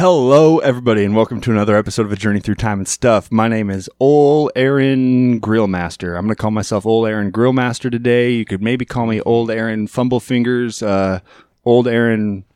Hello, 0.00 0.60
everybody, 0.60 1.04
and 1.04 1.14
welcome 1.14 1.42
to 1.42 1.50
another 1.50 1.76
episode 1.76 2.06
of 2.06 2.12
A 2.12 2.16
Journey 2.16 2.40
Through 2.40 2.54
Time 2.54 2.78
and 2.78 2.88
Stuff. 2.88 3.30
My 3.30 3.48
name 3.48 3.68
is 3.68 3.90
Ol 4.00 4.50
Aaron 4.56 5.38
Grillmaster. 5.42 6.16
I'm 6.16 6.24
going 6.24 6.34
to 6.34 6.40
call 6.40 6.50
myself 6.50 6.86
Ol 6.86 7.04
Aaron 7.04 7.30
Grillmaster 7.30 7.90
today. 7.90 8.30
You 8.30 8.46
could 8.46 8.62
maybe 8.62 8.86
call 8.86 9.04
me 9.04 9.20
Old 9.20 9.50
Aaron 9.50 9.86
Fumble 9.86 10.18
Fingers, 10.18 10.82
uh, 10.82 11.20
Old 11.66 11.86
Aaron 11.86 12.46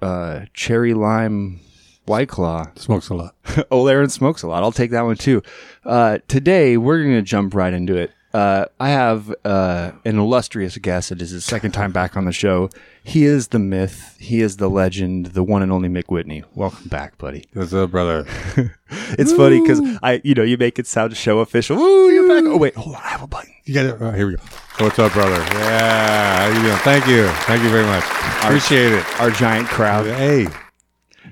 uh, 0.00 0.42
Cherry 0.54 0.94
Lime 0.94 1.58
White 2.06 2.28
Claw. 2.28 2.66
Smokes 2.76 3.08
a 3.08 3.14
lot. 3.14 3.34
Old 3.72 3.90
Aaron 3.90 4.08
smokes 4.08 4.44
a 4.44 4.46
lot. 4.46 4.62
I'll 4.62 4.70
take 4.70 4.92
that 4.92 5.02
one 5.02 5.16
too. 5.16 5.42
Uh, 5.84 6.18
today, 6.28 6.76
we're 6.76 7.02
going 7.02 7.16
to 7.16 7.22
jump 7.22 7.56
right 7.56 7.74
into 7.74 7.96
it. 7.96 8.12
Uh, 8.32 8.64
I 8.80 8.88
have 8.90 9.34
uh, 9.44 9.92
an 10.06 10.18
illustrious 10.18 10.78
guest. 10.78 11.12
It 11.12 11.20
is 11.20 11.30
his 11.30 11.44
second 11.44 11.72
time 11.72 11.92
back 11.92 12.16
on 12.16 12.24
the 12.24 12.32
show. 12.32 12.70
He 13.04 13.24
is 13.24 13.48
the 13.48 13.58
myth. 13.58 14.16
He 14.18 14.40
is 14.40 14.56
the 14.56 14.70
legend, 14.70 15.26
the 15.26 15.42
one 15.42 15.62
and 15.62 15.70
only 15.70 15.88
Mick 15.90 16.04
Whitney. 16.08 16.42
Welcome 16.54 16.88
back, 16.88 17.18
buddy. 17.18 17.44
What's 17.52 17.72
up, 17.74 17.90
brother? 17.90 18.26
It's 19.18 19.32
funny 19.32 19.58
because 19.58 19.80
I, 20.02 20.20
you 20.22 20.34
know, 20.34 20.42
you 20.42 20.58
make 20.58 20.78
it 20.78 20.86
sound 20.86 21.16
show 21.16 21.38
official. 21.38 21.76
Woo, 21.78 22.10
you're 22.10 22.28
back. 22.28 22.44
Oh 22.44 22.58
wait, 22.58 22.74
hold 22.74 22.94
on, 22.94 23.00
I 23.02 23.08
have 23.08 23.22
a 23.22 23.26
button. 23.26 23.50
You 23.64 23.72
got 23.72 23.86
it. 23.86 23.96
Oh, 23.98 24.10
here 24.10 24.26
we 24.26 24.36
go. 24.36 24.42
What's 24.80 24.98
up, 24.98 25.12
brother? 25.14 25.36
Yeah. 25.54 26.50
How 26.50 26.54
you 26.54 26.62
doing? 26.62 26.76
Thank 26.78 27.06
you. 27.06 27.26
Thank 27.46 27.62
you 27.62 27.70
very 27.70 27.86
much. 27.86 28.04
Appreciate 28.44 28.92
it. 28.92 29.20
Our 29.20 29.30
giant 29.30 29.68
crowd. 29.68 30.04
Hey. 30.06 30.46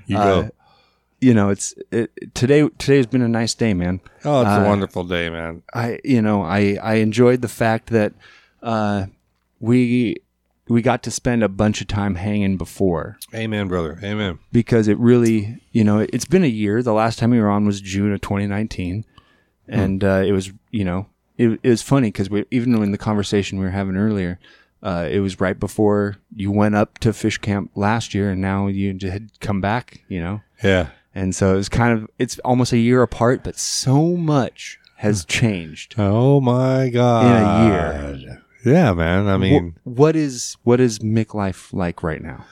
You 0.07 0.17
Uh, 0.17 0.41
go. 0.41 0.49
You 1.21 1.33
know, 1.33 1.49
it's 1.49 1.73
it, 1.91 2.11
today. 2.33 2.67
Today's 2.77 3.05
been 3.05 3.21
a 3.21 3.27
nice 3.27 3.53
day, 3.53 3.73
man. 3.73 4.01
Oh, 4.25 4.41
it's 4.41 4.49
uh, 4.49 4.63
a 4.63 4.67
wonderful 4.67 5.03
day, 5.03 5.29
man. 5.29 5.61
I, 5.73 5.99
you 6.03 6.21
know, 6.21 6.41
I 6.41 6.79
I 6.81 6.95
enjoyed 6.95 7.41
the 7.41 7.47
fact 7.47 7.91
that 7.91 8.13
uh, 8.63 9.05
we 9.59 10.17
we 10.67 10.81
got 10.81 11.03
to 11.03 11.11
spend 11.11 11.43
a 11.43 11.49
bunch 11.49 11.81
of 11.81 11.87
time 11.87 12.15
hanging 12.15 12.57
before 12.57 13.17
Amen, 13.35 13.67
brother. 13.67 13.99
Amen. 14.03 14.39
because 14.51 14.87
it 14.87 14.97
really, 14.97 15.61
you 15.71 15.83
know, 15.83 15.99
it's 15.99 16.25
been 16.25 16.43
a 16.43 16.47
year. 16.47 16.81
The 16.81 16.93
last 16.93 17.19
time 17.19 17.31
we 17.31 17.39
were 17.39 17.49
on 17.49 17.65
was 17.65 17.81
June 17.81 18.13
of 18.13 18.21
2019, 18.21 19.05
and 19.67 20.03
uh, 20.03 20.23
it 20.25 20.31
was, 20.31 20.51
you 20.71 20.85
know, 20.85 21.07
it, 21.37 21.59
it 21.61 21.69
was 21.69 21.81
funny 21.81 22.07
because 22.07 22.29
we 22.29 22.45
even 22.51 22.73
in 22.81 22.91
the 22.91 22.97
conversation 22.97 23.59
we 23.59 23.65
were 23.65 23.71
having 23.71 23.95
earlier, 23.97 24.39
uh, 24.81 25.07
it 25.11 25.19
was 25.19 25.39
right 25.39 25.59
before 25.59 26.17
you 26.35 26.51
went 26.51 26.75
up 26.75 26.97
to 26.99 27.13
fish 27.13 27.37
camp 27.37 27.71
last 27.75 28.13
year, 28.13 28.31
and 28.31 28.41
now 28.41 28.67
you 28.67 28.97
had 29.03 29.29
come 29.39 29.61
back, 29.61 30.03
you 30.07 30.21
know, 30.21 30.41
Yeah. 30.63 30.87
And 31.13 31.35
so 31.35 31.53
it 31.53 31.57
was 31.57 31.69
kind 31.69 31.97
of 31.99 32.09
it's 32.17 32.39
almost 32.39 32.71
a 32.73 32.77
year 32.77 33.01
apart, 33.01 33.43
but 33.43 33.57
so 33.57 34.15
much 34.17 34.79
has 34.97 35.25
changed. 35.25 35.95
Oh 35.97 36.39
my 36.41 36.89
God. 36.89 37.25
in 37.25 37.31
a 37.43 38.19
year. 38.23 38.41
Yeah, 38.63 38.93
man. 38.93 39.27
I 39.27 39.37
mean, 39.37 39.75
Wh- 39.83 39.87
what 39.87 40.15
is 40.15 40.57
what 40.63 40.79
is 40.79 40.99
Mick 40.99 41.33
life 41.33 41.73
like 41.73 42.03
right 42.03 42.21
now? 42.21 42.45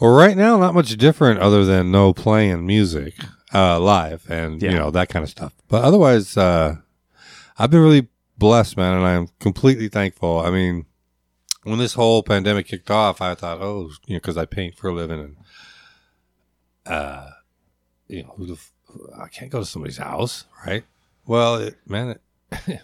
well, 0.00 0.12
right 0.12 0.36
now, 0.36 0.56
not 0.58 0.74
much 0.74 0.96
different 0.96 1.40
other 1.40 1.64
than 1.66 1.90
no 1.90 2.14
playing 2.14 2.64
music 2.66 3.14
uh, 3.52 3.78
live 3.78 4.24
and 4.30 4.62
Yeah. 4.62 4.70
you 4.70 4.76
know 4.78 4.90
that 4.90 5.08
kind 5.10 5.22
of 5.22 5.28
stuff. 5.28 5.52
But 5.68 5.84
otherwise, 5.84 6.36
uh, 6.36 6.76
I've 7.58 7.70
been 7.70 7.82
really 7.82 8.08
blessed, 8.38 8.78
man, 8.78 8.94
and 8.94 9.04
I'm 9.06 9.28
completely 9.40 9.88
thankful. 9.88 10.38
I 10.40 10.50
mean, 10.50 10.86
when 11.64 11.78
this 11.78 11.92
whole 11.92 12.22
pandemic 12.22 12.66
kicked 12.66 12.90
off, 12.90 13.20
I 13.20 13.34
thought, 13.34 13.60
oh, 13.60 13.90
you 14.06 14.14
know, 14.14 14.20
because 14.20 14.38
I 14.38 14.46
paint 14.46 14.76
for 14.78 14.88
a 14.88 14.94
living, 14.94 15.20
and 15.20 15.36
uh, 16.86 17.30
you 18.10 18.22
know, 18.24 18.34
who 18.36 18.46
the 18.46 18.52
f- 18.54 18.72
I 19.18 19.28
can't 19.28 19.50
go 19.50 19.60
to 19.60 19.64
somebody's 19.64 19.98
house, 19.98 20.44
right? 20.66 20.84
Well, 21.26 21.56
it, 21.56 21.76
man, 21.86 22.10
it, 22.10 22.20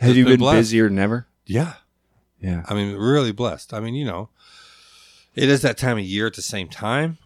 Have 0.00 0.16
you 0.16 0.24
been 0.24 0.32
been 0.34 0.40
blessed. 0.40 0.58
busier 0.58 0.88
than 0.88 0.98
ever? 0.98 1.26
yeah, 1.46 1.74
Yeah. 2.40 2.62
I 2.68 2.74
mean, 2.74 2.94
really 2.96 3.32
blessed. 3.32 3.72
I 3.74 3.80
mean, 3.80 3.94
you 3.94 4.04
know, 4.04 4.28
it 5.34 5.48
is 5.48 5.62
that 5.62 5.78
time 5.78 5.98
of 5.98 6.04
year 6.04 6.26
at 6.26 6.34
the 6.34 6.42
same 6.42 6.68
time. 6.68 7.18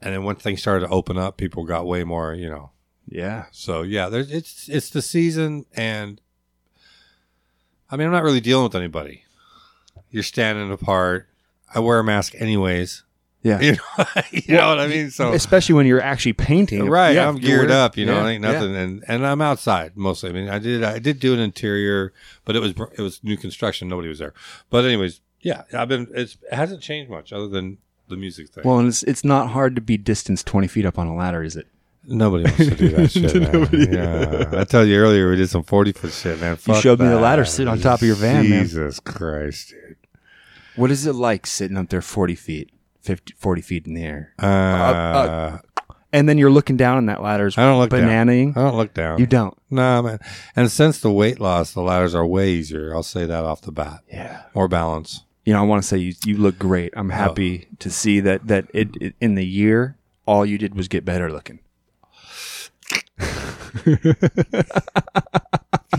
And 0.00 0.14
then 0.14 0.24
when 0.24 0.36
things 0.36 0.60
started 0.62 0.86
to 0.86 0.92
open 0.92 1.18
up, 1.18 1.36
people 1.36 1.64
got 1.64 1.86
way 1.86 2.04
more, 2.04 2.32
you 2.34 2.48
know. 2.48 2.70
Yeah. 3.06 3.46
So 3.52 3.82
yeah, 3.82 4.08
there's 4.08 4.30
it's 4.30 4.68
it's 4.68 4.88
the 4.88 5.02
season, 5.02 5.66
and 5.74 6.20
I 7.90 7.96
mean, 7.96 8.06
I'm 8.06 8.12
not 8.12 8.22
really 8.22 8.40
dealing 8.40 8.64
with 8.64 8.74
anybody. 8.76 9.24
You're 10.10 10.22
standing 10.22 10.72
apart. 10.72 11.28
I 11.74 11.80
wear 11.80 11.98
a 11.98 12.04
mask 12.04 12.34
anyways. 12.38 13.02
Yeah. 13.42 13.60
You 13.60 13.72
know, 13.72 14.04
you 14.30 14.54
know 14.56 14.68
what 14.68 14.80
I 14.80 14.86
mean. 14.86 15.10
So 15.10 15.32
Especially 15.32 15.74
when 15.74 15.86
you're 15.86 16.02
actually 16.02 16.34
painting. 16.34 16.88
right, 16.88 17.14
Yeah, 17.14 17.28
I'm 17.28 17.36
geared 17.36 17.70
up. 17.70 17.96
You 17.96 18.06
know, 18.06 18.20
yeah, 18.20 18.28
ain't 18.28 18.42
nothing, 18.42 18.76
and 18.76 19.04
and 19.08 19.26
I'm 19.26 19.40
outside 19.40 19.96
mostly. 19.96 20.30
I 20.30 20.32
mean, 20.32 20.48
I 20.48 20.58
did 20.58 20.84
I 20.84 20.98
did 20.98 21.20
do 21.20 21.32
an 21.32 21.40
interior, 21.40 22.12
but 22.44 22.56
it 22.56 22.60
was 22.60 22.74
it 22.96 23.02
was 23.02 23.22
new 23.24 23.36
construction. 23.36 23.88
Nobody 23.88 24.08
was 24.08 24.18
there. 24.18 24.34
But 24.68 24.84
anyways, 24.84 25.20
yeah, 25.40 25.62
I've 25.72 25.88
been. 25.88 26.08
It's, 26.14 26.36
it 26.50 26.54
hasn't 26.54 26.82
changed 26.82 27.10
much 27.10 27.32
other 27.32 27.48
than 27.48 27.78
the 28.08 28.16
music 28.16 28.50
thing. 28.50 28.64
Well, 28.64 28.78
and 28.78 28.88
it's 28.88 29.02
it's 29.04 29.24
not 29.24 29.50
hard 29.50 29.74
to 29.76 29.80
be 29.80 29.96
distanced 29.96 30.46
20 30.46 30.66
feet 30.66 30.84
up 30.84 30.98
on 30.98 31.06
a 31.06 31.14
ladder, 31.14 31.42
is 31.42 31.56
it? 31.56 31.66
Nobody 32.04 32.44
wants 32.44 32.58
to 32.58 32.74
do 32.74 32.88
that 32.90 33.10
shit. 33.80 33.92
Yeah, 33.92 34.60
I 34.60 34.64
told 34.64 34.88
you 34.88 34.96
earlier 34.96 35.30
we 35.30 35.36
did 35.36 35.48
some 35.48 35.62
forty 35.62 35.92
foot 35.92 36.12
shit, 36.12 36.40
man. 36.40 36.52
You 36.52 36.56
Fuck 36.56 36.82
showed 36.82 36.98
me 36.98 37.08
the 37.08 37.20
ladder 37.20 37.44
sit 37.44 37.68
on 37.68 37.78
top 37.78 38.00
of 38.00 38.06
your 38.06 38.16
van, 38.16 38.48
man. 38.48 38.64
Jesus 38.64 39.00
Christ, 39.00 39.70
dude. 39.70 39.96
What 40.76 40.90
is 40.90 41.06
it 41.06 41.14
like 41.14 41.46
sitting 41.46 41.76
up 41.76 41.88
there 41.90 42.00
40 42.00 42.34
feet, 42.36 42.70
50, 43.02 43.34
40 43.36 43.62
feet 43.62 43.86
in 43.86 43.94
the 43.94 44.04
air? 44.04 44.34
Uh, 44.42 44.46
uh, 44.46 45.58
And 46.12 46.28
then 46.28 46.38
you're 46.38 46.50
looking 46.50 46.76
down 46.76 46.98
and 46.98 47.08
that 47.08 47.22
ladder's 47.22 47.56
I 47.56 47.62
don't 47.62 47.78
look 47.78 47.90
down. 47.90 48.02
bananaing. 48.02 48.56
I 48.56 48.62
don't 48.62 48.76
look 48.76 48.94
down. 48.94 49.18
You 49.18 49.26
don't. 49.26 49.56
Nah, 49.70 50.02
man. 50.02 50.18
And 50.56 50.70
since 50.70 51.00
the 51.00 51.10
weight 51.12 51.38
loss, 51.40 51.72
the 51.72 51.82
ladders 51.82 52.14
are 52.14 52.26
way 52.26 52.50
easier. 52.50 52.94
I'll 52.94 53.02
say 53.04 53.26
that 53.26 53.44
off 53.44 53.60
the 53.62 53.70
bat. 53.72 54.00
Yeah. 54.12 54.42
More 54.54 54.66
balance. 54.68 55.22
You 55.44 55.52
know, 55.54 55.60
I 55.60 55.62
want 55.62 55.82
to 55.82 55.88
say 55.88 55.98
you, 55.98 56.14
you 56.24 56.36
look 56.36 56.58
great. 56.58 56.92
I'm 56.96 57.10
happy 57.10 57.68
to 57.78 57.90
see 57.90 58.20
that 58.20 58.46
that 58.48 58.66
it, 58.74 58.88
it 59.00 59.14
in 59.20 59.36
the 59.36 59.46
year 59.46 59.96
all 60.26 60.44
you 60.44 60.58
did 60.58 60.74
was 60.74 60.86
get 60.88 61.04
better 61.04 61.30
looking. 61.32 61.60
yeah, 63.86 63.96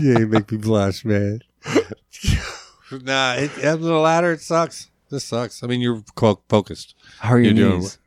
you 0.00 0.26
make 0.28 0.50
me 0.52 0.58
blush, 0.58 1.04
man. 1.04 1.40
nah, 2.92 3.34
it, 3.34 3.50
it, 3.58 3.80
the 3.80 3.92
ladder 3.98 4.32
it 4.32 4.40
sucks. 4.40 4.90
This 5.12 5.24
sucks. 5.24 5.62
I 5.62 5.66
mean, 5.68 5.80
you're 5.80 6.02
focused. 6.48 6.94
How 7.20 7.34
are 7.34 7.38
your 7.38 7.52
You're 7.52 7.68
doing 7.68 7.80
knees? 7.82 7.98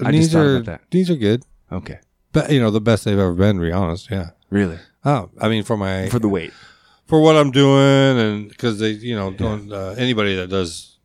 Uh, 0.00 0.04
I 0.06 0.10
knees 0.10 0.34
are 0.34 0.80
knees 0.92 1.10
are 1.10 1.16
good. 1.16 1.44
Okay. 1.70 2.00
But 2.32 2.50
you 2.50 2.58
know, 2.60 2.70
the 2.70 2.80
best 2.80 3.04
they've 3.04 3.18
ever 3.18 3.34
been. 3.34 3.56
To 3.56 3.62
be 3.62 3.70
honest, 3.72 4.10
yeah. 4.10 4.30
Really? 4.50 4.78
Oh, 5.04 5.30
I 5.40 5.48
mean, 5.48 5.62
for 5.64 5.76
my 5.76 6.08
For 6.08 6.18
the 6.18 6.28
weight. 6.28 6.52
for 7.06 7.20
what 7.20 7.36
I'm 7.36 7.50
doing, 7.50 8.18
and 8.18 8.48
because 8.48 8.78
they, 8.78 8.90
you 8.90 9.14
know, 9.14 9.30
don't 9.30 9.72
uh, 9.72 9.94
anybody 9.98 10.34
that 10.36 10.48
does 10.48 10.98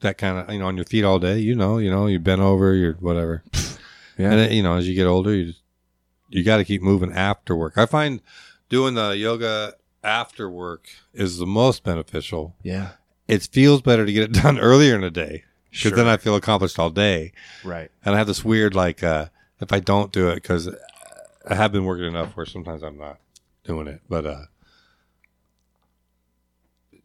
that 0.00 0.18
kind 0.18 0.38
of, 0.38 0.52
you 0.52 0.58
know, 0.60 0.66
on 0.66 0.76
your 0.76 0.84
feet 0.84 1.02
all 1.04 1.18
day, 1.18 1.38
you 1.38 1.54
know, 1.54 1.78
you 1.78 1.90
know, 1.90 2.06
you 2.06 2.18
bent 2.18 2.40
over, 2.42 2.74
you're 2.74 2.92
whatever, 2.94 3.42
Yeah. 4.18 4.30
and 4.32 4.40
it, 4.40 4.52
you 4.52 4.62
know, 4.62 4.76
as 4.76 4.86
you 4.86 4.94
get 4.94 5.06
older, 5.06 5.34
you 5.34 5.46
just, 5.46 5.62
you 6.28 6.44
got 6.44 6.58
to 6.58 6.64
keep 6.64 6.82
moving 6.82 7.10
after 7.12 7.56
work. 7.56 7.78
I 7.78 7.86
find 7.86 8.20
doing 8.68 8.94
the 8.94 9.10
yoga 9.16 9.74
after 10.02 10.50
work 10.50 10.88
is 11.14 11.38
the 11.38 11.46
most 11.46 11.82
beneficial. 11.84 12.54
yeah. 12.62 12.92
It 13.28 13.42
feels 13.50 13.80
better 13.82 14.04
to 14.06 14.12
get 14.12 14.22
it 14.24 14.32
done 14.42 14.58
earlier 14.58 14.94
in 14.94 15.00
the 15.00 15.10
day 15.10 15.44
because 15.70 15.80
Sure. 15.90 15.96
then 15.96 16.06
I 16.06 16.16
feel 16.16 16.36
accomplished 16.36 16.78
all 16.78 16.90
day, 16.90 17.32
Right. 17.64 17.90
and 18.04 18.14
I 18.14 18.18
have 18.18 18.26
this 18.26 18.44
weird 18.44 18.74
like 18.74 19.02
uh, 19.02 19.26
if 19.60 19.72
I 19.72 19.80
don't 19.80 20.12
do 20.12 20.28
it 20.28 20.36
because 20.36 20.68
I 21.48 21.54
have 21.54 21.72
been 21.72 21.84
working 21.84 22.06
enough 22.06 22.36
where 22.36 22.46
sometimes 22.46 22.82
I'm 22.82 22.98
not 22.98 23.18
doing 23.64 23.86
it, 23.88 24.02
but 24.08 24.26
uh, 24.26 24.44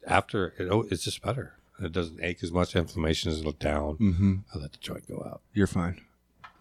after 0.08 0.54
it, 0.58 0.68
oh, 0.70 0.86
it's 0.90 1.04
just 1.04 1.22
better. 1.22 1.54
It 1.82 1.92
doesn't 1.92 2.20
ache 2.22 2.44
as 2.44 2.52
much. 2.52 2.76
Inflammation 2.76 3.32
is 3.32 3.42
down. 3.54 3.98
Mm-hmm. 3.98 4.36
I 4.54 4.58
let 4.58 4.74
the 4.74 4.78
joint 4.80 5.08
go 5.08 5.24
out. 5.26 5.42
You're 5.54 5.68
fine. 5.68 6.02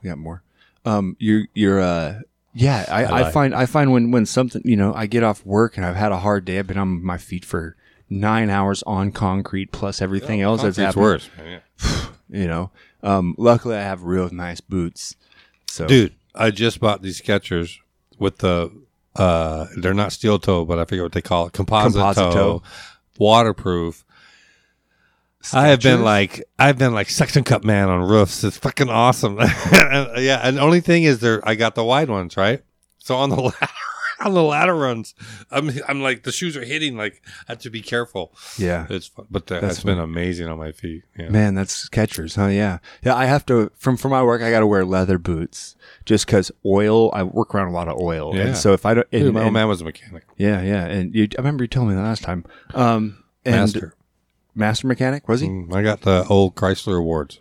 We 0.02 0.08
got 0.10 0.18
more. 0.18 0.42
Um, 0.84 1.16
you're 1.18 1.46
you're 1.54 1.80
uh, 1.80 2.20
yeah. 2.54 2.84
I, 2.88 3.04
I 3.04 3.28
I, 3.28 3.30
find 3.32 3.54
I 3.54 3.66
find 3.66 3.90
when 3.92 4.12
when 4.12 4.26
something 4.26 4.62
you 4.64 4.76
know 4.76 4.94
I 4.94 5.06
get 5.06 5.24
off 5.24 5.44
work 5.44 5.76
and 5.76 5.84
I've 5.84 5.96
had 5.96 6.12
a 6.12 6.18
hard 6.18 6.44
day. 6.44 6.58
I've 6.58 6.68
been 6.68 6.78
on 6.78 7.02
my 7.04 7.18
feet 7.18 7.44
for 7.44 7.76
nine 8.10 8.50
hours 8.50 8.82
on 8.84 9.12
concrete 9.12 9.72
plus 9.72 10.00
everything 10.02 10.40
else 10.40 10.62
that's 10.76 10.96
worse, 10.96 11.28
yeah. 11.38 11.60
You 12.30 12.46
know. 12.46 12.70
Um, 13.02 13.34
luckily 13.38 13.76
I 13.76 13.82
have 13.82 14.02
real 14.02 14.28
nice 14.30 14.60
boots. 14.60 15.16
So 15.66 15.86
dude. 15.86 16.14
I 16.34 16.50
just 16.50 16.78
bought 16.78 17.02
these 17.02 17.20
Skechers 17.20 17.78
with 18.18 18.38
the 18.38 18.70
uh, 19.16 19.66
they're 19.76 19.94
not 19.94 20.12
steel 20.12 20.38
toe, 20.38 20.64
but 20.64 20.78
I 20.78 20.84
forget 20.84 21.02
what 21.02 21.12
they 21.12 21.22
call 21.22 21.46
it, 21.46 21.52
composite, 21.52 21.94
Composite 22.00 22.32
toe, 22.32 22.58
toe. 22.58 22.62
waterproof. 23.18 24.04
I 25.52 25.68
have 25.68 25.80
been 25.80 26.02
like 26.02 26.44
I've 26.58 26.78
been 26.78 26.92
like 26.92 27.08
suction 27.08 27.44
cup 27.44 27.64
man 27.64 27.88
on 27.88 28.02
roofs. 28.08 28.44
It's 28.44 28.58
fucking 28.58 28.88
awesome. 28.90 29.38
Yeah, 30.18 30.40
and 30.42 30.56
the 30.56 30.60
only 30.60 30.80
thing 30.80 31.04
is 31.04 31.20
there 31.20 31.46
I 31.48 31.54
got 31.54 31.74
the 31.74 31.84
wide 31.84 32.10
ones, 32.10 32.36
right? 32.36 32.62
So 32.98 33.16
on 33.16 33.30
the 33.30 33.36
ladder 33.40 33.68
on 34.24 34.34
the 34.34 34.42
ladder 34.42 34.74
runs, 34.74 35.14
I'm 35.50 35.70
I'm 35.86 36.00
like 36.02 36.22
the 36.24 36.32
shoes 36.32 36.56
are 36.56 36.64
hitting 36.64 36.96
like 36.96 37.22
I 37.48 37.52
have 37.52 37.58
to 37.60 37.70
be 37.70 37.80
careful. 37.82 38.32
yeah. 38.58 38.86
It's 38.90 39.06
fun. 39.06 39.26
but 39.30 39.46
the, 39.46 39.60
That's 39.60 39.76
it's 39.76 39.84
been 39.84 39.98
amazing 39.98 40.48
on 40.48 40.58
my 40.58 40.72
feet. 40.72 41.04
Yeah. 41.18 41.28
Man, 41.28 41.54
that's 41.54 41.88
Skechers, 41.88 42.36
huh? 42.36 42.46
Yeah, 42.46 42.78
yeah. 43.04 43.14
I 43.14 43.26
have 43.26 43.46
to 43.46 43.70
from 43.76 43.96
for 43.96 44.08
my 44.08 44.22
work. 44.22 44.42
I 44.42 44.50
got 44.50 44.60
to 44.60 44.66
wear 44.66 44.84
leather 44.84 45.18
boots 45.18 45.76
just 46.04 46.26
because 46.26 46.50
oil. 46.66 47.10
I 47.12 47.22
work 47.22 47.54
around 47.54 47.68
a 47.68 47.72
lot 47.72 47.88
of 47.88 48.00
oil, 48.00 48.34
Yeah. 48.34 48.48
and 48.48 48.56
so 48.56 48.72
if 48.72 48.84
I 48.86 48.94
don't, 48.94 49.06
and, 49.12 49.22
Dude, 49.24 49.34
my 49.34 49.44
old 49.44 49.52
man 49.52 49.68
was 49.68 49.80
a 49.80 49.84
mechanic. 49.84 50.24
yeah, 50.36 50.60
yeah. 50.62 50.84
And 50.86 51.14
you, 51.14 51.28
I 51.36 51.40
remember 51.40 51.64
you 51.64 51.68
told 51.68 51.88
me 51.88 51.94
the 51.94 52.02
last 52.02 52.22
time. 52.22 52.44
Um, 52.74 53.24
and 53.44 53.56
Master. 53.56 53.94
master 54.54 54.86
mechanic 54.86 55.28
was 55.28 55.40
he? 55.40 55.48
Mm, 55.48 55.72
I 55.74 55.82
got 55.82 56.00
the 56.02 56.24
old 56.28 56.54
Chrysler 56.54 56.98
awards. 56.98 57.40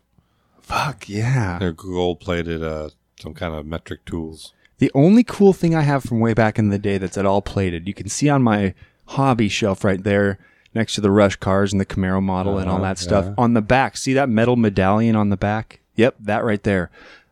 Fuck 0.61 1.07
yeah. 1.09 1.57
They're 1.59 1.71
gold 1.71 2.19
plated 2.19 2.61
uh 2.63 2.89
some 3.19 3.33
kind 3.33 3.55
of 3.55 3.65
metric 3.65 4.05
tools. 4.05 4.53
The 4.79 4.91
only 4.93 5.23
cool 5.23 5.53
thing 5.53 5.73
I 5.75 5.81
have 5.81 6.03
from 6.03 6.19
way 6.19 6.33
back 6.33 6.59
in 6.59 6.69
the 6.69 6.77
day 6.79 6.97
that's 6.97 7.17
at 7.17 7.25
all 7.25 7.41
plated, 7.41 7.87
you 7.87 7.93
can 7.93 8.09
see 8.09 8.29
on 8.29 8.43
my 8.43 8.73
hobby 9.05 9.49
shelf 9.49 9.83
right 9.83 10.03
there 10.03 10.37
next 10.75 10.93
to 10.95 11.01
the 11.01 11.09
Rush 11.11 11.35
cars 11.37 11.71
and 11.73 11.79
the 11.81 11.85
Camaro 11.85 12.21
model 12.21 12.59
and 12.59 12.69
all 12.69 12.75
Uh-huh, 12.77 12.83
that 12.85 12.99
stuff. 12.99 13.25
yeah. 13.25 13.33
On 13.37 13.53
the 13.53 13.61
back, 13.61 13.97
see 13.97 14.13
that 14.13 14.29
metal 14.29 14.55
medallion 14.55 15.15
on 15.15 15.29
the 15.29 15.37
back? 15.37 15.79
Yep, 15.95 16.15
that 16.19 16.43
right 16.43 16.61
there. 16.61 16.91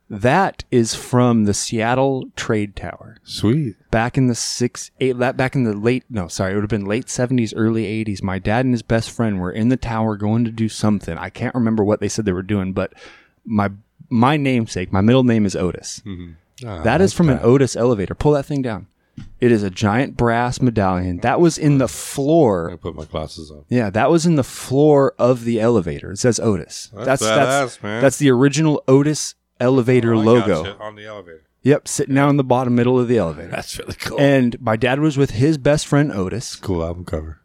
That 0.09 0.63
is 0.71 0.93
from 0.95 1.45
the 1.45 1.53
Seattle 1.53 2.25
Trade 2.35 2.75
Tower. 2.75 3.17
Sweet. 3.23 3.75
Back 3.91 4.17
in 4.17 4.27
the 4.27 4.35
six, 4.35 4.91
eight, 4.99 5.13
back 5.17 5.55
in 5.55 5.63
the 5.63 5.73
late, 5.73 6.03
no, 6.09 6.27
sorry, 6.27 6.51
it 6.51 6.55
would 6.55 6.63
have 6.63 6.69
been 6.69 6.85
late 6.85 7.09
seventies, 7.09 7.53
early 7.55 7.85
eighties. 7.85 8.21
My 8.23 8.37
dad 8.39 8.65
and 8.65 8.73
his 8.73 8.83
best 8.83 9.09
friend 9.11 9.39
were 9.39 9.51
in 9.51 9.69
the 9.69 9.77
tower 9.77 10.15
going 10.15 10.45
to 10.45 10.51
do 10.51 10.69
something. 10.69 11.17
I 11.17 11.29
can't 11.29 11.55
remember 11.55 11.83
what 11.83 11.99
they 12.01 12.07
said 12.09 12.25
they 12.25 12.33
were 12.33 12.43
doing, 12.43 12.71
but 12.73 12.93
my 13.45 13.71
my 14.09 14.37
namesake, 14.37 14.91
my 14.93 15.01
middle 15.01 15.23
name 15.23 15.43
is 15.45 15.55
Otis. 15.55 16.01
Ah, 16.65 16.81
That 16.83 17.01
is 17.01 17.13
from 17.13 17.29
an. 17.29 17.39
Otis 17.41 17.75
elevator. 17.75 18.13
Pull 18.15 18.33
that 18.33 18.45
thing 18.45 18.61
down. 18.61 18.87
It 19.39 19.51
is 19.51 19.63
a 19.63 19.69
giant 19.69 20.17
brass 20.17 20.61
medallion. 20.61 21.17
That 21.19 21.39
was 21.39 21.57
in 21.57 21.77
the 21.77 21.87
floor. 21.87 22.69
I 22.71 22.75
put 22.75 22.95
my 22.95 23.05
glasses 23.05 23.49
on. 23.49 23.63
Yeah, 23.69 23.89
that 23.89 24.09
was 24.11 24.25
in 24.25 24.35
the 24.35 24.43
floor 24.43 25.13
of 25.17 25.45
the 25.45 25.59
elevator. 25.61 26.11
It 26.11 26.17
says 26.19 26.39
Otis. 26.39 26.91
That's 26.93 27.21
that's 27.21 27.77
badass, 27.77 27.83
man. 27.83 28.01
that's 28.01 28.17
the 28.17 28.29
original 28.31 28.83
Otis 28.89 29.35
elevator 29.59 30.13
Oh, 30.13 30.19
logo. 30.19 30.77
on 30.79 30.95
the 30.95 31.05
elevator. 31.05 31.43
Yep, 31.63 31.87
sitting 31.87 32.13
down 32.15 32.29
in 32.29 32.37
the 32.37 32.43
bottom 32.43 32.75
middle 32.75 32.99
of 32.99 33.07
the 33.07 33.17
elevator. 33.17 33.47
That's 33.49 33.79
really 33.79 33.95
cool. 33.95 34.19
And 34.19 34.59
my 34.61 34.75
dad 34.75 34.99
was 34.99 35.17
with 35.17 35.31
his 35.31 35.57
best 35.57 35.87
friend 35.87 36.11
Otis. 36.11 36.55
cool 36.57 36.83
album 36.83 37.05
cover. 37.05 37.39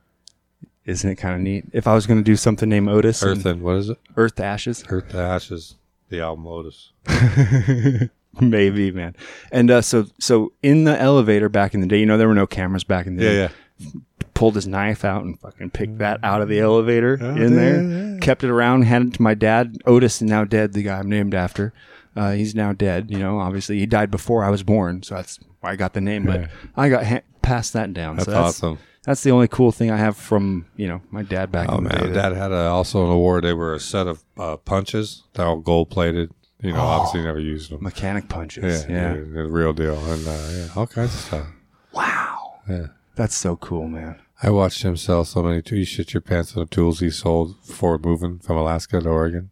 Isn't 0.85 1.09
it 1.11 1.17
kind 1.17 1.35
of 1.37 1.41
neat? 1.41 1.67
If 1.73 1.87
I 1.87 1.95
was 1.95 2.07
going 2.07 2.19
to 2.19 2.25
do 2.25 2.37
something 2.37 2.69
named 2.69 2.89
Otis, 2.89 3.23
Earth 3.23 3.39
and 3.39 3.47
and 3.47 3.63
what 3.63 3.77
is 3.77 3.91
it? 3.91 3.99
Earth 4.17 4.35
to 4.37 4.45
Ashes, 4.45 4.85
Earth 4.89 5.09
to 5.11 5.19
Ashes. 5.19 5.77
The 6.09 6.21
album 6.21 6.45
Lotus. 6.47 6.91
maybe, 8.41 8.91
man. 8.93 9.17
And 9.53 9.71
uh, 9.71 9.83
so, 9.83 10.07
so 10.19 10.53
in 10.63 10.85
the 10.85 10.99
elevator 11.01 11.49
back 11.49 11.75
in 11.75 11.81
the 11.81 11.87
day, 11.87 11.99
you 12.01 12.07
know, 12.07 12.17
there 12.19 12.29
were 12.29 12.35
no 12.35 12.47
cameras 12.47 12.85
back 12.85 13.07
in 13.07 13.17
the 13.17 13.23
day. 13.23 13.37
Yeah, 13.37 13.49
yeah. 13.79 13.91
pulled 14.35 14.55
his 14.55 14.67
knife 14.67 15.05
out 15.05 15.25
and 15.25 15.39
fucking 15.41 15.71
picked 15.71 15.99
that 15.99 16.21
out 16.23 16.41
of 16.43 16.49
the 16.49 16.61
elevator 16.61 17.19
Oh, 17.21 17.31
in 17.35 17.57
there. 17.57 17.83
yeah, 17.83 18.19
Kept 18.21 18.45
it 18.45 18.51
around, 18.51 18.83
handed 18.83 19.15
it 19.15 19.17
to 19.17 19.23
my 19.23 19.35
dad. 19.35 19.77
Otis 19.87 20.17
is 20.17 20.29
now 20.29 20.45
dead, 20.45 20.73
the 20.73 20.83
guy 20.83 20.99
I'm 20.99 21.09
named 21.09 21.35
after. 21.35 21.73
Uh, 22.17 22.33
he's 22.33 22.55
now 22.55 22.73
dead. 22.73 23.11
You 23.11 23.19
know, 23.19 23.39
obviously 23.39 23.79
he 23.79 23.87
died 23.87 24.11
before 24.11 24.45
I 24.45 24.51
was 24.51 24.63
born, 24.63 25.03
so 25.03 25.15
that's 25.15 25.39
why 25.61 25.71
I 25.73 25.77
got 25.77 25.95
the 25.95 26.01
name. 26.01 26.25
But 26.27 26.41
Yeah. 26.41 26.49
I 26.77 26.89
got 26.89 27.07
ha- 27.07 27.21
passed 27.43 27.73
that 27.75 27.93
down. 27.95 28.17
That's, 28.17 28.25
so 28.27 28.31
that's 28.33 28.63
awesome. 28.63 28.79
That's 29.05 29.23
the 29.23 29.31
only 29.31 29.49
cool 29.49 29.73
thing 29.73 29.91
I 29.91 29.97
have 29.97 30.17
from 30.17 30.67
you 30.77 30.87
know 30.89 31.01
my 31.11 31.23
dad 31.23 31.51
back 31.51 31.69
Oh 31.71 31.79
in 31.79 31.85
the 31.85 31.91
man. 31.91 32.13
Dad 32.13 32.33
had 32.35 32.53
a, 32.53 32.67
also 32.67 33.05
an 33.05 33.11
award. 33.11 33.45
They 33.45 33.55
were 33.55 33.75
a 33.75 33.81
set 33.81 34.07
of 34.07 34.23
uh, 34.39 34.57
punches. 34.59 35.23
They're 35.35 35.47
all 35.47 35.57
gold 35.61 35.89
plated. 35.91 36.31
You 36.63 36.73
know, 36.73 36.81
obviously 36.81 37.23
never 37.23 37.39
used 37.41 37.71
them. 37.71 37.83
Mechanic 37.83 38.29
punches. 38.29 38.85
Yeah, 38.85 38.93
Yeah. 38.93 39.15
yeah, 39.15 39.43
the 39.43 39.49
real 39.49 39.73
deal, 39.73 39.99
and 40.13 40.27
uh, 40.29 40.49
yeah, 40.53 40.69
all 40.77 40.87
kinds 40.87 41.15
of 41.15 41.21
stuff. 41.21 41.47
Wow. 41.93 42.61
Yeah, 42.69 42.87
That's 43.17 43.35
so 43.35 43.57
cool, 43.57 43.89
man. 43.89 44.21
I 44.43 44.51
watched 44.51 44.83
him 44.83 44.97
sell 44.97 45.25
so 45.25 45.43
many. 45.43 45.61
Tools 45.63 45.79
you 45.79 45.85
shit 45.85 46.15
your 46.15 46.21
pants 46.21 46.57
on 46.57 46.63
the 46.65 46.67
tools 46.69 47.01
he 47.01 47.11
sold 47.11 47.57
for 47.65 47.99
moving 47.99 48.39
from 48.39 48.57
Alaska 48.57 49.01
to 49.01 49.09
Oregon. 49.09 49.51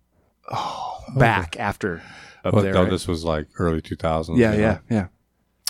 Oh, 0.50 0.98
back 1.16 1.58
after 1.58 2.02
up 2.44 2.54
Well, 2.54 2.62
there. 2.62 2.72
no, 2.72 2.82
right? 2.82 2.90
this 2.90 3.06
was 3.08 3.24
like 3.24 3.48
early 3.58 3.82
2000s. 3.82 4.36
yeah, 4.38 4.52
you 4.52 4.58
know? 4.58 4.62
yeah, 4.62 4.78
yeah. 4.90 5.06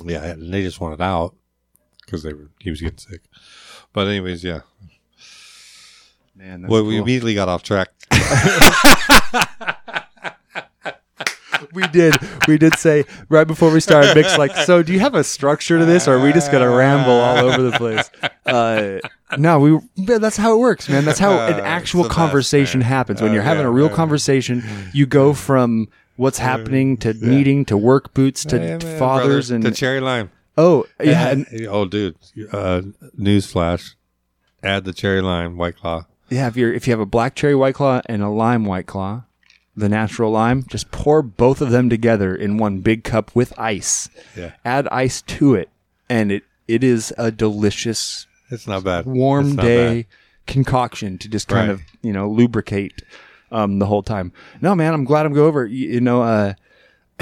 yeah. 0.04 0.24
And 0.24 0.52
they 0.52 0.62
just 0.62 0.80
wanted 0.80 1.00
out 1.00 1.34
because 2.04 2.22
they 2.22 2.32
were 2.32 2.50
he 2.60 2.70
was 2.70 2.80
getting 2.80 2.98
sick. 2.98 3.22
But 3.92 4.06
anyways, 4.08 4.44
yeah. 4.44 4.60
Man, 6.36 6.62
that's 6.62 6.70
Well, 6.70 6.84
we 6.84 6.96
immediately 6.98 7.34
got 7.34 7.48
off 7.48 7.62
track. 7.64 7.88
we 11.72 11.86
did 11.88 12.14
we 12.46 12.58
did 12.58 12.74
say 12.76 13.04
right 13.28 13.46
before 13.46 13.72
we 13.72 13.80
started 13.80 14.14
Mick's 14.14 14.38
like 14.38 14.54
so 14.56 14.82
do 14.82 14.92
you 14.92 15.00
have 15.00 15.14
a 15.14 15.24
structure 15.24 15.78
to 15.78 15.84
this 15.84 16.06
or 16.08 16.16
are 16.16 16.22
we 16.22 16.32
just 16.32 16.50
gonna 16.52 16.70
ramble 16.70 17.12
all 17.12 17.38
over 17.38 17.62
the 17.62 17.72
place 17.72 18.10
uh 18.46 18.98
no 19.36 19.58
we 19.58 19.78
yeah, 19.96 20.18
that's 20.18 20.36
how 20.36 20.54
it 20.54 20.58
works 20.58 20.88
man 20.88 21.04
that's 21.04 21.18
how 21.18 21.32
an 21.46 21.54
Uh, 21.58 21.62
actual 21.62 22.04
best, 22.04 22.14
conversation 22.14 22.80
man. 22.80 22.88
happens 22.88 23.20
when 23.22 23.32
you're 23.32 23.42
having 23.42 23.62
yeah, 23.62 23.68
a 23.68 23.72
real 23.72 23.88
yeah. 23.88 23.96
conversation 23.96 24.62
you 24.92 25.06
go 25.06 25.32
from 25.34 25.88
what's 26.16 26.38
happening 26.38 26.96
to 26.98 27.12
needing 27.14 27.64
to 27.64 27.76
work 27.76 28.12
boots 28.14 28.44
to 28.44 28.58
man, 28.58 28.80
fathers 28.98 29.48
brother, 29.48 29.54
and 29.56 29.62
the 29.64 29.70
cherry 29.70 30.00
lime. 30.00 30.30
oh 30.56 30.84
yeah 31.02 31.28
and, 31.30 31.46
oh, 31.68 31.84
dude. 31.84 32.16
Uh, 32.52 32.82
newsflash. 33.18 33.94
Add 34.62 34.84
the 34.84 34.92
cherry 34.92 35.20
lime 35.20 35.56
white 35.56 35.76
claw. 35.76 36.06
yeah 36.30 36.46
if 36.48 36.56
you're 36.56 36.72
if 36.72 36.86
you 36.86 36.92
have 36.92 37.00
a 37.00 37.06
black 37.06 37.34
cherry 37.34 37.54
white 37.54 37.74
claw 37.74 38.00
and 38.06 38.22
a 38.22 38.28
lime 38.28 38.64
white 38.64 38.86
claw 38.86 39.22
the 39.78 39.88
natural 39.88 40.30
lime 40.32 40.64
just 40.68 40.90
pour 40.90 41.22
both 41.22 41.60
of 41.60 41.70
them 41.70 41.88
together 41.88 42.34
in 42.34 42.58
one 42.58 42.80
big 42.80 43.04
cup 43.04 43.34
with 43.34 43.52
ice 43.58 44.08
Yeah. 44.36 44.52
add 44.64 44.88
ice 44.88 45.22
to 45.22 45.54
it 45.54 45.68
and 46.10 46.32
it 46.32 46.42
it 46.66 46.82
is 46.84 47.12
a 47.16 47.30
delicious 47.30 48.26
It's 48.50 48.66
not 48.66 48.84
bad. 48.84 49.06
warm 49.06 49.54
not 49.56 49.62
day 49.62 50.06
concoction 50.46 51.18
to 51.18 51.28
just 51.28 51.48
kind 51.48 51.68
Right. 51.68 51.74
of 51.74 51.82
you 52.02 52.12
know 52.12 52.28
lubricate 52.28 53.02
um 53.52 53.78
the 53.78 53.86
whole 53.86 54.02
time 54.02 54.32
no 54.60 54.74
man 54.74 54.94
i'm 54.94 55.04
glad 55.04 55.26
i'm 55.26 55.32
go 55.34 55.46
over 55.46 55.66
you, 55.66 55.88
you 55.94 56.00
know 56.00 56.22
uh 56.22 56.54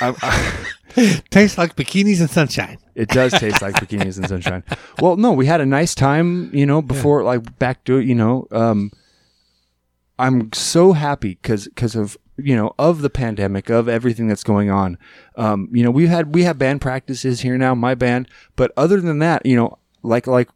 I, 0.00 0.14
I. 0.22 0.66
Tastes 1.30 1.56
like 1.56 1.74
bikinis 1.74 2.20
and 2.20 2.28
sunshine. 2.28 2.76
it 2.94 3.08
does 3.08 3.32
taste 3.32 3.62
like 3.62 3.74
bikinis 3.76 4.18
and 4.18 4.28
sunshine 4.28 4.62
well 5.00 5.16
no 5.16 5.32
we 5.32 5.46
had 5.46 5.60
a 5.60 5.66
nice 5.66 5.94
time 5.94 6.50
you 6.54 6.66
know 6.66 6.82
before 6.82 7.22
like 7.24 7.58
back 7.58 7.82
to 7.84 7.98
you 8.00 8.14
know 8.14 8.46
um 8.52 8.90
i'm 10.22 10.52
so 10.52 10.92
happy 10.92 11.38
because 11.42 11.66
because 11.66 11.96
of 11.96 12.16
you 12.36 12.56
know 12.56 12.74
of 12.78 13.02
the 13.02 13.10
pandemic 13.10 13.68
of 13.68 13.88
everything 13.88 14.28
that's 14.28 14.44
going 14.44 14.70
on 14.70 14.96
um 15.36 15.68
you 15.72 15.82
know 15.82 15.90
we 15.90 16.06
had 16.06 16.34
we 16.34 16.44
have 16.44 16.58
band 16.58 16.80
practices 16.80 17.40
here 17.40 17.58
now 17.58 17.74
my 17.74 17.94
band 17.94 18.28
but 18.56 18.72
other 18.76 19.00
than 19.00 19.18
that 19.18 19.44
you 19.44 19.56
know 19.56 19.78
like 20.02 20.26
like 20.26 20.48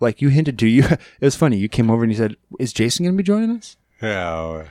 like 0.00 0.20
you 0.20 0.28
hinted 0.28 0.58
to 0.58 0.66
you 0.76 0.84
it 0.84 1.00
was 1.20 1.34
funny 1.36 1.56
you 1.56 1.68
came 1.68 1.90
over 1.90 2.02
and 2.04 2.12
you 2.12 2.18
said 2.18 2.36
is 2.60 2.72
jason 2.72 3.04
gonna 3.04 3.16
be 3.16 3.22
joining 3.22 3.56
us 3.56 3.76
Yeah. 4.00 4.66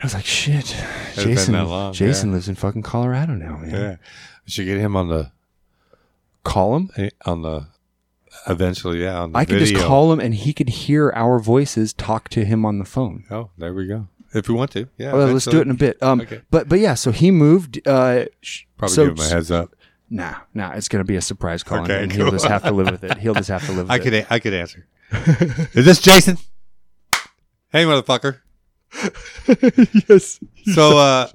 i 0.00 0.02
was 0.02 0.14
like 0.14 0.24
shit 0.24 0.74
been 1.14 1.24
jason 1.24 1.54
long, 1.68 1.92
jason 1.92 2.30
yeah. 2.30 2.34
lives 2.34 2.48
in 2.48 2.54
fucking 2.54 2.82
colorado 2.82 3.34
now 3.34 3.58
man 3.58 3.70
yeah. 3.70 3.96
We 4.44 4.50
should 4.50 4.66
get 4.66 4.78
him 4.78 4.96
on 4.96 5.08
the 5.08 5.30
call 6.42 6.74
him 6.76 6.90
on 7.24 7.42
the 7.42 7.66
eventually. 8.48 9.02
Yeah. 9.02 9.20
On 9.22 9.32
the 9.32 9.38
i 9.38 9.44
could 9.44 9.58
just 9.58 9.74
call 9.76 10.12
him 10.12 10.20
and 10.20 10.34
he 10.34 10.52
could 10.52 10.68
hear 10.68 11.10
our 11.14 11.38
voices 11.38 11.92
talk 11.92 12.28
to 12.30 12.44
him 12.44 12.64
on 12.64 12.78
the 12.78 12.84
phone 12.84 13.24
Oh, 13.30 13.50
there 13.58 13.72
we 13.74 13.86
go. 13.86 14.08
If 14.34 14.48
we 14.48 14.54
want 14.54 14.70
to, 14.72 14.88
yeah. 14.96 15.12
Well, 15.12 15.26
let's 15.28 15.44
do 15.44 15.58
it 15.58 15.62
in 15.66 15.70
a 15.70 15.74
bit. 15.74 16.02
Um, 16.02 16.22
Okay. 16.22 16.40
but 16.50 16.66
but 16.68 16.78
yeah, 16.80 16.94
so 16.94 17.12
he 17.12 17.30
moved. 17.30 17.86
Uh, 17.86 18.24
Probably 18.78 18.94
so, 18.94 19.06
give 19.08 19.18
him 19.18 19.24
a 19.24 19.28
heads 19.28 19.50
up. 19.50 19.74
Nah, 20.08 20.36
nah, 20.54 20.72
it's 20.72 20.88
gonna 20.88 21.04
be 21.04 21.16
a 21.16 21.20
surprise 21.20 21.62
call, 21.62 21.82
Okay, 21.82 22.02
and 22.02 22.10
he'll 22.10 22.30
just 22.30 22.46
have 22.46 22.62
to 22.62 22.70
live 22.70 22.90
with 22.90 23.04
it. 23.04 23.18
He'll 23.18 23.34
just 23.34 23.50
have 23.50 23.64
to 23.66 23.72
live 23.76 23.88
with 23.88 23.90
I 23.90 23.96
it. 23.96 24.02
could. 24.02 24.26
I 24.30 24.38
could 24.38 24.54
answer. 24.54 24.86
Is 25.74 25.84
this 25.84 26.00
Jason? 26.00 26.38
Hey, 27.70 27.84
motherfucker. 27.84 28.38
yes. 30.08 30.40
So, 30.74 30.96
uh, 30.98 31.28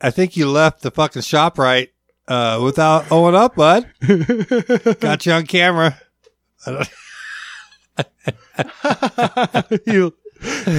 I 0.00 0.10
think 0.10 0.36
you 0.36 0.48
left 0.48 0.82
the 0.82 0.90
fucking 0.90 1.22
shop 1.22 1.58
right 1.58 1.90
uh, 2.28 2.60
without 2.62 3.10
owing 3.12 3.34
up, 3.34 3.54
bud. 3.56 3.88
Got 5.00 5.26
you 5.26 5.32
on 5.32 5.46
camera. 5.46 6.00
he 9.84 10.10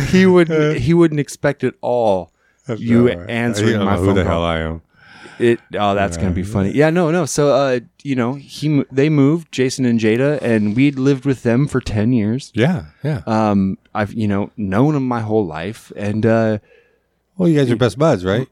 he 0.10 0.26
wouldn't 0.26 0.80
he 0.80 0.94
wouldn't 0.94 1.20
expect 1.20 1.64
at 1.64 1.74
all. 1.82 2.32
You 2.78 3.10
Uh, 3.10 3.26
answering 3.28 3.80
my 3.80 3.96
know 3.96 4.02
who 4.02 4.14
the 4.14 4.24
call. 4.24 4.32
hell 4.32 4.44
I 4.44 4.60
am. 4.60 4.82
It 5.40 5.60
oh 5.74 5.96
that's 5.96 6.16
gonna 6.16 6.32
be 6.32 6.44
funny. 6.44 6.72
Yeah, 6.72 6.90
no, 6.92 7.10
no. 7.12 7.26
So 7.26 7.54
uh, 7.54 7.80
you 8.04 8.16
know, 8.16 8.36
he 8.36 8.84
they 8.92 9.10
moved 9.10 9.52
Jason 9.52 9.84
and 9.86 10.00
Jada, 10.00 10.40
and 10.42 10.76
we'd 10.76 11.00
lived 11.00 11.26
with 11.26 11.44
them 11.44 11.68
for 11.68 11.82
ten 11.82 12.14
years. 12.14 12.52
Yeah, 12.54 12.86
yeah. 13.04 13.22
Um, 13.26 13.78
I've 13.96 14.14
you 14.14 14.28
know 14.28 14.52
known 14.58 14.94
them 14.94 15.08
my 15.08 15.22
whole 15.22 15.46
life, 15.46 15.92
and 15.96 16.26
uh, 16.26 16.60
Well, 17.38 17.50
you 17.50 17.58
guys 17.60 17.72
are 17.72 17.76
best 17.76 17.98
buds, 17.98 18.24
right? 18.24 18.48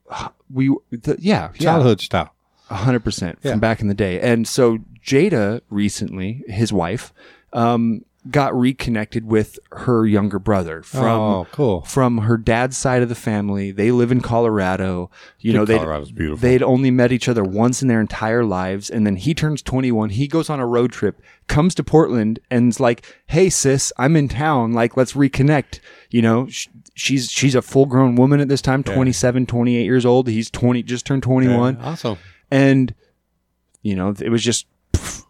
we 0.49 0.75
the, 0.89 1.15
yeah 1.19 1.49
yeah. 1.53 1.59
Childhood 1.59 2.01
style. 2.01 2.33
A 2.69 2.75
hundred 2.75 3.03
percent 3.03 3.37
Yeah. 3.43 3.51
from 3.51 3.59
back 3.59 3.79
in 3.81 3.87
the 3.87 3.93
day. 3.93 4.19
And 4.19 4.47
so 4.47 4.79
Jada 5.05 5.61
recently, 5.69 6.43
his 6.47 6.71
wife, 6.71 7.13
um, 7.53 8.03
got 8.29 8.55
reconnected 8.55 9.25
with 9.25 9.57
her 9.71 10.05
younger 10.05 10.37
brother 10.37 10.83
from 10.83 11.19
oh, 11.19 11.47
cool. 11.51 11.81
from 11.81 12.19
her 12.19 12.37
dad's 12.37 12.77
side 12.77 13.01
of 13.01 13.09
the 13.09 13.15
family. 13.15 13.71
They 13.71 13.91
live 13.91 14.11
in 14.11 14.21
Colorado. 14.21 15.09
You 15.39 15.53
know, 15.53 15.65
they 15.65 15.77
Colorado's 15.77 16.11
beautiful. 16.11 16.37
they'd 16.37 16.61
only 16.61 16.91
met 16.91 17.11
each 17.11 17.27
other 17.27 17.43
once 17.43 17.81
in 17.81 17.87
their 17.87 17.99
entire 17.99 18.45
lives, 18.45 18.91
and 18.91 19.07
then 19.07 19.15
he 19.15 19.33
turns 19.33 19.61
twenty 19.63 19.91
one. 19.91 20.09
He 20.09 20.27
goes 20.27 20.49
on 20.49 20.59
a 20.59 20.67
road 20.67 20.91
trip, 20.91 21.19
comes 21.47 21.73
to 21.75 21.83
Portland, 21.83 22.39
and's 22.51 22.79
like, 22.79 23.03
"Hey, 23.25 23.49
sis, 23.49 23.91
I'm 23.97 24.15
in 24.15 24.27
town. 24.27 24.73
Like, 24.73 24.95
let's 24.95 25.13
reconnect." 25.13 25.79
You 26.11 26.21
know, 26.21 26.47
sh- 26.47 26.67
she's 26.93 27.31
she's 27.31 27.55
a 27.55 27.61
full 27.63 27.87
grown 27.87 28.15
woman 28.15 28.39
at 28.39 28.49
this 28.49 28.61
time, 28.61 28.83
27, 28.83 29.47
28 29.47 29.83
years 29.83 30.05
old. 30.05 30.27
He's 30.27 30.51
twenty, 30.51 30.83
just 30.83 31.07
turned 31.07 31.23
twenty 31.23 31.47
one 31.47 31.77
Yeah, 31.79 31.89
awesome. 31.89 32.17
and 32.51 32.93
you 33.81 33.95
know 33.95 34.13
it 34.19 34.29
was 34.29 34.43
just 34.43 34.67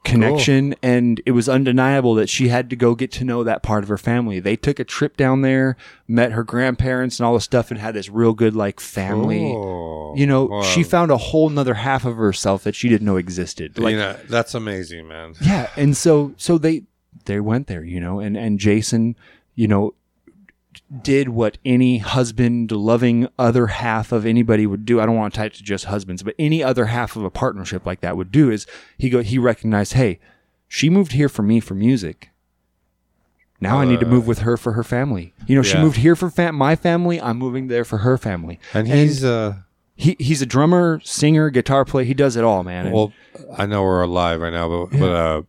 connection 0.04 0.74
and 0.82 1.22
it 1.26 1.32
was 1.32 1.48
undeniable 1.48 2.16
that 2.16 2.28
she 2.28 2.48
had 2.48 2.70
to 2.72 2.76
go 2.76 2.96
get 2.96 3.12
to 3.14 3.24
know 3.24 3.44
that 3.44 3.62
part 3.62 3.84
of 3.84 3.90
her 3.90 3.98
family. 3.98 4.40
They 4.40 4.56
took 4.56 4.80
a 4.80 4.84
trip 4.84 5.16
down 5.16 5.42
there, 5.42 5.78
met 6.08 6.32
her 6.32 6.44
grandparents 6.44 7.20
and 7.20 7.26
all 7.28 7.36
this 7.36 7.44
stuff 7.44 7.70
and 7.72 7.80
had 7.80 7.94
this 7.94 8.10
real 8.10 8.34
good 8.34 8.56
like 8.56 8.80
family. 8.80 9.54
Oh, 9.56 10.14
You 10.16 10.26
know, 10.26 10.46
wow. 10.46 10.62
she 10.64 10.84
found 10.84 11.12
a 11.12 11.18
whole 11.18 11.50
nother 11.50 11.76
half 11.76 12.04
of 12.06 12.18
herself 12.18 12.64
that 12.64 12.74
she 12.76 12.90
didn't 12.90 13.06
know 13.06 13.18
existed. 13.18 13.78
Like 13.78 13.92
you 13.94 14.00
know, 14.00 14.18
that's 14.28 14.56
amazing, 14.56 15.08
man. 15.08 15.36
yeah, 15.42 15.70
and 15.78 15.96
so 15.96 16.34
so 16.38 16.58
they 16.58 16.84
they 17.26 17.40
went 17.40 17.68
there, 17.68 17.84
you 17.84 18.00
know, 18.00 18.20
and 18.20 18.36
and 18.36 18.60
Jason, 18.60 19.16
you 19.56 19.68
know, 19.68 19.94
did 21.02 21.30
what 21.30 21.58
any 21.64 22.00
husband 22.00 22.72
loving 22.72 23.28
other 23.40 23.68
half 23.68 24.12
of 24.12 24.26
anybody 24.26 24.66
would 24.68 24.86
do. 24.86 25.00
I 25.00 25.06
don't 25.06 25.16
want 25.16 25.34
to 25.34 25.38
tie 25.40 25.46
it 25.46 25.54
to 25.54 25.64
just 25.64 25.86
husbands, 25.86 26.22
but 26.24 26.36
any 26.38 26.64
other 26.64 26.86
half 26.86 27.16
of 27.16 27.24
a 27.24 27.30
partnership 27.30 27.86
like 27.86 28.02
that 28.02 28.18
would 28.18 28.32
do 28.32 28.50
is 28.52 28.68
he 28.98 29.10
go 29.10 29.22
he 29.22 29.38
recognized, 29.38 29.94
hey, 29.94 30.20
she 30.68 30.90
moved 30.90 31.14
here 31.14 31.30
for 31.30 31.44
me 31.44 31.60
for 31.60 31.74
music. 31.76 32.30
Now 33.60 33.80
I 33.80 33.86
need 33.86 34.00
to 34.00 34.08
move 34.08 34.26
with 34.26 34.40
her 34.40 34.58
for 34.58 34.72
her 34.74 34.84
family. 34.84 35.34
You 35.46 35.56
know, 35.56 35.62
she 35.62 35.78
moved 35.84 35.98
here 35.98 36.16
for 36.16 36.30
fam- 36.32 36.56
my 36.56 36.76
family. 36.76 37.22
I'm 37.22 37.38
moving 37.38 37.68
there 37.68 37.86
for 37.86 38.00
her 38.00 38.18
family. 38.18 38.60
And 38.74 38.88
he's 38.88 39.24
uh, 39.24 39.58
he 39.96 40.16
he's 40.20 40.42
a 40.42 40.48
drummer, 40.48 41.00
singer, 41.04 41.52
guitar 41.52 41.86
player. 41.86 42.04
He 42.06 42.16
does 42.16 42.36
it 42.36 42.44
all, 42.44 42.64
man. 42.64 42.88
And- 42.88 42.96
well, 42.96 43.14
I 43.56 43.68
know 43.68 43.84
we're 43.84 44.02
alive 44.02 44.42
right 44.42 44.52
now, 44.52 44.68
but 44.68 45.00
but 45.00 45.12
uh, 45.12 45.42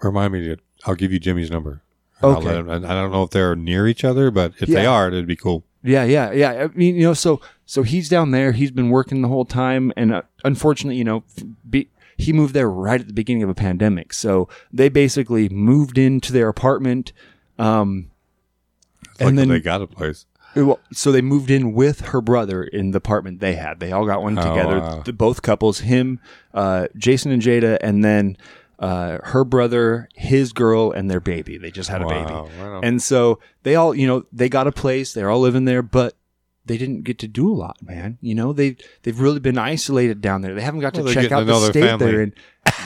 remind 0.00 0.32
me 0.32 0.44
to. 0.44 0.56
I'll 0.84 0.94
give 0.94 1.12
you 1.12 1.18
Jimmy's 1.18 1.50
number. 1.50 1.82
Okay. 2.22 2.46
let 2.46 2.56
him- 2.56 2.70
and 2.70 2.86
I 2.86 2.94
don't 2.94 3.12
know 3.12 3.22
if 3.22 3.30
they're 3.30 3.54
near 3.56 3.86
each 3.86 4.04
other, 4.04 4.30
but 4.30 4.52
if 4.60 4.68
they 4.68 4.86
are, 4.86 5.08
it'd 5.08 5.26
be 5.26 5.36
cool. 5.36 5.64
Yeah, 5.82 6.04
yeah, 6.04 6.32
yeah. 6.32 6.50
I 6.64 6.68
mean, 6.76 6.96
you 6.96 7.02
know, 7.02 7.14
so 7.14 7.40
so 7.64 7.82
he's 7.82 8.08
down 8.08 8.30
there. 8.32 8.52
He's 8.52 8.70
been 8.70 8.90
working 8.90 9.22
the 9.22 9.28
whole 9.28 9.44
time, 9.44 9.92
and 9.96 10.12
uh, 10.12 10.22
unfortunately, 10.44 10.96
you 10.96 11.04
know, 11.04 11.22
be, 11.68 11.88
he 12.16 12.32
moved 12.32 12.54
there 12.54 12.68
right 12.70 13.00
at 13.00 13.06
the 13.06 13.12
beginning 13.12 13.42
of 13.42 13.48
a 13.50 13.54
pandemic. 13.54 14.12
So 14.12 14.48
they 14.72 14.88
basically 14.88 15.48
moved 15.48 15.98
into 15.98 16.32
their 16.32 16.48
apartment. 16.48 17.12
Um, 17.58 18.10
And 19.20 19.38
then- 19.38 19.48
they 19.48 19.60
got 19.60 19.82
a 19.82 19.86
place. 19.86 20.26
well, 20.56 20.80
so 20.92 21.12
they 21.12 21.20
moved 21.22 21.50
in 21.50 21.72
with 21.74 22.00
her 22.00 22.20
brother 22.20 22.62
in 22.64 22.90
the 22.92 22.96
apartment 22.98 23.40
they 23.40 23.54
had. 23.54 23.78
They 23.78 23.92
all 23.92 24.06
got 24.06 24.22
one 24.22 24.36
together. 24.36 24.78
wow. 24.80 25.02
The, 25.04 25.12
both 25.12 25.42
couples, 25.42 25.80
him, 25.80 26.18
uh, 26.54 26.88
Jason 26.96 27.30
and 27.30 27.42
Jada, 27.42 27.78
and 27.82 28.02
then 28.04 28.36
uh, 28.78 29.18
her 29.24 29.44
brother, 29.44 30.08
his 30.14 30.52
girl, 30.52 30.90
and 30.92 31.10
their 31.10 31.20
baby. 31.20 31.56
They 31.58 31.70
just 31.70 31.88
had 31.88 32.02
a 32.02 32.06
Wow, 32.06 32.46
baby. 32.48 32.60
on. 32.62 32.84
And 32.84 33.02
so 33.02 33.38
they 33.62 33.74
all, 33.74 33.94
you 33.94 34.06
know, 34.06 34.24
they 34.32 34.48
got 34.48 34.66
a 34.66 34.72
place. 34.72 35.12
They're 35.14 35.30
all 35.30 35.40
living 35.40 35.64
there, 35.64 35.82
but 35.82 36.14
they 36.66 36.76
didn't 36.76 37.02
get 37.04 37.18
to 37.20 37.28
do 37.28 37.50
a 37.50 37.54
lot, 37.54 37.76
man. 37.82 38.18
You 38.20 38.34
know, 38.34 38.52
they 38.52 38.76
they've 39.02 39.18
really 39.18 39.40
been 39.40 39.56
isolated 39.58 40.20
down 40.20 40.42
there. 40.42 40.54
They 40.54 40.62
haven't 40.62 40.80
got 40.80 40.94
to 40.94 41.02
Well, 41.02 41.12
they're 41.14 41.22
check 41.22 41.32
out 41.32 41.46
the 41.46 41.60
state 41.70 41.82
family. 41.82 42.06
they're 42.10 42.22
in. 42.22 42.34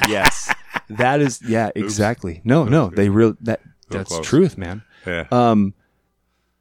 Yes, 0.08 0.54
that 0.90 1.20
is 1.20 1.40
yeah, 1.42 1.70
exactly. 1.74 2.40
No, 2.44 2.64
no, 2.64 2.88
they 2.90 3.08
really 3.08 3.36
that 3.40 3.60
So 3.90 3.98
that's 3.98 4.10
close. 4.10 4.26
truth, 4.26 4.58
man. 4.58 4.82
yeah. 5.06 5.26
Um, 5.32 5.74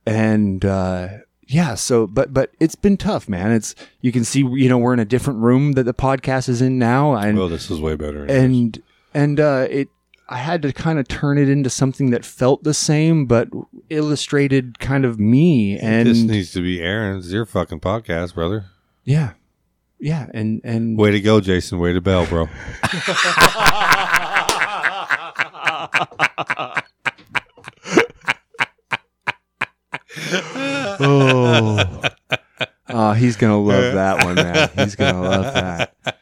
and 0.05 0.63
uh, 0.65 1.09
yeah, 1.47 1.75
so 1.75 2.07
but 2.07 2.33
but 2.33 2.51
it's 2.59 2.75
been 2.75 2.97
tough, 2.97 3.27
man. 3.29 3.51
It's 3.51 3.75
you 4.01 4.11
can 4.11 4.23
see, 4.23 4.39
you 4.39 4.69
know, 4.69 4.77
we're 4.77 4.93
in 4.93 4.99
a 4.99 5.05
different 5.05 5.39
room 5.39 5.73
that 5.73 5.83
the 5.83 5.93
podcast 5.93 6.49
is 6.49 6.61
in 6.61 6.79
now, 6.79 7.15
and 7.15 7.37
well, 7.37 7.49
this 7.49 7.69
is 7.69 7.79
way 7.81 7.95
better. 7.95 8.25
and 8.25 8.81
and 9.13 9.39
uh, 9.39 9.67
it 9.69 9.89
I 10.31 10.37
had 10.37 10.61
to 10.61 10.71
kind 10.73 10.99
of 10.99 11.07
turn 11.07 11.37
it 11.37 11.49
into 11.49 11.69
something 11.69 12.11
that 12.11 12.23
felt 12.23 12.63
the 12.63 12.73
same 12.73 13.25
but 13.25 13.47
illustrated 13.89 14.79
kind 14.79 15.05
of 15.05 15.19
me 15.19 15.77
and 15.79 16.07
this 16.07 16.21
needs 16.21 16.51
to 16.53 16.61
be 16.61 16.81
Aaron's 16.81 17.31
your 17.33 17.45
fucking 17.45 17.79
podcast, 17.79 18.33
brother. 18.35 18.65
yeah 19.03 19.33
yeah 19.99 20.27
and 20.33 20.61
and 20.63 20.97
Way 20.97 21.11
to 21.11 21.19
go, 21.21 21.41
Jason. 21.41 21.79
Way 21.79 21.93
to 21.93 22.01
bell, 22.01 22.25
bro. 22.25 22.47
oh 30.99 32.01
oh 32.89 33.13
he's 33.13 33.35
gonna 33.35 33.59
love 33.59 33.93
that 33.93 34.23
one 34.25 34.35
man 34.35 34.69
he's 34.75 34.95
gonna 34.95 35.21
love 35.21 35.53
that 35.53 36.18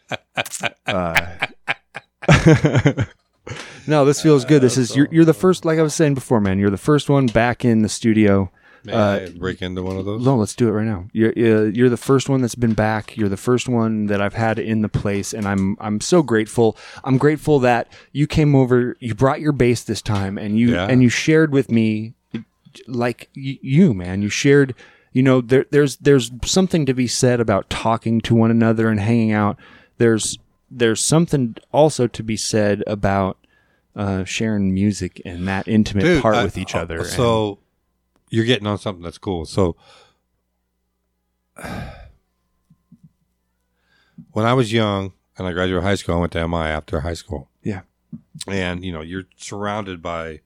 no 3.87 4.03
this 4.05 4.21
feels 4.21 4.43
good 4.45 4.61
this 4.61 4.77
is 4.77 4.95
you're, 4.95 5.07
you're 5.11 5.25
the 5.25 5.33
first 5.33 5.63
like 5.65 5.79
i 5.79 5.81
was 5.81 5.93
saying 5.93 6.13
before 6.13 6.41
man 6.41 6.59
you're 6.59 6.69
the 6.69 6.77
first 6.77 7.09
one 7.09 7.25
back 7.27 7.63
in 7.63 7.81
the 7.81 7.89
studio 7.89 8.51
May 8.83 8.93
Uh, 8.93 9.15
I 9.25 9.29
break 9.31 9.61
into 9.63 9.81
one 9.83 9.97
of 9.97 10.05
those? 10.05 10.23
No, 10.23 10.37
let's 10.37 10.55
do 10.55 10.67
it 10.69 10.71
right 10.71 10.85
now. 10.85 11.07
You're 11.11 11.33
you're 11.35 11.67
you're 11.69 11.89
the 11.89 11.97
first 11.97 12.29
one 12.29 12.41
that's 12.41 12.55
been 12.55 12.75
back. 12.75 13.17
You're 13.17 13.27
the 13.27 13.35
first 13.35 13.67
one 13.67 14.05
that 14.05 14.21
I've 14.21 14.35
had 14.35 14.59
in 14.59 14.81
the 14.81 14.87
place, 14.87 15.33
and 15.33 15.45
I'm 15.47 15.75
I'm 15.81 15.99
so 15.99 16.21
grateful. 16.21 16.77
I'm 17.03 17.17
grateful 17.17 17.57
that 17.59 17.91
you 18.13 18.27
came 18.27 18.55
over. 18.55 18.95
You 18.99 19.13
brought 19.15 19.41
your 19.41 19.51
bass 19.51 19.83
this 19.83 20.01
time, 20.01 20.37
and 20.37 20.57
you 20.59 20.73
Yeah. 20.73 20.85
and 20.87 21.01
you 21.01 21.09
shared 21.09 21.51
with 21.51 21.69
me, 21.71 22.13
like 22.87 23.29
y- 23.35 23.59
you 23.61 23.93
man. 23.95 24.21
You 24.21 24.29
shared. 24.29 24.73
You 25.11 25.23
know, 25.23 25.41
there, 25.41 25.65
there's 25.71 25.97
there's 25.97 26.31
something 26.45 26.85
to 26.85 26.93
be 26.93 27.07
said 27.07 27.39
about 27.41 27.69
talking 27.71 28.21
to 28.21 28.35
one 28.35 28.51
another 28.51 28.89
and 28.89 28.99
hanging 29.01 29.31
out. 29.31 29.57
There's 29.97 30.37
there's 30.69 31.01
something 31.01 31.55
also 31.71 32.07
to 32.07 32.23
be 32.23 32.35
said 32.37 32.83
about 32.87 33.37
uh, 33.95 34.23
sharing 34.25 34.73
music 34.73 35.21
and 35.25 35.47
that 35.47 35.67
intimate 35.67 36.03
Dude, 36.03 36.21
part 36.21 36.35
I- 36.35 36.43
with 36.43 36.57
each 36.57 36.75
other. 36.75 36.97
and- 36.99 37.07
So 37.07 37.59
you're 38.29 38.45
getting 38.45 38.67
on 38.67 38.77
something 38.77 39.03
that's 39.03 39.17
cool. 39.17 39.45
So 39.45 39.75
when 44.33 44.45
I 44.45 44.53
was 44.53 44.71
young 44.73 45.13
and 45.37 45.47
I 45.47 45.53
graduated 45.53 45.83
high 45.83 45.95
school, 45.95 46.15
I 46.15 46.19
went 46.19 46.31
to 46.33 46.47
MI 46.47 46.57
after 46.67 47.01
high 47.01 47.13
school. 47.13 47.49
yeah, 47.63 47.81
And, 48.47 48.83
you 48.83 48.91
know, 48.91 49.01
you're 49.01 49.25
surrounded 49.37 50.01
by, 50.01 50.41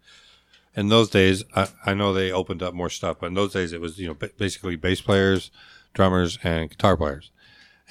in 0.75 0.89
those 0.89 1.09
days, 1.09 1.43
I, 1.55 1.67
I 1.85 1.93
know 1.93 2.13
they 2.13 2.31
opened 2.31 2.63
up 2.63 2.73
more 2.73 2.89
stuff, 2.89 3.17
but 3.19 3.27
in 3.27 3.33
those 3.33 3.53
days 3.53 3.73
it 3.73 3.81
was, 3.81 3.97
you 3.99 4.07
know, 4.07 4.13
basically 4.37 4.75
bass 4.75 5.01
players, 5.01 5.51
drummers, 5.93 6.37
and 6.43 6.69
guitar 6.69 6.95
players. 6.97 7.31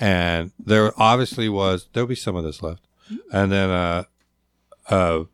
And 0.00 0.50
there 0.59 0.92
obviously 0.97 1.49
was, 1.49 1.87
there'll 1.92 2.09
be 2.09 2.14
some 2.14 2.35
of 2.35 2.42
this 2.42 2.62
left. 2.62 2.83
And 3.30 3.52
then, 3.52 3.71
uh, 3.71 4.04
uh, 4.88 5.25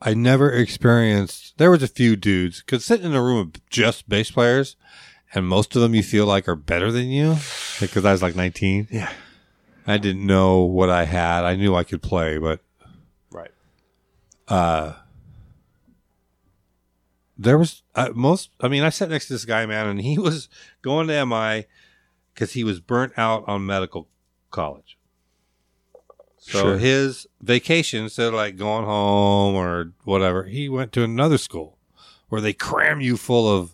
I 0.00 0.14
never 0.14 0.50
experienced. 0.50 1.58
There 1.58 1.70
was 1.70 1.82
a 1.82 1.88
few 1.88 2.14
dudes 2.14 2.60
because 2.60 2.84
sitting 2.84 3.06
in 3.06 3.14
a 3.14 3.22
room 3.22 3.38
of 3.38 3.68
just 3.68 4.08
bass 4.08 4.30
players, 4.30 4.76
and 5.34 5.46
most 5.46 5.74
of 5.74 5.82
them 5.82 5.94
you 5.94 6.02
feel 6.02 6.26
like 6.26 6.48
are 6.48 6.54
better 6.54 6.92
than 6.92 7.08
you 7.08 7.36
because 7.80 8.04
I 8.04 8.12
was 8.12 8.22
like 8.22 8.36
19. 8.36 8.88
yeah, 8.90 9.10
I 9.86 9.98
didn't 9.98 10.24
know 10.24 10.60
what 10.60 10.88
I 10.88 11.04
had. 11.04 11.44
I 11.44 11.56
knew 11.56 11.74
I 11.74 11.82
could 11.82 12.00
play, 12.00 12.38
but 12.38 12.60
right. 13.32 13.50
uh, 14.46 14.94
there 17.38 17.56
was 17.58 17.82
uh, 17.94 18.10
most. 18.14 18.50
I 18.60 18.68
mean, 18.68 18.82
I 18.82 18.88
sat 18.90 19.10
next 19.10 19.28
to 19.28 19.32
this 19.34 19.44
guy, 19.44 19.64
man, 19.66 19.86
and 19.86 20.00
he 20.00 20.18
was 20.28 20.48
going 20.82 21.06
to 21.08 21.24
MI 21.26 21.66
because 22.34 22.52
he 22.52 22.64
was 22.64 22.80
burnt 22.80 23.12
out 23.16 23.44
on 23.48 23.64
medical 23.66 24.08
college. 24.50 24.96
So 26.38 26.60
Sure. 26.60 26.78
his 26.78 27.26
vacation, 27.42 28.04
instead 28.04 28.28
of 28.28 28.34
like 28.34 28.56
going 28.56 28.84
home 28.84 29.54
or 29.54 29.92
whatever, 30.04 30.44
he 30.44 30.68
went 30.68 30.92
to 30.92 31.02
another 31.04 31.36
school 31.38 31.76
where 32.28 32.40
they 32.40 32.52
cram 32.52 33.00
you 33.00 33.16
full 33.16 33.48
of 33.48 33.72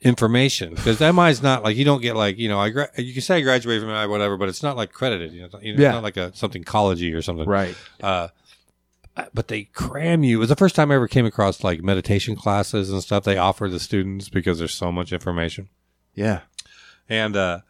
information 0.00 0.74
because 0.74 1.00
MI 1.00 1.28
is 1.30 1.42
not 1.42 1.64
like 1.64 1.76
you 1.76 1.84
don't 1.84 2.00
get 2.00 2.14
like 2.14 2.38
you 2.38 2.48
know 2.48 2.60
I 2.60 2.70
gra- 2.70 2.90
you 2.96 3.12
can 3.12 3.20
say 3.22 3.38
I 3.38 3.40
graduated 3.40 3.82
from 3.82 3.90
MI 3.92 4.06
whatever, 4.06 4.36
but 4.36 4.48
it's 4.48 4.62
not 4.62 4.76
like 4.76 4.92
credited. 4.92 5.32
You 5.32 5.40
know, 5.42 5.48
it's 5.60 5.78
Yeah. 5.80 5.90
not 5.92 6.02
like 6.04 6.16
a 6.16 6.34
something 6.36 6.62
collegey 6.64 7.14
or 7.14 7.20
something. 7.22 7.48
Right. 7.48 7.74
Uh, 8.00 8.28
but 9.34 9.48
they 9.48 9.64
cram 9.64 10.22
you. 10.24 10.36
It 10.38 10.40
was 10.40 10.48
the 10.48 10.56
first 10.56 10.74
time 10.74 10.90
I 10.90 10.94
ever 10.96 11.08
came 11.08 11.26
across 11.26 11.64
like 11.64 11.82
meditation 11.82 12.36
classes 12.36 12.90
and 12.90 13.02
stuff 13.02 13.24
they 13.24 13.36
offer 13.36 13.68
the 13.68 13.80
students 13.80 14.28
because 14.28 14.58
there's 14.58 14.74
so 14.74 14.90
much 14.92 15.12
information. 15.12 15.68
Yeah. 16.14 16.40
And 17.08 17.36
uh, 17.36 17.60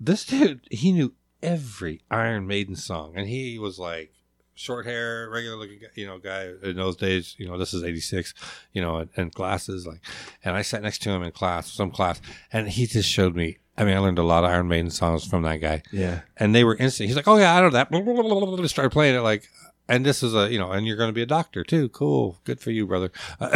this 0.00 0.24
dude, 0.24 0.60
he 0.70 0.92
knew 0.92 1.12
every 1.42 2.02
Iron 2.10 2.46
Maiden 2.46 2.76
song, 2.76 3.12
and 3.16 3.28
he 3.28 3.58
was 3.58 3.78
like 3.78 4.12
short 4.54 4.86
hair, 4.86 5.30
regular 5.30 5.56
looking, 5.56 5.80
you 5.94 6.06
know, 6.06 6.18
guy 6.18 6.50
in 6.62 6.76
those 6.76 6.96
days. 6.96 7.34
You 7.38 7.48
know, 7.48 7.56
this 7.58 7.72
is 7.72 7.82
'86, 7.84 8.34
you 8.72 8.82
know, 8.82 8.96
and, 8.98 9.10
and 9.16 9.32
glasses. 9.32 9.86
Like, 9.86 10.00
and 10.44 10.54
I 10.56 10.62
sat 10.62 10.82
next 10.82 11.02
to 11.02 11.10
him 11.10 11.22
in 11.22 11.32
class, 11.32 11.72
some 11.72 11.90
class, 11.90 12.20
and 12.52 12.68
he 12.68 12.86
just 12.86 13.08
showed 13.08 13.34
me. 13.34 13.58
I 13.76 13.84
mean, 13.84 13.94
I 13.94 14.00
learned 14.00 14.18
a 14.18 14.24
lot 14.24 14.42
of 14.44 14.50
Iron 14.50 14.66
Maiden 14.66 14.90
songs 14.90 15.24
from 15.24 15.42
that 15.44 15.58
guy 15.58 15.82
Yeah. 15.92 16.22
and 16.36 16.52
they 16.52 16.64
were 16.64 16.74
instant. 16.74 17.06
He's 17.06 17.14
like, 17.16 17.28
"Oh 17.28 17.36
yeah, 17.38 17.56
I 17.56 17.60
know 17.60 17.70
that." 17.70 17.88
Started 18.70 18.90
playing 18.90 19.14
it 19.14 19.20
like, 19.20 19.48
and 19.88 20.04
this 20.06 20.22
is 20.22 20.34
a 20.34 20.50
you 20.52 20.58
know, 20.58 20.70
and 20.72 20.86
you're 20.86 20.96
going 20.96 21.08
to 21.08 21.14
be 21.14 21.22
a 21.22 21.26
doctor 21.26 21.64
too. 21.64 21.88
Cool, 21.88 22.38
good 22.44 22.60
for 22.60 22.70
you, 22.70 22.86
brother. 22.86 23.10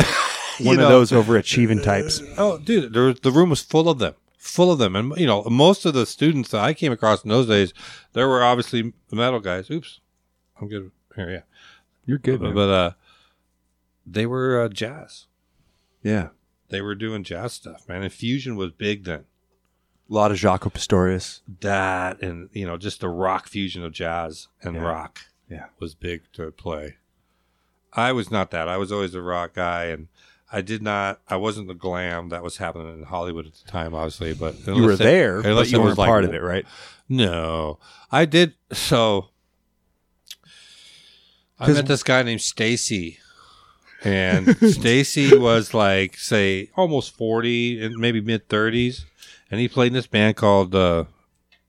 You 0.59 0.67
One 0.67 0.75
of 0.75 0.81
know? 0.83 0.89
those 0.91 1.13
overachieving 1.13 1.83
types. 1.83 2.21
Oh, 2.37 2.59
dude, 2.59 2.93
there, 2.93 3.15
the 3.15 3.31
room 3.33 3.49
was 3.49 3.63
full 3.63 3.89
of 3.89 3.99
them, 3.99 4.15
full 4.37 4.71
of 4.71 4.79
them, 4.79 4.95
and 4.95 5.17
you 5.17 5.27
know, 5.27 5.43
most 5.45 5.87
of 5.87 5.95
the 5.95 6.05
students 6.05 6.51
that 6.51 6.61
I 6.61 6.75
came 6.75 6.93
across 6.93 7.25
in 7.25 7.31
those 7.31 7.47
days, 7.49 7.73
there 8.13 8.29
were 8.29 8.45
obviously 8.45 8.93
metal 9.11 9.41
guys. 9.41 9.71
Oops, 9.71 10.01
I'm 10.61 10.69
good 10.69 10.91
here. 11.17 11.31
Yeah, 11.31 11.41
You're 12.05 12.19
good, 12.19 12.43
man. 12.43 12.53
but 12.55 12.69
uh, 12.69 12.91
they 14.07 14.27
were 14.27 14.61
uh, 14.63 14.69
jazz. 14.69 15.25
yeah. 16.03 16.29
They 16.69 16.83
were 16.83 16.95
doing 16.95 17.25
jazz 17.25 17.55
stuff, 17.55 17.89
man. 17.89 18.03
And 18.03 18.13
fusion 18.13 18.55
was 18.55 18.73
big 18.73 19.05
then. 19.05 19.25
A 20.11 20.13
lot 20.15 20.31
of 20.33 20.37
Jaco 20.39 20.71
Pastorius. 20.73 21.41
that 21.61 22.21
and 22.23 22.51
you 22.53 22.67
know 22.67 22.77
just 22.77 23.01
the 23.01 23.09
rock 23.09 23.49
fusion 23.49 23.83
of 23.83 23.93
jazz 23.93 24.49
and 24.63 24.77
Yeah. 24.77 24.83
rock 24.83 25.21
Yeah. 25.49 25.67
was 25.79 25.95
big 25.95 26.23
to 26.35 26.51
play 26.51 26.97
i 27.93 28.11
was 28.13 28.31
not 28.31 28.51
that 28.53 28.69
i 28.69 28.77
was 28.79 28.91
always 28.91 29.15
a 29.15 29.21
rock 29.23 29.55
guy 29.55 29.85
and 29.87 30.09
i 30.51 30.61
did 30.63 30.81
not 30.83 31.21
i 31.29 31.37
wasn't 31.37 31.69
the 31.69 31.75
glam 31.75 32.31
that 32.31 32.43
was 32.43 32.57
happening 32.57 32.89
in 32.99 33.03
hollywood 33.05 33.47
at 33.47 33.53
the 33.55 33.71
time 33.71 33.95
obviously 33.95 34.33
but 34.35 34.67
You 34.67 34.83
were 34.83 34.93
it- 34.93 34.99
there, 34.99 35.41
unless 35.41 35.71
you 35.71 35.81
weren't 35.81 35.99
like- 35.99 36.09
part 36.09 36.25
of 36.25 36.33
it, 36.35 36.41
right? 36.43 36.65
no 37.09 37.79
i 38.11 38.25
did 38.25 38.55
so 38.73 39.29
I 41.61 41.71
met 41.73 41.87
this 41.87 42.03
guy 42.03 42.23
named 42.23 42.41
stacy 42.41 43.19
and 44.03 44.57
stacy 44.73 45.37
was 45.37 45.73
like 45.75 46.17
say 46.17 46.71
almost 46.77 47.15
40 47.17 47.85
and 47.85 47.97
maybe 47.99 48.21
mid 48.21 48.49
30s 48.49 49.05
and 49.51 49.61
he 49.61 49.69
played 49.69 49.89
in 49.89 49.93
this 49.93 50.07
band 50.09 50.37
called 50.37 50.75
uh, 50.75 51.05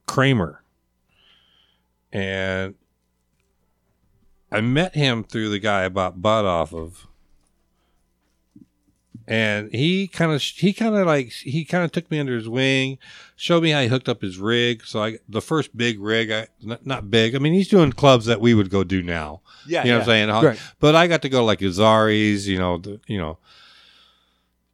kramer 0.07 0.63
and 2.11 2.75
I 4.53 4.61
met 4.61 4.95
him 4.95 5.23
through 5.23 5.49
the 5.49 5.59
guy 5.59 5.85
I 5.85 5.89
bought 5.89 6.21
butt 6.21 6.45
off 6.45 6.73
of, 6.73 7.07
and 9.27 9.71
he 9.71 10.07
kind 10.07 10.31
of 10.31 10.41
he 10.41 10.73
kind 10.73 10.95
of 10.95 11.07
like 11.07 11.31
he 11.31 11.65
kind 11.65 11.83
of 11.83 11.91
took 11.91 12.09
me 12.11 12.19
under 12.19 12.35
his 12.35 12.47
wing, 12.47 12.97
showed 13.35 13.63
me 13.63 13.71
how 13.71 13.81
he 13.81 13.87
hooked 13.87 14.09
up 14.09 14.21
his 14.21 14.37
rig. 14.37 14.85
So 14.85 15.03
I 15.03 15.17
the 15.27 15.41
first 15.41 15.75
big 15.75 15.99
rig, 15.99 16.31
I 16.31 16.47
not, 16.61 16.85
not 16.85 17.09
big. 17.09 17.35
I 17.35 17.39
mean, 17.39 17.53
he's 17.53 17.69
doing 17.69 17.93
clubs 17.93 18.25
that 18.25 18.41
we 18.41 18.53
would 18.53 18.69
go 18.69 18.83
do 18.83 19.01
now. 19.01 19.41
Yeah, 19.67 19.83
you 19.83 19.91
know 19.91 19.99
what 19.99 20.01
I'm 20.01 20.07
saying. 20.07 20.29
Right. 20.29 20.59
But 20.79 20.95
I 20.95 21.07
got 21.07 21.21
to 21.23 21.29
go 21.29 21.39
to 21.39 21.45
like 21.45 21.59
Gazzarri's, 21.59 22.47
you 22.47 22.57
know, 22.57 22.77
the, 22.77 22.99
you 23.07 23.17
know, 23.17 23.37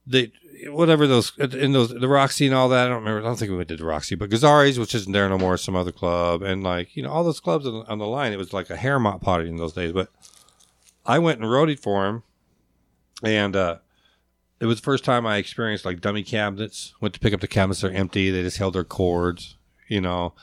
they 0.08 0.32
whatever 0.68 1.08
those 1.08 1.32
in 1.38 1.72
those 1.72 1.90
the 1.90 2.08
Roxy 2.08 2.46
and 2.46 2.56
all 2.56 2.70
that. 2.70 2.86
I 2.86 2.90
don't 2.90 3.00
remember. 3.00 3.22
I 3.22 3.24
don't 3.24 3.38
think 3.38 3.52
we 3.52 3.58
went 3.58 3.70
to 3.70 3.78
the 3.78 3.86
Roxy, 3.86 4.16
but 4.16 4.30
Gazzarri's, 4.30 4.80
which 4.80 4.96
isn't 4.96 5.12
there 5.12 5.30
no 5.30 5.38
more, 5.38 5.58
some 5.58 5.76
other 5.76 5.92
club, 5.92 6.42
and 6.42 6.64
like 6.64 6.96
you 6.96 7.04
know 7.04 7.10
all 7.10 7.24
those 7.24 7.40
clubs 7.40 7.66
on, 7.66 7.86
on 7.88 7.98
the 8.00 8.08
line. 8.08 8.34
It 8.34 8.38
was 8.38 8.54
like 8.54 8.70
a 8.70 8.76
hair 8.76 9.00
mop 9.00 9.22
party 9.22 9.50
in 9.50 9.58
those 9.58 9.74
days. 9.74 9.92
But 9.92 10.10
I 11.06 11.20
went 11.20 11.40
and 11.40 11.50
roadied 11.50 11.80
for 11.80 12.08
him, 12.08 12.24
and 13.24 13.56
uh, 13.56 13.78
it 14.60 14.66
was 14.66 14.80
the 14.80 14.86
first 14.86 15.04
time 15.04 15.26
I 15.26 15.38
experienced 15.38 15.86
like 15.86 16.02
dummy 16.02 16.24
cabinets. 16.24 16.94
Went 17.02 17.14
to 17.14 17.20
pick 17.20 17.34
up 17.34 17.42
the 17.42 17.48
cabinets; 17.48 17.82
they're 17.82 17.92
empty. 17.92 18.30
They 18.30 18.44
just 18.44 18.58
held 18.58 18.76
their 18.76 18.84
cords. 18.84 19.58
You 19.88 20.02
know, 20.02 20.34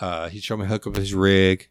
uh, 0.00 0.28
he 0.28 0.40
showed 0.40 0.58
me 0.58 0.66
hook 0.66 0.86
up 0.86 0.96
his 0.96 1.14
rig. 1.14 1.68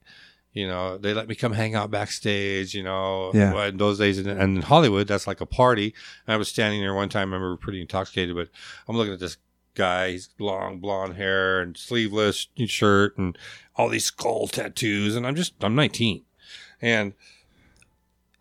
You 0.54 0.68
know, 0.68 0.98
they 0.98 1.14
let 1.14 1.28
me 1.28 1.36
come 1.36 1.54
hang 1.54 1.76
out 1.76 1.92
backstage. 1.92 2.74
You 2.74 2.84
know, 2.84 3.32
Yeah. 3.34 3.68
In 3.68 3.78
those 3.78 4.00
days, 4.00 4.18
and 4.18 4.28
and 4.28 4.58
in 4.58 4.62
Hollywood, 4.64 5.08
that's 5.08 5.28
like 5.28 5.42
a 5.42 5.46
party. 5.46 5.94
And 6.26 6.34
I 6.34 6.38
was 6.38 6.48
standing 6.50 6.82
there 6.82 6.94
one 6.94 7.10
time. 7.10 7.32
I 7.34 7.38
remember 7.38 7.58
pretty 7.58 7.82
intoxicated, 7.82 8.36
but 8.36 8.50
I'm 8.88 8.98
looking 8.98 9.14
at 9.14 9.20
this 9.20 9.38
guy. 9.76 10.12
He's 10.12 10.30
long 10.40 10.80
blonde 10.80 11.16
hair 11.16 11.62
and 11.62 11.78
sleeveless 11.78 12.48
shirt 12.66 13.18
and 13.18 13.38
all 13.76 13.90
these 13.90 14.06
skull 14.06 14.48
tattoos. 14.48 15.16
And 15.16 15.28
I'm 15.28 15.36
just 15.36 15.54
I'm 15.62 15.76
19, 15.76 16.24
and 16.82 17.14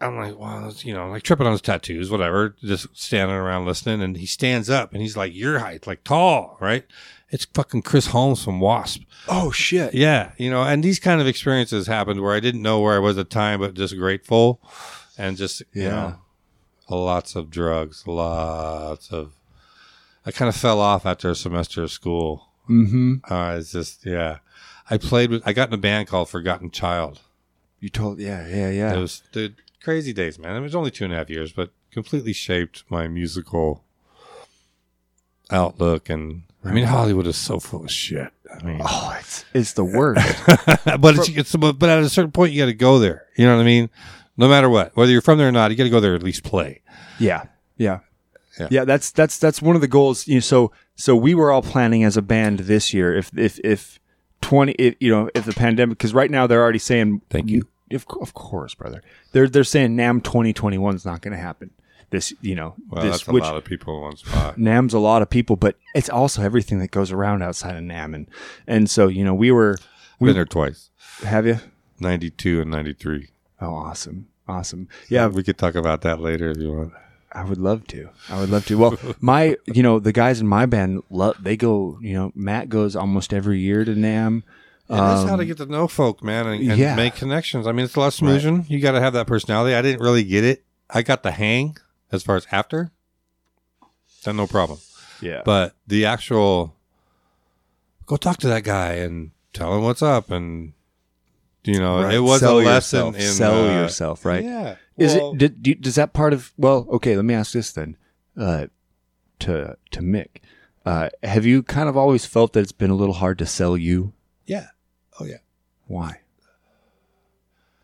I'm 0.00 0.16
like, 0.16 0.38
wow, 0.38 0.62
that's, 0.62 0.84
you 0.84 0.94
know, 0.94 1.08
like 1.10 1.24
tripping 1.24 1.46
on 1.46 1.52
his 1.52 1.60
tattoos, 1.60 2.10
whatever. 2.10 2.54
Just 2.62 2.86
standing 2.96 3.36
around 3.36 3.66
listening, 3.66 4.00
and 4.00 4.16
he 4.16 4.26
stands 4.26 4.70
up 4.70 4.92
and 4.92 5.02
he's 5.02 5.16
like, 5.16 5.34
your 5.34 5.58
height, 5.58 5.86
like 5.86 6.04
tall, 6.04 6.56
right? 6.60 6.84
It's 7.30 7.44
fucking 7.44 7.82
Chris 7.82 8.06
Holmes 8.06 8.42
from 8.42 8.58
Wasp. 8.60 9.02
Oh 9.28 9.50
shit. 9.50 9.92
Yeah, 9.92 10.32
you 10.38 10.50
know, 10.50 10.62
and 10.62 10.82
these 10.82 10.98
kind 10.98 11.20
of 11.20 11.26
experiences 11.26 11.86
happened 11.86 12.22
where 12.22 12.34
I 12.34 12.40
didn't 12.40 12.62
know 12.62 12.80
where 12.80 12.94
I 12.94 12.98
was 12.98 13.18
at 13.18 13.28
the 13.28 13.34
time, 13.34 13.60
but 13.60 13.74
just 13.74 13.96
grateful 13.96 14.60
and 15.18 15.36
just 15.36 15.60
you 15.72 15.82
Yeah. 15.82 16.14
know, 16.88 16.96
lots 16.96 17.36
of 17.36 17.50
drugs, 17.50 18.06
lots 18.06 19.10
of. 19.12 19.32
I 20.24 20.30
kind 20.30 20.48
of 20.48 20.56
fell 20.56 20.80
off 20.80 21.04
after 21.06 21.30
a 21.30 21.34
semester 21.34 21.82
of 21.82 21.90
school. 21.90 22.48
Mm-hmm. 22.68 23.32
Uh, 23.32 23.56
it's 23.58 23.72
just 23.72 24.04
yeah. 24.06 24.38
I 24.90 24.96
played 24.96 25.30
with. 25.30 25.42
I 25.46 25.52
got 25.52 25.68
in 25.68 25.74
a 25.74 25.78
band 25.78 26.08
called 26.08 26.30
Forgotten 26.30 26.70
Child. 26.70 27.20
You 27.80 27.90
told. 27.90 28.18
Yeah, 28.20 28.46
yeah, 28.48 28.70
yeah. 28.70 28.94
It 28.94 28.98
was 29.00 29.22
the 29.32 29.52
crazy 29.82 30.12
days, 30.14 30.38
man. 30.38 30.56
It 30.56 30.60
was 30.60 30.74
only 30.74 30.90
two 30.90 31.04
and 31.04 31.12
a 31.12 31.16
half 31.16 31.28
years, 31.30 31.52
but 31.52 31.72
completely 31.90 32.32
shaped 32.32 32.84
my 32.88 33.06
musical 33.06 33.84
outlook. 35.50 36.08
And 36.08 36.42
I 36.68 36.72
mean, 36.72 36.84
Hollywood 36.84 37.26
is 37.26 37.36
so 37.36 37.58
full 37.60 37.84
of 37.84 37.90
shit. 37.90 38.30
I 38.52 38.62
mean, 38.64 38.80
oh, 38.84 39.16
it's 39.18 39.44
it's 39.54 39.72
the 39.72 39.84
worst. 39.84 40.26
but 41.00 41.16
it's, 41.16 41.28
it's 41.28 41.56
but 41.56 41.82
at 41.82 42.02
a 42.02 42.08
certain 42.08 42.32
point 42.32 42.52
you 42.52 42.62
got 42.62 42.66
to 42.66 42.74
go 42.74 42.98
there. 42.98 43.26
You 43.36 43.46
know 43.46 43.56
what 43.56 43.62
I 43.62 43.66
mean? 43.66 43.90
No 44.36 44.48
matter 44.48 44.68
what, 44.68 44.96
whether 44.96 45.10
you're 45.12 45.20
from 45.20 45.38
there 45.38 45.48
or 45.48 45.52
not, 45.52 45.70
you 45.70 45.76
got 45.76 45.84
to 45.84 45.90
go 45.90 46.00
there 46.00 46.14
at 46.14 46.22
least 46.22 46.44
play. 46.44 46.80
Yeah, 47.18 47.44
yeah, 47.76 48.00
Yeah. 48.58 48.68
yeah. 48.70 48.84
That's 48.84 49.10
that's 49.10 49.38
that's 49.38 49.60
one 49.60 49.74
of 49.74 49.80
the 49.82 49.88
goals. 49.88 50.26
You 50.28 50.34
know, 50.36 50.40
so 50.40 50.72
so 50.94 51.14
we 51.16 51.34
were 51.34 51.50
all 51.50 51.62
planning 51.62 52.04
as 52.04 52.16
a 52.16 52.22
band 52.22 52.60
this 52.60 52.94
year. 52.94 53.16
If 53.16 53.36
if 53.36 53.58
if 53.64 53.98
twenty, 54.40 54.72
if, 54.72 54.94
you 55.00 55.10
know, 55.10 55.30
if 55.34 55.44
the 55.44 55.52
pandemic, 55.52 55.98
because 55.98 56.14
right 56.14 56.30
now 56.30 56.46
they're 56.46 56.62
already 56.62 56.78
saying, 56.78 57.22
Thank 57.30 57.50
you. 57.50 57.68
Of, 57.90 58.06
of 58.20 58.34
course, 58.34 58.74
brother. 58.74 59.02
They're 59.32 59.48
they're 59.48 59.64
saying 59.64 59.96
NAMM 59.96 60.22
twenty 60.22 60.52
twenty 60.52 60.78
one 60.78 60.94
is 60.94 61.04
not 61.04 61.22
going 61.22 61.32
to 61.32 61.42
happen. 61.42 61.70
This, 62.10 62.32
you 62.40 62.54
know, 62.54 62.74
Well, 62.90 63.02
this 63.04 63.18
that's 63.18 63.28
a 63.28 63.32
which 63.32 63.42
lot 63.44 63.56
of 63.56 63.64
people 63.64 63.96
in 63.98 64.02
one 64.02 64.16
spot. 64.16 64.56
NAMM's 64.58 64.94
a 64.94 64.98
lot 64.98 65.20
of 65.20 65.28
people, 65.28 65.56
but 65.56 65.76
it's 65.94 66.08
also 66.08 66.42
everything 66.42 66.78
that 66.78 66.90
goes 66.90 67.12
around 67.12 67.42
outside 67.42 67.76
of 67.76 67.82
Nam, 67.82 68.14
and 68.14 68.26
and 68.66 68.88
so 68.88 69.08
you 69.08 69.24
know 69.24 69.34
we 69.34 69.50
were. 69.50 69.76
we, 70.18 70.28
Been 70.28 70.34
there 70.36 70.44
twice, 70.46 70.90
Have 71.24 71.46
you? 71.46 71.58
ninety 72.00 72.30
two 72.30 72.62
and 72.62 72.70
ninety 72.70 72.94
three. 72.94 73.28
Oh, 73.60 73.74
awesome, 73.74 74.28
awesome. 74.48 74.88
Yeah, 75.10 75.26
we 75.26 75.42
could 75.42 75.58
talk 75.58 75.74
about 75.74 76.00
that 76.02 76.20
later 76.20 76.50
if 76.50 76.56
you 76.56 76.72
want. 76.72 76.92
I 77.30 77.44
would 77.44 77.58
love 77.58 77.86
to. 77.88 78.08
I 78.30 78.40
would 78.40 78.48
love 78.48 78.64
to. 78.66 78.78
Well, 78.78 78.96
my, 79.20 79.56
you 79.66 79.82
know, 79.82 79.98
the 79.98 80.12
guys 80.12 80.40
in 80.40 80.46
my 80.48 80.64
band, 80.64 81.02
love, 81.10 81.36
they 81.44 81.58
go, 81.58 81.98
you 82.00 82.14
know, 82.14 82.32
Matt 82.34 82.70
goes 82.70 82.96
almost 82.96 83.34
every 83.34 83.58
year 83.58 83.84
to 83.84 83.90
NAMM. 83.94 84.42
And 84.88 84.98
that's 84.98 85.28
how 85.28 85.36
to 85.36 85.44
get 85.44 85.58
to 85.58 85.66
know 85.66 85.86
folk, 85.88 86.22
man, 86.22 86.46
and, 86.46 86.62
and 86.62 86.72
Um, 86.72 86.78
yeah. 86.78 86.96
make 86.96 87.14
connections. 87.16 87.66
I 87.66 87.72
mean, 87.72 87.84
it's 87.84 87.96
a 87.96 88.00
lot 88.00 88.06
of 88.06 88.14
smooching. 88.14 88.70
You 88.70 88.80
got 88.80 88.92
to 88.92 89.00
have 89.02 89.12
that 89.12 89.26
personality. 89.26 89.74
I 89.74 89.82
didn't 89.82 90.00
really 90.00 90.24
get 90.24 90.42
it. 90.44 90.64
I 90.88 91.02
got 91.02 91.22
the 91.22 91.32
hang 91.32 91.76
as 92.12 92.22
far 92.22 92.36
as 92.36 92.46
after. 92.52 92.90
Then 94.24 94.36
no 94.36 94.46
problem. 94.46 94.78
Yeah. 95.20 95.42
But 95.44 95.74
the 95.86 96.06
actual 96.06 96.74
go 98.06 98.16
talk 98.16 98.38
to 98.38 98.48
that 98.48 98.64
guy 98.64 98.94
and 98.94 99.30
tell 99.52 99.76
him 99.76 99.82
what's 99.82 100.02
up, 100.02 100.30
and 100.30 100.72
you 101.64 101.78
know, 101.78 102.02
Right. 102.02 102.14
it 102.14 102.20
was 102.20 102.40
Sell 102.40 102.58
a 102.58 102.62
lesson 102.62 102.98
yourself. 103.12 103.16
in 103.16 103.20
sell 103.32 103.64
uh, 103.68 103.72
yourself, 103.82 104.24
right? 104.24 104.44
Yeah. 104.44 104.76
Is 104.96 105.14
Well, 105.14 105.32
it, 105.32 105.38
did, 105.38 105.62
do, 105.62 105.74
does 105.74 105.94
that 105.96 106.12
part 106.12 106.32
of, 106.32 106.52
well, 106.56 106.86
okay, 106.90 107.14
let 107.14 107.24
me 107.24 107.34
ask 107.34 107.52
this 107.52 107.70
then, 107.72 107.96
uh, 108.36 108.66
to, 109.40 109.76
to 109.90 110.00
Mick. 110.00 110.38
Uh, 110.86 111.10
have 111.22 111.44
you 111.44 111.62
kind 111.62 111.88
of 111.88 111.96
always 111.96 112.24
felt 112.24 112.54
that 112.54 112.60
it's 112.60 112.72
been 112.72 112.90
a 112.90 112.94
little 112.94 113.14
hard 113.16 113.38
to 113.38 113.46
sell 113.46 113.76
you? 113.76 114.12
Yeah. 114.46 114.68
Oh 115.20 115.24
yeah. 115.26 115.38
Why? 115.86 116.20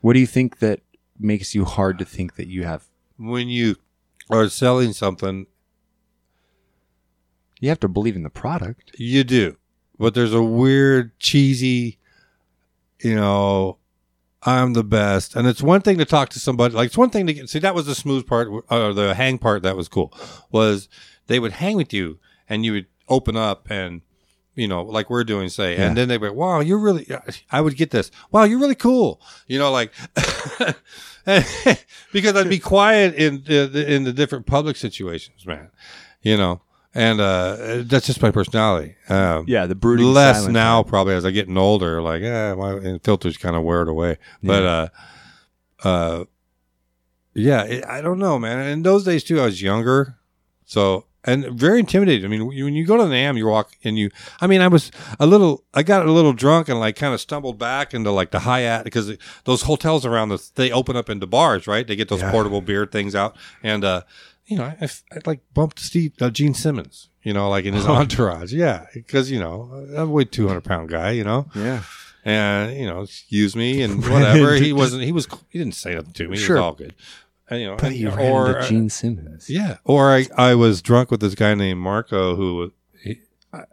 What 0.00 0.14
do 0.14 0.18
you 0.20 0.26
think 0.26 0.58
that 0.60 0.80
makes 1.18 1.54
you 1.54 1.64
hard 1.64 1.98
to 1.98 2.04
think 2.04 2.36
that 2.36 2.48
you 2.48 2.64
have? 2.64 2.84
When 3.18 3.48
you 3.48 3.76
are 4.30 4.48
selling 4.48 4.92
something, 4.92 5.46
You 7.60 7.68
have 7.68 7.80
to 7.80 7.88
believe 7.88 8.16
in 8.16 8.22
the 8.22 8.30
product. 8.30 8.92
you 8.98 9.24
do, 9.24 9.56
but 9.98 10.14
there's 10.14 10.34
a 10.34 10.42
weird, 10.42 11.18
cheesy, 11.18 11.98
you 13.00 13.14
know. 13.14 13.78
I'm 14.46 14.74
the 14.74 14.84
best, 14.84 15.36
and 15.36 15.46
it's 15.48 15.62
one 15.62 15.80
thing 15.80 15.96
to 15.96 16.04
talk 16.04 16.28
to 16.30 16.38
somebody. 16.38 16.74
Like 16.74 16.88
it's 16.88 16.98
one 16.98 17.08
thing 17.08 17.26
to 17.28 17.32
get. 17.32 17.48
See, 17.48 17.60
that 17.60 17.74
was 17.74 17.86
the 17.86 17.94
smooth 17.94 18.26
part, 18.26 18.48
uh, 18.70 18.88
or 18.88 18.92
the 18.92 19.14
hang 19.14 19.38
part. 19.38 19.62
That 19.62 19.74
was 19.74 19.88
cool. 19.88 20.12
Was 20.50 20.86
they 21.28 21.38
would 21.40 21.52
hang 21.52 21.78
with 21.78 21.94
you, 21.94 22.18
and 22.46 22.62
you 22.62 22.72
would 22.72 22.86
open 23.08 23.38
up, 23.38 23.70
and 23.70 24.02
you 24.54 24.68
know, 24.68 24.82
like 24.82 25.10
we're 25.10 25.24
doing, 25.24 25.48
say, 25.48 25.76
Yeah. 25.76 25.86
and 25.88 25.96
then 25.96 26.08
they 26.08 26.18
would, 26.18 26.32
wow, 26.32 26.60
you're 26.60 26.78
really. 26.78 27.06
I 27.50 27.60
would 27.60 27.76
get 27.76 27.90
this. 27.90 28.10
Wow, 28.30 28.44
you're 28.44 28.58
really 28.60 28.74
cool. 28.74 29.20
You 29.46 29.58
know, 29.58 29.70
like 29.72 29.92
because 32.12 32.36
I'd 32.36 32.48
be 32.48 32.58
quiet 32.58 33.14
in 33.14 33.42
the, 33.44 33.84
in 33.92 34.04
the 34.04 34.12
different 34.12 34.46
public 34.46 34.76
situations, 34.76 35.46
man. 35.46 35.70
You 36.22 36.36
know, 36.36 36.60
and 36.94 37.20
uh, 37.20 37.82
that's 37.84 38.06
just 38.06 38.22
my 38.22 38.30
personality. 38.30 38.94
Um, 39.08 39.44
Yeah, 39.48 39.66
the 39.66 39.74
brooding 39.74 40.06
less 40.06 40.46
now 40.46 40.82
probably 40.82 41.14
as 41.14 41.24
I'm 41.24 41.32
getting 41.32 41.58
older 41.58 42.00
like 42.00 42.22
eh, 42.22 42.54
my 42.54 42.72
and 42.74 43.02
filters 43.02 43.36
kind 43.36 43.56
of 43.56 43.62
wear 43.62 43.82
it 43.82 43.88
away 43.88 44.18
but 44.42 44.62
uh 44.64 44.88
uh 45.82 46.24
yeah 47.34 47.64
it, 47.64 47.84
I 47.84 48.00
don't 48.00 48.18
know 48.18 48.38
man 48.38 48.66
in 48.68 48.82
those 48.82 49.04
days 49.04 49.24
too 49.24 49.40
I 49.40 49.46
was 49.46 49.60
younger 49.60 50.16
so 50.64 51.04
and 51.24 51.44
very 51.58 51.80
intimidated 51.80 52.24
I 52.24 52.28
mean 52.28 52.46
when 52.46 52.74
you, 52.74 52.84
go 52.86 52.96
to 52.96 53.06
the 53.06 53.14
AM 53.14 53.36
you 53.36 53.46
walk 53.46 53.70
and 53.84 53.98
you 53.98 54.10
I 54.40 54.46
mean 54.46 54.60
I 54.60 54.68
was 54.68 54.90
a 55.18 55.26
little 55.26 55.64
I 55.72 55.82
got 55.82 56.06
a 56.06 56.12
little 56.12 56.32
drunk 56.32 56.68
and 56.68 56.78
like 56.78 56.96
kind 56.96 57.14
of 57.14 57.20
stumbled 57.20 57.58
back 57.58 57.94
into 57.94 58.10
like 58.10 58.30
the 58.30 58.40
Hyatt 58.40 58.84
because 58.84 59.16
those 59.44 59.62
hotels 59.62 60.04
around 60.06 60.28
the 60.30 60.50
they 60.54 60.70
open 60.70 60.96
up 60.96 61.08
into 61.08 61.26
bars 61.26 61.66
right 61.66 61.86
they 61.86 61.96
get 61.96 62.08
those 62.08 62.20
Yeah. 62.20 62.30
portable 62.30 62.60
beer 62.60 62.86
things 62.86 63.14
out 63.14 63.36
and 63.62 63.84
uh 63.84 64.02
you 64.46 64.58
know, 64.58 64.64
I, 64.64 64.76
I, 64.82 64.88
I 65.12 65.18
like 65.24 65.40
bumped 65.54 65.78
Steve 65.78 66.12
uh, 66.20 66.28
Gene 66.28 66.52
Simmons, 66.52 67.08
you 67.22 67.32
know, 67.32 67.48
like 67.48 67.64
in 67.64 67.72
his 67.72 67.86
entourage. 67.98 68.52
Yeah, 68.52 68.84
because 68.92 69.30
you 69.30 69.38
know 69.40 69.70
I'm 69.96 70.10
a 70.10 70.12
way 70.12 70.24
200 70.26 70.60
pound 70.62 70.90
guy, 70.90 71.12
you 71.12 71.24
know, 71.24 71.46
Yeah. 71.54 71.82
and 72.26 72.76
you 72.76 72.86
know 72.86 73.00
excuse 73.02 73.56
me 73.56 73.80
and 73.80 74.02
whatever. 74.10 74.54
he 74.66 74.72
wasn't. 74.74 75.04
He 75.04 75.12
was. 75.12 75.26
He 75.48 75.58
didn't 75.58 75.74
say 75.74 75.94
nothing 75.94 76.12
to 76.12 76.28
me. 76.28 76.36
Sure. 76.36 76.56
It 76.56 76.58
was 76.60 76.62
all 76.64 76.72
good. 76.74 76.94
And 77.50 77.60
you 77.60 77.66
know, 77.66 77.76
But 77.76 77.86
and- 77.86 77.96
you 77.96 78.10
ran 78.10 78.32
or 78.32 78.56
into 78.56 78.68
Gene 78.68 78.90
Simmons. 78.90 79.50
yeah, 79.50 79.78
or 79.84 80.10
I 80.14 80.26
I 80.36 80.54
was 80.54 80.80
drunk 80.82 81.10
with 81.10 81.20
this 81.20 81.34
guy 81.34 81.54
named 81.54 81.80
Marco 81.80 82.36
who 82.36 82.72
he, 83.02 83.20
I, 83.52 83.64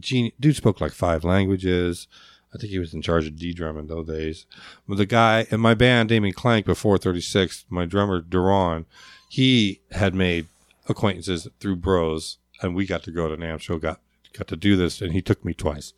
genius. 0.00 0.34
Dude 0.40 0.56
spoke 0.56 0.80
like 0.80 0.92
five 0.92 1.24
languages. 1.24 2.08
I 2.54 2.58
think 2.58 2.70
he 2.70 2.78
was 2.78 2.94
in 2.94 3.02
charge 3.02 3.26
of 3.26 3.34
ddrum 3.34 3.78
in 3.78 3.88
those 3.88 4.06
days. 4.06 4.46
But 4.88 4.96
the 4.96 5.04
guy 5.06 5.46
in 5.50 5.60
my 5.60 5.74
band, 5.74 6.08
Damien 6.08 6.32
Clank, 6.34 6.64
before 6.64 6.96
36, 6.96 7.66
my 7.68 7.84
drummer, 7.84 8.22
Duran, 8.22 8.86
he 9.28 9.80
had 9.90 10.14
made 10.14 10.46
acquaintances 10.88 11.46
through 11.60 11.76
bros, 11.76 12.38
and 12.62 12.74
we 12.74 12.86
got 12.86 13.02
to 13.02 13.10
go 13.10 13.28
to 13.28 13.36
NAMM 13.36 13.60
show, 13.60 13.78
got, 13.78 14.00
got 14.32 14.48
to 14.48 14.56
do 14.56 14.76
this, 14.76 15.02
and 15.02 15.12
he 15.12 15.20
took 15.20 15.44
me 15.44 15.52
twice. 15.52 15.92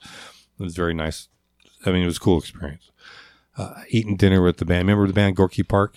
It 0.58 0.62
was 0.64 0.74
very 0.74 0.92
nice. 0.92 1.28
I 1.86 1.92
mean, 1.92 2.02
it 2.02 2.06
was 2.06 2.16
a 2.16 2.20
cool 2.20 2.38
experience. 2.40 2.90
Uh, 3.56 3.82
eating 3.88 4.16
dinner 4.16 4.42
with 4.42 4.56
the 4.56 4.64
band. 4.64 4.88
Remember 4.88 5.06
the 5.06 5.12
band 5.12 5.36
Gorky 5.36 5.62
Park? 5.62 5.94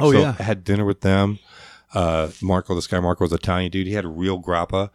Oh, 0.00 0.12
So 0.12 0.20
yeah. 0.20 0.36
I 0.38 0.42
had 0.42 0.64
dinner 0.64 0.84
with 0.84 1.00
them. 1.02 1.38
Uh, 1.92 2.30
Marco, 2.42 2.74
this 2.74 2.86
guy 2.88 2.98
Marco 3.00 3.24
was 3.24 3.32
Italian 3.32 3.70
dude. 3.70 3.86
He 3.86 3.92
had 3.94 4.04
a 4.04 4.08
real 4.08 4.40
grappa. 4.42 4.90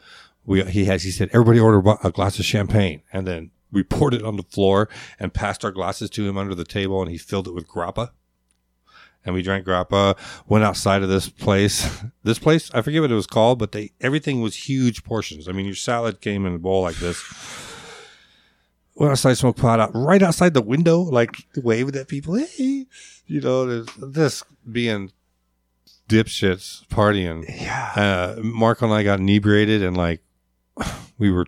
We 0.45 0.63
he 0.63 0.85
has 0.85 1.03
he 1.03 1.11
said 1.11 1.29
everybody 1.31 1.59
order 1.59 1.77
a- 2.03 2.11
glass 2.11 2.39
of 2.39 2.45
champagne, 2.45 3.01
and 3.13 3.25
then 3.27 3.51
we 3.71 3.83
poured 3.83 4.13
it 4.13 4.23
on 4.23 4.35
the 4.35 4.43
floor 4.43 4.89
and 5.19 5.33
passed 5.33 5.63
our 5.63 5.71
glasses 5.71 6.09
to 6.11 6.27
him 6.27 6.37
under 6.37 6.55
the 6.55 6.65
table, 6.65 7.01
and 7.01 7.09
he 7.11 7.17
filled 7.17 7.47
it 7.47 7.53
with 7.53 7.67
grappa. 7.67 8.09
And 9.25 9.35
we 9.35 9.41
drank 9.41 9.65
grappa. 9.65 10.17
Went 10.47 10.63
outside 10.63 11.03
of 11.03 11.09
this 11.09 11.29
place. 11.29 11.87
This 12.23 12.37
place, 12.39 12.69
I 12.73 12.81
forget 12.81 13.01
what 13.01 13.11
it 13.11 13.15
was 13.15 13.25
called, 13.27 13.57
but 13.59 13.71
they 13.71 13.91
everything 14.01 14.41
was 14.41 14.55
huge 14.55 15.03
portions. 15.03 15.47
I 15.47 15.51
mean, 15.53 15.65
your 15.65 15.75
salad 15.75 16.19
came 16.21 16.45
in 16.45 16.55
a 16.55 16.59
bowl 16.59 16.81
like 16.83 16.97
this. 16.97 17.23
Went 18.95 19.11
outside, 19.11 19.35
smoked 19.35 19.59
pot 19.59 19.79
out 19.79 19.91
right 19.93 20.21
outside 20.21 20.53
the 20.53 20.61
window, 20.61 20.99
like 20.99 21.31
waving 21.55 21.95
at 21.95 22.07
people. 22.09 22.35
Hey, 22.35 22.87
you 23.29 23.39
know, 23.39 23.83
this 23.83 24.43
being 24.69 25.11
dipshits 26.09 26.85
partying. 26.87 27.45
Yeah. 27.47 27.91
Uh, 27.95 28.41
Marco 28.41 28.85
and 28.85 28.93
I 28.93 29.03
got 29.03 29.19
inebriated 29.19 29.83
and 29.83 29.95
like 29.95 30.21
we 31.17 31.31
were 31.31 31.45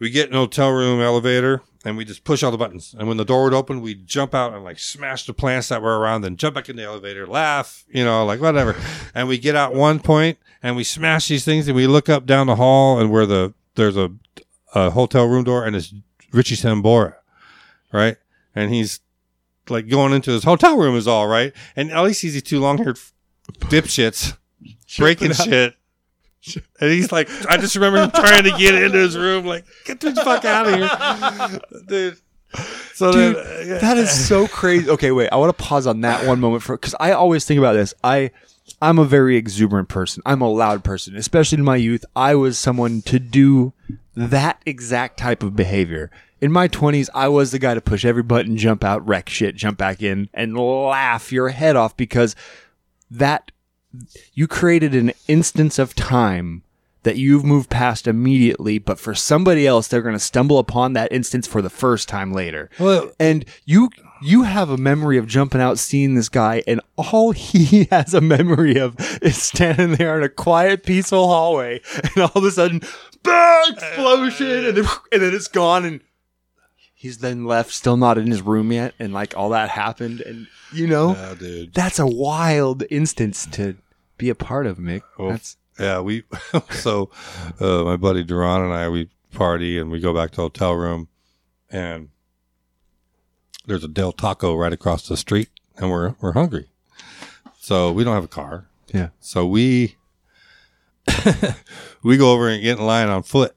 we 0.00 0.10
get 0.10 0.28
in 0.28 0.34
a 0.34 0.38
hotel 0.38 0.70
room 0.70 1.00
elevator 1.00 1.62
and 1.84 1.96
we 1.96 2.04
just 2.04 2.24
push 2.24 2.42
all 2.42 2.50
the 2.50 2.58
buttons. 2.58 2.94
And 2.98 3.06
when 3.06 3.16
the 3.16 3.24
door 3.24 3.44
would 3.44 3.54
open, 3.54 3.80
we'd 3.80 4.06
jump 4.06 4.34
out 4.34 4.52
and 4.52 4.64
like 4.64 4.80
smash 4.80 5.24
the 5.24 5.32
plants 5.32 5.68
that 5.68 5.80
were 5.80 5.98
around, 5.98 6.22
then 6.22 6.36
jump 6.36 6.56
back 6.56 6.68
in 6.68 6.76
the 6.76 6.82
elevator, 6.82 7.26
laugh, 7.26 7.84
you 7.88 8.04
know, 8.04 8.24
like 8.26 8.40
whatever. 8.40 8.76
and 9.14 9.28
we 9.28 9.38
get 9.38 9.54
out 9.54 9.72
one 9.72 10.00
point 10.00 10.38
and 10.62 10.74
we 10.74 10.82
smash 10.82 11.28
these 11.28 11.44
things 11.44 11.68
and 11.68 11.76
we 11.76 11.86
look 11.86 12.08
up 12.08 12.26
down 12.26 12.48
the 12.48 12.56
hall 12.56 12.98
and 12.98 13.10
where 13.10 13.24
the 13.24 13.54
there's 13.76 13.96
a, 13.96 14.10
a 14.74 14.90
hotel 14.90 15.26
room 15.26 15.44
door 15.44 15.64
and 15.64 15.76
it's 15.76 15.94
Richie 16.32 16.56
Sambora, 16.56 17.14
right? 17.92 18.16
And 18.56 18.72
he's 18.72 19.00
like 19.68 19.88
going 19.88 20.12
into 20.12 20.30
his 20.30 20.44
hotel 20.44 20.76
room 20.76 20.96
is 20.96 21.08
all 21.08 21.26
right. 21.26 21.52
And 21.76 21.92
all 21.92 22.04
he 22.06 22.12
sees 22.12 22.34
these 22.34 22.42
two 22.42 22.60
long 22.60 22.78
haired 22.78 22.98
dipshits 23.60 24.36
breaking 24.98 25.32
shit. 25.32 25.76
And 26.80 26.90
he's 26.90 27.10
like, 27.10 27.30
I 27.48 27.56
just 27.56 27.74
remember 27.74 28.02
him 28.02 28.10
trying 28.10 28.44
to 28.44 28.50
get 28.58 28.74
into 28.74 28.98
his 28.98 29.16
room, 29.16 29.46
like, 29.46 29.64
get 29.86 30.00
the 30.00 30.14
fuck 30.14 30.44
out 30.44 30.68
of 30.68 30.74
here, 30.74 31.60
dude. 31.86 32.18
So 32.92 33.10
Dude, 33.10 33.36
then, 33.36 33.76
uh, 33.76 33.80
that 33.80 33.96
is 33.96 34.10
so 34.10 34.46
crazy. 34.46 34.88
Okay, 34.88 35.10
wait. 35.10 35.28
I 35.30 35.36
want 35.36 35.56
to 35.56 35.64
pause 35.64 35.86
on 35.86 36.02
that 36.02 36.26
one 36.26 36.38
moment 36.38 36.62
for 36.62 36.76
because 36.76 36.94
I 37.00 37.12
always 37.12 37.44
think 37.44 37.58
about 37.58 37.72
this. 37.72 37.94
I 38.04 38.30
I'm 38.80 38.98
a 38.98 39.04
very 39.04 39.36
exuberant 39.36 39.88
person. 39.88 40.22
I'm 40.24 40.40
a 40.40 40.48
loud 40.48 40.84
person, 40.84 41.16
especially 41.16 41.58
in 41.58 41.64
my 41.64 41.76
youth. 41.76 42.04
I 42.14 42.34
was 42.34 42.58
someone 42.58 43.02
to 43.02 43.18
do 43.18 43.72
that 44.14 44.62
exact 44.64 45.18
type 45.18 45.42
of 45.42 45.56
behavior. 45.56 46.10
In 46.40 46.52
my 46.52 46.68
20s, 46.68 47.08
I 47.14 47.28
was 47.28 47.52
the 47.52 47.58
guy 47.58 47.74
to 47.74 47.80
push 47.80 48.04
every 48.04 48.22
button, 48.22 48.56
jump 48.56 48.84
out, 48.84 49.06
wreck 49.06 49.28
shit, 49.28 49.54
jump 49.56 49.78
back 49.78 50.02
in, 50.02 50.28
and 50.34 50.58
laugh 50.58 51.32
your 51.32 51.48
head 51.50 51.76
off 51.76 51.96
because 51.96 52.36
that 53.10 53.50
you 54.34 54.46
created 54.46 54.94
an 54.94 55.12
instance 55.28 55.78
of 55.78 55.94
time 55.94 56.62
that 57.04 57.16
you've 57.16 57.44
moved 57.44 57.70
past 57.70 58.06
immediately, 58.06 58.78
but 58.78 58.98
for 58.98 59.14
somebody 59.14 59.66
else, 59.66 59.88
they're 59.88 60.02
going 60.02 60.14
to 60.14 60.18
stumble 60.18 60.58
upon 60.58 60.94
that 60.94 61.12
instance 61.12 61.46
for 61.46 61.62
the 61.62 61.70
first 61.70 62.08
time 62.08 62.32
later. 62.32 62.68
Well- 62.78 63.12
and 63.20 63.44
you 63.64 63.90
you 64.22 64.44
have 64.44 64.70
a 64.70 64.78
memory 64.78 65.18
of 65.18 65.26
jumping 65.26 65.60
out, 65.60 65.78
seeing 65.78 66.14
this 66.14 66.30
guy, 66.30 66.62
and 66.66 66.80
all 66.96 67.32
he 67.32 67.84
has 67.90 68.14
a 68.14 68.22
memory 68.22 68.78
of 68.78 68.96
is 69.22 69.40
standing 69.42 69.96
there 69.96 70.16
in 70.16 70.24
a 70.24 70.30
quiet, 70.30 70.82
peaceful 70.84 71.28
hallway, 71.28 71.80
and 72.02 72.18
all 72.24 72.32
of 72.34 72.44
a 72.44 72.50
sudden, 72.50 72.80
bang, 73.22 73.64
explosion, 73.72 74.64
and 74.64 74.76
then, 74.78 74.86
and 75.12 75.22
then 75.22 75.34
it's 75.34 75.48
gone, 75.48 75.84
and 75.84 76.00
he's 77.04 77.18
then 77.18 77.44
left, 77.44 77.70
still 77.70 77.98
not 77.98 78.16
in 78.16 78.28
his 78.28 78.40
room 78.40 78.72
yet, 78.72 78.94
and 78.98 79.12
like 79.12 79.36
all 79.36 79.50
that 79.50 79.68
happened, 79.68 80.22
and 80.22 80.46
you 80.72 80.86
know, 80.86 81.34
dude. 81.38 81.74
that's 81.74 81.98
a 81.98 82.06
wild 82.06 82.82
instance 82.90 83.44
to 83.52 83.76
be 84.16 84.30
a 84.30 84.34
part 84.34 84.66
of, 84.66 84.78
Mick. 84.78 85.02
Well, 85.18 85.28
That's 85.28 85.58
Yeah, 85.78 86.00
we 86.00 86.22
so 86.70 87.10
uh, 87.60 87.84
my 87.84 87.98
buddy 87.98 88.24
Duran 88.24 88.62
and 88.62 88.72
I 88.72 88.88
we 88.88 89.10
party 89.32 89.78
and 89.78 89.90
we 89.90 90.00
go 90.00 90.14
back 90.14 90.30
to 90.30 90.36
the 90.36 90.42
hotel 90.42 90.72
room 90.72 91.08
and 91.68 92.08
there's 93.66 93.84
a 93.84 93.88
Del 93.88 94.12
Taco 94.12 94.56
right 94.56 94.72
across 94.72 95.06
the 95.06 95.18
street 95.18 95.50
and 95.76 95.90
we're 95.90 96.14
we're 96.22 96.32
hungry. 96.32 96.68
So 97.60 97.92
we 97.92 98.02
don't 98.02 98.14
have 98.14 98.24
a 98.24 98.28
car. 98.28 98.66
yeah. 98.94 99.08
So 99.20 99.46
we 99.46 99.96
we 102.02 102.16
go 102.16 102.32
over 102.32 102.48
and 102.48 102.62
get 102.62 102.78
in 102.78 102.86
line 102.86 103.08
on 103.08 103.24
foot. 103.24 103.54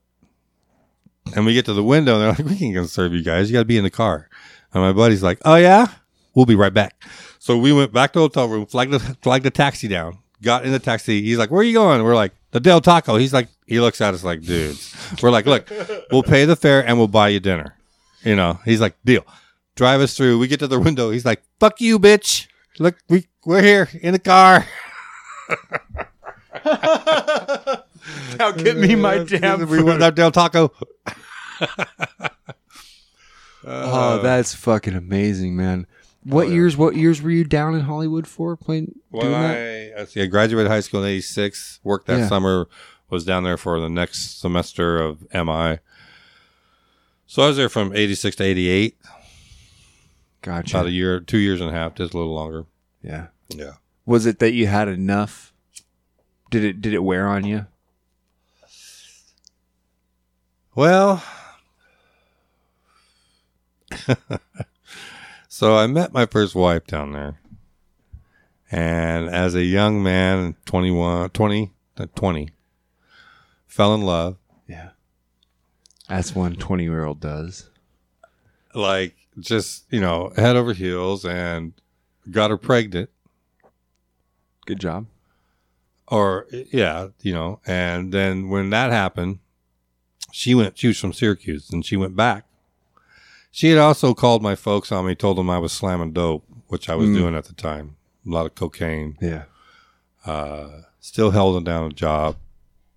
And 1.36 1.46
we 1.46 1.54
get 1.54 1.66
to 1.66 1.74
the 1.74 1.84
window 1.84 2.14
and 2.14 2.22
they're 2.22 2.30
like, 2.30 2.52
We 2.52 2.58
can't 2.58 2.76
gonna 2.76 2.88
serve 2.88 3.14
you 3.14 3.24
guys. 3.24 3.50
You 3.50 3.54
gotta 3.54 3.66
be 3.66 3.78
in 3.78 3.84
the 3.84 3.90
car. 3.90 4.30
And 4.74 4.84
my 4.84 4.94
buddy's 4.94 5.24
like, 5.24 5.40
Oh 5.46 5.56
yeah? 5.56 5.88
We'll 6.34 6.46
be 6.46 6.56
right 6.56 6.74
back. 6.74 7.02
So 7.40 7.58
we 7.58 7.74
went 7.74 7.94
back 7.94 8.14
to 8.14 8.20
the 8.20 8.24
hotel 8.24 8.48
room, 8.48 8.66
flagged 8.66 8.92
the 8.92 9.00
flagged 9.00 9.46
the 9.46 9.52
taxi 9.52 9.88
down, 9.88 10.20
got 10.42 10.66
in 10.66 10.72
the 10.72 10.80
taxi. 10.80 11.22
He's 11.22 11.38
like, 11.38 11.52
Where 11.52 11.62
are 11.62 11.64
you 11.64 11.74
going? 11.74 12.04
We're 12.04 12.16
like, 12.16 12.34
the 12.52 12.60
Del 12.60 12.82
Taco. 12.82 13.18
He's 13.18 13.34
like 13.34 13.50
he 13.66 13.80
looks 13.80 14.02
at 14.02 14.14
us 14.14 14.24
like, 14.24 14.42
dudes. 14.42 14.96
We're 15.22 15.32
like, 15.32 15.46
look, 15.46 15.70
we'll 16.12 16.24
pay 16.24 16.46
the 16.46 16.56
fare 16.56 16.86
and 16.86 16.98
we'll 16.98 17.10
buy 17.10 17.30
you 17.30 17.40
dinner. 17.40 17.76
You 18.24 18.36
know, 18.36 18.60
he's 18.66 18.82
like, 18.82 18.96
deal. 19.04 19.26
Drive 19.76 20.02
us 20.02 20.16
through. 20.16 20.40
We 20.40 20.48
get 20.48 20.60
to 20.60 20.68
the 20.68 20.80
window. 20.80 21.12
He's 21.12 21.26
like, 21.26 21.44
fuck 21.60 21.82
you, 21.82 22.00
bitch. 22.00 22.48
Look, 22.80 22.98
we 23.10 23.28
we're 23.46 23.62
here 23.62 23.90
in 24.02 24.14
the 24.14 24.20
car. 24.20 24.66
Now 28.40 28.52
get 28.52 28.78
me 28.78 28.96
my 28.96 29.20
damn 29.20 29.68
we 29.70 29.82
want 29.84 30.00
that 30.00 30.16
Del 30.16 30.32
Taco. 30.32 30.72
Oh, 33.70 34.22
that's 34.22 34.54
fucking 34.54 34.94
amazing, 34.94 35.56
man. 35.58 35.88
What 36.24 36.48
oh, 36.48 36.52
years? 36.52 36.78
What 36.78 36.96
years 36.96 37.22
were 37.22 37.30
you 37.30 37.44
down 37.44 37.76
in 37.76 37.82
Hollywood 37.82 38.28
for 38.28 38.56
playing? 38.56 38.98
Well, 39.12 39.24
doing 39.24 39.34
that? 39.34 39.98
I, 39.98 40.02
I 40.02 40.06
see. 40.06 40.22
I 40.22 40.26
graduated 40.28 40.72
high 40.72 40.80
school 40.80 41.04
in 41.04 41.10
'86. 41.10 41.80
Worked 41.84 42.08
that 42.08 42.20
Yeah. 42.20 42.28
summer. 42.28 42.68
Was 43.10 43.24
down 43.26 43.44
there 43.44 43.58
for 43.58 43.80
the 43.80 43.90
next 43.90 44.40
semester 44.40 44.98
of 44.98 45.22
MI. 45.34 45.80
So 47.26 47.44
I 47.44 47.48
was 47.48 47.58
there 47.58 47.70
from 47.70 47.94
'86 47.96 48.36
to 48.38 48.44
'88. 48.44 48.98
Gotcha. 50.42 50.78
About 50.78 50.88
a 50.88 50.92
year, 50.92 51.20
two 51.20 51.38
years 51.38 51.60
and 51.62 51.70
a 51.70 51.74
half, 51.74 51.96
just 51.96 52.14
a 52.14 52.18
little 52.18 52.34
longer. 52.34 52.66
yeah. 53.02 53.28
Yeah. 53.50 53.74
Was 54.06 54.26
it 54.26 54.40
that 54.40 54.54
you 54.54 54.68
had 54.68 54.88
enough? 54.88 55.54
Did 56.52 56.64
it? 56.64 56.82
Did 56.82 56.94
it 56.94 57.04
wear 57.04 57.28
on 57.28 57.46
you? 57.46 57.66
Well, 60.78 61.24
so 65.48 65.76
I 65.76 65.88
met 65.88 66.14
my 66.14 66.28
first 66.28 66.54
wife 66.54 66.86
down 66.86 67.14
there. 67.14 67.40
And 68.70 69.28
as 69.28 69.56
a 69.56 69.64
young 69.64 70.04
man, 70.04 70.56
21, 70.66 71.32
20, 71.32 71.72
uh, 71.98 72.06
20, 72.14 72.50
fell 73.66 73.96
in 73.96 74.04
love. 74.04 74.38
Yeah. 74.68 74.90
That's 76.10 76.36
one 76.36 76.56
20 76.56 76.84
year 76.84 77.06
old 77.06 77.22
does. 77.22 77.72
Like, 78.76 79.16
just, 79.40 79.86
you 79.90 80.00
know, 80.00 80.32
head 80.36 80.56
over 80.56 80.74
heels 80.74 81.26
and 81.26 81.74
got 82.30 82.52
her 82.52 82.58
pregnant. 82.58 83.10
Good 84.68 84.80
job. 84.80 85.08
Or, 86.08 86.46
yeah, 86.52 87.08
you 87.24 87.34
know. 87.34 87.62
And 87.66 88.14
then 88.14 88.50
when 88.50 88.70
that 88.70 88.92
happened, 88.92 89.40
she 90.32 90.54
went, 90.56 90.78
she 90.78 90.88
was 90.88 91.00
from 91.00 91.14
Syracuse 91.14 91.70
and 91.70 91.86
she 91.86 91.98
went 91.98 92.16
back. 92.16 92.46
She 93.52 93.70
had 93.70 93.80
also 93.80 94.14
called 94.14 94.44
my 94.44 94.56
folks 94.56 94.92
on 94.92 95.06
me, 95.08 95.16
told 95.16 95.38
them 95.38 95.50
I 95.50 95.58
was 95.58 95.72
slamming 95.72 96.14
dope, 96.14 96.46
which 96.68 96.90
I 96.90 96.96
was 96.96 97.08
Mm. 97.10 97.16
doing 97.16 97.36
at 97.36 97.46
the 97.46 97.54
time. 97.54 97.96
A 98.26 98.30
lot 98.30 98.46
of 98.46 98.56
cocaine. 98.56 99.18
Yeah. 99.22 99.44
Uh, 100.26 100.82
still 101.00 101.32
holding 101.32 101.64
down 101.64 101.86
a 101.90 101.94
job 101.94 102.36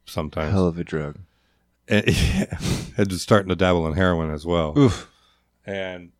sometimes. 0.04 0.52
Hell 0.52 0.66
of 0.66 0.78
a 0.78 0.84
drug. 0.84 1.18
And, 1.88 2.04
and 2.96 3.08
just 3.10 3.22
starting 3.24 3.48
to 3.48 3.56
dabble 3.56 3.84
in 3.88 3.94
heroin 3.94 4.30
as 4.30 4.46
well. 4.46 4.78
Oof. 4.78 5.08
And 5.66 6.12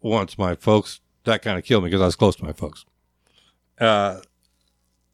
once 0.00 0.38
my 0.38 0.54
folks, 0.54 1.00
that 1.24 1.42
kind 1.42 1.58
of 1.58 1.64
killed 1.64 1.82
me 1.82 1.90
because 1.90 2.02
I 2.02 2.06
was 2.06 2.14
close 2.16 2.36
to 2.36 2.44
my 2.44 2.52
folks. 2.52 2.84
Uh, 3.80 4.20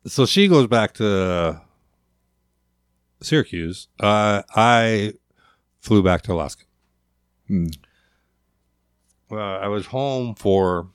so 0.06 0.26
she 0.26 0.46
goes 0.48 0.66
back 0.66 0.92
to 0.94 1.58
Syracuse. 3.20 3.88
Uh, 4.00 4.42
I 4.54 5.14
flew 5.80 6.02
back 6.02 6.22
to 6.22 6.32
Alaska. 6.32 6.64
Hmm. 7.46 7.68
Uh, 9.30 9.36
I 9.36 9.68
was 9.68 9.86
home 9.86 10.34
for 10.34 10.88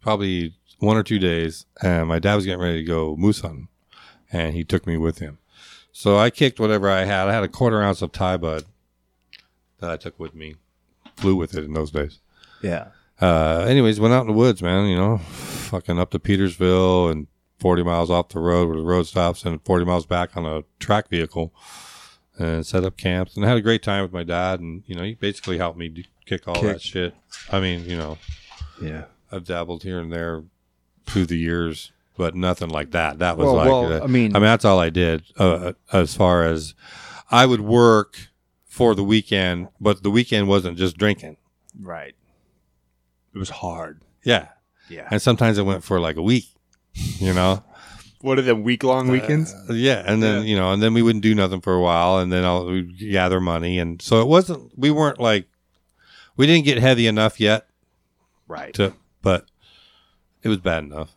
probably 0.00 0.54
one 0.78 0.96
or 0.96 1.02
two 1.02 1.18
days, 1.18 1.66
and 1.82 2.08
my 2.08 2.18
dad 2.18 2.36
was 2.36 2.46
getting 2.46 2.60
ready 2.60 2.78
to 2.78 2.84
go 2.84 3.16
moose 3.16 3.40
hunting, 3.40 3.68
and 4.32 4.54
he 4.54 4.64
took 4.64 4.86
me 4.86 4.96
with 4.96 5.18
him. 5.18 5.38
So 5.92 6.18
I 6.18 6.30
kicked 6.30 6.60
whatever 6.60 6.90
I 6.90 7.04
had. 7.04 7.28
I 7.28 7.32
had 7.32 7.42
a 7.42 7.48
quarter 7.48 7.82
ounce 7.82 8.02
of 8.02 8.12
Thai 8.12 8.36
bud 8.36 8.64
that 9.78 9.90
I 9.90 9.96
took 9.96 10.18
with 10.18 10.34
me. 10.34 10.56
Flew 11.16 11.36
with 11.36 11.54
it 11.54 11.64
in 11.64 11.72
those 11.72 11.90
days. 11.90 12.20
Yeah. 12.62 12.88
Uh, 13.20 13.64
anyways, 13.66 13.98
went 13.98 14.12
out 14.12 14.22
in 14.22 14.26
the 14.26 14.32
woods, 14.34 14.62
man. 14.62 14.86
You 14.86 14.96
know, 14.96 15.18
fucking 15.18 15.98
up 15.98 16.10
to 16.10 16.18
Petersville 16.18 17.10
and 17.10 17.26
40 17.58 17.82
miles 17.82 18.10
off 18.10 18.28
the 18.30 18.38
road 18.40 18.68
where 18.68 18.76
the 18.76 18.82
road 18.84 19.04
stops, 19.06 19.44
and 19.44 19.62
40 19.64 19.84
miles 19.84 20.06
back 20.06 20.36
on 20.36 20.44
a 20.44 20.62
track 20.78 21.08
vehicle, 21.08 21.52
and 22.38 22.66
set 22.66 22.84
up 22.84 22.96
camps 22.98 23.34
and 23.36 23.44
I 23.44 23.48
had 23.48 23.56
a 23.56 23.62
great 23.62 23.82
time 23.82 24.02
with 24.02 24.12
my 24.12 24.22
dad. 24.22 24.60
And 24.60 24.82
you 24.86 24.94
know, 24.94 25.02
he 25.02 25.14
basically 25.14 25.56
helped 25.58 25.78
me 25.78 26.04
kick 26.26 26.46
all 26.46 26.54
Kick. 26.54 26.64
that 26.64 26.82
shit. 26.82 27.14
I 27.50 27.60
mean, 27.60 27.84
you 27.88 27.96
know, 27.96 28.18
Yeah. 28.80 29.04
I've 29.32 29.44
dabbled 29.44 29.82
here 29.84 29.98
and 29.98 30.12
there 30.12 30.44
through 31.06 31.26
the 31.26 31.38
years, 31.38 31.92
but 32.16 32.34
nothing 32.34 32.68
like 32.68 32.90
that. 32.90 33.18
That 33.20 33.36
was 33.38 33.46
Well, 33.46 33.54
like, 33.56 33.66
well, 33.68 33.92
uh, 33.92 34.04
I 34.04 34.06
mean- 34.06 34.36
I 34.36 34.38
mean, 34.38 34.46
that's 34.46 34.64
all 34.64 34.78
I 34.78 34.90
did. 34.90 35.22
Uh, 35.38 35.72
as 35.92 36.14
far 36.14 36.44
as 36.44 36.74
I 37.30 37.46
would 37.46 37.60
work 37.62 38.28
for 38.66 38.94
the 38.94 39.02
weekend, 39.04 39.68
but 39.80 40.02
the 40.02 40.10
weekend 40.10 40.46
wasn't 40.48 40.76
just 40.76 40.98
drinking. 40.98 41.38
Right. 41.80 42.14
It 43.34 43.38
was 43.38 43.48
hard. 43.50 44.02
Yeah, 44.24 44.48
Yeah. 44.90 45.08
and 45.10 45.20
sometimes 45.22 45.56
it 45.58 45.62
went 45.64 45.84
for 45.84 45.98
like 46.00 46.16
a 46.16 46.22
week. 46.22 46.48
You 47.18 47.32
know, 47.32 47.62
What 48.20 48.38
are 48.38 48.42
the 48.42 48.56
week 48.56 48.82
long 48.82 49.08
weekends? 49.08 49.54
Uh, 49.68 49.74
yeah, 49.74 50.02
and 50.06 50.22
then 50.22 50.46
you 50.46 50.56
know, 50.56 50.72
and 50.72 50.82
then 50.82 50.94
we 50.94 51.02
wouldn't 51.02 51.22
do 51.22 51.34
nothing 51.34 51.60
for 51.60 51.74
a 51.74 51.80
while, 51.80 52.18
and 52.18 52.32
then 52.32 52.44
I'll 52.44 52.66
we'd 52.66 52.98
gather 52.98 53.40
money, 53.40 53.78
and 53.78 54.00
so 54.00 54.20
it 54.20 54.26
wasn't. 54.26 54.76
We 54.76 54.90
weren't 54.90 55.20
like, 55.20 55.46
we 56.36 56.46
didn't 56.46 56.64
get 56.64 56.78
heavy 56.78 57.06
enough 57.06 57.38
yet 57.38 57.68
right. 58.48 58.72
to, 58.74 58.94
but 59.22 59.46
it 60.42 60.48
was 60.48 60.58
bad 60.58 60.84
enough. 60.84 61.14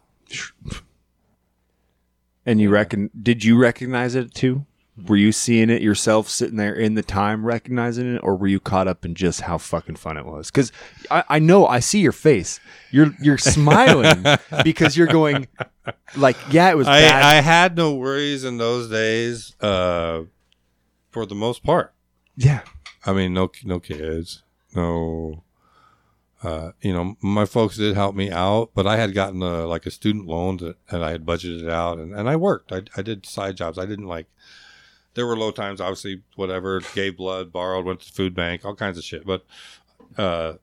And 2.46 2.60
you 2.60 2.70
reckon? 2.70 3.10
Did 3.22 3.44
you 3.44 3.58
recognize 3.58 4.16
it 4.16 4.34
too? 4.34 4.66
Were 5.08 5.18
you 5.18 5.32
seeing 5.32 5.70
it 5.70 5.82
yourself, 5.82 6.30
sitting 6.30 6.58
there 6.58 6.74
in 6.74 6.96
the 6.96 7.04
time, 7.04 7.46
recognizing 7.46 8.16
it, 8.16 8.20
or 8.20 8.36
were 8.36 8.48
you 8.48 8.60
caught 8.60 8.88
up 8.88 9.06
in 9.06 9.16
just 9.16 9.42
how 9.42 9.58
fucking 9.58 9.96
fun 9.96 10.18
it 10.18 10.26
was? 10.26 10.52
Because 10.52 10.72
I, 11.10 11.24
I 11.30 11.40
know 11.40 11.68
I 11.68 11.80
see 11.80 12.00
your 12.00 12.12
face. 12.12 12.60
You're 12.92 13.16
you're 13.22 13.38
smiling 13.38 14.26
because 14.64 14.98
you're 14.98 15.08
going, 15.08 15.48
like, 16.16 16.38
yeah, 16.52 16.70
it 16.70 16.78
was 16.78 16.88
I, 16.88 17.02
bad. 17.02 17.24
I 17.24 17.42
had 17.42 17.78
no 17.78 17.96
worries 17.96 18.44
in 18.44 18.58
those 18.58 18.90
days, 18.90 19.56
uh, 19.62 20.24
for 21.10 21.26
the 21.26 21.36
most 21.36 21.64
part. 21.64 21.94
yeah, 22.36 22.62
I 23.06 23.14
mean, 23.14 23.34
no, 23.34 23.52
no 23.64 23.80
kids, 23.80 24.44
no. 24.76 25.44
Uh, 26.42 26.72
you 26.82 26.94
know, 26.94 27.18
my 27.22 27.44
folks 27.44 27.76
did 27.76 27.96
help 27.96 28.16
me 28.16 28.32
out, 28.32 28.72
but 28.74 28.88
I 28.88 28.96
had 28.96 29.14
gotten 29.14 29.44
a, 29.44 29.68
like 29.68 29.86
a 29.86 29.92
student 29.92 30.26
loan 30.26 30.56
that, 30.58 30.78
and 30.90 31.04
I 31.04 31.12
had 31.12 31.26
budgeted 31.26 31.70
out, 31.70 31.98
and, 31.98 32.16
and 32.16 32.30
I 32.30 32.38
worked. 32.38 32.72
I, 32.72 32.84
I 32.96 33.02
did 33.02 33.26
side 33.26 33.58
jobs. 33.58 33.78
I 33.78 33.86
didn't 33.86 34.08
like. 34.08 34.28
There 35.20 35.28
were 35.28 35.36
low 35.36 35.52
times, 35.52 35.82
obviously. 35.82 36.22
Whatever, 36.38 36.80
gave 36.96 37.18
blood, 37.18 37.52
borrowed, 37.52 37.84
went 37.84 38.00
to 38.00 38.08
the 38.08 38.14
food 38.14 38.34
bank, 38.34 38.64
all 38.64 38.74
kinds 38.74 38.98
of 38.98 39.04
shit. 39.04 39.26
But 39.26 39.46
uh, 40.18 40.54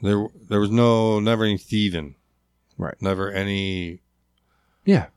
there, 0.00 0.26
there 0.48 0.58
was 0.58 0.70
no 0.70 1.20
never 1.20 1.44
any 1.44 1.58
thieving, 1.58 2.14
right. 2.78 2.94
never 3.02 3.30
any 3.30 4.00
Yeah, 4.86 5.08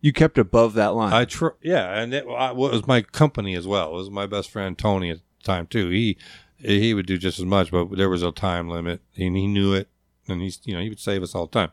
you 0.00 0.12
kept 0.12 0.38
above 0.38 0.74
that 0.74 0.94
line. 0.94 1.12
I 1.12 1.24
tr- 1.24 1.58
yeah, 1.60 1.98
and 1.98 2.14
it 2.14 2.24
I, 2.24 2.52
well, 2.52 2.70
it 2.70 2.74
was 2.74 2.86
my 2.86 3.02
company 3.02 3.56
as 3.56 3.66
well. 3.66 3.90
It 3.90 3.96
was 3.96 4.10
my 4.10 4.26
best 4.26 4.48
friend 4.48 4.78
Tony 4.78 5.10
at 5.10 5.16
the 5.16 5.42
time 5.42 5.66
too. 5.66 5.88
He 5.88 6.18
he 6.58 6.94
would 6.94 7.06
do 7.06 7.18
just 7.18 7.40
as 7.40 7.44
much, 7.44 7.72
but 7.72 7.96
there 7.96 8.08
was 8.08 8.22
a 8.22 8.30
time 8.30 8.68
limit, 8.68 9.00
and 9.16 9.36
he 9.36 9.48
knew 9.48 9.74
it, 9.74 9.88
and 10.28 10.40
he's 10.40 10.60
you 10.62 10.74
know 10.74 10.80
he 10.80 10.88
would 10.88 11.00
save 11.00 11.24
us 11.24 11.34
all 11.34 11.48
the 11.48 11.58
time. 11.58 11.70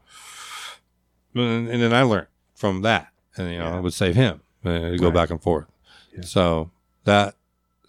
And, 1.35 1.69
and 1.69 1.83
then 1.83 1.93
I 1.93 2.01
learned 2.01 2.25
from 2.55 2.81
that, 2.81 3.09
and 3.39 3.51
you 3.51 3.57
know 3.57 3.65
Yeah. 3.69 3.77
I 3.77 3.79
would 3.79 3.93
save 3.93 4.15
him, 4.15 4.41
uh, 4.65 4.69
and 4.69 4.85
it'd 4.85 4.99
go 4.99 5.07
Right. 5.07 5.13
back 5.15 5.29
and 5.31 5.41
forth. 5.41 5.65
Yeah. 6.15 6.21
So 6.21 6.71
that 7.05 7.35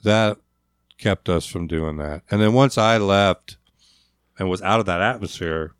that 0.04 0.38
kept 0.98 1.28
us 1.28 1.46
from 1.46 1.66
doing 1.66 1.96
that. 1.98 2.22
And 2.30 2.40
then 2.40 2.52
once 2.52 2.78
I 2.78 2.96
left 2.98 3.56
and 4.38 4.48
was 4.48 4.62
out 4.62 4.80
of 4.80 4.86
that 4.86 5.00
atmosphere, 5.00 5.72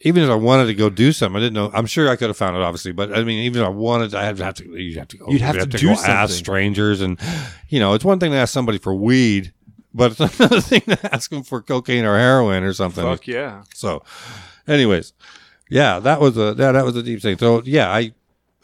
even 0.00 0.22
if 0.22 0.30
I 0.30 0.34
wanted 0.34 0.66
to 0.66 0.74
go 0.74 0.90
do 0.90 1.10
something, 1.10 1.36
I 1.36 1.40
didn't 1.40 1.54
know. 1.54 1.70
I'm 1.72 1.86
sure 1.86 2.08
I 2.08 2.16
could 2.16 2.28
have 2.28 2.36
found 2.36 2.54
it, 2.56 2.62
obviously, 2.62 2.92
but 2.92 3.16
I 3.16 3.24
mean, 3.24 3.40
even 3.44 3.62
if 3.62 3.66
I 3.66 3.70
wanted, 3.70 4.14
I 4.14 4.30
to 4.32 4.44
have 4.44 4.54
to. 4.56 4.64
You'd 4.78 4.98
have 4.98 5.08
to 5.08 5.16
go. 5.16 5.28
You'd 5.28 5.40
have 5.40 5.58
to 5.58 5.66
do 5.66 5.86
go 5.88 5.92
ask 6.02 6.34
strangers, 6.34 7.00
and 7.00 7.18
you 7.68 7.80
know, 7.80 7.94
it's 7.94 8.04
one 8.04 8.20
thing 8.20 8.30
to 8.32 8.36
ask 8.36 8.52
somebody 8.52 8.78
for 8.78 8.94
weed, 8.94 9.52
but 9.94 10.12
it's 10.20 10.20
another 10.38 10.60
thing 10.60 10.82
to 10.82 11.14
ask 11.14 11.30
them 11.30 11.42
for 11.42 11.62
cocaine 11.62 12.04
or 12.04 12.16
heroin 12.18 12.62
or 12.62 12.72
something. 12.74 13.02
Fuck 13.04 13.26
yeah. 13.26 13.62
So, 13.74 14.02
anyways, 14.68 15.12
yeah, 15.68 15.98
that 16.00 16.20
was 16.20 16.36
a 16.36 16.54
yeah, 16.56 16.72
that 16.72 16.84
was 16.84 16.96
a 16.96 17.02
deep 17.02 17.20
thing. 17.20 17.38
So 17.38 17.62
yeah, 17.64 17.90
I 17.90 18.12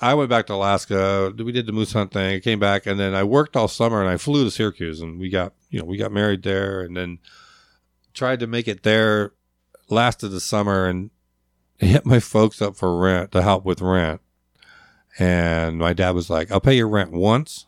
I 0.01 0.15
went 0.15 0.31
back 0.31 0.47
to 0.47 0.55
Alaska. 0.55 1.33
We 1.37 1.53
did 1.53 1.67
the 1.67 1.73
moose 1.73 1.93
hunt 1.93 2.13
thing. 2.13 2.41
Came 2.41 2.59
back, 2.59 2.87
and 2.87 2.99
then 2.99 3.15
I 3.15 3.25
worked 3.25 3.57
all 3.57 3.69
summer, 3.69 4.01
and 4.01 4.09
I 4.09 4.17
flew 4.17 4.45
to 4.45 4.51
Syracuse, 4.51 5.01
and 5.01 5.19
we 5.19 5.29
got 5.29 5.53
you 5.71 5.81
know 5.81 5.85
we 5.85 5.97
got 5.97 6.13
married 6.13 6.43
there, 6.43 6.81
and 6.83 6.97
then 6.97 7.19
tried 8.15 8.41
to 8.41 8.47
make 8.47 8.69
it 8.69 8.83
there. 8.83 9.33
Lasted 9.89 10.29
the 10.29 10.41
summer, 10.41 10.87
and 10.87 11.11
hit 11.79 12.07
my 12.07 12.21
folks 12.21 12.63
up 12.63 12.77
for 12.77 12.99
rent 12.99 13.33
to 13.33 13.43
help 13.43 13.65
with 13.65 13.81
rent. 13.81 14.21
And 15.19 15.79
my 15.79 15.93
dad 15.93 16.15
was 16.15 16.31
like, 16.31 16.51
"I'll 16.51 16.61
pay 16.61 16.77
your 16.77 16.89
rent 16.89 17.13
once, 17.13 17.67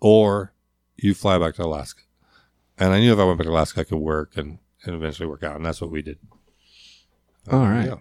or 0.00 0.52
you 0.96 1.14
fly 1.14 1.38
back 1.38 1.54
to 1.54 1.64
Alaska." 1.64 2.02
And 2.76 2.92
I 2.92 2.98
knew 2.98 3.12
if 3.12 3.18
I 3.18 3.24
went 3.24 3.38
back 3.38 3.46
to 3.46 3.52
Alaska, 3.52 3.80
I 3.80 3.84
could 3.84 3.98
work 3.98 4.36
and, 4.36 4.58
and 4.84 4.96
eventually 4.96 5.28
work 5.28 5.44
out, 5.44 5.56
and 5.56 5.64
that's 5.64 5.80
what 5.80 5.90
we 5.90 6.02
did. 6.02 6.18
All 7.50 7.60
uh, 7.62 7.70
right. 7.70 7.86
Yeah. 7.86 7.96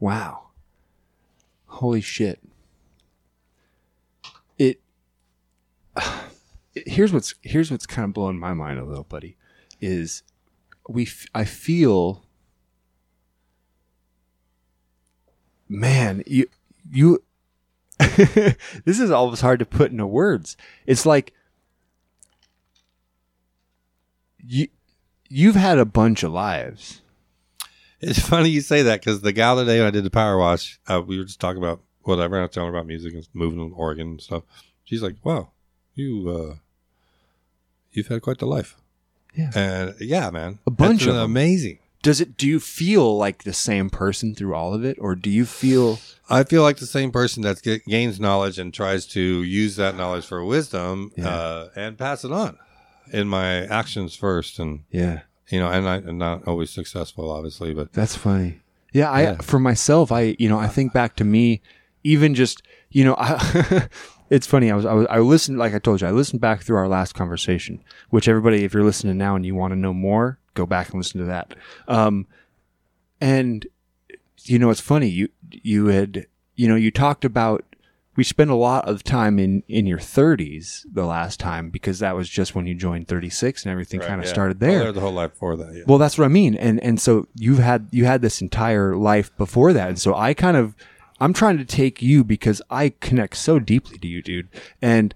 Wow. 0.00 0.48
Holy 1.66 2.00
shit. 2.00 2.40
It, 4.58 4.80
it- 6.74 6.88
here's 6.88 7.12
what's 7.12 7.34
here's 7.42 7.70
what's 7.70 7.86
kind 7.86 8.06
of 8.06 8.14
blowing 8.14 8.38
my 8.38 8.54
mind 8.54 8.78
a 8.78 8.84
little, 8.84 9.04
buddy, 9.04 9.36
is 9.80 10.22
we 10.88 11.04
f- 11.04 11.26
I 11.34 11.44
feel 11.44 12.24
man, 15.68 16.22
you 16.26 16.46
you 16.90 17.22
this 17.98 18.98
is 19.00 19.10
always 19.10 19.40
hard 19.40 19.58
to 19.60 19.66
put 19.66 19.90
into 19.90 20.06
words. 20.06 20.56
It's 20.86 21.06
like 21.06 21.32
you 24.44 24.68
you've 25.28 25.54
had 25.54 25.78
a 25.78 25.84
bunch 25.84 26.22
of 26.22 26.32
lives. 26.32 27.01
It's 28.02 28.18
funny 28.18 28.48
you 28.50 28.60
say 28.60 28.82
that 28.82 29.00
because 29.00 29.20
the 29.20 29.32
gal 29.32 29.56
today 29.56 29.78
when 29.78 29.86
I 29.86 29.90
did 29.90 30.04
the 30.04 30.10
power 30.10 30.36
wash, 30.36 30.80
uh, 30.88 31.00
we 31.00 31.18
were 31.18 31.24
just 31.24 31.40
talking 31.40 31.62
about 31.62 31.80
whatever. 32.02 32.34
And 32.36 32.42
I 32.42 32.46
was 32.46 32.50
telling 32.54 32.70
her 32.72 32.76
about 32.76 32.86
music 32.86 33.14
and 33.14 33.26
moving 33.32 33.70
to 33.70 33.74
Oregon 33.76 34.08
and 34.08 34.20
stuff. 34.20 34.42
She's 34.84 35.02
like, 35.02 35.16
"Wow, 35.24 35.50
you 35.94 36.28
uh, 36.28 36.54
you've 37.92 38.08
had 38.08 38.22
quite 38.22 38.38
the 38.38 38.46
life." 38.46 38.76
Yeah. 39.34 39.50
and 39.54 39.94
yeah, 40.00 40.28
man, 40.30 40.58
A 40.66 40.70
bunch 40.70 41.06
of 41.06 41.14
amazing. 41.16 41.78
does 42.02 42.20
it 42.20 42.36
do 42.36 42.46
you 42.46 42.60
feel 42.60 43.16
like 43.16 43.44
the 43.44 43.54
same 43.54 43.88
person 43.88 44.34
through 44.34 44.54
all 44.54 44.74
of 44.74 44.84
it 44.84 44.98
or 45.00 45.14
do 45.14 45.30
you 45.30 45.46
feel 45.46 46.00
I 46.28 46.44
feel 46.44 46.62
like 46.62 46.76
the 46.76 46.86
same 46.86 47.10
person 47.10 47.42
that 47.44 47.62
gains 47.88 48.20
knowledge 48.20 48.58
and 48.58 48.74
tries 48.74 49.06
to 49.06 49.20
use 49.42 49.76
that 49.76 49.96
knowledge 49.96 50.26
for 50.26 50.44
wisdom 50.44 51.12
Yeah. 51.16 51.28
uh, 51.30 51.68
and 51.74 51.96
pass 51.96 52.24
it 52.26 52.32
on 52.32 52.58
in 53.10 53.26
my 53.26 53.64
actions 53.66 54.14
first, 54.14 54.58
and 54.58 54.80
yeah 54.90 55.20
you 55.48 55.58
know, 55.58 55.68
and 55.68 55.88
I 55.88 55.96
am 55.96 56.18
not 56.18 56.46
always 56.46 56.70
successful, 56.70 57.30
obviously, 57.30 57.74
but 57.74 57.92
that's 57.92 58.16
funny 58.16 58.60
yeah 58.94 59.10
i 59.10 59.22
Yeah. 59.22 59.36
for 59.40 59.58
myself 59.58 60.12
i 60.12 60.36
you 60.38 60.50
know 60.50 60.58
i 60.58 60.68
think 60.68 60.92
back 60.92 61.16
to 61.16 61.24
me 61.24 61.62
even 62.04 62.34
just 62.34 62.62
you 62.90 63.06
know 63.06 63.14
I, 63.18 63.88
it's 64.28 64.46
funny 64.46 64.70
I 64.70 64.76
was, 64.76 64.84
I 64.84 64.92
was 64.92 65.06
i 65.08 65.18
listened 65.18 65.56
like 65.56 65.72
i 65.72 65.78
told 65.78 66.02
you 66.02 66.08
i 66.08 66.10
listened 66.10 66.42
back 66.42 66.60
through 66.60 66.76
our 66.76 66.88
last 66.88 67.14
conversation 67.14 67.82
which 68.10 68.28
everybody 68.28 68.64
if 68.64 68.74
you're 68.74 68.84
listening 68.84 69.16
now 69.16 69.34
and 69.34 69.46
you 69.46 69.54
want 69.54 69.72
to 69.72 69.78
know 69.78 69.94
more 69.94 70.38
go 70.52 70.66
back 70.66 70.90
and 70.90 70.96
listen 70.96 71.20
to 71.20 71.26
that 71.26 71.54
um 71.88 72.26
and 73.18 73.66
you 74.42 74.58
know 74.58 74.68
it's 74.68 74.80
funny 74.82 75.08
you 75.08 75.30
you 75.50 75.86
had 75.86 76.26
you 76.54 76.68
know 76.68 76.76
you 76.76 76.90
talked 76.90 77.24
about 77.24 77.64
we 78.14 78.24
spent 78.24 78.50
a 78.50 78.54
lot 78.54 78.86
of 78.88 79.02
time 79.02 79.38
in 79.38 79.62
in 79.68 79.86
your 79.86 79.98
30s 79.98 80.84
the 80.92 81.04
last 81.04 81.40
time 81.40 81.70
because 81.70 82.00
that 82.00 82.14
was 82.14 82.28
just 82.28 82.54
when 82.54 82.66
you 82.66 82.74
joined 82.74 83.08
36 83.08 83.64
and 83.64 83.72
everything 83.72 84.00
Right, 84.00 84.08
kind 84.08 84.20
of 84.20 84.26
yeah. 84.26 84.32
started 84.32 84.60
Well, 84.60 84.70
there 84.70 84.82
there 84.84 84.92
the 84.92 85.00
whole 85.00 85.12
life 85.12 85.32
before 85.32 85.56
that. 85.56 85.74
Yeah. 85.74 85.82
well, 85.86 85.98
that's 85.98 86.18
what 86.18 86.24
I 86.24 86.28
mean. 86.28 86.54
And 86.54 86.82
and 86.82 87.00
so 87.00 87.26
you've 87.34 87.58
had 87.58 87.88
you 87.90 88.04
had 88.04 88.22
this 88.22 88.40
entire 88.42 88.96
life 88.96 89.34
before 89.36 89.72
that. 89.72 89.88
And 89.88 89.98
so 89.98 90.14
I 90.14 90.34
kind 90.34 90.56
of 90.56 90.74
I'm 91.20 91.32
trying 91.32 91.58
to 91.58 91.64
take 91.64 92.02
you 92.02 92.24
because 92.24 92.60
I 92.68 92.90
connect 93.00 93.36
so 93.36 93.58
deeply 93.58 93.98
to 93.98 94.08
you, 94.08 94.22
dude. 94.22 94.48
And 94.80 95.14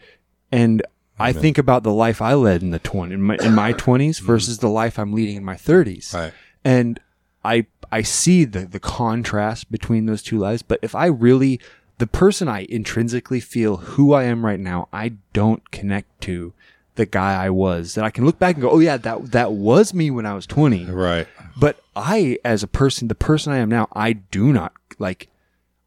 and 0.51 0.83
I 1.19 1.33
think 1.33 1.59
about 1.59 1.83
the 1.83 1.93
life 1.93 2.21
I 2.21 2.35
led 2.35 2.63
in 2.63 2.71
the 2.71 2.79
20 2.79 3.15
in 3.15 3.23
my, 3.23 3.37
in 3.37 3.55
my 3.55 3.73
20s 3.75 4.17
mm-hmm. 4.17 4.27
versus 4.27 4.59
the 4.59 4.69
life 4.69 4.99
I'm 4.99 5.13
leading 5.13 5.37
in 5.37 5.45
my 5.45 5.55
30s. 5.55 6.15
Right. 6.15 6.33
And 6.65 7.01
I 7.45 7.67
I 7.93 8.03
see 8.03 8.45
the 8.45 8.67
the 8.67 8.81
contrast 8.81 9.71
between 9.71 10.07
those 10.07 10.23
two 10.23 10.39
lives, 10.39 10.63
but 10.63 10.79
if 10.83 10.95
I 10.95 11.07
really 11.07 11.61
the 11.99 12.07
person 12.07 12.49
I 12.49 12.67
intrinsically 12.69 13.41
feel 13.41 13.77
who 13.79 14.13
I 14.13 14.25
am 14.25 14.45
right 14.45 14.61
now, 14.61 14.89
I 14.93 15.15
don't 15.33 15.71
connect 15.71 16.21
to 16.23 16.53
the 16.97 17.07
guy 17.07 17.43
I 17.45 17.51
was. 17.51 17.95
That 17.95 18.05
I 18.05 18.11
can 18.11 18.25
look 18.25 18.39
back 18.39 18.55
and 18.57 18.63
go, 18.63 18.71
"Oh 18.71 18.79
yeah, 18.81 18.97
that 18.99 19.33
that 19.33 19.53
was 19.53 19.93
me 19.95 20.11
when 20.11 20.27
I 20.27 20.35
was 20.35 20.47
20." 20.47 20.87
Right. 20.87 21.27
But 21.59 21.81
I, 21.95 22.39
as 22.45 22.63
a 22.63 22.67
person, 22.69 23.09
the 23.09 23.15
person 23.15 23.53
I 23.53 23.59
am 23.59 23.69
now, 23.71 23.89
I 23.95 24.13
do 24.15 24.53
not 24.53 24.73
like, 24.99 25.29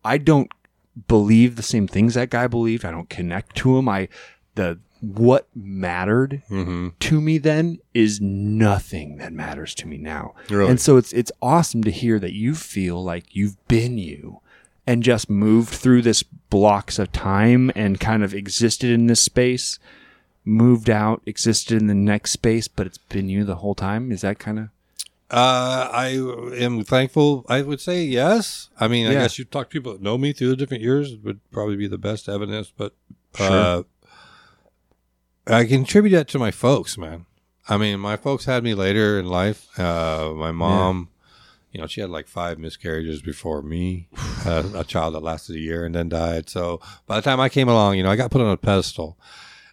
I 0.03 0.17
don't 0.17 0.51
believe 1.07 1.55
the 1.55 1.63
same 1.63 1.87
things 1.87 2.15
that 2.15 2.29
guy 2.31 2.47
believed. 2.47 2.83
I 2.85 2.91
don't 2.91 3.09
connect 3.09 3.55
to 3.57 3.77
him. 3.77 3.87
I, 3.87 4.07
the, 4.55 4.79
what 5.01 5.47
mattered 5.55 6.41
Mm-hmm. 6.49 6.89
to 6.99 7.21
me 7.21 7.37
then 7.37 7.77
is 7.93 8.19
nothing 8.19 9.17
that 9.17 9.31
matters 9.31 9.73
to 9.75 9.87
me 9.87 9.97
now. 9.97 10.33
Really? 10.49 10.71
And 10.71 10.81
so 10.81 10.97
it's 10.97 11.13
it's 11.13 11.31
awesome 11.41 11.83
to 11.83 11.91
hear 11.91 12.19
that 12.19 12.33
you 12.33 12.55
feel 12.55 13.03
like 13.03 13.35
you've 13.35 13.55
been 13.67 13.97
you 13.97 14.41
and 14.89 15.03
just 15.03 15.29
moved 15.29 15.69
through 15.69 16.01
this 16.01 16.23
blocks 16.23 16.97
of 16.97 17.11
time 17.11 17.71
and 17.75 17.99
kind 17.99 18.23
of 18.23 18.33
existed 18.33 18.89
in 18.89 19.05
this 19.05 19.21
space, 19.21 19.77
moved 20.43 20.89
out, 20.89 21.21
existed 21.27 21.79
in 21.79 21.85
the 21.85 21.93
next 21.93 22.31
space, 22.31 22.67
but 22.67 22.87
it's 22.87 22.97
been 22.97 23.29
you 23.29 23.43
the 23.43 23.57
whole 23.57 23.75
time. 23.75 24.11
Is 24.11 24.21
that 24.21 24.39
kind 24.39 24.57
of 24.57 24.69
Uh, 25.31 25.87
I 25.93 26.07
am 26.57 26.83
thankful. 26.83 27.45
I 27.47 27.61
would 27.61 27.79
say 27.79 28.03
yes. 28.03 28.69
I 28.79 28.87
mean, 28.87 29.05
I 29.05 29.11
Yeah. 29.13 29.21
guess 29.21 29.37
you 29.37 29.45
talk 29.45 29.69
to 29.69 29.73
people 29.73 29.91
that 29.93 30.01
know 30.01 30.17
me 30.17 30.33
through 30.33 30.49
the 30.49 30.55
different 30.55 30.81
years 30.81 31.15
would 31.23 31.39
probably 31.51 31.75
be 31.75 31.87
the 31.87 31.99
best 31.99 32.27
evidence. 32.27 32.73
But 32.75 32.93
uh, 33.39 33.47
Sure. 33.47 33.85
I 35.45 35.65
contribute 35.65 36.13
that 36.17 36.27
to 36.29 36.39
my 36.39 36.49
folks, 36.49 36.97
man. 36.97 37.27
I 37.67 37.77
mean, 37.77 37.99
my 37.99 38.17
folks 38.17 38.45
had 38.45 38.63
me 38.63 38.73
later 38.73 39.19
in 39.19 39.27
life. 39.27 39.67
Uh, 39.79 40.31
my 40.35 40.51
mom, 40.51 41.09
you 41.71 41.79
know, 41.79 41.87
she 41.87 42.01
had 42.01 42.09
like 42.09 42.27
five 42.27 42.57
miscarriages 42.57 43.21
before 43.21 43.61
me, 43.61 44.07
uh, 44.45 44.63
a 44.75 44.83
child 44.83 45.13
that 45.13 45.21
lasted 45.21 45.55
a 45.55 45.59
year 45.59 45.85
and 45.85 45.93
then 45.93 46.09
died. 46.09 46.49
So 46.49 46.81
by 47.05 47.15
the 47.15 47.21
time 47.21 47.39
I 47.39 47.49
came 47.49 47.69
along, 47.69 47.97
you 47.97 48.03
know, 48.03 48.09
I 48.09 48.15
got 48.15 48.31
put 48.31 48.41
on 48.41 48.51
a 48.51 48.57
pedestal. 48.57 49.17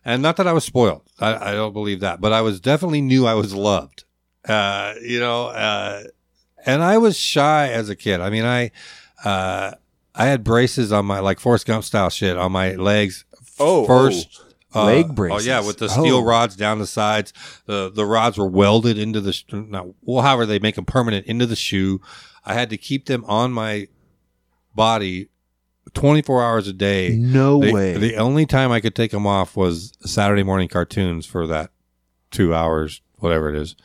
And 0.04 0.22
not 0.22 0.36
that 0.36 0.46
I 0.46 0.52
was 0.52 0.64
spoiled. 0.64 1.02
I, 1.18 1.50
I 1.50 1.52
don't 1.52 1.72
believe 1.72 2.00
that, 2.00 2.20
but 2.20 2.32
I 2.32 2.40
was 2.40 2.60
definitely 2.60 3.00
knew 3.00 3.26
I 3.26 3.34
was 3.34 3.54
loved. 3.54 4.04
Uh, 4.46 4.94
you 5.02 5.18
know, 5.18 5.46
uh, 5.46 6.04
and 6.64 6.82
I 6.82 6.98
was 6.98 7.16
shy 7.16 7.68
as 7.68 7.88
a 7.88 7.96
kid. 7.96 8.20
I 8.20 8.30
mean, 8.30 8.44
I, 8.44 8.70
uh, 9.24 9.72
I 10.14 10.26
had 10.26 10.44
braces 10.44 10.92
on 10.92 11.06
my 11.06 11.18
like 11.20 11.40
Forrest 11.40 11.66
Gump 11.66 11.82
style 11.84 12.10
shit 12.10 12.36
on 12.36 12.52
my 12.52 12.72
legs. 12.72 13.24
Oh, 13.58 13.86
first 13.86 14.40
oh. 14.40 14.45
Uh, 14.74 14.84
Leg 14.84 15.18
Oh 15.18 15.38
yeah, 15.40 15.60
with 15.64 15.78
the 15.78 15.88
steel 15.88 16.16
Oh. 16.18 16.24
rods 16.24 16.56
down 16.56 16.78
the 16.78 16.86
sides. 16.86 17.32
The 17.66 17.90
the 17.90 18.04
rods 18.04 18.36
were 18.38 18.46
welded 18.48 18.98
into 18.98 19.20
the 19.20 19.34
not 19.50 19.86
well, 20.02 20.22
however 20.22 20.44
they 20.46 20.58
make 20.58 20.74
them 20.74 20.84
permanent 20.84 21.26
into 21.26 21.46
the 21.46 21.56
shoe. 21.56 22.00
I 22.44 22.54
had 22.54 22.70
to 22.70 22.76
keep 22.76 23.06
them 23.06 23.24
on 23.26 23.52
my 23.52 23.88
body 24.74 25.28
24 25.94 26.42
hours 26.44 26.68
a 26.68 26.72
day. 26.72 27.10
no 27.16 27.60
The- 27.60 27.72
way? 27.72 27.96
The 27.96 28.16
only 28.16 28.44
time 28.46 28.70
I 28.70 28.80
could 28.80 28.94
take 28.94 29.10
them 29.12 29.26
off 29.26 29.56
was 29.56 29.92
Saturday 30.04 30.42
morning 30.42 30.68
cartoons 30.68 31.26
for 31.26 31.46
that 31.46 31.70
two 32.30 32.54
hours, 32.54 33.00
whatever 33.18 33.48
it 33.48 33.56
is. 33.56 33.76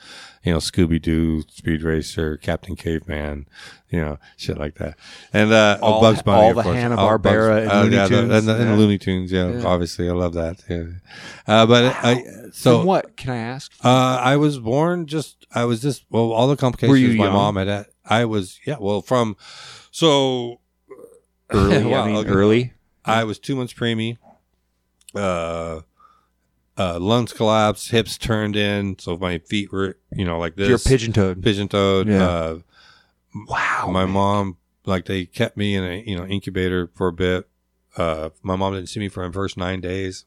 You 0.44 0.54
know, 0.54 0.58
Scooby 0.58 1.00
Doo, 1.00 1.44
Speed 1.52 1.84
Racer, 1.84 2.36
Captain 2.38 2.76
Caveman, 2.76 3.48
you 3.92 4.02
know, 4.02 4.18
shit 4.38 4.58
like 4.58 4.74
that. 4.76 4.98
And 5.32 5.52
uh, 5.54 5.78
oh, 5.82 5.86
All- 5.86 6.02
Bugs 6.02 6.24
Bunny, 6.24 6.48
all 6.48 6.54
the. 6.56 6.64
Hanna-Barbera 6.64 7.22
Bugs- 7.22 7.72
and 7.72 7.82
Looney 7.84 7.96
yeah, 7.96 8.08
the- 8.08 8.16
Tunes. 8.22 8.34
and, 8.34 8.48
the, 8.48 8.56
and 8.56 8.70
Yeah. 8.72 8.76
Looney 8.76 8.98
Tunes. 8.98 9.32
Yeah, 9.32 9.52
Yeah. 9.52 9.66
obviously, 9.66 10.10
I 10.10 10.14
love 10.14 10.34
that. 10.34 10.64
Yeah. 10.68 10.84
Uh, 11.48 11.66
but 11.68 11.84
I 12.04 12.24
so 12.54 12.80
From 12.80 12.88
what 12.88 13.16
can 13.18 13.30
I 13.32 13.38
ask? 13.38 13.72
uh, 13.84 13.88
I 14.22 14.36
was 14.38 14.58
born 14.60 15.06
just. 15.06 15.46
I 15.54 15.66
was 15.66 15.82
just. 15.82 16.06
Well, 16.10 16.32
all 16.32 16.48
the 16.48 16.56
complications 16.58 16.92
Were 16.92 16.98
you 16.98 17.18
my 17.18 17.26
young? 17.26 17.34
mom 17.34 17.56
had. 17.58 17.68
had- 17.68 17.86
I 18.04 18.26
was. 18.26 18.60
Yeah. 18.66 18.78
Well, 18.80 19.02
from 19.04 19.38
so 19.92 20.60
Early, 21.52 21.84
Wow, 21.84 22.02
I 22.04 22.08
mean, 22.08 22.16
okay. 22.18 22.30
early. 22.30 22.74
I 23.06 23.26
was 23.26 23.38
two 23.38 23.56
months 23.56 23.74
preemie. 23.74 24.18
Uh, 25.14 25.82
uh, 26.78 27.00
lungs 27.00 27.34
collapsed, 27.34 27.92
hips 27.92 28.18
turned 28.18 28.56
in, 28.56 28.98
so 29.00 29.18
my 29.18 29.38
feet 29.40 29.72
were, 29.72 29.98
you 30.16 30.26
know, 30.26 30.40
like 30.40 30.56
this. 30.56 30.70
You're 30.70 30.78
pigeon 30.80 31.14
toed. 31.14 31.44
pigeon 31.44 31.68
toed. 31.68 32.08
Yeah. 32.08 32.26
Uh, 32.28 32.60
Wow. 33.48 33.90
my 33.92 34.04
man. 34.06 34.14
mom, 34.14 34.58
like 34.86 35.06
they 35.06 35.26
kept 35.26 35.56
me 35.56 35.76
in 35.76 35.84
a 35.86 36.04
you 36.06 36.18
know 36.18 36.26
incubator 36.26 36.90
for 36.94 37.08
a 37.08 37.14
bit. 37.14 37.48
Uh, 37.96 38.30
my 38.44 38.56
mom 38.56 38.74
didn't 38.74 38.90
see 38.90 39.00
me 39.00 39.08
for 39.10 39.26
the 39.26 39.32
first 39.34 39.56
nine 39.58 39.80
days. 39.80 40.26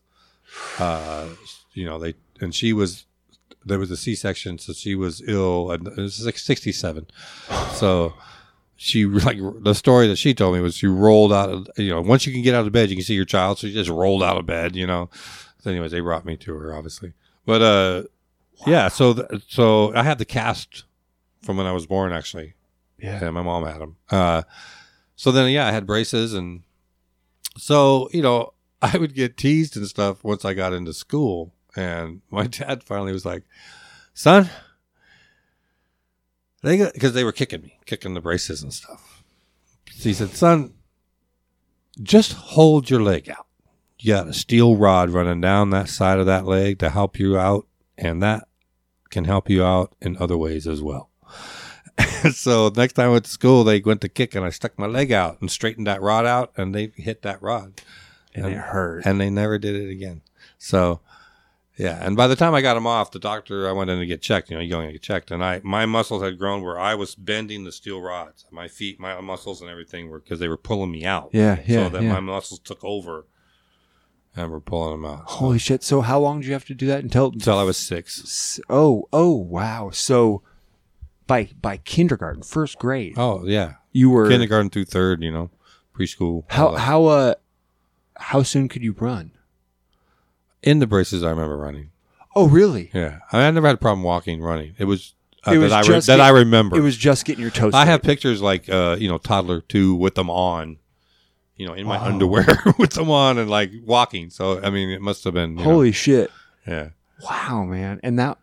Uh, 0.78 1.28
you 1.72 1.84
know 1.84 1.98
they 1.98 2.14
and 2.40 2.54
she 2.54 2.72
was 2.72 3.04
there 3.64 3.78
was 3.78 3.90
a 3.90 3.96
C 3.96 4.14
section, 4.14 4.58
so 4.58 4.72
she 4.72 4.94
was 4.94 5.22
ill. 5.26 5.70
And 5.70 5.86
it 5.88 5.96
was 5.98 6.24
like 6.24 6.38
sixty 6.38 6.72
seven. 6.72 7.06
So 7.72 8.14
she 8.76 9.04
like 9.04 9.38
the 9.62 9.74
story 9.74 10.06
that 10.08 10.16
she 10.16 10.32
told 10.32 10.54
me 10.54 10.60
was 10.60 10.76
she 10.76 10.86
rolled 10.86 11.32
out 11.32 11.50
of 11.50 11.68
you 11.76 11.90
know 11.90 12.00
once 12.00 12.26
you 12.26 12.32
can 12.32 12.42
get 12.42 12.54
out 12.54 12.66
of 12.66 12.72
bed 12.72 12.88
you 12.90 12.96
can 12.96 13.04
see 13.04 13.14
your 13.14 13.24
child, 13.26 13.58
so 13.58 13.66
she 13.66 13.74
just 13.74 13.90
rolled 13.90 14.22
out 14.22 14.38
of 14.38 14.46
bed. 14.46 14.76
You 14.76 14.86
know. 14.86 15.10
So 15.64 15.70
anyways, 15.70 15.92
they 15.92 16.00
brought 16.00 16.26
me 16.26 16.36
to 16.36 16.54
her 16.56 16.74
obviously, 16.74 17.14
but 17.46 17.62
uh, 17.62 18.02
yeah. 18.66 18.88
So 18.88 19.14
th- 19.14 19.42
so 19.48 19.94
I 19.94 20.02
had 20.02 20.18
the 20.18 20.26
cast 20.26 20.84
from 21.40 21.56
when 21.56 21.64
I 21.64 21.72
was 21.72 21.86
born 21.86 22.12
actually. 22.12 22.52
Yeah. 22.98 23.18
Yeah, 23.22 23.30
my 23.30 23.40
mom 23.40 23.64
had 23.64 23.80
them. 23.80 23.96
Uh, 24.10 24.42
so 25.16 25.32
then, 25.32 25.50
yeah, 25.50 25.66
I 25.66 25.72
had 25.72 25.86
braces, 25.86 26.34
and 26.34 26.64
so 27.56 28.10
you 28.12 28.20
know, 28.20 28.52
I 28.82 28.98
would 28.98 29.14
get 29.14 29.38
teased 29.38 29.74
and 29.74 29.86
stuff 29.86 30.22
once 30.22 30.44
I 30.44 30.52
got 30.52 30.74
into 30.74 30.92
school. 30.92 31.54
And 31.74 32.20
my 32.30 32.46
dad 32.46 32.84
finally 32.84 33.14
was 33.14 33.24
like, 33.24 33.44
"Son, 34.12 34.50
they 36.62 36.76
because 36.92 37.14
they 37.14 37.24
were 37.24 37.32
kicking 37.32 37.62
me, 37.62 37.78
kicking 37.86 38.12
the 38.12 38.20
braces 38.20 38.62
and 38.62 38.70
stuff." 38.70 39.24
So 39.92 40.10
he 40.10 40.12
said, 40.12 40.36
"Son, 40.36 40.74
just 42.02 42.34
hold 42.34 42.90
your 42.90 43.00
leg 43.00 43.30
out. 43.30 43.46
You 44.04 44.12
got 44.12 44.28
a 44.28 44.34
steel 44.34 44.76
rod 44.76 45.10
running 45.10 45.40
down 45.40 45.70
that 45.70 45.88
side 45.88 46.18
of 46.18 46.26
that 46.26 46.44
leg 46.44 46.78
to 46.80 46.90
help 46.90 47.18
you 47.18 47.38
out, 47.38 47.66
and 47.96 48.22
that 48.22 48.46
can 49.10 49.24
help 49.24 49.48
you 49.48 49.64
out 49.64 49.94
in 50.00 50.16
other 50.18 50.36
ways 50.36 50.66
as 50.66 50.82
well." 50.82 51.10
so 52.32 52.70
next 52.76 52.94
time 52.94 53.06
I 53.08 53.12
went 53.12 53.24
to 53.24 53.30
school, 53.30 53.64
they 53.64 53.80
went 53.80 54.00
to 54.02 54.08
kick, 54.08 54.34
and 54.34 54.44
I 54.44 54.50
stuck 54.50 54.78
my 54.78 54.86
leg 54.86 55.12
out 55.12 55.40
and 55.40 55.50
straightened 55.50 55.86
that 55.86 56.02
rod 56.02 56.26
out, 56.26 56.52
and 56.56 56.74
they 56.74 56.92
hit 56.96 57.22
that 57.22 57.40
rod, 57.42 57.80
And 58.34 58.46
it 58.46 58.56
hurt. 58.56 59.06
and 59.06 59.20
they 59.20 59.30
never 59.30 59.58
did 59.58 59.76
it 59.76 59.90
again. 59.90 60.22
So, 60.58 61.00
yeah. 61.76 62.04
And 62.04 62.16
by 62.16 62.26
the 62.26 62.36
time 62.36 62.54
I 62.54 62.62
got 62.62 62.74
them 62.74 62.86
off, 62.86 63.10
the 63.10 63.18
doctor, 63.18 63.68
I 63.68 63.72
went 63.72 63.90
in 63.90 63.98
to 64.00 64.06
get 64.06 64.22
checked. 64.22 64.50
You 64.50 64.56
know, 64.56 64.62
you 64.62 64.70
go 64.70 64.80
in 64.80 64.86
to 64.88 64.92
get 64.92 65.02
checked, 65.02 65.30
and 65.30 65.44
I 65.44 65.60
my 65.62 65.86
muscles 65.86 66.22
had 66.22 66.38
grown 66.38 66.62
where 66.62 66.78
I 66.78 66.94
was 66.94 67.14
bending 67.14 67.64
the 67.64 67.72
steel 67.72 68.00
rods. 68.00 68.44
My 68.50 68.68
feet, 68.68 68.98
my 69.00 69.20
muscles, 69.20 69.60
and 69.60 69.70
everything 69.70 70.10
were 70.10 70.20
because 70.20 70.40
they 70.40 70.48
were 70.48 70.56
pulling 70.56 70.90
me 70.90 71.04
out. 71.04 71.30
Yeah, 71.32 71.60
yeah, 71.66 71.84
So 71.84 71.88
that 71.90 72.02
yeah. 72.02 72.12
my 72.12 72.20
muscles 72.20 72.60
took 72.60 72.82
over, 72.84 73.26
and 74.36 74.50
were 74.50 74.60
pulling 74.60 75.00
them 75.00 75.10
out. 75.10 75.24
Holy 75.26 75.58
shit! 75.58 75.82
So 75.82 76.00
how 76.00 76.18
long 76.18 76.40
did 76.40 76.46
you 76.46 76.52
have 76.52 76.64
to 76.66 76.74
do 76.74 76.86
that 76.86 77.02
until? 77.02 77.26
Until 77.26 77.58
I 77.58 77.62
was 77.62 77.76
six. 77.76 78.60
Oh, 78.68 79.08
oh, 79.12 79.34
wow! 79.34 79.90
So 79.90 80.42
by 81.26 81.50
by 81.60 81.78
kindergarten, 81.78 82.42
first 82.42 82.78
grade, 82.78 83.14
Oh 83.16 83.44
yeah, 83.46 83.74
you 83.92 84.10
were 84.10 84.28
kindergarten 84.28 84.70
through 84.70 84.86
third. 84.86 85.22
You 85.22 85.32
know, 85.32 85.50
preschool. 85.96 86.44
how 86.48 86.76
how 86.76 87.04
uh 87.06 87.34
how 88.16 88.42
soon 88.42 88.68
could 88.68 88.82
you 88.82 88.92
run? 88.92 89.32
in 90.64 90.78
the 90.78 90.86
braces? 90.86 91.22
I 91.22 91.30
remember 91.30 91.56
running. 91.56 91.90
Oh, 92.34 92.48
really? 92.48 92.90
Yeah, 92.92 93.20
I, 93.30 93.36
mean, 93.36 93.46
I 93.46 93.50
never 93.52 93.68
had 93.68 93.76
a 93.76 93.78
problem 93.78 94.02
walking, 94.02 94.40
running. 94.40 94.74
It 94.78 94.86
was, 94.86 95.14
uh, 95.46 95.52
It 95.52 95.58
was 95.58 95.70
that 95.70 95.84
I 95.84 95.88
re- 95.88 96.00
that 96.00 96.20
I 96.20 96.28
remember. 96.30 96.76
It 96.76 96.80
was 96.80 96.96
just 96.96 97.24
getting 97.24 97.42
your 97.42 97.50
toes. 97.50 97.74
I 97.74 97.84
have 97.84 98.02
pictures 98.02 98.42
like 98.42 98.68
uh, 98.68 98.96
you 98.98 99.08
know 99.08 99.18
toddler 99.18 99.60
two 99.60 99.94
with 99.94 100.16
them 100.16 100.30
on, 100.30 100.78
you 101.56 101.66
know, 101.66 101.74
in 101.74 101.86
my 101.86 101.96
Wow. 101.98 102.04
underwear 102.06 102.46
with 102.78 102.92
someone 102.92 103.38
and 103.38 103.48
like 103.50 103.70
walking. 103.84 104.30
So 104.30 104.60
I 104.62 104.70
mean, 104.70 104.90
it 104.90 105.00
must 105.00 105.24
have 105.24 105.34
been 105.34 105.50
you 105.52 105.56
know, 105.58 105.62
Holy 105.64 105.92
shit! 105.92 106.30
yeah. 106.66 106.90
Wow, 107.22 107.64
man! 107.64 108.00
And 108.02 108.18
that, 108.18 108.38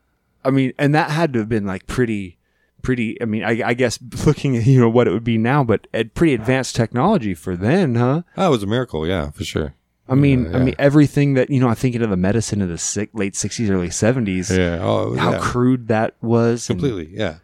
I 0.45 0.49
mean, 0.49 0.73
and 0.79 0.95
that 0.95 1.11
had 1.11 1.33
to 1.33 1.39
have 1.39 1.49
been 1.49 1.65
like 1.65 1.87
pretty, 1.87 2.37
pretty. 2.81 3.21
I 3.21 3.25
mean, 3.25 3.43
I, 3.43 3.61
I 3.69 3.73
guess 3.73 3.99
looking 4.25 4.55
at 4.57 4.65
you 4.65 4.79
know 4.79 4.89
what 4.89 5.07
it 5.07 5.11
would 5.11 5.23
be 5.25 5.37
now, 5.37 5.63
but 5.63 5.87
at 5.93 6.13
pretty 6.13 6.33
advanced 6.33 6.75
technology 6.75 7.33
for 7.33 7.55
then, 7.57 7.95
huh? 7.95 8.21
That 8.37 8.47
was 8.47 8.63
a 8.63 8.67
miracle, 8.67 9.05
yeah, 9.05 9.29
for 9.31 9.43
sure. 9.43 9.75
I 10.09 10.15
mean, 10.15 10.49
Yeah, 10.51 10.57
I 10.57 10.63
mean, 10.63 10.75
everything 10.79 11.35
that 11.35 11.49
you 11.49 11.59
know. 11.59 11.67
I 11.69 11.73
think 11.73 11.95
of 11.95 12.09
the 12.09 12.17
medicine 12.17 12.61
of 12.61 12.69
the 12.69 12.77
sick, 12.77 13.09
late 13.13 13.33
'60s, 13.33 13.69
early 13.69 13.89
'70s. 13.89 14.49
Yeah, 14.57 14.79
oh, 14.81 15.15
How 15.15 15.33
yeah. 15.33 15.39
crude 15.39 15.87
that 15.89 16.15
was. 16.21 16.69
and- 16.69 16.79
completely, 16.79 17.15
yeah. 17.15 17.35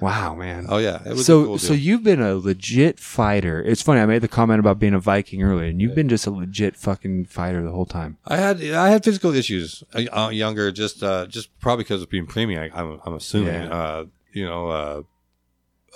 Wow, 0.00 0.34
man. 0.34 0.66
Oh 0.68 0.78
yeah, 0.78 1.00
it 1.04 1.10
was 1.10 1.20
a 1.20 1.24
so 1.24 1.44
cool 1.44 1.58
so 1.58 1.72
you've 1.72 2.02
been 2.02 2.20
a 2.22 2.34
legit 2.34 2.98
fighter. 3.00 3.62
It's 3.62 3.82
funny. 3.82 4.00
I 4.00 4.06
made 4.06 4.22
the 4.22 4.28
comment 4.28 4.60
about 4.60 4.78
being 4.78 4.94
a 4.94 5.00
Viking 5.00 5.42
earlier, 5.42 5.68
and 5.68 5.80
you've 5.80 5.94
been 5.94 6.08
just 6.08 6.26
a 6.26 6.30
legit 6.30 6.76
fucking 6.76 7.26
fighter 7.26 7.62
the 7.62 7.70
whole 7.72 7.86
time. 7.86 8.16
I 8.26 8.36
had 8.36 8.62
I 8.62 8.88
had 8.90 9.04
physical 9.04 9.34
issues 9.34 9.82
uh, 9.94 10.02
uh, 10.12 10.28
younger, 10.30 10.70
just 10.72 11.02
uh, 11.02 11.26
just 11.26 11.56
probably 11.60 11.84
because 11.84 12.02
of 12.02 12.10
being 12.10 12.26
preemie. 12.26 12.58
I, 12.58 12.70
I'm 12.78 13.00
I'm 13.04 13.14
assuming, 13.14 13.54
Yeah. 13.54 13.74
uh, 13.74 14.04
you 14.32 14.44
know, 14.44 14.68
uh, 14.68 15.02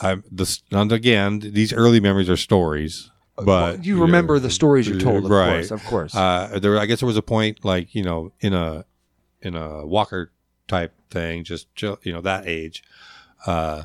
I'm 0.00 0.24
this 0.30 0.62
and 0.70 0.90
again. 0.92 1.38
These 1.40 1.72
early 1.72 2.00
memories 2.00 2.28
are 2.30 2.36
stories, 2.36 3.10
but 3.36 3.84
you 3.84 4.00
remember 4.02 4.38
the 4.38 4.50
stories 4.50 4.88
you 4.88 4.98
told, 4.98 5.24
of 5.26 5.30
right? 5.30 5.52
course, 5.66 5.70
of 5.70 5.84
course. 5.84 6.14
Uh, 6.14 6.58
there, 6.60 6.78
I 6.78 6.86
guess 6.86 7.00
there 7.00 7.06
was 7.06 7.16
a 7.16 7.22
point 7.22 7.64
like 7.64 7.94
you 7.94 8.02
know 8.02 8.32
in 8.40 8.52
a 8.54 8.84
in 9.42 9.54
a 9.54 9.86
Walker 9.86 10.32
type 10.68 10.92
thing, 11.10 11.44
just 11.44 11.68
you 11.80 12.12
know 12.12 12.20
that 12.22 12.46
age, 12.46 12.82
uh, 13.46 13.84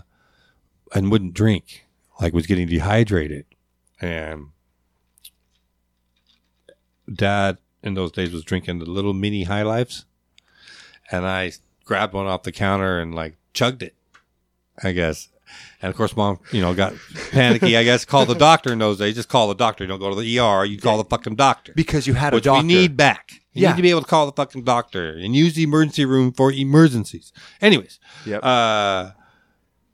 and 0.94 1.12
wouldn't 1.12 1.34
drink, 1.34 1.86
like 2.22 2.34
was 2.34 2.48
getting 2.48 2.68
dehydrated, 2.68 3.46
and 4.02 4.48
dad 7.14 7.58
in 7.84 7.94
those 7.94 8.12
days 8.12 8.32
was 8.32 8.44
drinking 8.44 8.80
the 8.80 8.86
little 8.86 9.14
mini 9.14 9.44
high 9.44 9.64
lifes, 9.64 10.06
and 11.12 11.26
I 11.26 11.52
grabbed 11.86 12.14
one 12.14 12.28
off 12.28 12.44
the 12.44 12.52
counter 12.52 13.00
and 13.00 13.14
like 13.16 13.36
chugged 13.54 13.84
it, 13.84 13.96
I 14.84 14.92
guess. 14.92 15.30
And 15.82 15.90
of 15.90 15.96
course, 15.96 16.16
mom, 16.18 16.40
you 16.52 16.60
know, 16.60 16.74
got 16.74 16.94
panicky. 17.32 17.78
I 17.78 17.84
guess 17.86 18.04
called 18.04 18.28
the 18.28 18.36
doctor 18.50 18.74
in 18.74 18.80
those 18.80 18.98
days. 18.98 19.16
Just 19.16 19.30
call 19.30 19.48
the 19.48 19.56
doctor. 19.56 19.86
You 19.86 19.88
don't 19.88 20.00
go 20.00 20.10
to 20.10 20.16
the 20.20 20.40
ER. 20.40 20.66
You 20.66 20.78
call 20.78 20.98
the 20.98 21.06
fucking 21.06 21.36
doctor. 21.38 21.72
because 21.76 22.06
you 22.06 22.16
had 22.16 22.34
a 22.34 22.36
Which 22.38 22.44
doctor. 22.44 22.62
we 22.64 22.68
need 22.68 22.98
back. 22.98 23.32
You 23.54 23.62
Yeah. 23.64 23.70
need 23.72 23.78
to 23.78 23.82
be 23.82 23.90
able 23.92 24.02
to 24.02 24.08
call 24.08 24.26
the 24.26 24.34
fucking 24.34 24.64
doctor 24.66 25.12
and 25.12 25.34
use 25.36 25.54
the 25.56 25.64
emergency 25.64 26.04
room 26.04 26.34
for 26.34 26.52
emergencies. 26.52 27.32
Anyways, 27.62 27.98
Yep. 28.26 28.44
uh, 28.44 29.12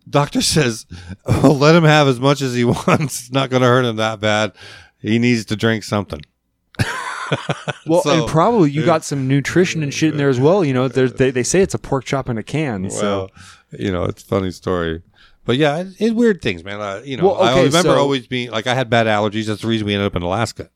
doctor 0.10 0.41
says, 0.41 0.86
oh, 1.26 1.51
let 1.60 1.76
him 1.76 1.84
have 1.84 2.08
as 2.08 2.20
much 2.20 2.41
as 2.41 2.54
he 2.54 2.64
wants. 2.66 3.22
It's 3.22 3.32
not 3.32 3.49
going 3.49 3.62
to 3.62 3.68
hurt 3.68 3.86
him 3.86 3.95
that 3.97 4.20
bad. 4.20 4.54
He 4.99 5.20
needs 5.20 5.45
to 5.45 5.56
drink 5.56 5.84
something. 5.84 6.22
well, 7.86 8.01
so- 8.01 8.20
and 8.22 8.28
probably 8.28 8.72
you 8.72 8.86
got 8.86 9.04
some 9.04 9.28
nutrition 9.28 9.84
and 9.84 9.93
shit 9.93 10.12
in 10.12 10.18
there 10.18 10.30
as 10.30 10.39
well. 10.39 10.64
You 10.64 10.74
know, 10.74 10.88
they 10.88 11.32
they 11.32 11.43
say 11.43 11.62
it's 11.62 11.74
a 11.74 11.80
pork 11.80 12.06
chop 12.06 12.30
in 12.30 12.38
a 12.38 12.43
can. 12.43 12.89
so 12.89 13.01
Well, 13.01 13.30
you 13.80 13.91
know, 13.91 14.04
it's 14.06 14.24
a 14.24 14.26
funny 14.26 14.51
story. 14.51 15.01
But 15.45 15.58
yeah, 15.58 15.78
it, 15.80 15.88
it's 15.99 16.14
weird 16.14 16.41
things, 16.41 16.64
man. 16.64 16.80
Uh, 16.80 17.01
you 17.04 17.18
know, 17.18 17.26
Well, 17.26 17.41
I 17.41 17.56
remember 17.58 17.89
so- 17.89 17.97
always 17.97 18.28
being 18.28 18.49
like, 18.51 18.66
I 18.68 18.76
had 18.76 18.89
bad 18.89 19.08
allergies. 19.08 19.47
That's 19.47 19.62
the 19.62 19.68
reason 19.68 19.86
we 19.88 19.93
ended 19.93 20.08
up 20.08 20.16
in 20.16 20.22
Alaska. 20.22 20.70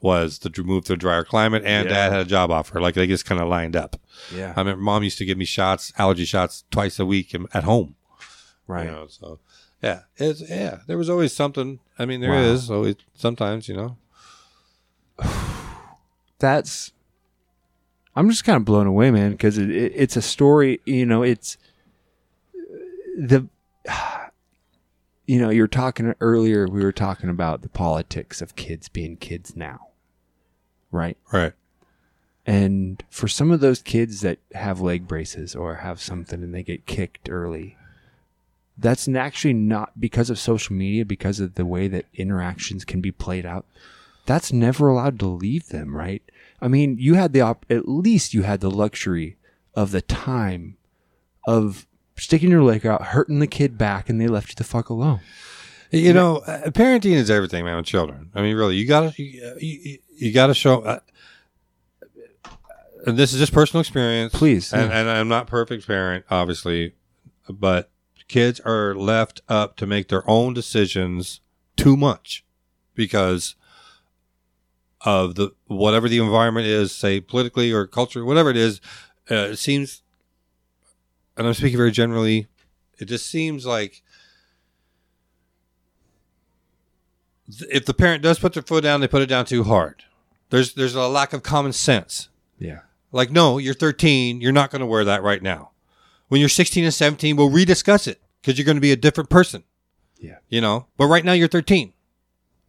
Was 0.00 0.40
to 0.40 0.64
move 0.64 0.84
to 0.86 0.94
a 0.94 0.96
drier 0.96 1.22
climate, 1.22 1.62
and 1.64 1.88
Yeah. 1.88 1.94
Dad 1.94 2.12
had 2.12 2.20
a 2.22 2.24
job 2.24 2.50
offer. 2.50 2.80
Like 2.80 2.96
they 2.96 3.06
just 3.06 3.24
kind 3.24 3.40
of 3.40 3.46
lined 3.46 3.76
up. 3.76 4.00
yeah, 4.34 4.52
I 4.56 4.60
remember 4.60 4.82
Mom 4.82 5.04
used 5.04 5.16
to 5.18 5.24
give 5.24 5.38
me 5.38 5.44
shots, 5.44 5.92
allergy 5.96 6.24
shots, 6.24 6.64
twice 6.72 6.98
a 6.98 7.06
week 7.06 7.32
at 7.54 7.62
home. 7.62 7.94
Right. 8.66 8.84
You 8.86 8.90
know, 8.90 9.06
so 9.08 9.38
yeah, 9.82 10.02
it's 10.16 10.48
yeah. 10.48 10.80
There 10.86 10.98
was 10.98 11.10
always 11.10 11.32
something. 11.32 11.80
I 11.98 12.04
mean, 12.06 12.20
there 12.20 12.34
is 12.34 12.68
Wow. 12.70 12.76
always 12.76 12.96
sometimes. 13.14 13.68
You 13.68 13.76
know, 13.76 13.96
that's 16.38 16.92
I'm 18.14 18.28
just 18.28 18.44
kind 18.44 18.56
of 18.56 18.64
blown 18.64 18.86
away, 18.86 19.10
man, 19.10 19.32
because 19.32 19.58
it, 19.58 19.70
it, 19.70 19.92
it's 19.94 20.16
a 20.16 20.22
story. 20.22 20.80
You 20.84 21.06
know, 21.06 21.22
it's 21.22 21.56
the 23.16 23.48
you 25.26 25.38
know 25.38 25.50
you're 25.50 25.68
talking 25.68 26.14
earlier. 26.20 26.66
We 26.66 26.82
were 26.82 26.92
talking 26.92 27.30
about 27.30 27.62
the 27.62 27.68
politics 27.68 28.42
of 28.42 28.56
kids 28.56 28.88
being 28.88 29.16
kids 29.16 29.56
now, 29.56 29.88
right? 30.90 31.16
right? 31.32 31.52
And 32.44 33.02
for 33.08 33.28
some 33.28 33.50
of 33.52 33.60
those 33.60 33.80
kids 33.82 34.20
that 34.22 34.38
have 34.54 34.80
leg 34.80 35.06
braces 35.06 35.54
or 35.54 35.76
have 35.76 36.00
something 36.00 36.42
and 36.42 36.52
they 36.52 36.64
get 36.64 36.86
kicked 36.86 37.30
early, 37.30 37.76
that's 38.78 39.06
actually 39.08 39.54
not 39.54 40.00
because 40.00 40.30
of 40.30 40.38
social 40.38 40.74
media, 40.74 41.04
because 41.04 41.40
of 41.40 41.54
the 41.54 41.66
way 41.66 41.88
that 41.88 42.06
interactions 42.14 42.84
can 42.84 43.00
be 43.00 43.12
played 43.12 43.46
out. 43.46 43.66
That's 44.24 44.52
never 44.52 44.88
allowed 44.88 45.18
to 45.20 45.26
leave 45.26 45.68
them, 45.68 45.96
right? 45.96 46.22
I 46.60 46.68
mean, 46.68 46.96
you 46.98 47.14
had 47.14 47.32
the 47.32 47.40
op- 47.40 47.66
at 47.68 47.88
least 47.88 48.34
you 48.34 48.42
had 48.42 48.60
the 48.60 48.70
luxury 48.70 49.36
of 49.74 49.90
the 49.90 50.02
time 50.02 50.76
of 51.46 51.86
sticking 52.16 52.50
your 52.50 52.62
leg 52.62 52.86
out, 52.86 53.06
hurting 53.06 53.40
the 53.40 53.46
kid 53.46 53.76
back, 53.76 54.08
and 54.08 54.20
they 54.20 54.28
left 54.28 54.50
you 54.50 54.54
the 54.56 54.64
fuck 54.64 54.88
alone. 54.88 55.20
You 55.90 56.12
know, 56.14 56.38
uh, 56.38 56.70
parenting 56.70 57.12
is 57.12 57.30
everything, 57.30 57.64
man. 57.66 57.76
With 57.76 57.84
children, 57.84 58.30
I 58.34 58.40
mean, 58.40 58.56
really, 58.56 58.76
you 58.76 58.86
gotta 58.86 59.12
you, 59.20 59.44
uh, 59.44 59.54
you, 59.60 59.98
you 60.16 60.32
gotta 60.32 60.54
show. 60.54 60.80
Uh, 60.82 61.00
and 63.06 63.18
this 63.18 63.32
is 63.32 63.40
just 63.40 63.52
personal 63.52 63.80
experience, 63.80 64.32
Please, 64.32 64.72
And, 64.72 64.90
yeah. 64.90 65.00
and 65.00 65.10
I'm 65.10 65.28
not 65.28 65.48
perfect 65.48 65.86
parent, 65.86 66.24
obviously, 66.30 66.94
but 67.48 67.90
kids 68.28 68.60
are 68.60 68.94
left 68.94 69.40
up 69.48 69.76
to 69.76 69.86
make 69.86 70.08
their 70.08 70.28
own 70.28 70.54
decisions 70.54 71.40
too 71.76 71.96
much 71.96 72.44
because 72.94 73.54
of 75.04 75.34
the 75.34 75.52
whatever 75.66 76.08
the 76.08 76.18
environment 76.18 76.66
is, 76.66 76.92
say 76.92 77.20
politically 77.20 77.72
or 77.72 77.86
culturally, 77.86 78.26
whatever 78.26 78.50
it 78.50 78.56
is. 78.56 78.80
Uh, 79.30 79.50
it 79.50 79.56
seems, 79.56 80.02
and 81.36 81.46
I'm 81.46 81.54
speaking 81.54 81.76
very 81.76 81.90
generally. 81.90 82.48
It 82.98 83.06
just 83.06 83.26
seems 83.26 83.66
like 83.66 84.02
if 87.48 87.84
the 87.84 87.94
parent 87.94 88.22
does 88.22 88.38
put 88.38 88.52
their 88.52 88.62
foot 88.62 88.84
down, 88.84 89.00
they 89.00 89.08
put 89.08 89.22
it 89.22 89.26
down 89.26 89.44
too 89.44 89.64
hard. 89.64 90.04
There's 90.50 90.74
there's 90.74 90.94
a 90.94 91.08
lack 91.08 91.32
of 91.32 91.42
common 91.42 91.72
sense. 91.72 92.28
Yeah. 92.58 92.80
Like, 93.10 93.30
no, 93.30 93.58
you're 93.58 93.74
13. 93.74 94.40
You're 94.40 94.52
not 94.52 94.70
going 94.70 94.80
to 94.80 94.86
wear 94.86 95.04
that 95.04 95.22
right 95.22 95.42
now. 95.42 95.71
When 96.32 96.40
you're 96.40 96.48
16 96.48 96.82
and 96.82 96.94
17, 96.94 97.36
we'll 97.36 97.50
rediscuss 97.50 98.08
it 98.08 98.18
because 98.40 98.56
you're 98.56 98.64
going 98.64 98.78
to 98.78 98.80
be 98.80 98.90
a 98.90 98.96
different 98.96 99.28
person. 99.28 99.64
Yeah. 100.18 100.38
You 100.48 100.62
know, 100.62 100.86
but 100.96 101.04
right 101.08 101.26
now 101.26 101.32
you're 101.32 101.46
13, 101.46 101.92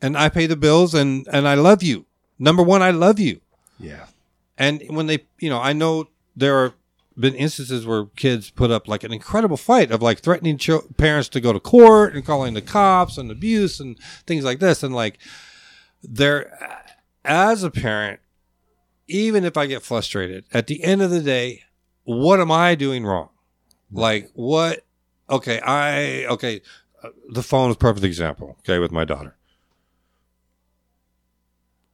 and 0.02 0.18
I 0.18 0.28
pay 0.28 0.48
the 0.48 0.58
bills, 0.58 0.94
and 0.94 1.26
and 1.32 1.48
I 1.48 1.54
love 1.54 1.82
you. 1.82 2.06
Number 2.38 2.62
one, 2.62 2.82
I 2.82 2.92
love 2.92 3.22
you. 3.22 3.40
Yeah. 3.80 4.08
And 4.58 4.84
when 4.90 5.08
they, 5.08 5.20
you 5.40 5.50
know, 5.50 5.62
I 5.62 5.72
know 5.72 6.10
there 6.36 6.58
are 6.58 6.74
been 7.18 7.36
instances 7.36 7.88
where 7.88 8.08
kids 8.18 8.50
put 8.50 8.70
up 8.70 8.90
like 8.90 9.06
an 9.06 9.14
incredible 9.14 9.56
fight 9.56 9.92
of 9.92 10.02
like 10.02 10.20
threatening 10.20 10.58
cho- 10.58 10.90
parents 10.98 11.30
to 11.30 11.40
go 11.40 11.54
to 11.54 11.60
court 11.62 12.16
and 12.16 12.26
calling 12.26 12.56
the 12.56 12.62
cops 12.62 13.18
and 13.18 13.32
abuse 13.32 13.80
and 13.80 13.98
things 14.28 14.44
like 14.44 14.60
this. 14.60 14.84
And 14.84 14.94
like, 14.94 15.20
there, 16.04 16.84
as 17.24 17.64
a 17.64 17.72
parent, 17.72 18.20
even 19.08 19.46
if 19.46 19.56
I 19.56 19.68
get 19.68 19.84
frustrated, 19.84 20.44
at 20.52 20.68
the 20.68 20.84
end 20.84 21.02
of 21.02 21.12
the 21.12 21.22
day, 21.22 21.64
what 22.04 22.42
am 22.42 22.52
I 22.52 22.76
doing 22.76 23.06
wrong? 23.06 23.30
Like, 23.94 24.30
what? 24.34 24.86
Okay, 25.30 25.60
I, 25.62 26.26
okay, 26.26 26.62
uh, 27.04 27.10
the 27.30 27.44
phone 27.44 27.70
is 27.70 27.76
a 27.76 27.80
perfect 27.80 28.04
example, 28.06 28.58
okay, 28.60 28.80
with 28.80 28.92
my 28.92 29.06
daughter. 29.06 29.36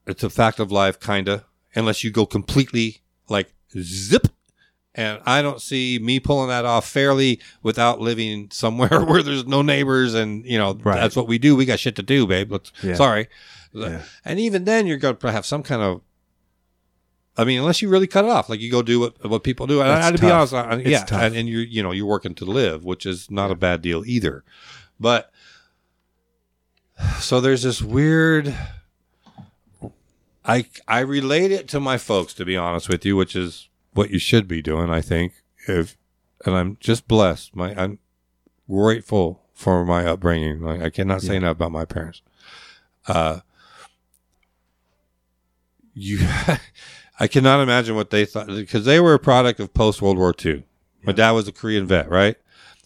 It's 0.07 0.23
a 0.23 0.29
fact 0.29 0.59
of 0.59 0.71
life, 0.71 0.99
kinda, 0.99 1.45
unless 1.75 2.03
you 2.03 2.11
go 2.11 2.25
completely 2.25 3.01
like 3.27 3.53
zip. 3.79 4.27
And 4.95 5.21
I 5.25 5.41
don't 5.43 5.61
see 5.61 5.99
me 5.99 6.19
pulling 6.19 6.49
that 6.49 6.65
off 6.65 6.87
fairly 6.89 7.39
without 7.61 8.01
living 8.01 8.49
somewhere 8.51 9.01
where 9.05 9.21
there's 9.21 9.45
no 9.45 9.61
neighbors 9.61 10.15
and, 10.15 10.43
you 10.45 10.57
know, 10.57 10.73
Right. 10.73 10.99
that's 10.99 11.15
what 11.15 11.27
we 11.27 11.37
do. 11.37 11.55
We 11.55 11.65
got 11.65 11.79
shit 11.79 11.95
to 11.97 12.03
do, 12.03 12.25
babe. 12.25 12.51
Let's, 12.51 12.71
Yeah. 12.81 12.95
Sorry. 12.95 13.27
Yeah. 13.71 14.01
And 14.25 14.39
even 14.39 14.63
then, 14.63 14.87
you're 14.87 14.97
going 14.97 15.17
to 15.17 15.31
have 15.31 15.45
some 15.45 15.61
kind 15.61 15.81
of. 15.83 16.01
I 17.39 17.45
mean, 17.45 17.59
unless 17.59 17.81
you 17.81 17.87
really 17.89 18.07
cut 18.07 18.25
it 18.25 18.31
off, 18.31 18.49
like 18.49 18.59
you 18.59 18.69
go 18.69 18.81
do 18.81 18.99
what 18.99 19.23
what 19.29 19.43
people 19.43 19.65
do. 19.65 19.79
And 19.81 19.89
I, 19.89 19.95
That's 19.95 20.17
to 20.17 20.21
be 20.21 20.27
tough. 20.27 20.53
honest, 20.53 20.53
I, 20.53 20.75
It's 20.81 20.89
yeah, 20.89 21.05
tough. 21.05 21.21
and, 21.21 21.35
and 21.35 21.47
you're 21.47 21.61
you 21.63 21.81
know 21.81 21.91
you're 21.91 22.05
working 22.05 22.35
to 22.35 22.45
live, 22.45 22.83
which 22.83 23.05
is 23.05 23.31
not 23.31 23.49
a 23.51 23.55
bad 23.55 23.81
deal 23.81 24.03
either. 24.05 24.43
But 24.99 25.31
so 27.19 27.39
there's 27.39 27.63
this 27.63 27.81
weird. 27.81 28.53
I 30.45 30.65
I 30.87 30.99
relate 30.99 31.51
it 31.51 31.67
to 31.69 31.79
my 31.79 31.97
folks, 31.97 32.33
to 32.35 32.45
be 32.45 32.57
honest 32.57 32.89
with 32.89 33.05
you, 33.05 33.15
which 33.15 33.35
is 33.35 33.69
what 33.93 34.09
you 34.09 34.19
should 34.19 34.47
be 34.47 34.61
doing. 34.61 34.89
I 34.89 35.01
think 35.01 35.33
if, 35.67 35.95
and 36.45 36.55
I'm 36.55 36.77
just 36.79 37.07
blessed. 37.07 37.55
My 37.55 37.73
I'm 37.75 37.99
grateful 38.69 39.43
for 39.53 39.85
my 39.85 40.05
upbringing. 40.05 40.61
Like 40.61 40.81
I 40.81 40.89
cannot 40.89 41.21
say 41.21 41.33
Yeah. 41.33 41.37
enough 41.37 41.55
about 41.57 41.71
my 41.71 41.85
parents. 41.85 42.21
Uh, 43.07 43.39
you, 45.93 46.19
I 47.19 47.27
cannot 47.27 47.61
imagine 47.61 47.95
what 47.95 48.09
they 48.11 48.25
thought 48.25 48.47
because 48.47 48.85
they 48.85 48.99
were 48.99 49.13
a 49.13 49.19
product 49.19 49.59
of 49.59 49.73
post 49.73 50.01
World 50.01 50.17
War 50.17 50.33
II. 50.43 50.63
My 51.03 51.11
dad 51.11 51.31
was 51.31 51.47
a 51.47 51.51
Korean 51.51 51.85
vet, 51.85 52.09
right? 52.09 52.35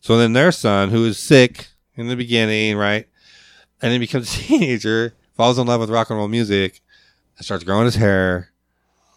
So 0.01 0.17
then 0.17 0.33
their 0.33 0.51
son, 0.51 0.89
who 0.89 1.05
is 1.05 1.17
sick 1.17 1.67
in 1.95 2.07
the 2.07 2.15
beginning, 2.15 2.75
right, 2.77 3.07
and 3.81 3.91
then 3.91 3.99
becomes 3.99 4.33
a 4.35 4.39
teenager, 4.41 5.13
falls 5.35 5.57
in 5.59 5.67
love 5.67 5.79
with 5.81 5.89
rock 5.89 6.09
and 6.09 6.17
roll 6.19 6.27
music, 6.27 6.81
and 7.37 7.45
starts 7.45 7.63
growing 7.63 7.85
his 7.85 7.95
hair. 7.95 8.49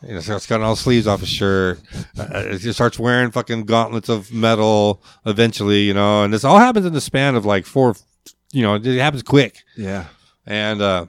You 0.06 0.14
know, 0.14 0.20
starts 0.20 0.46
cutting 0.46 0.62
all 0.64 0.74
the 0.74 0.80
sleeves 0.80 1.06
off 1.06 1.20
his 1.20 1.30
shirt. 1.30 1.80
Uh, 2.18 2.42
he 2.58 2.70
starts 2.72 2.98
wearing 2.98 3.30
fucking 3.30 3.64
gauntlets 3.64 4.10
of 4.10 4.30
metal. 4.32 5.02
Eventually, 5.24 5.80
you 5.84 5.94
know, 5.94 6.22
and 6.22 6.32
this 6.32 6.44
all 6.44 6.58
happens 6.58 6.84
in 6.84 6.92
the 6.92 7.00
span 7.00 7.34
of 7.34 7.46
like 7.46 7.64
four. 7.64 7.94
You 8.52 8.62
know, 8.62 8.74
it 8.74 8.84
happens 8.84 9.22
quick 9.22 9.64
Yeah. 9.76 10.04
and 10.46 10.80
uh, 10.82 11.06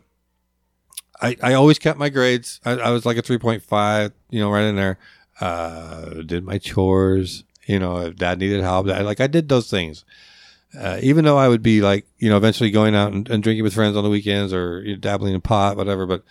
I 1.21 1.35
I 1.41 1.53
always 1.53 1.79
kept 1.79 1.99
my 1.99 2.09
grades. 2.09 2.59
I, 2.65 2.71
I 2.71 2.89
was 2.91 3.05
like 3.05 3.17
a 3.17 3.21
three 3.21 3.37
point 3.37 3.63
five, 3.63 4.13
you 4.29 4.39
know, 4.39 4.51
right 4.51 4.63
in 4.63 4.75
there. 4.75 4.97
Uh, 5.39 6.21
did 6.23 6.43
my 6.43 6.57
chores, 6.57 7.43
you 7.65 7.79
know. 7.79 7.97
If 7.97 8.15
dad 8.15 8.39
needed 8.39 8.61
help, 8.61 8.87
I, 8.87 9.01
like 9.01 9.21
I 9.21 9.27
did 9.27 9.49
those 9.49 9.69
things. 9.69 10.05
Uh, 10.77 10.99
even 11.01 11.23
though 11.23 11.37
I 11.37 11.47
would 11.47 11.63
be 11.63 11.81
like, 11.81 12.05
you 12.17 12.29
know, 12.29 12.37
eventually 12.37 12.71
going 12.71 12.93
out 12.93 13.13
and, 13.13 13.27
and 13.29 13.41
drinking 13.41 13.63
with 13.63 13.73
friends 13.73 13.95
on 13.95 14.03
the 14.03 14.09
weekends 14.09 14.53
or 14.53 14.81
you 14.81 14.93
know, 14.93 14.99
dabbling 14.99 15.33
in 15.33 15.41
pot, 15.41 15.77
whatever. 15.77 16.05
But 16.05 16.23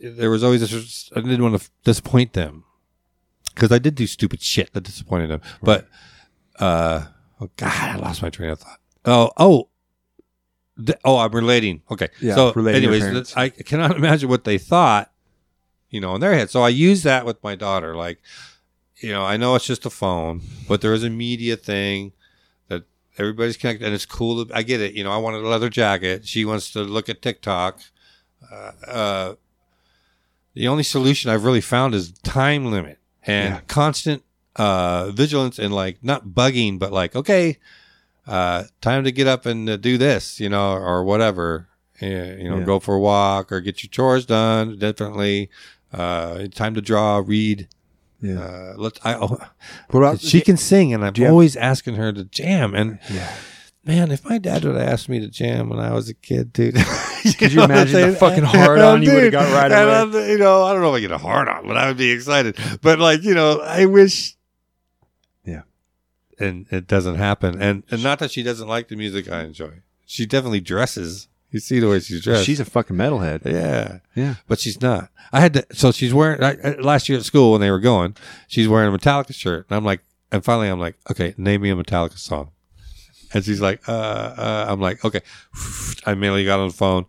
there 0.00 0.30
was 0.30 0.42
always 0.42 0.60
this. 0.60 1.10
I 1.14 1.20
didn't 1.20 1.42
want 1.42 1.60
to 1.60 1.70
disappoint 1.84 2.32
them 2.32 2.64
because 3.54 3.72
I 3.72 3.78
did 3.78 3.94
do 3.94 4.06
stupid 4.06 4.42
shit 4.42 4.72
that 4.72 4.82
disappointed 4.82 5.28
them. 5.30 5.42
But 5.62 5.88
uh, 6.58 7.06
oh 7.40 7.50
god, 7.56 7.96
I 7.96 7.96
lost 7.96 8.22
my 8.22 8.30
train 8.30 8.50
of 8.50 8.60
thought. 8.60 8.80
Oh, 9.04 9.30
oh, 9.36 9.68
th- 10.84 10.98
oh, 11.04 11.18
I'm 11.18 11.32
relating. 11.32 11.82
Okay, 11.90 12.08
Yeah, 12.20 12.34
So, 12.34 12.52
relating 12.54 12.84
anyways, 12.90 13.34
I 13.36 13.48
cannot 13.50 13.96
imagine 14.02 14.28
what 14.28 14.44
they 14.44 14.58
thought, 14.58 15.10
you 15.90 16.00
know, 16.00 16.14
in 16.14 16.20
their 16.20 16.34
head. 16.34 16.50
So 16.50 16.62
I 16.62 16.68
use 16.70 17.02
that 17.04 17.24
with 17.26 17.42
my 17.42 17.54
daughter. 17.54 17.94
Like, 17.96 18.18
you 19.00 19.10
know, 19.12 19.24
I 19.24 19.36
know 19.36 19.54
it's 19.54 19.66
just 19.66 19.86
a 19.86 19.90
phone, 19.90 20.42
but 20.68 20.80
there 20.80 20.92
is 20.94 21.04
a 21.04 21.10
media 21.10 21.56
thing 21.56 22.12
that 22.68 22.82
everybody's 23.16 23.56
connected, 23.56 23.84
and 23.86 23.94
it's 23.94 24.06
cool. 24.06 24.44
To, 24.46 24.54
I 24.56 24.62
get 24.62 24.80
it. 24.80 24.94
You 24.94 25.04
know, 25.04 25.12
I 25.12 25.18
wanted 25.18 25.42
a 25.44 25.48
leather 25.48 25.68
jacket. 25.70 26.26
She 26.26 26.44
wants 26.44 26.70
to 26.72 26.80
look 26.82 27.08
at 27.08 27.22
TikTok. 27.22 27.80
Uh, 28.52 28.72
uh, 28.86 29.34
the 30.54 30.66
only 30.68 30.82
solution 30.82 31.30
I've 31.30 31.44
really 31.44 31.60
found 31.60 31.94
is 31.94 32.12
time 32.22 32.70
limit 32.70 32.98
and 33.24 33.54
Yeah. 33.54 33.60
constant 33.68 34.22
uh, 34.56 35.10
vigilance 35.12 35.58
and 35.58 35.72
like 35.72 35.98
not 36.02 36.28
bugging, 36.28 36.78
but 36.80 36.92
like 36.92 37.14
okay, 37.14 37.58
uh, 38.28 38.64
time 38.80 39.02
to 39.04 39.10
get 39.10 39.26
up 39.26 39.46
and 39.46 39.68
uh, 39.68 39.76
do 39.76 39.98
this, 39.98 40.38
you 40.38 40.48
know, 40.48 40.74
or 40.74 41.02
whatever. 41.02 41.68
Uh, 42.00 42.06
you 42.06 42.48
know, 42.48 42.58
Yeah. 42.58 42.64
go 42.64 42.78
for 42.78 42.94
a 42.94 43.00
walk 43.00 43.50
or 43.50 43.60
get 43.60 43.82
your 43.82 43.90
chores 43.90 44.24
done. 44.26 44.78
Definitely, 44.78 45.50
uh, 45.92 46.46
time 46.54 46.74
to 46.74 46.80
draw, 46.80 47.22
read. 47.24 47.66
Yeah. 48.20 48.38
Uh, 48.40 48.74
let's. 48.76 49.00
I, 49.04 49.14
oh, 49.14 49.38
about 49.90 50.20
she 50.20 50.40
can 50.40 50.56
sing, 50.56 50.92
and 50.94 51.04
I'm 51.04 51.14
have- 51.14 51.30
always 51.30 51.56
asking 51.56 51.94
her 51.94 52.12
to 52.12 52.24
jam. 52.24 52.74
And 52.74 52.98
Yeah. 53.10 53.32
man, 53.84 54.10
if 54.12 54.24
my 54.24 54.38
dad 54.38 54.64
would 54.64 54.76
have 54.76 54.88
asked 54.88 55.08
me 55.08 55.18
to 55.20 55.28
jam 55.28 55.68
when 55.70 55.80
I 55.80 55.92
was 55.92 56.08
a 56.08 56.14
kid, 56.14 56.52
dude, 56.58 56.76
Could 57.38 57.52
you 57.52 57.62
imagine 57.64 58.10
the 58.10 58.16
fucking 58.16 58.44
hard 58.44 58.78
on 58.80 59.02
you 59.02 59.12
would've 59.12 59.32
got 59.32 59.52
right 59.52 59.72
away? 59.72 60.30
You 60.32 60.38
know, 60.38 60.62
I 60.64 60.72
don't 60.72 60.82
know 60.82 60.94
if 60.94 60.98
I 60.98 61.00
get 61.00 61.10
a 61.12 61.18
hard 61.18 61.48
on, 61.48 61.66
but 61.66 61.76
I 61.76 61.88
would 61.88 61.96
be 61.96 62.10
excited. 62.12 62.56
But 62.82 62.98
like, 63.00 63.22
you 63.24 63.34
know, 63.34 63.60
I 63.60 63.86
wish. 63.86 64.36
And 66.40 66.66
it 66.70 66.86
doesn't 66.86 67.16
happen, 67.16 67.60
and 67.60 67.82
and 67.90 68.02
not 68.02 68.18
that 68.20 68.30
she 68.30 68.42
doesn't 68.42 68.68
like 68.68 68.88
the 68.88 68.96
music 68.96 69.30
I 69.30 69.42
enjoy. 69.42 69.82
She 70.06 70.24
definitely 70.26 70.60
dresses. 70.60 71.28
You 71.50 71.60
see 71.60 71.80
the 71.80 71.88
way 71.88 71.98
she's 72.00 72.22
dressed. 72.22 72.44
She's 72.44 72.60
a 72.60 72.64
fucking 72.64 72.94
metalhead. 72.96 73.44
yeah, 73.44 74.00
Yeah. 74.14 74.34
but 74.46 74.58
she's 74.58 74.80
not. 74.82 75.08
I 75.32 75.40
had 75.40 75.54
to. 75.54 75.66
So 75.72 75.92
she's 75.92 76.12
wearing 76.12 76.42
I, 76.44 76.72
last 76.78 77.08
year 77.08 77.18
at 77.18 77.24
school 77.24 77.52
when 77.52 77.60
they 77.62 77.70
were 77.70 77.80
going. 77.80 78.14
She's 78.48 78.68
wearing 78.68 78.94
a 78.94 78.96
Metallica 78.98 79.34
shirt, 79.34 79.66
and 79.68 79.76
I'm 79.76 79.84
like, 79.84 80.00
and 80.30 80.44
finally 80.44 80.68
I'm 80.68 80.78
like, 80.78 80.96
okay, 81.10 81.34
name 81.38 81.62
me 81.62 81.70
a 81.70 81.74
Metallica 81.74 82.18
song. 82.18 82.50
And 83.34 83.44
she's 83.44 83.60
like, 83.60 83.86
uh, 83.88 83.92
uh 83.92 84.66
I'm 84.68 84.80
like, 84.80 85.04
okay. 85.04 85.20
I 86.06 86.12
immediately 86.12 86.44
got 86.44 86.60
on 86.60 86.68
the 86.68 86.74
phone, 86.74 87.06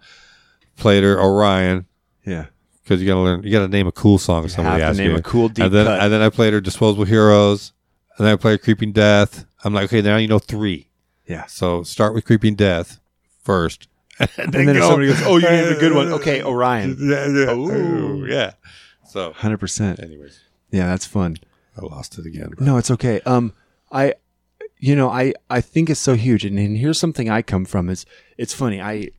played 0.77 1.03
her 1.03 1.19
Orion 1.19 1.85
Yeah. 2.25 2.45
because 2.83 3.01
you 3.01 3.07
gotta 3.07 3.19
learn, 3.21 3.43
you 3.43 3.51
gotta 3.51 3.67
name 3.67 3.87
a 3.87 3.91
cool 3.91 4.17
song. 4.17 4.45
If 4.45 4.51
somebody 4.51 4.79
to 4.81 4.85
asks 4.85 4.97
name 4.99 5.11
you. 5.11 5.17
a 5.17 5.21
cool 5.21 5.49
deep 5.49 5.65
and 5.65 5.73
then 5.73 5.85
cut. 5.85 5.99
and 6.01 6.11
then 6.13 6.21
I 6.21 6.29
played 6.29 6.53
her 6.53 6.61
Disposable 6.61 7.05
Heroes, 7.05 7.71
and 8.19 8.27
then 8.27 8.33
I 8.33 8.35
played 8.35 8.61
Creeping 8.61 8.91
Death. 8.91 9.45
I'm 9.63 9.73
like, 9.73 9.85
okay, 9.85 10.01
now 10.03 10.17
you 10.17 10.27
know 10.27 10.37
three. 10.39 10.89
Yeah. 11.25 11.45
So 11.47 11.81
start 11.83 12.13
with 12.13 12.25
Creeping 12.25 12.55
Death 12.55 12.99
first, 13.41 13.87
and 14.19 14.29
And 14.37 14.53
then 14.67 14.75
go- 14.75 14.81
somebody 14.89 15.07
goes, 15.07 15.21
"Oh, 15.23 15.37
you 15.37 15.49
named 15.49 15.75
a 15.75 15.79
good 15.79 15.93
one." 15.95 16.11
Okay, 16.19 16.43
Orion. 16.43 16.97
Yeah, 16.99 17.27
yeah, 17.27 17.53
Ooh. 17.53 17.71
Ooh, 17.71 18.25
yeah. 18.27 18.51
So, 19.07 19.33
Hundred 19.33 19.57
percent. 19.59 19.99
anyways, 19.99 20.39
Yeah, 20.71 20.85
that's 20.87 21.05
fun. 21.07 21.37
I 21.75 21.85
lost 21.85 22.19
it 22.19 22.25
again. 22.27 22.51
No, 22.59 22.77
it's 22.77 22.91
okay. 22.91 23.21
Um, 23.21 23.53
I, 23.91 24.13
you 24.77 24.95
know, 24.95 25.09
I 25.09 25.33
I 25.49 25.61
think 25.61 25.89
it's 25.89 25.99
so 25.99 26.13
huge, 26.15 26.45
and, 26.45 26.59
and 26.59 26.77
here's 26.77 26.99
something 26.99 27.29
I 27.29 27.41
come 27.41 27.65
from 27.65 27.89
is 27.89 28.05
it's 28.37 28.53
funny. 28.53 28.81
I 28.81 29.09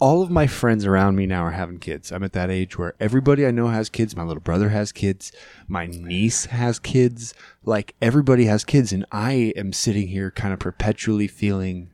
all 0.00 0.22
of 0.22 0.30
my 0.30 0.46
friends 0.46 0.86
around 0.86 1.14
me 1.14 1.26
now 1.26 1.44
are 1.44 1.50
having 1.50 1.78
kids. 1.78 2.10
I'm 2.10 2.24
at 2.24 2.32
that 2.32 2.50
age 2.50 2.78
where 2.78 2.94
everybody 2.98 3.46
I 3.46 3.50
know 3.50 3.68
has 3.68 3.90
kids. 3.90 4.16
My 4.16 4.22
little 4.22 4.40
brother 4.40 4.70
has 4.70 4.92
kids. 4.92 5.30
My 5.68 5.86
niece 5.86 6.46
has 6.46 6.78
kids. 6.78 7.34
Like 7.64 7.94
everybody 8.00 8.46
has 8.46 8.64
kids, 8.64 8.92
and 8.92 9.04
I 9.12 9.52
am 9.56 9.72
sitting 9.72 10.08
here 10.08 10.30
kind 10.30 10.54
of 10.54 10.58
perpetually 10.58 11.28
feeling 11.28 11.90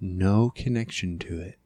no 0.00 0.50
connection 0.54 1.18
to 1.18 1.40
it. 1.40 1.58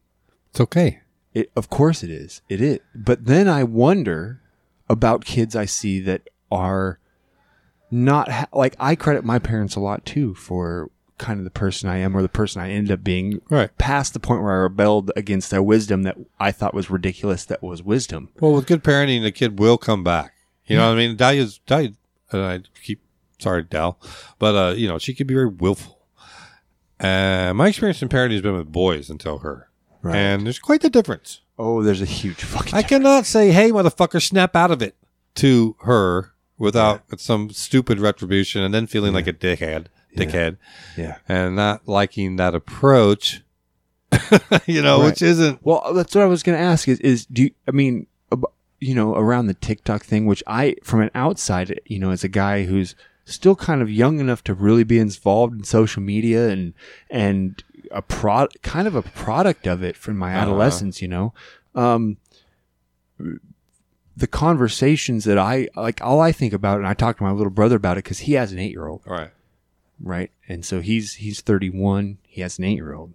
It's 0.51 0.61
okay. 0.61 1.01
It, 1.35 1.53
of 1.55 1.69
course 1.69 2.03
it 2.03 2.11
is. 2.11 2.41
It 2.49 2.61
is. 2.61 2.79
But 2.95 3.27
then 3.27 3.47
I 3.47 3.65
wonder 3.65 4.41
about 4.89 5.25
kids 5.25 5.55
I 5.55 5.67
see 5.67 6.01
that 6.01 6.29
are 6.51 6.99
not 7.91 8.31
ha- 8.31 8.49
like 8.53 8.77
I 8.81 8.97
credit 8.97 9.25
my 9.25 9.39
parents 9.39 9.77
a 9.77 9.81
lot 9.81 10.07
too 10.07 10.35
for 10.35 10.91
kind 11.19 11.39
of 11.39 11.45
the 11.45 11.51
person 11.51 11.89
I 11.89 11.99
am 11.99 12.17
or 12.17 12.23
the 12.23 12.29
person 12.29 12.61
I 12.61 12.71
ended 12.71 12.91
up 12.93 13.05
being 13.05 13.41
Right. 13.49 13.77
past 13.79 14.13
the 14.15 14.21
point 14.21 14.43
where 14.43 14.53
I 14.53 14.57
rebelled 14.57 15.13
against 15.17 15.51
their 15.51 15.63
wisdom 15.63 16.03
that 16.03 16.17
I 16.41 16.51
thought 16.53 16.75
was 16.75 16.91
ridiculous 16.91 17.45
that 17.45 17.63
was 17.63 17.83
wisdom. 17.83 18.31
Well, 18.41 18.53
with 18.53 18.67
good 18.67 18.83
parenting, 18.83 19.23
the 19.23 19.31
kid 19.33 19.59
will 19.59 19.79
come 19.79 20.03
back. 20.03 20.33
You 20.67 20.77
know 20.77 20.89
what 20.89 20.95
I 20.95 21.07
mean? 21.07 21.17
Dahlia's 21.17 21.61
Dahlia, 21.67 21.93
and 22.33 22.43
I 22.43 22.61
keep 22.83 23.01
sorry, 23.39 23.63
Dal, 23.65 23.99
but 24.39 24.55
uh, 24.55 24.75
you 24.75 24.89
know 24.89 24.99
she 24.99 25.13
could 25.15 25.27
be 25.27 25.35
very 25.35 25.49
willful. 25.49 25.99
Uh, 27.01 27.53
my 27.55 27.69
experience 27.69 28.01
in 28.03 28.09
parenting 28.09 28.33
has 28.33 28.43
been 28.43 28.55
with 28.57 28.71
boys 28.73 29.11
until 29.11 29.39
her, 29.39 29.69
Right. 30.03 30.17
and 30.17 30.47
there's 30.47 30.59
quite 30.59 30.81
the 30.81 30.89
difference. 30.91 31.41
Oh, 31.59 31.83
there's 31.83 32.01
a 32.01 32.07
huge 32.07 32.43
fucking 32.43 32.75
I 32.75 32.83
cannot 32.83 33.27
say, 33.27 33.51
"Hey, 33.53 33.71
motherfucker, 33.71 34.23
snap 34.23 34.57
out 34.57 34.71
of 34.71 34.81
it" 34.83 34.97
to 35.37 35.77
her 35.83 36.33
without 36.59 37.03
some 37.21 37.51
stupid 37.51 37.99
retribution, 37.99 38.63
and 38.63 38.73
then 38.73 38.87
feeling 38.87 39.13
like 39.13 39.27
a 39.27 39.33
dickhead, 39.33 39.87
dickhead, 40.17 40.57
yeah. 40.97 41.19
and 41.29 41.57
not 41.57 41.87
liking 41.89 42.37
that 42.37 42.55
approach. 42.55 43.43
you 44.67 44.81
know, 44.81 45.01
Right. 45.01 45.07
which 45.07 45.23
isn't 45.23 45.59
Well, 45.65 45.93
that's 45.93 46.15
what 46.15 46.23
I 46.23 46.27
was 46.27 46.43
going 46.43 46.57
to 46.57 46.65
ask 46.65 46.87
is, 46.87 47.01
is 47.01 47.27
do 47.27 47.45
you, 47.45 47.51
I 47.67 47.73
mean, 47.73 48.07
you 48.81 48.95
know, 48.95 49.15
around 49.17 49.47
the 49.47 49.55
TikTok 49.55 50.05
thing, 50.05 50.27
which 50.27 50.43
I, 50.47 50.77
from 50.85 51.01
an 51.01 51.11
outside, 51.15 51.81
you 51.87 51.99
know, 51.99 52.11
as 52.11 52.23
a 52.23 52.29
guy 52.29 52.65
who's 52.65 52.95
still 53.25 53.57
kind 53.57 53.81
of 53.83 53.91
young 53.91 54.21
enough 54.21 54.45
to 54.45 54.55
really 54.55 54.85
be 54.85 54.99
involved 54.99 55.55
in 55.55 55.65
social 55.65 56.03
media 56.03 56.49
and, 56.51 56.75
and 57.11 57.65
a 57.91 58.03
pro, 58.03 58.47
kind 58.63 58.87
of 58.87 58.95
a 58.95 59.03
product 59.03 59.67
of 59.67 59.83
it 59.83 59.97
from 59.97 60.17
my 60.19 60.33
Uh-huh. 60.33 60.43
adolescence, 60.43 61.01
you 61.03 61.09
know, 61.09 61.33
um, 61.75 62.19
the 64.17 64.27
conversations 64.27 65.25
that 65.25 65.39
I, 65.39 65.69
like, 65.75 66.01
all 66.03 66.21
I 66.21 66.31
think 66.33 66.53
about, 66.53 66.79
and 66.79 66.87
I 66.87 66.95
talk 66.95 67.17
to 67.19 67.23
my 67.25 67.33
little 67.33 67.51
brother 67.51 67.77
about 67.77 67.97
it 67.99 68.05
because 68.05 68.21
he 68.21 68.35
has 68.35 68.53
an 68.53 68.59
eight 68.59 68.71
year 68.71 68.87
old 68.87 69.03
right. 69.07 69.31
Right? 70.01 70.31
And 70.49 70.65
so 70.65 70.81
he's 70.81 71.15
he's 71.15 71.41
31. 71.41 72.19
He 72.27 72.41
has 72.41 72.59
an 72.59 72.65
eight 72.65 72.75
year 72.77 72.95
old, 72.95 73.15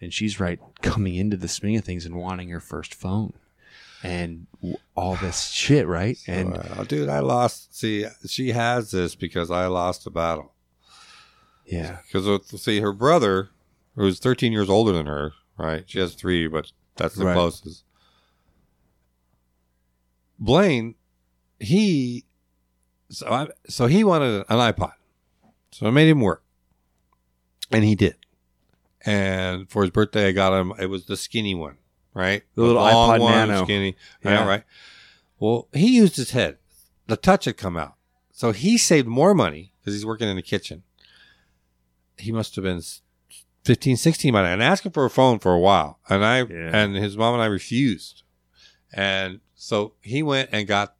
and 0.00 0.12
she's 0.12 0.38
right 0.40 0.58
coming 0.82 1.14
into 1.14 1.36
the 1.36 1.48
swing 1.48 1.76
of 1.76 1.84
things 1.84 2.04
and 2.06 2.14
wanting 2.16 2.48
her 2.50 2.60
first 2.60 2.94
phone, 2.94 3.32
and 4.02 4.46
all 4.94 5.16
this 5.16 5.44
shit, 5.50 5.86
right? 5.86 6.18
And 6.26 6.50
Well, 6.52 6.84
dude, 6.86 7.08
I 7.08 7.20
lost. 7.20 7.76
See, 7.76 8.06
she 8.26 8.50
has 8.52 8.90
this 8.90 9.14
because 9.14 9.50
I 9.50 9.66
lost 9.66 10.06
a 10.06 10.10
battle. 10.10 10.52
yeah, 11.66 11.98
Because 12.12 12.60
see, 12.60 12.80
her 12.80 12.92
brother, 12.92 13.50
who's 13.96 14.18
13 14.18 14.52
years 14.52 14.68
older 14.68 14.92
than 14.92 15.06
her, 15.06 15.32
right? 15.56 15.84
She 15.86 15.98
has 16.00 16.14
three, 16.14 16.46
but 16.48 16.72
that's 16.96 17.14
the 17.14 17.24
Right. 17.24 17.34
closest. 17.34 17.84
Blaine, 20.38 20.96
he, 21.60 22.24
so 23.10 23.28
I, 23.28 23.48
so 23.68 23.86
he 23.86 24.02
wanted 24.02 24.44
an 24.48 24.58
iPod, 24.58 24.92
so 25.72 25.86
I 25.86 25.90
made 25.90 26.08
him 26.08 26.20
work, 26.20 26.44
and 27.70 27.82
he 27.84 27.94
did. 27.94 28.16
And 29.04 29.68
for 29.68 29.82
his 29.82 29.90
birthday, 29.90 30.28
I 30.28 30.32
got 30.32 30.52
him. 30.58 30.72
It 30.78 30.86
was 30.86 31.06
the 31.06 31.16
skinny 31.16 31.54
one, 31.54 31.76
right? 32.14 32.44
The 32.54 32.62
little 32.62 32.80
iPod 32.82 33.18
Nano. 33.18 33.64
skinny. 33.64 33.96
Yeah. 34.24 34.30
Yeah, 34.30 34.46
right. 34.48 34.64
Well, 35.40 35.68
he 35.72 35.96
used 35.96 36.16
his 36.16 36.30
head. 36.30 36.58
The 37.08 37.16
touch 37.16 37.46
had 37.46 37.56
come 37.56 37.76
out, 37.76 37.94
so 38.30 38.52
he 38.52 38.78
saved 38.78 39.08
more 39.08 39.34
money 39.34 39.72
because 39.80 39.94
he's 39.94 40.06
working 40.06 40.28
in 40.28 40.36
the 40.36 40.42
kitchen. 40.42 40.84
He 42.16 42.30
must 42.30 42.54
have 42.54 42.62
been 42.62 42.80
15, 43.64 43.96
16 43.96 44.32
by 44.32 44.42
now, 44.42 44.52
and 44.52 44.62
asking 44.62 44.92
for 44.92 45.04
a 45.04 45.10
phone 45.10 45.40
for 45.40 45.52
a 45.52 45.58
while. 45.58 45.98
And 46.08 46.24
I 46.24 46.42
Yeah. 46.44 46.70
and 46.72 46.94
his 46.94 47.16
mom 47.16 47.34
and 47.34 47.42
I 47.42 47.46
refused. 47.46 48.22
And 48.92 49.40
so 49.56 49.94
he 50.00 50.22
went 50.22 50.50
and 50.52 50.68
got 50.68 50.94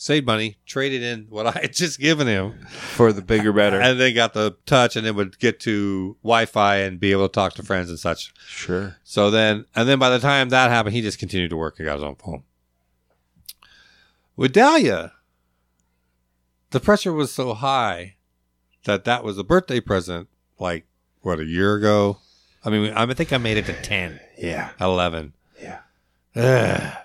saved 0.00 0.24
money, 0.26 0.56
traded 0.64 1.02
in 1.02 1.26
what 1.28 1.44
I 1.48 1.50
had 1.60 1.72
just 1.74 1.98
given 1.98 2.28
him, 2.28 2.64
for 2.68 3.12
the 3.12 3.20
bigger, 3.20 3.52
better. 3.52 3.80
and 3.80 3.98
then 3.98 4.14
got 4.14 4.32
the 4.32 4.56
touch, 4.64 4.94
and 4.94 5.04
then 5.04 5.16
would 5.16 5.38
get 5.40 5.58
to 5.60 6.16
Wi-Fi 6.22 6.76
and 6.76 7.00
be 7.00 7.10
able 7.10 7.28
to 7.28 7.32
talk 7.32 7.54
to 7.54 7.64
friends 7.64 7.90
and 7.90 7.98
such. 7.98 8.32
sure. 8.46 8.96
So 9.02 9.30
then, 9.30 9.66
and 9.74 9.88
then 9.88 9.98
by 9.98 10.08
the 10.08 10.20
time 10.20 10.50
that 10.50 10.70
happened, 10.70 10.94
he 10.94 11.02
just 11.02 11.18
continued 11.18 11.50
to 11.50 11.56
work 11.56 11.76
He 11.78 11.84
got 11.84 11.94
his 11.94 12.04
own 12.04 12.14
phone. 12.14 12.44
With 14.36 14.52
Dahlia, 14.52 15.12
the 16.70 16.78
pressure 16.80 17.12
was 17.12 17.32
so 17.32 17.54
high 17.54 18.14
that 18.84 19.04
that 19.04 19.24
was 19.24 19.36
a 19.36 19.42
birthday 19.44 19.80
present, 19.80 20.28
like, 20.60 20.86
what, 21.22 21.40
a 21.40 21.44
year 21.44 21.74
ago? 21.74 22.18
I 22.64 22.70
mean, 22.70 22.92
I 22.92 23.12
think 23.14 23.32
I 23.32 23.38
made 23.38 23.56
it 23.56 23.66
to 23.66 23.72
10, 23.72 24.20
Yeah, 24.38 24.70
11. 24.80 25.32
yeah. 25.60 25.80
Ugh. 26.36 26.96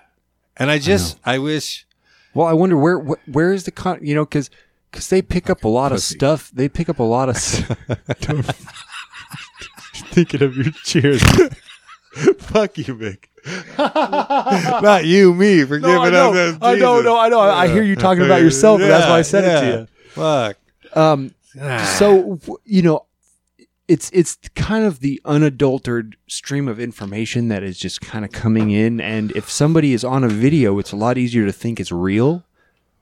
And 0.56 0.70
I 0.70 0.78
just, 0.78 1.18
I, 1.24 1.38
wish, 1.38 1.86
Well, 2.34 2.46
I 2.46 2.52
wonder 2.52 2.76
where 2.76 2.98
wh- 2.98 3.28
where 3.28 3.52
is 3.52 3.64
the 3.64 3.70
con? 3.70 3.98
You 4.02 4.14
know, 4.14 4.24
because 4.24 4.50
because 4.90 5.08
they 5.08 5.22
pick 5.22 5.48
up 5.50 5.64
a 5.64 5.68
lot 5.68 5.92
pussy. 5.92 6.14
of 6.14 6.18
stuff. 6.18 6.50
They 6.52 6.68
pick 6.68 6.88
up 6.88 6.98
a 6.98 7.02
lot 7.04 7.28
of. 7.28 7.36
s- 7.36 7.62
Thinking 10.12 10.42
of 10.42 10.56
your 10.56 10.70
cheers. 10.84 11.22
Fuck 12.38 12.78
you, 12.78 12.94
Vic. 12.94 13.28
not 13.76 15.04
you, 15.04 15.34
me, 15.34 15.64
for 15.64 15.78
No, 15.80 16.00
I 16.00 16.04
giving 16.06 16.12
know. 16.12 16.28
up. 16.28 16.34
that 16.34 16.58
I 16.66 16.74
know, 16.76 16.94
Jesus. 16.98 17.04
no, 17.04 17.18
I 17.18 17.28
know. 17.28 17.40
I, 17.40 17.62
I 17.64 17.68
hear 17.68 17.82
you 17.82 17.96
talking 17.96 18.24
about 18.24 18.40
yourself, 18.40 18.80
and 18.80 18.88
that's 18.90 19.06
why 19.08 19.18
I 19.18 19.22
said 19.22 19.44
it 19.44 19.60
to 19.60 19.66
you. 19.80 19.86
Fuck. 20.10 20.56
Um, 20.96 21.34
so 21.98 22.36
w- 22.36 22.58
you 22.64 22.82
know 22.82 23.06
it's 23.88 24.10
it's 24.12 24.38
kind 24.54 24.84
of 24.84 25.00
the 25.00 25.20
unadulterated 25.24 26.16
stream 26.26 26.68
of 26.68 26.80
information 26.80 27.48
that 27.48 27.62
is 27.62 27.78
just 27.78 28.00
kind 28.00 28.24
of 28.24 28.32
coming 28.32 28.70
in 28.70 29.00
and 29.00 29.30
if 29.32 29.50
somebody 29.50 29.92
is 29.92 30.04
on 30.04 30.24
a 30.24 30.28
video 30.28 30.78
it's 30.78 30.92
a 30.92 30.96
lot 30.96 31.18
easier 31.18 31.44
to 31.44 31.52
think 31.52 31.78
it's 31.78 31.92
real 31.92 32.44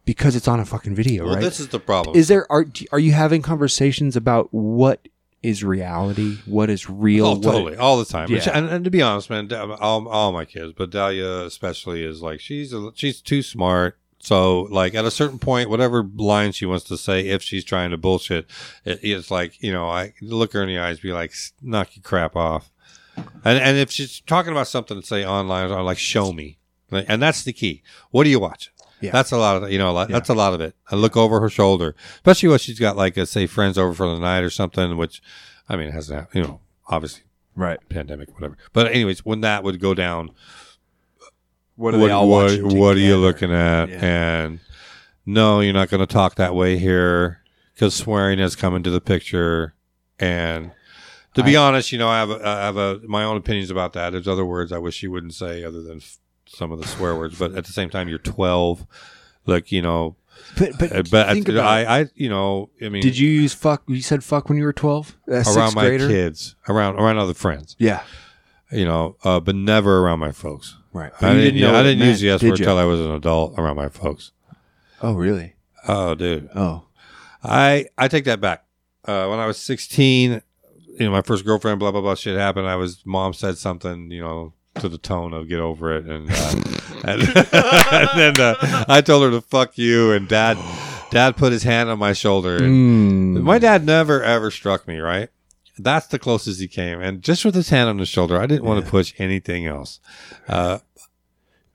because 0.04 0.34
it's 0.34 0.48
on 0.48 0.58
a 0.58 0.64
fucking 0.64 0.94
video 0.94 1.24
well, 1.24 1.34
right 1.34 1.42
this 1.42 1.60
is 1.60 1.68
the 1.68 1.78
problem. 1.78 2.16
is 2.16 2.28
there 2.28 2.50
are 2.50 2.66
are 2.90 2.98
you 2.98 3.12
having 3.12 3.42
conversations 3.42 4.16
about 4.16 4.48
what 4.52 5.06
is 5.42 5.62
reality 5.62 6.38
what 6.46 6.68
is 6.70 6.88
real 6.88 7.26
Oh, 7.26 7.40
totally, 7.40 7.76
all 7.76 7.98
the 7.98 8.04
time. 8.04 8.30
Yeah. 8.30 8.48
And, 8.54 8.68
and 8.68 8.84
to 8.84 8.90
be 8.90 9.02
honest, 9.02 9.28
man, 9.28 9.52
all, 9.52 10.06
all 10.06 10.30
my 10.30 10.44
kids, 10.44 10.72
but 10.76 10.90
Dahlia 10.90 11.40
especially 11.40 12.04
is 12.04 12.22
like 12.22 12.38
she's 12.38 12.72
a, 12.72 12.92
she's 12.94 13.20
too 13.20 13.42
smart 13.42 13.98
So, 14.24 14.62
like 14.70 14.94
at 14.94 15.04
a 15.04 15.10
certain 15.10 15.40
point, 15.40 15.68
whatever 15.68 16.04
line 16.14 16.52
she 16.52 16.64
wants 16.64 16.84
to 16.84 16.96
say, 16.96 17.26
if 17.26 17.42
she's 17.42 17.64
trying 17.64 17.90
to 17.90 17.96
bullshit, 17.96 18.46
it, 18.84 19.00
it's 19.02 19.32
like 19.32 19.60
you 19.60 19.72
know, 19.72 19.88
I 19.90 20.14
look 20.22 20.52
her 20.52 20.62
in 20.62 20.68
the 20.68 20.78
eyes, 20.78 21.00
be 21.00 21.12
like, 21.12 21.32
"Knock 21.60 21.96
your 21.96 22.04
crap 22.04 22.36
off." 22.36 22.70
And 23.16 23.58
and 23.58 23.76
if 23.76 23.90
she's 23.90 24.20
talking 24.20 24.52
about 24.52 24.68
something, 24.68 25.02
say 25.02 25.26
online, 25.26 25.72
I'm 25.72 25.84
like, 25.84 25.98
"Show 25.98 26.32
me," 26.32 26.58
and 26.92 27.20
that's 27.20 27.42
the 27.42 27.52
key. 27.52 27.82
What 28.12 28.24
are 28.24 28.30
you 28.30 28.38
watching? 28.38 28.72
Yeah. 29.00 29.10
That's 29.10 29.32
a 29.32 29.38
lot 29.38 29.60
of 29.60 29.72
you 29.72 29.78
know. 29.78 29.90
a 29.90 29.92
lot- 29.92 30.08
That's 30.08 30.28
a 30.28 30.34
lot 30.34 30.54
of 30.54 30.60
it. 30.60 30.76
I 30.88 30.94
look 30.94 31.16
over 31.16 31.40
her 31.40 31.50
shoulder, 31.50 31.96
especially 32.14 32.50
when 32.50 32.60
she's 32.60 32.78
got 32.78 32.96
like, 32.96 33.16
a, 33.16 33.26
say, 33.26 33.48
friends 33.48 33.76
over 33.76 33.92
for 33.92 34.06
the 34.08 34.20
night 34.20 34.44
or 34.44 34.50
something. 34.50 34.96
Which, 34.96 35.20
I 35.68 35.74
mean, 35.74 35.88
it 35.88 35.94
has 35.94 36.06
that 36.06 36.28
you 36.32 36.42
know, 36.44 36.60
obviously 36.86 37.24
Right. 37.56 37.80
pandemic, 37.88 38.32
whatever. 38.34 38.56
But 38.72 38.86
anyways, 38.92 39.24
when 39.26 39.40
that 39.40 39.64
would 39.64 39.80
go 39.80 39.92
down, 39.94 40.30
What 41.76 41.94
are 41.94 41.98
what, 41.98 42.06
they 42.06 42.12
all 42.12 42.28
what, 42.28 42.44
watching 42.50 42.78
what 42.78 42.96
are 42.96 43.00
you 43.00 43.16
looking 43.16 43.52
at? 43.52 43.88
Yeah. 43.88 43.98
And 44.04 44.60
no, 45.26 45.60
you're 45.60 45.72
not 45.72 45.88
going 45.90 46.00
to 46.06 46.12
talk 46.12 46.34
that 46.36 46.54
way 46.54 46.78
here 46.78 47.40
because 47.74 47.94
swearing 47.94 48.38
has 48.38 48.54
come 48.56 48.74
into 48.74 48.90
the 48.90 49.00
picture. 49.00 49.74
And 50.18 50.72
to 51.34 51.42
be 51.42 51.56
honest, 51.56 51.92
you 51.92 51.98
know, 51.98 52.08
I 52.08 52.18
have 52.20 52.30
a, 52.30 52.46
I 52.46 52.64
have 52.66 52.76
a 52.76 53.00
my 53.06 53.24
own 53.24 53.36
opinions 53.36 53.70
about 53.70 53.92
that. 53.94 54.10
There's 54.10 54.28
other 54.28 54.44
words 54.44 54.70
I 54.72 54.78
wish 54.78 55.02
you 55.02 55.10
wouldn't 55.10 55.34
say 55.34 55.64
other 55.64 55.82
than 55.82 55.98
f- 55.98 56.18
some 56.46 56.70
of 56.72 56.80
the 56.80 56.86
swear 56.86 57.16
words. 57.16 57.38
But 57.38 57.54
at 57.54 57.64
the 57.64 57.72
same 57.72 57.88
time, 57.90 58.08
you're 58.08 58.18
12. 58.18 58.86
Like 59.46 59.72
you 59.72 59.82
know, 59.82 60.14
But 60.56 60.78
but, 60.78 60.92
uh, 60.94 61.02
but 61.10 61.32
think 61.32 61.48
about. 61.48 61.64
I, 61.66 62.00
I, 62.02 62.06
you 62.14 62.28
know, 62.28 62.70
I 62.80 62.90
mean, 62.90 63.02
Did 63.02 63.18
you 63.18 63.28
use 63.28 63.52
fuck? 63.54 63.82
You 63.88 64.00
said 64.02 64.22
fuck 64.22 64.48
when 64.48 64.56
you 64.58 64.62
were 64.64 64.72
twelve. 64.72 65.16
around 65.26 65.44
sixth 65.46 65.74
my 65.74 65.86
grader? 65.88 66.06
kids, 66.06 66.54
around 66.68 66.96
around 67.00 67.18
other 67.18 67.34
friends, 67.34 67.74
Yeah. 67.80 68.02
you 68.70 68.84
know, 68.84 69.16
uh, 69.24 69.40
but 69.40 69.56
never 69.56 69.98
around 69.98 70.20
my 70.20 70.30
folks. 70.30 70.76
Right. 70.92 71.12
I 71.22 71.34
didn't, 71.34 71.60
know 71.60 71.74
I 71.74 71.82
didn't 71.82 72.00
meant, 72.00 72.10
use 72.10 72.20
the 72.20 72.30
S 72.30 72.42
word 72.42 72.58
until 72.58 72.78
I 72.78 72.84
was 72.84 73.00
an 73.00 73.12
adult 73.12 73.58
around 73.58 73.76
my 73.76 73.88
folks. 73.88 74.32
Oh 75.00 75.14
really? 75.14 75.54
Oh, 75.88 76.14
dude. 76.14 76.48
Oh. 76.54 76.84
I 77.42 77.86
I 77.98 78.08
take 78.08 78.24
that 78.26 78.40
back. 78.40 78.64
Uh, 79.04 79.26
when 79.26 79.38
I 79.40 79.46
was 79.46 79.56
16, 79.58 80.42
you 80.98 81.06
know, 81.06 81.10
my 81.10 81.22
first 81.22 81.44
girlfriend, 81.44 81.78
blah 81.80 81.90
blah 81.90 82.00
blah, 82.02 82.14
shit 82.14 82.38
happened. 82.38 82.68
I 82.68 82.76
was 82.76 83.02
mom 83.04 83.32
said 83.32 83.58
something, 83.58 84.10
you 84.10 84.22
know, 84.22 84.52
to 84.80 84.88
the 84.88 84.98
tone 84.98 85.32
of 85.32 85.48
get 85.48 85.58
over 85.58 85.96
it, 85.96 86.04
and 86.06 86.30
uh, 86.30 86.54
and, 87.04 87.22
and 87.52 88.08
then 88.14 88.40
uh, 88.40 88.84
I 88.88 89.00
told 89.00 89.24
her 89.24 89.30
to 89.30 89.40
fuck 89.40 89.76
you, 89.76 90.12
and 90.12 90.28
dad 90.28 90.56
dad 91.10 91.36
put 91.36 91.52
his 91.52 91.62
hand 91.64 91.88
on 91.90 91.98
my 91.98 92.12
shoulder, 92.12 92.56
and 92.58 93.36
Mm. 93.38 93.42
my 93.42 93.58
dad 93.58 93.84
never 93.84 94.22
ever 94.22 94.50
struck 94.50 94.86
me, 94.86 94.98
right? 94.98 95.30
That's 95.82 96.06
the 96.06 96.18
closest 96.18 96.60
he 96.60 96.68
came, 96.68 97.00
and 97.00 97.22
just 97.22 97.44
with 97.44 97.54
his 97.54 97.68
hand 97.70 97.88
on 97.88 97.98
his 97.98 98.08
shoulder, 98.08 98.38
I 98.40 98.46
didn't 98.46 98.64
want 98.64 98.84
to 98.84 98.90
push 98.90 99.12
anything 99.18 99.66
else. 99.66 100.00
Uh, 100.48 100.78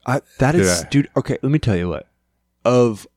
I, 0.05 0.21
that 0.39 0.55
is, 0.55 0.67
Yeah. 0.83 0.89
dude. 0.89 1.09
Okay, 1.17 1.37
let 1.41 1.51
me 1.51 1.59
tell 1.59 1.75
you 1.75 1.89
what. 1.89 2.07
Of 2.63 3.07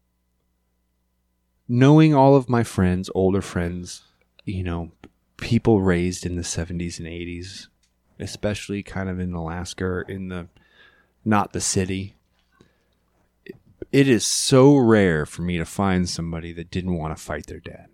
knowing 1.68 2.14
all 2.14 2.36
of 2.36 2.48
my 2.48 2.62
friends, 2.64 3.10
older 3.14 3.40
friends, 3.42 4.02
you 4.44 4.64
know, 4.64 4.90
people 5.36 5.80
raised 5.80 6.26
in 6.26 6.36
the 6.36 6.44
seventies 6.44 6.98
and 6.98 7.06
eighties, 7.08 7.68
especially 8.18 8.82
kind 8.82 9.08
of 9.08 9.20
in 9.20 9.32
Alaska, 9.32 9.84
or 9.84 10.02
in 10.02 10.28
the 10.28 10.48
not 11.24 11.52
the 11.52 11.60
city. 11.60 12.16
it- 13.44 13.56
It 13.92 14.08
is 14.08 14.26
so 14.26 14.76
rare 14.76 15.24
for 15.26 15.42
me 15.42 15.58
to 15.58 15.64
find 15.64 16.08
somebody 16.08 16.52
that 16.54 16.70
didn't 16.70 16.94
want 16.96 17.16
to 17.16 17.22
fight 17.22 17.46
their 17.46 17.60
dad. 17.60 17.86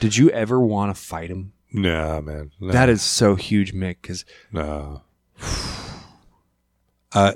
Did 0.00 0.16
you 0.16 0.30
ever 0.30 0.58
want 0.60 0.94
to 0.94 1.00
fight 1.00 1.30
him? 1.30 1.52
Nah, 1.72 2.20
man, 2.20 2.50
no, 2.60 2.72
That 2.72 2.88
is 2.88 3.02
so 3.02 3.34
huge, 3.34 3.72
Mick. 3.74 3.96
Because 4.02 4.24
no. 4.52 5.02
Uh, 7.12 7.32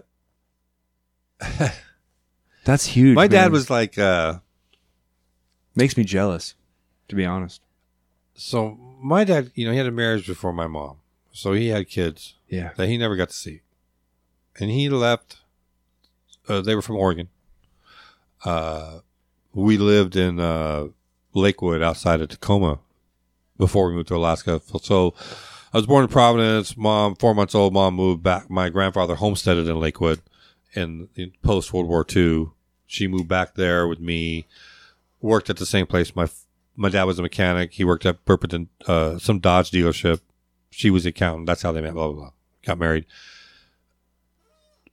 that's 2.65 2.87
huge. 2.87 3.17
my 3.17 3.27
dad 3.27 3.51
was 3.53 3.69
like. 3.71 3.99
Uh, 3.99 4.39
makes 5.75 5.97
me 5.97 6.05
jealous, 6.05 6.55
to 7.09 7.17
be 7.17 7.25
honest. 7.25 7.61
So 8.35 8.79
my 9.01 9.25
dad, 9.25 9.51
you 9.57 9.67
know, 9.67 9.73
he 9.73 9.79
had 9.79 9.87
a 9.87 9.91
marriage 9.91 10.27
before 10.29 10.53
my 10.53 10.69
mom, 10.69 10.99
so 11.33 11.53
he 11.53 11.69
had 11.69 11.89
kids 11.89 12.35
Yeah. 12.49 12.71
that 12.77 12.89
he 12.89 12.97
never 12.97 13.17
got 13.17 13.31
to 13.31 13.35
see, 13.35 13.63
and 14.61 14.71
he 14.71 14.89
left. 14.89 15.39
Uh, 16.49 16.61
they 16.61 16.75
were 16.77 16.83
from 16.83 16.97
Oregon. 16.97 17.29
Uh, 18.45 19.01
we 19.53 19.77
lived 19.79 20.15
in 20.15 20.39
uh, 20.39 20.89
Lakewood, 21.33 21.83
outside 21.83 22.21
of 22.21 22.29
Tacoma, 22.29 22.79
before 23.57 23.89
we 23.89 23.95
moved 23.95 24.09
to 24.09 24.17
Alaska. 24.17 24.61
So 24.83 25.15
I 25.73 25.79
was 25.79 25.87
born 25.87 26.05
in 26.05 26.09
Providence. 26.09 26.77
Mom, 26.77 27.17
four 27.17 27.35
months 27.35 27.55
old, 27.55 27.73
mom 27.73 27.95
moved 27.95 28.23
back. 28.23 28.49
My 28.49 28.69
grandfather 28.69 29.17
homesteaded 29.17 29.69
in 29.69 29.81
Lakewood, 29.81 30.21
in, 30.75 31.09
in 31.17 31.33
post 31.43 31.73
World 31.73 31.89
War 31.89 32.07
II. 32.15 32.51
She 32.87 33.09
moved 33.09 33.29
back 33.29 33.55
there 33.55 33.89
with 33.89 34.01
me. 34.01 34.47
Worked 35.21 35.51
at 35.51 35.57
the 35.57 35.67
same 35.67 35.87
place. 35.87 36.15
My 36.15 36.29
my 36.77 36.89
dad 36.89 37.05
was 37.05 37.19
a 37.19 37.23
mechanic. 37.23 37.73
He 37.73 37.85
worked 37.85 38.05
at 38.05 38.25
Burpington, 38.25 38.69
uh, 38.87 39.19
some 39.19 39.39
Dodge 39.39 39.71
dealership. 39.71 40.21
She 40.71 40.91
was 40.91 41.05
the 41.05 41.11
accountant. 41.11 41.47
That's 41.47 41.63
how 41.63 41.73
they 41.73 41.81
met. 41.81 41.95
Blah 41.95 42.09
blah 42.09 42.17
blah. 42.17 42.31
Got 42.65 42.79
married. 42.79 43.07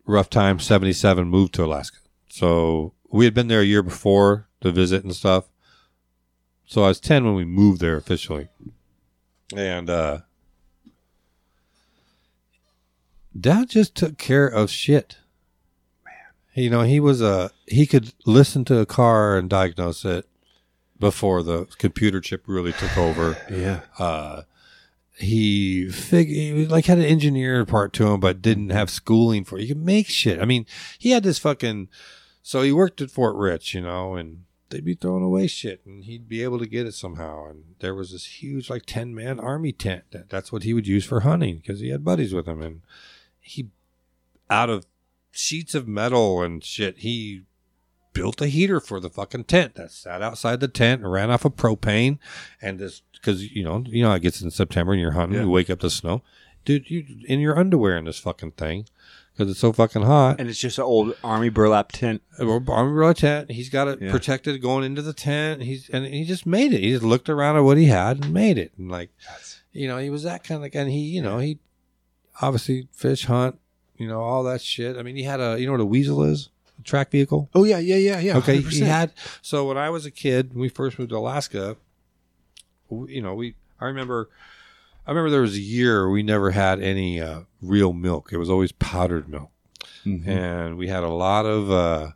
Rough 0.06 0.30
time. 0.30 0.60
Seventy 0.60 0.94
seven. 0.94 1.28
Moved 1.28 1.54
to 1.56 1.66
Alaska. 1.66 1.98
So 2.30 2.94
we 3.12 3.26
had 3.26 3.34
been 3.34 3.50
there 3.50 3.62
a 3.62 3.66
year 3.66 3.84
before 3.84 4.48
to 4.62 4.72
visit 4.72 5.04
and 5.04 5.16
stuff. 5.16 5.51
So 6.72 6.86
I 6.86 6.88
was 6.88 7.02
ten 7.02 7.26
when 7.26 7.34
we 7.34 7.44
moved 7.44 7.82
there 7.82 7.98
officially, 7.98 8.48
and 9.54 9.90
uh, 9.90 10.20
Dad 13.38 13.70
just 13.70 13.94
took 13.94 14.18
care 14.18 14.48
of 14.48 14.70
shit. 14.70 15.18
Man, 16.06 16.64
you 16.64 16.70
know 16.70 16.84
he 16.84 17.02
was 17.02 17.22
a 17.22 17.52
he 17.68 17.86
could 17.86 18.14
listen 18.26 18.64
to 18.66 18.80
a 18.80 18.86
car 18.86 19.38
and 19.38 19.50
diagnose 19.50 20.06
it 20.06 20.26
before 20.98 21.44
the 21.44 21.66
computer 21.78 22.22
chip 22.22 22.44
really 22.48 22.72
took 22.72 22.98
over. 22.98 23.36
Yeah. 23.52 23.82
Uh, 24.00 24.44
he 25.18 25.90
fig 25.90 26.30
he 26.30 26.66
like 26.66 26.86
had 26.86 27.00
an 27.00 27.04
engineer 27.04 27.66
part 27.66 27.92
to 27.94 28.08
him, 28.08 28.22
but 28.22 28.42
didn't 28.42 28.70
have 28.70 28.90
schooling 28.90 29.44
for. 29.44 29.58
It. 29.58 29.64
He 29.64 29.68
could 29.68 29.86
make 29.86 30.08
shit. 30.08 30.42
I 30.42 30.46
mean, 30.46 30.66
he 30.98 31.12
had 31.12 31.24
this 31.24 31.38
fucking. 31.38 31.90
So 32.42 32.62
he 32.62 32.72
worked 32.72 33.02
at 33.02 33.12
Fort 33.12 33.36
Rich, 33.36 33.74
you 33.74 33.82
know, 33.82 34.16
and 34.16 34.46
they'd 34.72 34.84
be 34.86 34.96
throwing 34.96 35.24
away 35.24 35.48
shit, 35.48 35.82
and 35.86 36.04
he'd 36.06 36.28
be 36.28 36.44
able 36.44 36.58
to 36.60 36.66
get 36.66 36.88
it 36.88 36.94
somehow. 36.94 37.48
And 37.50 37.76
there 37.80 37.94
was 37.94 38.12
this 38.12 38.42
huge, 38.42 38.70
like 38.70 38.84
ten 38.88 39.14
man 39.14 39.40
army 39.40 39.72
tent. 39.72 40.06
That, 40.12 40.30
that's 40.30 40.52
what 40.52 40.64
he 40.64 40.74
would 40.74 40.88
use 40.88 41.06
for 41.06 41.20
hunting 41.22 41.58
because 41.58 41.80
he 41.80 41.90
had 41.90 42.04
buddies 42.04 42.34
with 42.34 42.48
him, 42.48 42.62
and 42.62 42.82
he 43.40 43.70
out 44.50 44.70
of 44.70 44.86
sheets 45.32 45.76
of 45.76 45.88
metal 45.88 46.42
and 46.42 46.64
shit, 46.64 46.98
he 47.00 47.44
built 48.14 48.42
a 48.42 48.48
heater 48.48 48.82
for 48.82 49.00
the 49.00 49.10
fucking 49.10 49.46
tent 49.46 49.76
that 49.76 49.90
sat 49.92 50.22
outside 50.22 50.60
the 50.60 50.68
tent 50.68 51.02
and 51.02 51.12
ran 51.12 51.32
off 51.32 51.46
of 51.46 51.56
propane 51.56 52.20
and 52.62 52.78
this 52.78 53.02
because 53.14 53.50
you 53.56 53.64
know 53.64 53.86
you 53.88 54.04
know 54.04 54.12
it 54.12 54.22
gets 54.22 54.42
in 54.42 54.52
September 54.52 54.92
and 54.92 55.02
you're 55.02 55.12
hunting 55.12 55.38
Yeah. 55.38 55.46
you 55.46 55.50
wake 55.50 55.70
up 55.70 55.80
to 55.80 55.90
snow 55.90 56.22
dude 56.66 56.90
you 56.90 57.06
in 57.30 57.40
your 57.40 57.58
underwear 57.58 57.96
in 57.98 58.04
this 58.04 58.20
fucking 58.20 58.52
thing 58.52 58.86
because 59.34 59.50
it's 59.52 59.60
so 59.60 59.72
fucking 59.74 60.02
hot. 60.04 60.40
And 60.40 60.50
it's 60.50 60.60
just 60.60 60.78
an 60.78 60.84
old 60.84 61.16
army 61.24 61.50
burlap 61.50 61.92
tent. 61.92 62.22
Or 62.40 62.64
army 62.68 62.94
burlap 62.94 63.18
tent. 63.18 63.52
He's 63.52 63.70
got 63.70 63.88
it 63.88 64.02
Yeah. 64.02 64.12
protected 64.12 64.62
going 64.62 64.84
into 64.84 65.02
the 65.02 65.14
tent. 65.14 65.62
He's 65.64 65.90
and 65.90 66.06
he 66.06 66.26
just 66.26 66.46
made 66.46 66.74
it. 66.74 66.82
He 66.82 66.92
just 66.92 67.04
looked 67.04 67.30
around 67.30 67.58
at 67.58 67.62
what 67.62 67.78
he 67.78 67.86
had 67.86 68.24
and 68.24 68.34
made 68.34 68.58
it. 68.58 68.72
And 68.78 68.90
like 68.92 69.10
you 69.72 69.88
know 69.88 69.98
he 69.98 70.10
was 70.10 70.24
that 70.24 70.44
kind 70.44 70.64
of 70.66 70.72
guy. 70.72 70.82
And 70.82 70.92
he 70.92 71.00
you 71.00 71.22
know 71.22 71.38
he 71.40 71.60
obviously 72.42 72.88
fish 72.94 73.26
hunt 73.26 73.58
you 73.98 74.08
know 74.08 74.22
all 74.22 74.44
that 74.44 74.62
shit. 74.62 74.98
I 74.98 75.04
mean 75.04 75.16
he 75.16 75.24
had 75.24 75.40
a 75.40 75.60
you 75.60 75.66
know 75.66 75.74
what 75.74 75.82
a 75.82 75.86
weasel 75.86 76.24
is? 76.24 76.50
A 76.80 76.84
track 76.84 77.12
vehicle? 77.12 77.50
Oh 77.54 77.64
yeah, 77.64 77.78
yeah, 77.80 77.96
yeah, 77.98 78.20
yeah. 78.20 78.38
okay 78.38 78.60
he 78.62 78.80
had 78.82 79.12
so 79.42 79.68
when 79.68 79.78
i 79.78 79.90
was 79.92 80.06
a 80.06 80.12
kid 80.12 80.54
when 80.54 80.62
we 80.62 80.70
first 80.70 80.98
moved 80.98 81.10
to 81.12 81.18
alaska 81.18 81.78
you 83.08 83.22
know 83.22 83.36
we 83.36 83.56
i 83.80 83.86
remember 83.86 84.30
i 85.06 85.12
remember 85.12 85.30
there 85.30 85.42
was 85.42 85.56
a 85.56 85.62
year 85.62 86.10
we 86.10 86.24
never 86.24 86.52
had 86.52 86.82
any 86.82 87.20
uh, 87.22 87.42
real 87.62 87.94
milk 87.94 88.30
it 88.32 88.38
was 88.38 88.50
always 88.50 88.72
powdered 88.74 89.28
milk 89.30 89.50
Mhm. 90.06 90.28
and 90.28 90.78
we 90.78 90.88
had 90.88 91.04
a 91.04 91.10
lot 91.10 91.46
of 91.46 91.70
uh, 91.72 92.12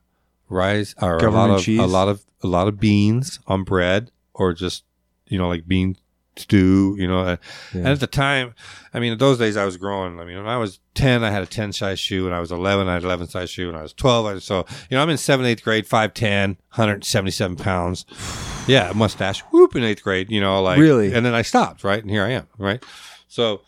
rice 0.49 0.95
or 1.01 1.17
a 1.17 1.29
lot 1.31 1.49
of 1.51 1.61
cheese? 1.61 1.79
a 1.79 1.85
lot 1.85 2.07
of 2.07 2.25
a 2.41 2.47
lot 2.47 2.67
of 2.67 2.79
beans 2.79 3.39
on 3.47 3.63
bread 3.63 4.11
or 4.33 4.53
just 4.53 4.83
you 5.27 5.37
know 5.37 5.47
like 5.47 5.67
bean 5.67 5.95
stew 6.37 6.95
you 6.99 7.07
know 7.07 7.21
uh, 7.21 7.37
and 7.73 7.87
at 7.87 7.99
the 7.99 8.07
time 8.07 8.53
i 8.93 8.99
mean 8.99 9.13
in 9.13 9.17
those 9.17 9.37
days 9.37 9.55
i 9.55 9.63
was 9.63 9.77
growing 9.77 10.19
i 10.19 10.25
mean 10.25 10.37
when 10.37 10.47
i 10.47 10.57
was 10.57 10.79
10 10.95 11.23
i 11.23 11.29
had 11.31 11.41
a 11.43 11.45
10 11.45 11.71
size 11.73 11.99
shoe 11.99 12.25
and 12.25 12.35
i 12.35 12.39
was 12.39 12.51
11 12.51 12.87
i 12.87 12.93
had 12.95 13.03
11 13.03 13.27
size 13.27 13.49
shoe 13.49 13.69
and 13.69 13.77
i 13.77 13.81
was 13.81 13.93
12 13.93 14.25
I, 14.25 14.39
so 14.39 14.65
you 14.89 14.97
know 14.97 15.01
i'm 15.03 15.09
in 15.09 15.15
7th 15.17 15.43
8th 15.55 15.63
grade 15.63 15.85
5'10 15.87 16.47
177 16.75 17.55
pounds 17.57 18.05
yeah 18.67 18.91
mustache 18.93 19.41
whoop 19.51 19.75
in 19.75 19.83
8th 19.83 20.01
grade 20.03 20.29
you 20.29 20.41
know 20.41 20.61
like 20.61 20.77
Really? 20.79 21.13
and 21.13 21.25
then 21.25 21.33
i 21.33 21.41
stopped 21.41 21.83
right 21.83 22.01
and 22.01 22.09
here 22.11 22.23
i 22.23 22.31
am 22.31 22.47
right 22.57 22.83
so 23.27 23.61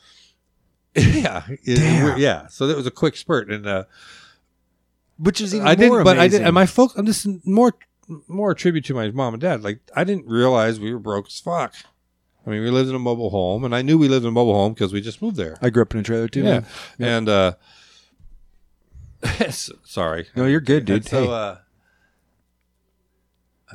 yeah 0.95 1.43
it- 1.47 2.17
yeah 2.19 2.47
so 2.47 2.67
that 2.67 2.75
was 2.75 2.85
a 2.87 2.91
quick 2.91 3.15
spurt 3.15 3.49
and 3.51 3.65
uh 3.67 3.83
Which 5.19 5.41
is 5.41 5.55
even 5.55 5.67
I 5.67 5.75
didn't, 5.75 6.03
but 6.03 6.19
I 6.19 6.27
did. 6.27 6.41
And 6.41 6.53
my 6.53 6.65
folks, 6.67 6.93
this 6.95 7.25
is 7.25 7.39
more, 7.43 7.73
more 8.27 8.51
a 8.51 8.55
tribute 8.55 8.85
to 8.85 8.93
my 8.93 9.09
mom 9.11 9.33
and 9.33 9.41
dad. 9.41 9.63
Like 9.63 9.79
I 9.95 10.03
didn't 10.03 10.27
realize 10.27 10.79
we 10.79 10.93
were 10.93 10.99
broke 10.99 11.27
as 11.27 11.39
fuck. 11.39 11.73
I 12.47 12.51
mean, 12.51 12.61
we 12.63 12.71
lived 12.71 12.89
in 12.89 12.95
a 12.95 12.99
mobile 12.99 13.29
home, 13.29 13.65
and 13.65 13.75
I 13.75 13.81
knew 13.81 13.97
we 13.97 14.07
lived 14.07 14.23
in 14.23 14.29
a 14.29 14.31
mobile 14.31 14.53
home 14.53 14.73
because 14.73 14.93
we 14.93 15.01
just 15.01 15.21
moved 15.21 15.35
there. 15.35 15.57
I 15.61 15.69
grew 15.69 15.81
up 15.81 15.93
in 15.93 15.99
a 15.99 16.03
trailer 16.03 16.29
too. 16.29 16.43
yeah, 16.43 16.61
man. 16.97 17.27
and 17.27 17.29
uh, 17.29 17.53
sorry. 19.83 20.27
No, 20.35 20.45
you're 20.45 20.61
good, 20.61 20.85
dude. 20.85 20.95
And 20.97 21.05
so, 21.05 21.25
Hey. 21.25 21.31
uh, 21.31 21.55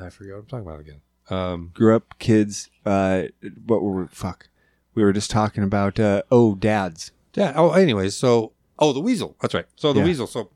I 0.06 0.08
forget 0.10 0.32
what 0.34 0.40
I'm 0.40 0.46
talking 0.46 0.66
about 0.66 0.80
again. 0.80 1.00
Um, 1.28 1.70
Grew 1.74 1.94
up 1.94 2.18
kids. 2.18 2.70
Uh, 2.84 3.24
what 3.66 3.82
were 3.82 4.02
we, 4.02 4.06
fuck? 4.08 4.48
We 4.94 5.02
were 5.02 5.12
just 5.12 5.30
talking 5.30 5.62
about. 5.64 6.00
Uh, 6.00 6.22
oh, 6.30 6.54
dads. 6.54 7.12
yeah. 7.34 7.52
Oh, 7.54 7.70
anyways, 7.72 8.16
so 8.16 8.52
oh, 8.78 8.92
the 8.92 9.00
weasel. 9.00 9.36
That's 9.40 9.54
right. 9.54 9.66
So 9.76 9.92
the 9.92 10.00
Yeah. 10.00 10.06
weasel. 10.06 10.26
So 10.26 10.50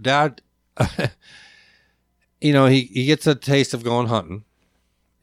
dad, 0.00 0.40
you 2.40 2.52
know, 2.52 2.66
he 2.66 2.82
he 2.82 3.04
gets 3.06 3.26
a 3.26 3.34
taste 3.34 3.74
of 3.74 3.84
going 3.84 4.08
hunting, 4.08 4.44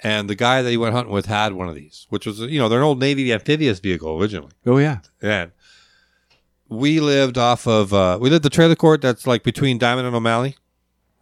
and 0.02 0.30
the 0.30 0.36
guy 0.36 0.62
that 0.62 0.70
he 0.70 0.78
went 0.78 0.94
hunting 0.94 1.14
with 1.14 1.26
had 1.26 1.54
one 1.54 1.68
of 1.68 1.76
these, 1.76 2.06
which 2.10 2.26
was 2.26 2.40
you 2.40 2.60
know 2.60 2.70
they're 2.70 2.80
an 2.80 2.86
old 2.86 3.00
Navy 3.00 3.32
amphibious 3.34 3.80
vehicle 3.80 4.20
originally. 4.20 4.52
Oh 4.66 4.78
yeah. 4.78 5.00
And 5.22 5.52
we 6.70 7.00
lived 7.00 7.38
off 7.38 7.68
of 7.68 7.94
uh, 7.94 8.18
we 8.22 8.30
lived 8.30 8.44
the 8.44 8.50
trailer 8.50 8.76
court 8.76 9.02
that's 9.02 9.26
like 9.26 9.44
between 9.44 9.78
Diamond 9.78 10.08
and 10.08 10.16
O'Malley 10.16 10.56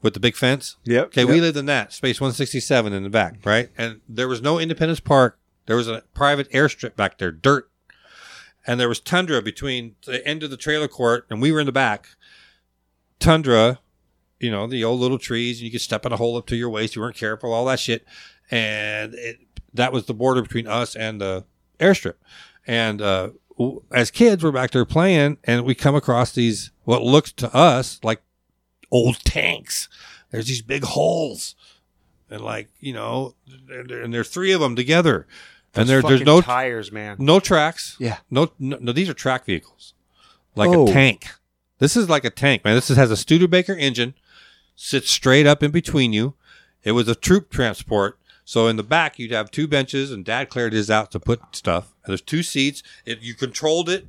with 0.01 0.13
the 0.13 0.19
big 0.19 0.35
fence. 0.35 0.77
Yep. 0.83 1.07
Okay, 1.07 1.25
we 1.25 1.41
lived 1.41 1.57
in 1.57 1.65
that 1.65 1.93
space 1.93 2.19
167 2.19 2.93
in 2.93 3.03
the 3.03 3.09
back, 3.09 3.37
right? 3.43 3.69
And 3.77 4.01
there 4.07 4.27
was 4.27 4.41
no 4.41 4.59
Independence 4.59 4.99
Park. 4.99 5.39
There 5.65 5.75
was 5.75 5.87
a 5.87 6.03
private 6.13 6.49
airstrip 6.51 6.95
back 6.95 7.17
there, 7.17 7.31
dirt, 7.31 7.71
and 8.67 8.79
there 8.79 8.89
was 8.89 8.99
tundra 8.99 9.41
between 9.41 9.95
the 10.05 10.25
end 10.27 10.43
of 10.43 10.51
the 10.51 10.57
trailer 10.57 10.87
court, 10.87 11.25
and 11.29 11.41
we 11.41 11.51
were 11.51 11.59
in 11.59 11.65
the 11.65 11.71
back. 11.71 12.09
Tundra, 13.19 13.79
you 14.39 14.51
know, 14.51 14.67
the 14.67 14.83
old 14.83 14.99
little 14.99 15.17
trees, 15.17 15.57
and 15.57 15.65
you 15.65 15.71
could 15.71 15.81
step 15.81 16.05
in 16.05 16.11
a 16.11 16.17
hole 16.17 16.37
up 16.37 16.45
to 16.47 16.55
your 16.55 16.69
waist. 16.69 16.95
You 16.95 17.01
weren't 17.01 17.15
careful, 17.15 17.51
all 17.51 17.65
that 17.65 17.79
shit, 17.79 18.05
and 18.51 19.13
it, 19.15 19.39
that 19.73 19.91
was 19.91 20.05
the 20.05 20.13
border 20.13 20.41
between 20.41 20.67
us 20.67 20.95
and 20.95 21.19
the 21.21 21.45
airstrip. 21.79 22.15
And 22.67 23.01
uh, 23.01 23.29
as 23.91 24.11
kids, 24.11 24.43
we're 24.43 24.51
back 24.51 24.71
there 24.71 24.85
playing, 24.85 25.37
and 25.43 25.65
we 25.65 25.75
come 25.75 25.95
across 25.95 26.31
these 26.31 26.71
what 26.83 27.01
looks 27.01 27.31
to 27.33 27.53
us 27.55 27.99
like 28.03 28.21
old 28.91 29.19
tanks. 29.19 29.87
There's 30.31 30.47
these 30.47 30.61
big 30.61 30.83
holes, 30.83 31.55
and 32.29 32.41
like 32.41 32.69
you 32.79 32.93
know, 32.93 33.35
and, 33.69 34.13
there's 34.13 34.29
three 34.29 34.51
of 34.51 34.61
them 34.61 34.75
together, 34.75 35.27
and 35.73 35.87
there, 35.87 36.01
there's 36.01 36.21
no 36.21 36.41
tires, 36.41 36.91
man. 36.91 37.17
no 37.19 37.39
tracks. 37.39 37.95
Yeah. 37.99 38.17
No, 38.29 38.51
no, 38.59 38.77
no, 38.79 38.91
these 38.91 39.09
are 39.09 39.13
track 39.13 39.45
vehicles, 39.45 39.93
like 40.55 40.69
Oh. 40.69 40.87
a 40.87 40.91
tank. 40.91 41.27
This 41.79 41.97
is 41.97 42.09
like 42.09 42.23
a 42.23 42.29
tank, 42.29 42.63
man. 42.63 42.75
This 42.75 42.89
is, 42.89 42.97
has 42.97 43.11
a 43.11 43.17
Studebaker 43.17 43.73
engine, 43.73 44.13
sits 44.75 45.09
straight 45.09 45.45
up 45.45 45.61
in 45.61 45.71
between 45.71 46.13
you. 46.13 46.33
It 46.83 46.93
was 46.93 47.07
a 47.07 47.15
troop 47.15 47.49
transport. 47.49 48.17
So 48.47 48.67
in 48.67 48.75
the 48.77 48.83
back, 48.83 49.17
you'd 49.17 49.31
have 49.31 49.49
two 49.49 49.67
benches, 49.67 50.11
and 50.11 50.23
Dad 50.23 50.49
cleared 50.49 50.71
his 50.71 50.91
out 50.91 51.11
to 51.11 51.19
put 51.19 51.41
stuff. 51.55 51.93
And 52.03 52.11
there's 52.11 52.21
two 52.21 52.43
seats. 52.43 52.83
It, 53.05 53.21
you 53.21 53.33
controlled 53.33 53.89
it 53.89 54.07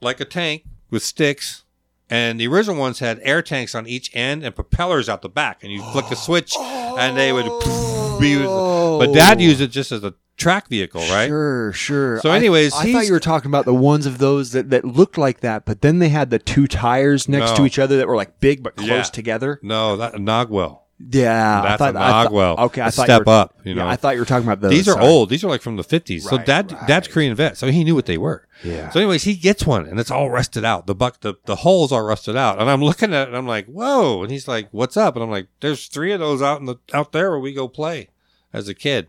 like 0.00 0.20
a 0.20 0.24
tank 0.24 0.64
with 0.90 1.04
sticks. 1.04 1.62
And 2.10 2.40
the 2.40 2.48
original 2.48 2.76
ones 2.76 2.98
had 2.98 3.20
air 3.22 3.42
tanks 3.42 3.74
on 3.74 3.86
each 3.86 4.10
end 4.16 4.42
and 4.42 4.54
propellers 4.54 5.08
out 5.08 5.22
the 5.22 5.28
back. 5.28 5.62
And 5.62 5.70
you 5.72 5.82
flick 5.92 6.10
a 6.10 6.16
switch, 6.16 6.56
and 6.58 7.16
they 7.16 7.32
would 7.32 7.44
be. 8.20 8.42
But 8.42 9.12
Dad 9.12 9.40
used 9.40 9.60
it 9.60 9.68
just 9.68 9.92
as 9.92 10.02
a 10.02 10.14
track 10.36 10.68
vehicle, 10.68 11.02
right? 11.02 11.28
Sure, 11.28 11.72
sure. 11.72 12.20
So 12.20 12.30
anyways, 12.30 12.72
I, 12.74 12.90
thought 12.92 13.06
you 13.06 13.12
were 13.12 13.20
talking 13.20 13.50
about 13.50 13.66
the 13.66 13.74
ones 13.74 14.06
of 14.06 14.18
those 14.18 14.52
that, 14.52 14.70
that 14.70 14.84
looked 14.84 15.18
like 15.18 15.40
that, 15.40 15.64
but 15.64 15.82
then 15.82 15.98
they 15.98 16.08
had 16.08 16.30
the 16.30 16.38
two 16.38 16.66
tires 16.66 17.28
next 17.28 17.56
to 17.56 17.66
each 17.66 17.78
other 17.78 17.98
that 17.98 18.08
were 18.08 18.16
like 18.16 18.40
big 18.40 18.62
but 18.62 18.76
close 18.76 18.88
Yeah. 18.88 19.02
together. 19.02 19.60
No, 19.62 19.96
that 19.96 20.14
Nodwell. 20.14 20.84
Yeah, 21.00 21.60
I 21.60 21.62
That's 21.62 21.78
thought, 21.78 21.94
a 21.94 21.98
I 22.00 22.08
thought- 22.10 22.24
Nodwell. 22.32 22.58
okay, 22.66 22.80
I 22.80 22.88
A 22.88 22.90
thought 22.90 23.04
step 23.04 23.20
you 23.20 23.24
were, 23.32 23.38
up, 23.38 23.54
you 23.62 23.74
yeah, 23.74 23.82
know. 23.84 23.88
I 23.88 23.94
thought 23.94 24.14
you 24.14 24.20
were 24.20 24.26
talking 24.26 24.48
about 24.48 24.60
those. 24.60 24.72
These 24.72 24.88
are 24.88 24.94
Sorry. 24.94 25.06
old. 25.06 25.28
These 25.30 25.44
are 25.44 25.48
like 25.48 25.62
from 25.62 25.76
the 25.76 25.84
fifties. 25.84 26.28
so 26.28 26.36
Right, 26.38 26.44
dad, 26.46 26.72
right. 26.72 26.86
dad's 26.88 27.06
Korean 27.06 27.36
vet, 27.36 27.56
so 27.56 27.68
he 27.70 27.84
knew 27.84 27.94
what 27.94 28.06
they 28.06 28.18
were. 28.18 28.48
Yeah. 28.64 28.90
So, 28.90 28.98
anyways, 28.98 29.22
he 29.22 29.34
gets 29.36 29.64
one, 29.64 29.86
and 29.86 30.00
it's 30.00 30.10
all 30.10 30.28
rusted 30.28 30.64
out. 30.64 30.88
The 30.88 30.96
buck, 30.96 31.20
the 31.20 31.34
the 31.44 31.54
holes 31.56 31.92
are 31.92 32.04
rusted 32.04 32.36
out, 32.36 32.60
and 32.60 32.68
I'm 32.68 32.82
looking 32.82 33.14
at 33.14 33.22
it, 33.22 33.28
and 33.28 33.36
I'm 33.36 33.46
like, 33.46 33.66
"Whoa!" 33.66 34.22
And 34.24 34.32
he's 34.32 34.48
like, 34.48 34.68
"What's 34.72 34.96
up?" 34.96 35.14
And 35.14 35.22
I'm 35.22 35.30
like, 35.30 35.46
"There's 35.60 35.86
three 35.86 36.10
of 36.12 36.18
those 36.18 36.42
out 36.42 36.58
in 36.58 36.66
the 36.66 36.76
out 36.92 37.12
there 37.12 37.30
where 37.30 37.38
we 37.38 37.52
go 37.54 37.68
play 37.68 38.08
as 38.52 38.66
a 38.68 38.74
kid, 38.74 39.06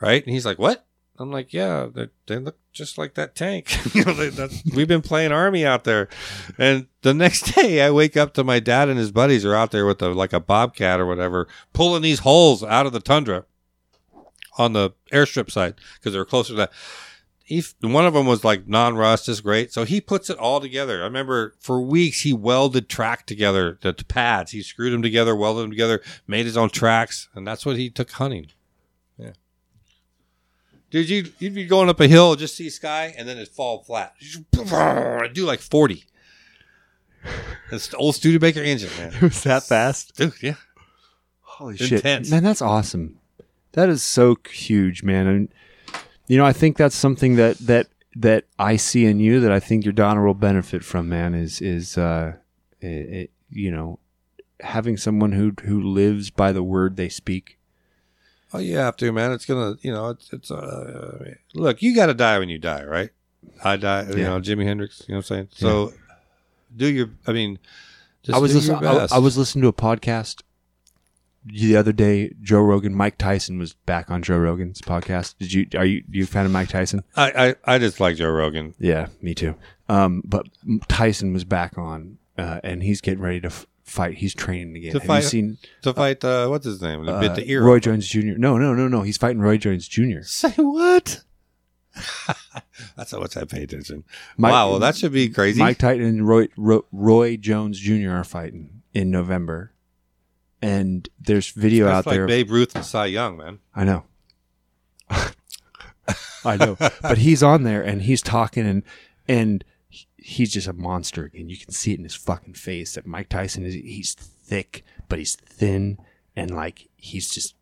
right?" 0.00 0.24
And 0.24 0.32
he's 0.32 0.46
like, 0.46 0.58
"What?" 0.58 0.86
I'm 1.18 1.30
like, 1.30 1.52
"Yeah, 1.52 1.88
they, 1.94 2.08
they 2.26 2.38
look 2.38 2.56
just 2.72 2.98
like 2.98 3.14
that 3.14 3.34
tank. 3.34 3.76
you 3.94 4.04
know, 4.04 4.48
we've 4.74 4.88
been 4.88 5.02
playing 5.02 5.32
army 5.32 5.64
out 5.64 5.84
there." 5.84 6.08
And 6.58 6.86
the 7.02 7.14
next 7.14 7.54
day, 7.54 7.82
I 7.82 7.90
wake 7.90 8.16
up 8.16 8.34
to 8.34 8.44
my 8.44 8.60
dad 8.60 8.88
and 8.88 8.98
his 8.98 9.12
buddies 9.12 9.44
are 9.44 9.54
out 9.54 9.70
there 9.70 9.86
with 9.86 10.02
a 10.02 10.08
like 10.10 10.32
a 10.32 10.40
bobcat 10.40 11.00
or 11.00 11.06
whatever, 11.06 11.48
pulling 11.72 12.02
these 12.02 12.20
holes 12.20 12.62
out 12.62 12.86
of 12.86 12.92
the 12.92 13.00
tundra 13.00 13.44
on 14.58 14.72
the 14.72 14.90
airstrip 15.12 15.50
side 15.50 15.74
because 15.94 16.12
they 16.12 16.18
were 16.18 16.24
closer 16.24 16.52
to 16.52 16.56
that. 16.56 16.72
He, 17.44 17.62
one 17.80 18.06
of 18.06 18.14
them 18.14 18.26
was 18.26 18.44
like 18.44 18.66
non-rust, 18.66 19.28
is 19.28 19.40
great. 19.40 19.72
So 19.72 19.84
he 19.84 20.00
puts 20.00 20.30
it 20.30 20.38
all 20.38 20.60
together. 20.60 21.00
I 21.02 21.04
remember 21.04 21.54
for 21.60 21.82
weeks 21.82 22.20
he 22.20 22.32
welded 22.32 22.88
track 22.88 23.26
together, 23.26 23.78
the, 23.82 23.92
the 23.92 24.04
pads. 24.04 24.52
He 24.52 24.62
screwed 24.62 24.92
them 24.92 25.02
together, 25.02 25.34
welded 25.36 25.64
them 25.64 25.70
together, 25.70 26.00
made 26.26 26.46
his 26.46 26.56
own 26.56 26.70
tracks, 26.70 27.28
and 27.34 27.46
that's 27.46 27.66
what 27.66 27.76
he 27.76 27.90
took 27.90 28.10
hunting. 28.12 28.46
Dude, 30.92 31.08
you 31.08 31.32
you'd 31.38 31.54
be 31.54 31.64
going 31.64 31.88
up 31.88 32.00
a 32.00 32.06
hill, 32.06 32.36
just 32.36 32.54
see 32.54 32.68
sky, 32.68 33.14
and 33.16 33.26
then 33.26 33.38
it 33.38 33.48
fall 33.48 33.82
flat. 33.82 34.14
I'd 34.54 35.32
do 35.32 35.46
like 35.46 35.60
forty. 35.60 36.04
It's 37.70 37.88
the 37.88 37.96
old 37.96 38.14
Studebaker 38.14 38.60
engine, 38.60 38.90
man. 38.98 39.12
It 39.14 39.22
was 39.22 39.42
that 39.44 39.62
fast. 39.62 40.14
Dude, 40.16 40.34
yeah. 40.42 40.56
Holy 41.40 41.72
Intense. 41.80 41.88
shit, 42.28 42.30
man! 42.30 42.44
That's 42.44 42.60
awesome. 42.60 43.18
That 43.72 43.88
is 43.88 44.02
so 44.02 44.36
huge, 44.52 45.02
man. 45.02 45.26
And 45.26 45.48
you 46.26 46.36
know, 46.36 46.44
I 46.44 46.52
think 46.52 46.76
that's 46.76 46.94
something 46.94 47.36
that 47.36 47.56
that 47.58 47.86
that 48.16 48.44
I 48.58 48.76
see 48.76 49.06
in 49.06 49.18
you 49.18 49.40
that 49.40 49.50
I 49.50 49.60
think 49.60 49.86
your 49.86 49.92
daughter 49.92 50.22
will 50.22 50.34
benefit 50.34 50.84
from, 50.84 51.08
man. 51.08 51.34
Is 51.34 51.62
is 51.62 51.96
uh, 51.96 52.34
it, 52.82 52.86
it, 52.86 53.30
you 53.50 53.70
know, 53.70 53.98
having 54.60 54.98
someone 54.98 55.32
who 55.32 55.52
who 55.62 55.80
lives 55.80 56.28
by 56.28 56.52
the 56.52 56.62
word 56.62 56.96
they 56.96 57.08
speak. 57.08 57.58
Oh, 58.54 58.58
you 58.58 58.76
have 58.76 58.96
to, 58.98 59.12
man. 59.12 59.32
It's 59.32 59.46
gonna, 59.46 59.76
you 59.82 59.92
know, 59.92 60.10
it's 60.10 60.32
it's. 60.32 60.50
Uh, 60.50 61.34
look, 61.54 61.80
you 61.82 61.94
got 61.94 62.06
to 62.06 62.14
die 62.14 62.38
when 62.38 62.48
you 62.48 62.58
die, 62.58 62.84
right? 62.84 63.10
I 63.64 63.76
die, 63.76 64.02
you 64.10 64.18
Yeah. 64.18 64.24
know, 64.28 64.40
Jimi 64.40 64.64
Hendrix. 64.64 65.02
You 65.08 65.14
know 65.14 65.18
what 65.18 65.30
I'm 65.30 65.36
saying? 65.36 65.48
So, 65.52 65.92
do 66.76 66.86
your. 66.86 67.10
I 67.26 67.32
mean, 67.32 67.58
just 68.22 68.36
I 68.36 68.40
was 68.40 68.52
do 68.52 68.58
listen, 68.58 68.80
your 68.80 68.90
I, 68.90 68.98
best. 68.98 69.12
I 69.14 69.18
was 69.18 69.38
listening 69.38 69.62
to 69.62 69.68
a 69.68 69.72
podcast 69.72 70.42
the 71.44 71.76
other 71.76 71.92
day. 71.92 72.34
Joe 72.42 72.60
Rogan, 72.60 72.94
Mike 72.94 73.18
Tyson 73.18 73.58
was 73.58 73.72
back 73.72 74.10
on 74.10 74.22
Joe 74.22 74.38
Rogan's 74.38 74.80
podcast. 74.82 75.34
Did 75.38 75.52
you 75.52 75.66
are 75.76 75.84
you 75.84 76.04
you 76.10 76.24
a 76.24 76.26
fan 76.26 76.44
of 76.46 76.52
Mike 76.52 76.68
Tyson? 76.68 77.02
I, 77.16 77.54
I, 77.66 77.74
I 77.74 77.78
just 77.78 78.00
like 78.00 78.16
Joe 78.16 78.30
Rogan. 78.30 78.74
Yeah, 78.78 79.08
me 79.20 79.34
too. 79.34 79.54
Um, 79.88 80.22
but 80.24 80.46
Tyson 80.88 81.32
was 81.32 81.44
back 81.44 81.76
on, 81.78 82.18
uh, 82.38 82.60
and 82.62 82.82
he's 82.82 83.00
getting 83.00 83.22
ready 83.22 83.40
to 83.40 83.48
f- 83.48 83.66
fight. 83.92 84.18
He's 84.18 84.34
training 84.34 84.76
again. 84.76 84.92
To 84.92 84.98
Have 84.98 85.06
fight- 85.06 85.22
you 85.22 85.28
seen 85.28 85.58
To 85.82 85.92
fight, 85.94 86.24
uh, 86.24 86.48
what's 86.48 86.64
his 86.66 86.80
name? 86.82 87.04
The 87.04 87.18
bit 87.20 87.30
uh, 87.30 87.34
the 87.34 87.50
ear. 87.50 87.62
Roy 87.62 87.76
off. 87.76 87.82
Jones 87.82 88.08
Jr.? 88.08 88.38
No, 88.38 88.58
no, 88.58 88.74
no, 88.74 88.88
no. 88.88 89.02
He's 89.02 89.16
fighting 89.16 89.40
Roy 89.40 89.58
Jones 89.58 89.86
Jr. 89.86 90.20
Say 90.22 90.50
what? 90.56 91.22
That's 92.96 93.10
how 93.10 93.20
much 93.20 93.36
I 93.36 93.44
pay 93.44 93.62
attention. 93.62 94.04
Mike- 94.36 94.52
wow, 94.52 94.70
well, 94.70 94.78
that 94.78 94.96
should 94.96 95.12
be 95.12 95.28
crazy. 95.28 95.60
Mike 95.60 95.78
Tyson 95.78 96.04
and 96.04 96.26
Roy, 96.26 96.48
Roy, 96.56 96.80
Roy 96.90 97.36
Jones 97.36 97.78
Jr. 97.78 98.10
are 98.10 98.24
fighting 98.24 98.82
in 98.94 99.10
November, 99.10 99.72
and 100.62 101.08
there's 101.20 101.50
video 101.50 101.84
That's 101.86 101.98
out 101.98 102.06
like 102.06 102.14
there. 102.16 102.26
Babe 102.26 102.50
Ruth 102.50 102.74
and 102.74 102.84
Cy 102.84 103.06
Young, 103.06 103.36
man. 103.36 103.58
I 103.74 103.84
know. 103.84 104.04
I 106.44 106.56
know. 106.56 106.76
But 107.02 107.18
he's 107.18 107.42
on 107.42 107.62
there 107.62 107.82
and 107.82 108.02
he's 108.02 108.22
talking 108.22 108.66
and 108.66 108.82
and 109.28 109.64
he's 110.22 110.52
just 110.52 110.68
a 110.68 110.72
monster 110.72 111.24
again. 111.24 111.48
You 111.48 111.56
can 111.56 111.72
see 111.72 111.92
it 111.92 111.98
in 111.98 112.04
his 112.04 112.14
fucking 112.14 112.54
face 112.54 112.94
that 112.94 113.06
Mike 113.06 113.28
Tyson 113.28 113.64
is 113.64 113.74
he's 113.74 114.14
thick, 114.14 114.84
but 115.08 115.18
he's 115.18 115.36
thin 115.36 115.98
and 116.36 116.50
like 116.50 116.88
he's 116.96 117.28
just 117.30 117.54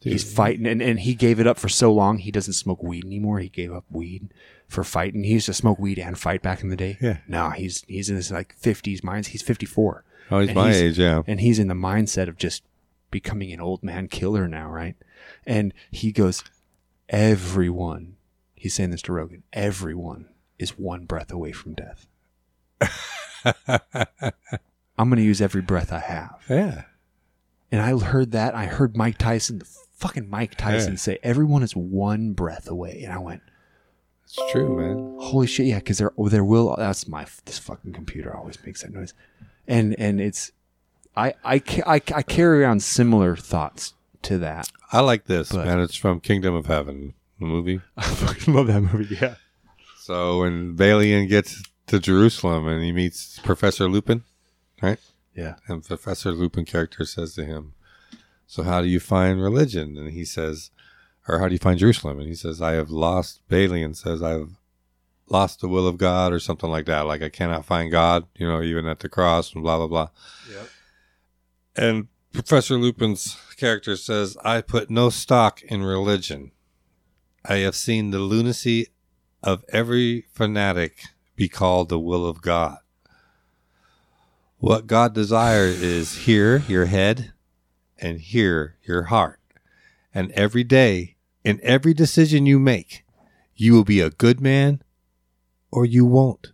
he's 0.00 0.24
fighting 0.32 0.66
and, 0.66 0.82
and 0.82 0.98
he 1.00 1.14
gave 1.14 1.38
it 1.38 1.46
up 1.46 1.56
for 1.58 1.68
so 1.68 1.92
long 1.92 2.18
he 2.18 2.30
doesn't 2.32 2.54
smoke 2.54 2.82
weed 2.82 3.04
anymore. 3.04 3.38
He 3.38 3.48
gave 3.48 3.72
up 3.72 3.84
weed 3.90 4.32
for 4.68 4.82
fighting. 4.84 5.22
He 5.24 5.32
used 5.34 5.46
to 5.46 5.54
smoke 5.54 5.78
weed 5.78 5.98
and 5.98 6.18
fight 6.18 6.42
back 6.42 6.62
in 6.62 6.68
the 6.68 6.76
day. 6.76 6.98
Yeah. 7.00 7.18
No, 7.28 7.50
he's 7.50 7.82
he's 7.88 8.10
in 8.10 8.16
his 8.16 8.30
like 8.32 8.54
fifties 8.56 9.02
minds. 9.04 9.28
He's 9.28 9.42
fifty 9.42 9.66
four. 9.66 10.04
Oh, 10.30 10.40
he's 10.40 10.48
And 10.50 10.56
my 10.56 10.66
he's- 10.70 10.82
age, 10.82 10.98
yeah. 10.98 11.22
and 11.26 11.40
he's 11.40 11.58
in 11.58 11.68
the 11.68 11.74
mindset 11.74 12.28
of 12.28 12.36
just 12.36 12.62
becoming 13.10 13.52
an 13.52 13.60
old 13.60 13.82
man 13.82 14.06
killer 14.08 14.46
now, 14.48 14.70
right? 14.70 14.94
And 15.46 15.74
he 15.90 16.12
goes, 16.12 16.42
everyone, 17.08 18.16
he's 18.54 18.74
saying 18.74 18.90
this 18.90 19.02
to 19.02 19.12
Rogan, 19.12 19.42
everyone 19.52 20.28
is 20.60 20.78
one 20.78 21.04
breath 21.06 21.32
away 21.32 21.52
from 21.52 21.74
death. 21.74 22.06
I'm 24.98 25.08
going 25.08 25.16
to 25.16 25.22
use 25.22 25.40
every 25.40 25.62
breath 25.62 25.92
I 25.92 26.00
have. 26.00 26.42
Yeah. 26.48 26.82
And 27.72 27.80
I 27.80 27.98
heard 27.98 28.32
that. 28.32 28.54
I 28.54 28.66
heard 28.66 28.96
Mike 28.96 29.16
Tyson, 29.18 29.60
the 29.60 29.64
fucking 29.96 30.28
Mike 30.28 30.56
Tyson, 30.56 30.92
Yeah. 30.94 30.98
say, 30.98 31.18
everyone 31.22 31.62
is 31.62 31.74
one 31.74 32.32
breath 32.32 32.68
away. 32.68 33.02
And 33.04 33.12
I 33.12 33.18
went, 33.18 33.42
It's 34.24 34.38
true, 34.52 34.76
man. 34.76 35.16
holy 35.20 35.46
shit, 35.46 35.66
yeah, 35.66 35.78
because 35.78 35.98
there, 35.98 36.12
oh, 36.18 36.28
there 36.28 36.44
will, 36.44 36.74
that's 36.76 37.08
my, 37.08 37.26
this 37.46 37.58
fucking 37.58 37.92
computer 37.92 38.36
always 38.36 38.58
makes 38.64 38.82
that 38.82 38.92
noise. 38.92 39.14
And, 39.66 39.98
and 39.98 40.20
it's, 40.20 40.52
I, 41.16 41.34
I, 41.44 41.62
I, 41.86 41.94
I 42.14 42.22
carry 42.22 42.62
around 42.64 42.82
similar 42.82 43.36
thoughts 43.36 43.94
to 44.22 44.38
that. 44.38 44.68
I 44.92 45.00
like 45.00 45.24
this, 45.26 45.52
But- 45.52 45.64
man. 45.66 45.80
It's 45.80 45.94
from 45.96 46.20
Kingdom 46.20 46.54
of 46.54 46.66
Heaven, 46.66 47.14
the 47.38 47.46
movie. 47.46 47.80
I 47.96 48.02
fucking 48.02 48.52
love 48.52 48.66
that 48.66 48.80
movie. 48.82 49.16
Yeah. 49.20 49.36
So 50.00 50.40
when 50.40 50.76
Balian 50.76 51.28
gets 51.28 51.62
to 51.86 52.00
Jerusalem 52.00 52.66
and 52.66 52.82
he 52.82 52.90
meets 52.90 53.38
Professor 53.40 53.86
Lupin, 53.86 54.24
right? 54.82 54.98
Yeah. 55.34 55.56
And 55.68 55.84
Professor 55.84 56.32
Lupin 56.32 56.64
character 56.64 57.04
says 57.04 57.34
to 57.34 57.44
him, 57.44 57.74
So 58.46 58.62
how 58.62 58.80
do 58.80 58.88
you 58.88 58.98
find 58.98 59.42
religion? 59.42 59.98
And 59.98 60.10
he 60.10 60.24
says, 60.24 60.70
or 61.28 61.38
how 61.38 61.46
do 61.46 61.52
you 61.52 61.58
find 61.58 61.78
Jerusalem? 61.78 62.18
And 62.18 62.28
he 62.28 62.34
says, 62.34 62.60
I 62.60 62.72
have 62.72 62.90
lost 62.90 63.46
Balian 63.48 63.94
says 63.94 64.22
I've 64.22 64.56
lost 65.28 65.60
the 65.60 65.68
will 65.68 65.86
of 65.86 65.98
God 65.98 66.32
or 66.32 66.40
something 66.40 66.70
like 66.70 66.86
that. 66.86 67.02
Like 67.02 67.22
I 67.22 67.28
cannot 67.28 67.64
find 67.64 67.90
God, 67.90 68.26
you 68.36 68.46
know, 68.46 68.62
even 68.62 68.86
at 68.86 69.00
the 69.00 69.08
cross 69.08 69.54
and 69.54 69.62
blah 69.62 69.76
blah 69.76 69.86
blah. 69.86 70.08
Yep. 70.50 70.68
And 71.76 72.08
Professor 72.32 72.74
Lupin's 72.74 73.36
character 73.56 73.96
says, 73.96 74.36
I 74.44 74.60
put 74.60 74.90
no 74.90 75.10
stock 75.10 75.62
in 75.62 75.82
religion. 75.82 76.52
I 77.44 77.56
have 77.58 77.76
seen 77.76 78.10
the 78.10 78.18
lunacy 78.18 78.88
of 79.42 79.64
every 79.70 80.26
fanatic 80.32 81.04
be 81.36 81.48
called 81.48 81.88
the 81.88 81.98
will 81.98 82.26
of 82.26 82.42
God. 82.42 82.78
What 84.58 84.86
God 84.86 85.14
desires 85.14 85.80
is 85.80 86.26
here 86.26 86.58
your 86.68 86.84
head 86.84 87.32
and 87.98 88.20
here 88.20 88.76
your 88.82 89.04
heart. 89.04 89.40
And 90.14 90.30
every 90.32 90.64
day, 90.64 91.16
in 91.44 91.60
every 91.62 91.94
decision 91.94 92.44
you 92.44 92.58
make, 92.58 93.04
you 93.54 93.72
will 93.72 93.84
be 93.84 94.00
a 94.00 94.10
good 94.10 94.40
man 94.40 94.82
or 95.70 95.86
you 95.86 96.04
won't. 96.04 96.52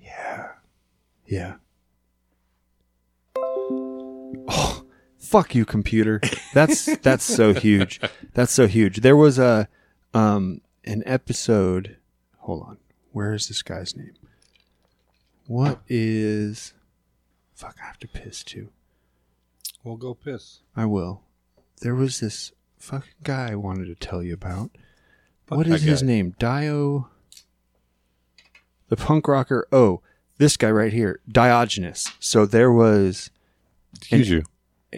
Yeah. 0.00 0.52
Yeah. 1.26 1.54
Oh, 4.48 4.83
fuck 5.24 5.54
you, 5.54 5.64
computer. 5.64 6.20
That's 6.52 6.96
that's 6.98 7.24
so 7.24 7.52
huge. 7.54 8.00
That's 8.34 8.52
so 8.52 8.66
huge. 8.66 8.98
There 9.00 9.16
was 9.16 9.38
a 9.38 9.68
um 10.12 10.60
an 10.84 11.02
episode. 11.06 11.96
Hold 12.38 12.62
on. 12.62 12.78
Where 13.12 13.32
is 13.32 13.48
this 13.48 13.62
guy's 13.62 13.96
name? 13.96 14.14
What 15.46 15.80
is? 15.88 16.74
Fuck, 17.54 17.76
I 17.82 17.86
have 17.86 17.98
to 18.00 18.08
piss 18.08 18.42
too. 18.42 18.70
Well, 19.82 19.96
go 19.96 20.14
piss. 20.14 20.60
I 20.74 20.86
will. 20.86 21.22
There 21.82 21.94
was 21.94 22.20
this 22.20 22.52
fucking 22.78 23.12
guy 23.22 23.52
I 23.52 23.54
wanted 23.54 23.86
to 23.86 23.94
tell 23.94 24.22
you 24.22 24.34
about. 24.34 24.70
Fuck 25.46 25.58
what 25.58 25.66
is 25.66 25.82
his 25.82 26.00
guy. 26.02 26.06
name? 26.06 26.34
Dio. 26.38 27.08
The 28.88 28.96
punk 28.96 29.28
rocker. 29.28 29.66
Oh, 29.70 30.00
this 30.38 30.56
guy 30.56 30.70
right 30.70 30.92
here, 30.92 31.20
Diogenes. 31.30 32.10
So 32.18 32.46
there 32.46 32.72
was 32.72 33.30
Excuse 33.96 34.30
you. 34.30 34.42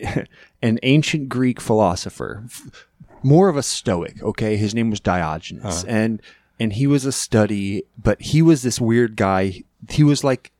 an 0.62 0.78
ancient 0.82 1.28
Greek 1.28 1.60
philosopher, 1.60 2.44
more 3.22 3.48
of 3.48 3.56
a 3.56 3.62
Stoic. 3.62 4.22
Okay, 4.22 4.56
his 4.56 4.74
name 4.74 4.90
was 4.90 5.00
Diogenes, 5.00 5.62
Huh. 5.62 5.84
and 5.88 6.22
and 6.58 6.72
he 6.72 6.86
was 6.86 7.04
a 7.04 7.12
study, 7.12 7.82
but 8.02 8.20
he 8.22 8.40
was 8.42 8.62
this 8.62 8.80
weird 8.80 9.16
guy. 9.16 9.62
He 9.90 10.02
was 10.02 10.24
like, 10.24 10.52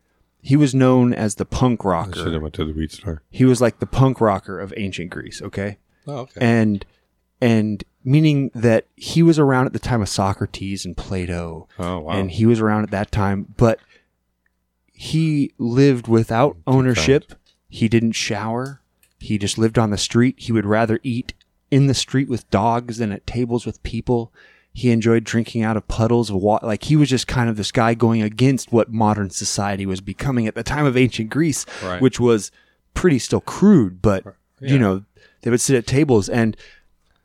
he 0.42 0.54
was 0.56 0.74
known 0.74 1.12
as 1.14 1.36
the 1.36 1.44
punk 1.46 1.80
I 1.80 2.04
should 2.04 2.16
rocker. 2.16 2.32
have 2.32 2.42
went 2.42 2.54
to 2.54 2.64
the 2.64 2.72
weed 2.74 2.92
store. 2.92 3.22
He 3.30 3.44
was 3.44 3.60
like 3.60 3.78
the 3.78 3.86
punk 3.86 4.20
rocker 4.20 4.60
of 4.60 4.74
ancient 4.76 5.10
Greece. 5.10 5.40
Okay, 5.42 5.78
Oh, 6.06 6.18
okay. 6.18 6.40
and 6.40 6.84
and 7.40 7.82
meaning 8.04 8.50
that 8.54 8.86
he 8.96 9.22
was 9.22 9.38
around 9.38 9.66
at 9.66 9.72
the 9.72 9.78
time 9.78 10.00
of 10.02 10.08
Socrates 10.08 10.84
and 10.86 10.96
Plato, 10.96 11.66
oh, 11.78 11.98
wow. 12.00 12.12
and 12.12 12.30
he 12.30 12.46
was 12.46 12.60
around 12.60 12.84
at 12.84 12.90
that 12.92 13.10
time, 13.10 13.54
but 13.56 13.80
he 14.92 15.52
lived 15.58 16.08
without 16.08 16.56
ownership. 16.66 17.32
He 17.68 17.88
didn't 17.88 18.12
shower. 18.12 18.80
He 19.18 19.38
just 19.38 19.58
lived 19.58 19.78
on 19.78 19.90
the 19.90 19.98
street. 19.98 20.36
He 20.38 20.52
would 20.52 20.66
rather 20.66 21.00
eat 21.02 21.32
in 21.70 21.86
the 21.86 21.94
street 21.94 22.28
with 22.28 22.48
dogs 22.50 22.98
than 22.98 23.12
at 23.12 23.26
tables 23.26 23.66
with 23.66 23.82
people. 23.82 24.32
He 24.72 24.90
enjoyed 24.90 25.24
drinking 25.24 25.62
out 25.62 25.76
of 25.76 25.88
puddles 25.88 26.28
of 26.30 26.36
water. 26.36 26.66
Like 26.66 26.84
he 26.84 26.96
was 26.96 27.08
just 27.08 27.26
kind 27.26 27.48
of 27.48 27.56
this 27.56 27.72
guy 27.72 27.94
going 27.94 28.20
against 28.22 28.72
what 28.72 28.92
modern 28.92 29.30
society 29.30 29.86
was 29.86 30.00
becoming 30.02 30.46
at 30.46 30.54
the 30.54 30.62
time 30.62 30.84
of 30.84 30.96
ancient 30.96 31.30
Greece, 31.30 31.64
Right. 31.82 32.00
which 32.02 32.20
was 32.20 32.50
pretty 32.94 33.18
still 33.18 33.40
crude, 33.40 34.02
but 34.02 34.24
Yeah. 34.60 34.72
you 34.74 34.78
know, 34.78 35.04
they 35.42 35.50
would 35.50 35.60
sit 35.62 35.76
at 35.76 35.86
tables 35.86 36.28
and 36.28 36.56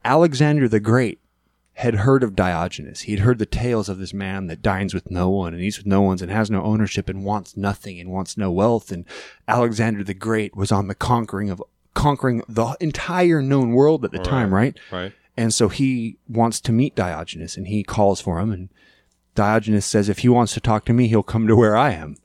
Alexander 0.03 0.67
the 0.67 0.79
Great 0.79 1.19
had 1.75 1.95
heard 1.95 2.23
of 2.23 2.35
Diogenes. 2.35 3.01
He'd 3.01 3.19
heard 3.19 3.37
the 3.39 3.45
tales 3.45 3.89
of 3.89 3.97
this 3.97 4.13
man 4.13 4.47
that 4.47 4.61
dines 4.61 4.93
with 4.93 5.09
no 5.09 5.29
one 5.29 5.53
and 5.53 5.61
eats 5.63 5.77
with 5.77 5.85
no 5.87 6.01
one's 6.01 6.21
and 6.21 6.31
has 6.31 6.49
no 6.51 6.63
ownership 6.63 7.09
and 7.09 7.23
wants 7.23 7.55
nothing 7.57 7.99
and 7.99 8.11
wants 8.11 8.37
no 8.37 8.51
wealth. 8.51 8.91
And 8.91 9.05
Alexander 9.47 10.03
the 10.03 10.13
Great 10.13 10.55
was 10.55 10.71
on 10.71 10.87
the 10.87 10.95
conquering 10.95 11.49
of 11.49 11.61
conquering 11.93 12.43
the 12.47 12.75
entire 12.79 13.41
known 13.41 13.71
world 13.73 14.05
at 14.05 14.11
the 14.11 14.19
time, 14.19 14.53
right? 14.53 14.77
right. 14.91 15.13
And 15.37 15.53
so 15.53 15.69
he 15.69 16.17
wants 16.27 16.59
to 16.61 16.71
meet 16.71 16.95
Diogenes 16.95 17.57
and 17.57 17.67
he 17.67 17.83
calls 17.83 18.21
for 18.21 18.39
him 18.39 18.51
and 18.51 18.69
Diogenes 19.33 19.85
says 19.85 20.09
if 20.09 20.19
he 20.19 20.29
wants 20.29 20.53
to 20.53 20.59
talk 20.59 20.85
to 20.85 20.93
me, 20.93 21.07
he'll 21.07 21.23
come 21.23 21.47
to 21.47 21.55
where 21.55 21.75
I 21.75 21.91
am. 21.91 22.17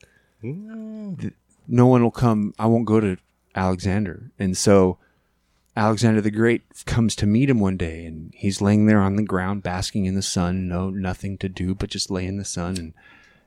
Mm. 0.42 1.32
No 1.68 1.86
one 1.86 2.02
will 2.02 2.10
come. 2.10 2.52
I 2.58 2.66
won't 2.66 2.84
go 2.84 3.00
to 3.00 3.16
Alexander. 3.54 4.30
And 4.38 4.56
so 4.56 4.98
Alexander 5.76 6.20
the 6.20 6.30
Great 6.30 6.62
comes 6.84 7.14
to 7.16 7.26
meet 7.26 7.50
him 7.50 7.60
one 7.60 7.76
day 7.76 8.04
and 8.06 8.32
he's 8.34 8.60
laying 8.60 8.86
there 8.86 9.00
on 9.00 9.16
the 9.16 9.22
ground 9.22 9.62
basking 9.62 10.06
in 10.06 10.14
the 10.14 10.22
sun, 10.22 10.68
no 10.68 10.90
nothing 10.90 11.38
to 11.38 11.48
do 11.48 11.74
but 11.74 11.90
just 11.90 12.10
lay 12.10 12.26
in 12.26 12.38
the 12.38 12.44
sun 12.44 12.76
and 12.76 12.94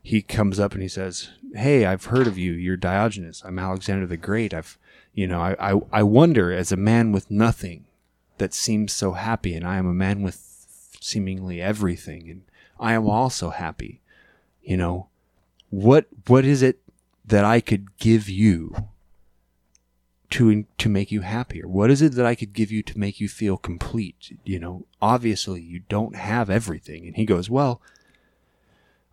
he 0.02 0.22
comes 0.22 0.60
up 0.60 0.74
and 0.74 0.82
he 0.82 0.88
says, 0.88 1.30
"Hey, 1.54 1.86
I've 1.86 2.06
heard 2.06 2.28
of 2.28 2.38
you. 2.38 2.54
You're 2.54 2.78
Diogenes. 2.78 3.42
I'm 3.46 3.60
Alexander 3.60 4.08
the 4.08 4.18
Great. 4.18 4.54
I've, 4.54 4.78
you 5.14 5.28
know, 5.28 5.42
I, 5.42 5.74
I, 5.74 5.80
I 5.92 6.04
wonder 6.04 6.52
as 6.52 6.72
a 6.72 6.78
man 6.78 7.12
with 7.12 7.30
nothing 7.30 7.86
that 8.38 8.54
seems 8.54 8.94
so 8.94 9.14
happy, 9.14 9.54
and 9.54 9.66
I 9.66 9.78
am 9.78 9.88
a 9.88 9.94
man 9.94 10.22
with 10.22 10.68
seemingly 11.00 11.62
everything, 11.62 12.30
and 12.30 12.42
I 12.80 12.94
am 12.94 13.08
also 13.08 13.50
happy. 13.50 14.02
You 14.62 14.78
know, 14.78 15.08
what 15.70 16.08
what 16.28 16.46
is 16.46 16.62
it 16.62 16.80
that 17.26 17.46
I 17.46 17.60
could 17.60 17.98
give 17.98 18.30
you 18.30 18.76
to 20.32 20.66
to 20.78 20.90
make 20.90 21.12
you 21.12 21.22
happier? 21.22 21.68
What 21.68 21.92
is 21.92 22.02
it 22.02 22.14
that 22.14 22.26
I 22.26 22.36
could 22.36 22.54
give 22.54 22.72
you 22.72 22.84
to 22.84 23.00
make 23.00 23.20
you 23.20 23.28
feel 23.28 23.58
complete? 23.58 24.38
You 24.44 24.60
know, 24.60 24.86
obviously 25.02 25.62
you 25.62 25.82
don't 25.90 26.16
have 26.16 26.50
everything. 26.50 27.08
And 27.08 27.16
he 27.16 27.26
goes, 27.26 27.50
well. 27.50 27.82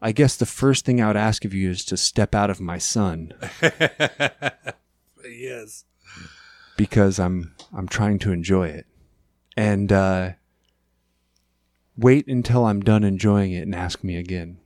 I 0.03 0.13
guess 0.13 0.37
the 0.37 0.45
first 0.45 0.85
thing 0.85 1.01
I 1.01 1.07
would 1.07 1.17
ask 1.17 1.47
of 1.47 1.55
you 1.55 1.71
is 1.71 1.83
to 1.87 1.97
step 1.97 2.35
out 2.35 2.51
of 2.51 2.61
my 2.61 2.77
sun 2.77 3.33
yes. 5.47 5.85
because 6.77 7.19
I'm 7.19 7.55
I'm 7.75 7.89
trying 7.89 8.19
to 8.21 8.33
enjoy 8.33 8.69
it. 8.69 8.87
And 9.57 9.91
uh, 9.93 10.33
wait 11.97 12.27
until 12.27 12.67
I'm 12.67 12.81
done 12.83 13.05
enjoying 13.05 13.53
it 13.53 13.63
and 13.63 13.75
ask 13.75 14.05
me 14.05 14.17
again, 14.17 14.59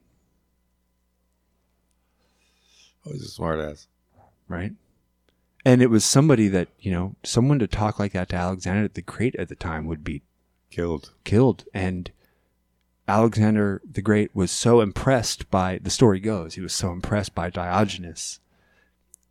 Oh, 3.07 3.13
he's 3.13 3.23
a 3.25 3.29
smart 3.29 3.61
ass. 3.61 3.87
right? 4.49 4.73
And 5.65 5.83
it 5.83 5.91
was 5.91 6.05
somebody 6.05 6.49
that, 6.49 6.69
you 6.81 6.91
know, 6.91 7.15
someone 7.23 7.59
to 7.59 7.67
talk 7.67 7.99
like 7.99 8.13
that 8.13 8.29
to 8.31 8.37
Alexander 8.37 8.89
the 8.89 9.03
Great 9.03 9.37
at 9.37 9.49
the 9.49 9.55
time 9.55 9.87
would 9.87 10.03
be 10.03 10.23
Killed. 10.71 11.13
killed. 11.25 11.65
And 11.75 12.11
Alexander 13.07 13.83
the 13.91 14.03
Great 14.03 14.35
was 14.35 14.51
so 14.51 14.81
impressed 14.81 15.51
by 15.51 15.79
the 15.83 15.91
story 15.91 16.21
goes, 16.21 16.55
he 16.55 16.61
was 16.61 16.73
so 16.73 16.91
impressed 16.93 17.35
by 17.35 17.51
Diogenes 17.51 18.41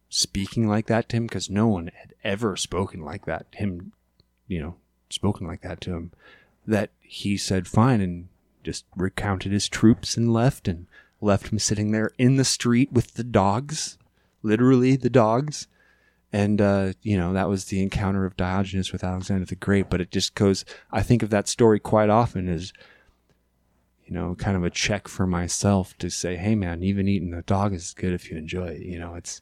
speaking 0.10 0.68
like 0.68 0.88
that 0.88 1.08
to 1.10 1.18
him 1.18 1.28
because 1.28 1.50
no 1.50 1.68
one 1.68 1.92
had 1.96 2.14
ever 2.24 2.56
spoken 2.56 3.02
like 3.02 3.26
that, 3.26 3.46
him, 3.54 3.94
you 4.48 4.60
know, 4.60 4.76
spoken 5.10 5.48
like 5.48 5.62
that 5.62 5.80
to 5.82 5.94
him, 5.94 6.12
that 6.66 6.90
he 7.00 7.38
said 7.38 7.68
fine 7.68 8.02
and 8.02 8.28
just 8.64 8.86
recounted 8.96 9.52
his 9.52 9.70
troops 9.70 10.18
and 10.18 10.34
left 10.34 10.68
and 10.68 10.88
left 11.22 11.50
him 11.50 11.60
sitting 11.60 11.92
there 11.92 12.12
in 12.18 12.36
the 12.36 12.46
street 12.46 12.92
with 12.92 13.14
the 13.14 13.24
dogs, 13.24 13.98
literally 14.42 14.96
the 14.96 15.10
dogs. 15.10 15.68
And, 16.32 16.62
uh, 16.62 16.94
you 17.02 17.18
know, 17.18 17.34
that 17.34 17.50
was 17.50 17.66
the 17.66 17.82
encounter 17.82 18.26
of 18.26 18.38
Diogenes 18.38 18.92
with 18.92 19.04
Alexander 19.04 19.46
the 19.46 19.56
Great. 19.56 19.90
But 19.90 20.02
it 20.02 20.12
just 20.12 20.36
goes, 20.36 20.64
I 20.92 21.02
think 21.02 21.24
of 21.24 21.32
that 21.32 21.48
story 21.48 21.80
quite 21.80 22.10
often 22.10 22.48
as, 22.48 22.72
you 24.06 24.14
know, 24.14 24.36
kind 24.36 24.56
of 24.56 24.64
a 24.64 24.70
check 24.70 25.08
for 25.08 25.26
myself 25.26 25.98
to 25.98 26.10
say, 26.10 26.36
hey, 26.36 26.54
man, 26.54 26.84
even 26.84 27.08
eating 27.08 27.34
a 27.34 27.42
dog 27.42 27.74
is 27.74 27.96
good 27.96 28.14
if 28.14 28.30
you 28.30 28.38
enjoy 28.38 28.68
it. 28.68 28.82
You 28.82 29.00
know, 29.00 29.16
it's, 29.16 29.42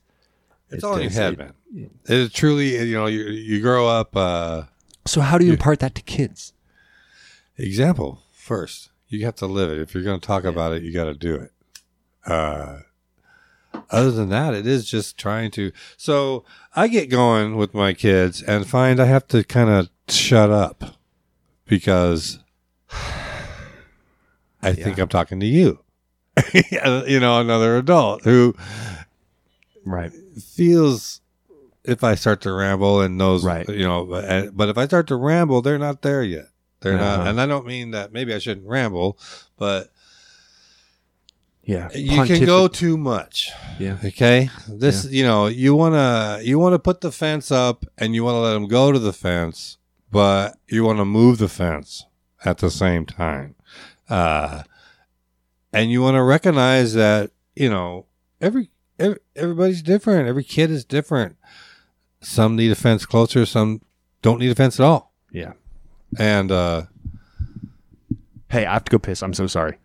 It's 0.70 0.84
it 0.84 0.88
all 0.88 0.96
in 0.96 1.04
your 1.04 1.12
head, 1.12 1.38
man. 1.38 1.54
It 1.74 1.90
is 2.06 2.34
truly, 2.34 2.78
you 2.78 2.96
know, 2.96 3.06
you, 3.06 3.24
you 3.24 3.62
grow 3.62 3.88
up, 3.88 4.16
uh, 4.16 4.64
So, 5.06 5.22
how 5.22 5.38
do 5.38 5.46
you 5.46 5.54
impart 5.54 5.80
that 5.80 5.96
to 5.96 6.02
kids? 6.02 6.54
example 7.58 8.22
first. 8.32 8.90
You 9.08 9.26
have 9.26 9.36
to 9.38 9.48
live 9.48 9.72
it. 9.72 9.80
If 9.80 9.94
you're 9.94 10.04
going 10.04 10.20
to 10.20 10.26
talk 10.26 10.44
about 10.44 10.74
it, 10.74 10.84
you 10.84 10.94
got 10.94 11.06
to 11.06 11.14
do 11.14 11.36
it. 11.36 11.52
Uh, 12.26 12.80
other 13.90 14.12
than 14.12 14.30
that, 14.30 14.54
it 14.54 14.68
is 14.68 14.90
just 14.90 15.18
trying 15.18 15.52
to. 15.52 15.72
So 15.96 16.44
I 16.76 16.88
get 16.88 17.10
going 17.10 17.56
with 17.56 17.74
my 17.74 17.94
kids 17.94 18.42
and 18.42 18.68
find 18.68 19.00
I 19.00 19.06
have 19.06 19.28
to 19.30 19.44
kind 19.44 19.70
of 19.70 19.90
shut 20.10 20.52
up 20.52 20.98
because 21.66 22.40
I 24.62 24.74
think 24.74 24.98
I'm 24.98 25.08
talking 25.08 25.40
to 25.40 25.46
you. 25.46 25.80
you 26.54 27.20
know, 27.20 27.40
another 27.40 27.78
adult 27.78 28.24
who 28.24 28.56
Right. 29.90 30.12
feels 30.44 31.22
if 31.84 32.04
I 32.04 32.16
start 32.16 32.42
to 32.42 32.52
ramble 32.52 33.02
and 33.02 33.20
those 33.20 33.46
Right. 33.46 33.68
you 33.70 33.86
know, 33.88 34.04
but, 34.06 34.56
but 34.56 34.68
if 34.70 34.78
I 34.78 34.86
start 34.86 35.08
to 35.08 35.16
ramble, 35.16 35.62
they're 35.62 35.80
not 35.80 36.02
there 36.02 36.22
yet. 36.24 36.48
They're 36.82 36.96
Uh-huh. 37.00 37.18
not, 37.18 37.28
and 37.28 37.40
I 37.42 37.46
don't 37.46 37.66
mean 37.66 37.92
that 37.92 38.12
maybe 38.12 38.34
I 38.34 38.40
shouldn't 38.40 38.68
ramble, 38.68 39.18
but 39.58 39.90
Yeah. 41.64 41.90
you 41.96 42.24
can 42.26 42.46
go 42.46 42.68
too 42.68 42.98
much. 42.98 43.50
Yeah. 43.80 43.98
Okay, 44.04 44.50
this 44.68 45.06
you 45.06 45.24
know 45.24 45.48
you 45.48 45.76
wanna 45.76 46.40
you 46.44 46.60
wanna 46.60 46.80
put 46.80 47.02
the 47.02 47.12
fence 47.12 47.52
up 47.52 47.86
and 47.98 48.14
you 48.16 48.24
wanna 48.24 48.40
let 48.42 48.54
them 48.54 48.68
go 48.68 48.92
to 48.92 49.00
the 49.00 49.14
fence, 49.14 49.78
but 50.12 50.58
you 50.68 50.84
wanna 50.84 51.06
move 51.06 51.38
the 51.40 51.50
fence 51.50 52.06
at 52.46 52.60
the 52.60 52.70
same 52.72 53.06
time, 53.06 53.56
uh, 54.10 54.64
and 55.74 55.92
you 55.92 56.02
wanna 56.02 56.24
recognize 56.24 56.94
that 56.94 57.32
you 57.56 57.70
know 57.70 58.06
every 58.40 58.70
everybody's 59.36 59.82
different. 59.82 60.28
Every 60.28 60.44
kid 60.44 60.72
is 60.72 60.84
different. 60.86 61.36
Some 62.22 62.56
need 62.56 62.72
a 62.72 62.76
fence 62.76 63.06
closer. 63.06 63.46
Some 63.46 63.82
don't 64.22 64.40
need 64.40 64.52
a 64.52 64.56
fence 64.56 64.80
at 64.80 64.84
all. 64.86 65.14
Yeah. 65.32 65.54
And 66.18 66.52
uh, 66.52 66.84
Hey, 68.50 68.66
I 68.66 68.74
have 68.74 68.86
to 68.86 68.92
go 68.92 68.98
piss. 69.00 69.22
I'm 69.22 69.34
so 69.34 69.46
sorry. 69.48 69.78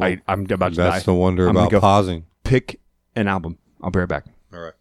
I, 0.00 0.20
I'm 0.26 0.46
about 0.50 0.70
to 0.70 0.76
that's 0.76 1.04
die. 1.04 1.12
the 1.12 1.14
wonder 1.14 1.46
I'm 1.48 1.56
about 1.56 1.70
go 1.70 1.80
pausing. 1.80 2.24
pick 2.44 2.80
an 3.14 3.28
album. 3.28 3.58
I'll 3.82 3.90
be 3.90 3.98
right 3.98 4.08
back. 4.08 4.24
All 4.52 4.60
right. 4.60 4.72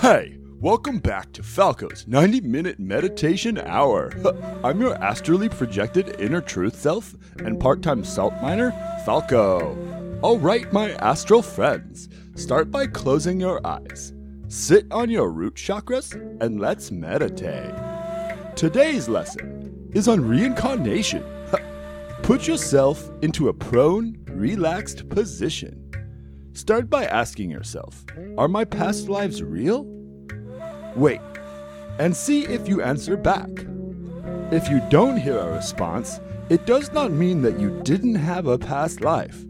Hey, 0.00 0.36
welcome 0.60 0.98
back 0.98 1.32
to 1.32 1.42
Falco's 1.42 2.06
90 2.06 2.42
minute 2.42 2.78
meditation 2.78 3.56
hour. 3.58 4.12
I'm 4.64 4.78
your 4.78 4.94
astrally 5.02 5.48
projected 5.48 6.20
inner 6.20 6.42
truth 6.42 6.78
self 6.78 7.14
and 7.38 7.58
part 7.58 7.80
time 7.80 8.04
salt 8.04 8.34
miner, 8.42 8.70
Falco. 9.06 10.18
All 10.22 10.38
right, 10.38 10.70
my 10.70 10.92
astral 10.96 11.40
friends, 11.40 12.10
start 12.34 12.70
by 12.70 12.86
closing 12.86 13.40
your 13.40 13.66
eyes. 13.66 14.12
Sit 14.48 14.86
on 14.90 15.08
your 15.08 15.30
root 15.30 15.54
chakras 15.54 16.12
and 16.42 16.60
let's 16.60 16.90
meditate. 16.90 17.74
Today's 18.54 19.08
lesson 19.08 19.90
is 19.94 20.08
on 20.08 20.20
reincarnation. 20.20 21.24
Put 22.22 22.46
yourself 22.46 23.10
into 23.22 23.48
a 23.48 23.54
prone, 23.54 24.18
relaxed 24.26 25.08
position. 25.08 25.90
Start 26.52 26.90
by 26.90 27.06
asking 27.06 27.50
yourself 27.50 28.04
Are 28.36 28.48
my 28.48 28.66
past 28.66 29.08
lives 29.08 29.42
real? 29.42 29.99
Wait, 30.96 31.20
and 31.98 32.16
see 32.16 32.46
if 32.46 32.68
you 32.68 32.82
answer 32.82 33.16
back. 33.16 33.50
If 34.50 34.68
you 34.68 34.82
don't 34.90 35.16
hear 35.16 35.38
a 35.38 35.52
response, 35.52 36.20
it 36.48 36.66
does 36.66 36.92
not 36.92 37.12
mean 37.12 37.42
that 37.42 37.60
you 37.60 37.80
didn't 37.84 38.16
have 38.16 38.46
a 38.46 38.58
past 38.58 39.00
life. 39.00 39.44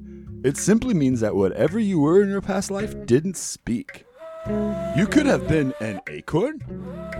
It 0.44 0.56
simply 0.56 0.94
means 0.94 1.20
that 1.20 1.34
whatever 1.34 1.78
you 1.78 2.00
were 2.00 2.22
in 2.22 2.28
your 2.28 2.42
past 2.42 2.70
life 2.70 2.94
didn't 3.06 3.36
speak. 3.36 4.04
You 4.96 5.06
could 5.06 5.26
have 5.26 5.46
been 5.48 5.72
an 5.80 6.00
acorn, 6.08 6.60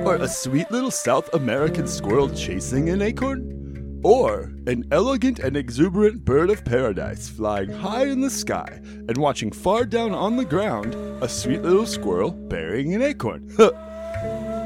or 0.01 0.17
a 0.17 0.29
sweet 0.29 0.71
little 0.71 0.91
South 0.91 1.33
American 1.35 1.87
squirrel 1.87 2.29
chasing 2.31 2.89
an 2.89 3.03
acorn, 3.03 4.01
or 4.03 4.53
an 4.67 4.85
elegant 4.91 5.39
and 5.39 5.57
exuberant 5.57 6.25
bird 6.25 6.51
of 6.51 6.65
paradise 6.65 7.29
flying 7.29 7.71
high 7.71 8.07
in 8.07 8.21
the 8.21 8.31
sky 8.31 8.81
and 8.85 9.17
watching 9.17 9.53
far 9.53 9.85
down 9.85 10.13
on 10.13 10.37
the 10.37 10.45
ground 10.45 10.95
a 11.23 11.29
sweet 11.29 11.63
little 11.63 11.87
squirrel 11.87 12.31
burying 12.31 12.95
an 12.95 13.03
acorn. 13.03 13.55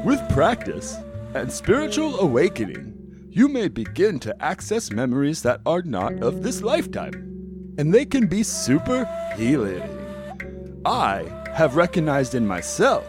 With 0.05 0.21
practice 0.29 0.95
and 1.33 1.51
spiritual 1.51 2.19
awakening, 2.19 3.27
you 3.31 3.47
may 3.47 3.67
begin 3.67 4.19
to 4.19 4.39
access 4.39 4.91
memories 4.91 5.41
that 5.41 5.61
are 5.65 5.81
not 5.81 6.21
of 6.21 6.43
this 6.43 6.61
lifetime, 6.61 7.73
and 7.79 7.91
they 7.91 8.05
can 8.05 8.27
be 8.27 8.43
super 8.43 9.09
healing. 9.35 9.81
I 10.85 11.23
have 11.55 11.75
recognized 11.75 12.35
in 12.35 12.45
myself 12.45 13.03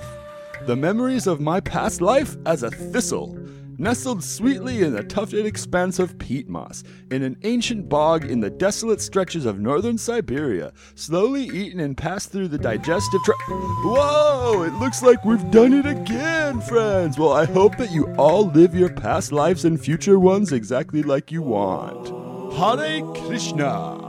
the 0.63 0.75
memories 0.75 1.27
of 1.27 1.39
my 1.39 1.61
past 1.61 2.01
life 2.01 2.35
as 2.47 2.63
a 2.63 2.71
thistle, 2.71 3.46
nestled 3.79 4.23
sweetly 4.23 4.83
in 4.83 4.93
the 4.93 5.03
tufted 5.03 5.47
expanse 5.47 5.99
of 5.99 6.19
peat 6.19 6.49
moss, 6.49 6.83
in 7.11 7.23
an 7.23 7.37
ancient 7.45 7.89
bog 7.89 8.25
in 8.25 8.41
the 8.41 8.51
desolate 8.51 9.01
stretches 9.01 9.47
of 9.47 9.61
northern 9.61 9.99
Siberia, 9.99 10.73
slowly 10.95 11.45
eaten 11.45 11.81
and 11.81 11.97
passed 11.97 12.33
through 12.33 12.49
the 12.49 12.59
digestive 12.59 13.23
tract. 13.25 13.43
Whoa! 13.49 14.63
It 14.67 14.75
looks 14.75 15.03
like 15.03 15.25
we've 15.25 15.51
done 15.51 15.73
it 15.73 15.87
again, 15.87 16.61
friends! 16.61 17.19
Well, 17.19 17.33
I 17.33 17.45
hope 17.45 17.77
that 17.77 17.93
you 17.93 18.07
all 18.17 18.47
live 18.47 18.75
your 18.75 18.93
past 18.93 19.33
lives 19.33 19.65
and 19.65 19.81
future 19.81 20.19
ones 20.19 20.53
exactly 20.53 21.03
like 21.03 21.31
you 21.31 21.43
want. 21.43 22.09
Hare 22.55 23.03
Krishna! 23.15 24.07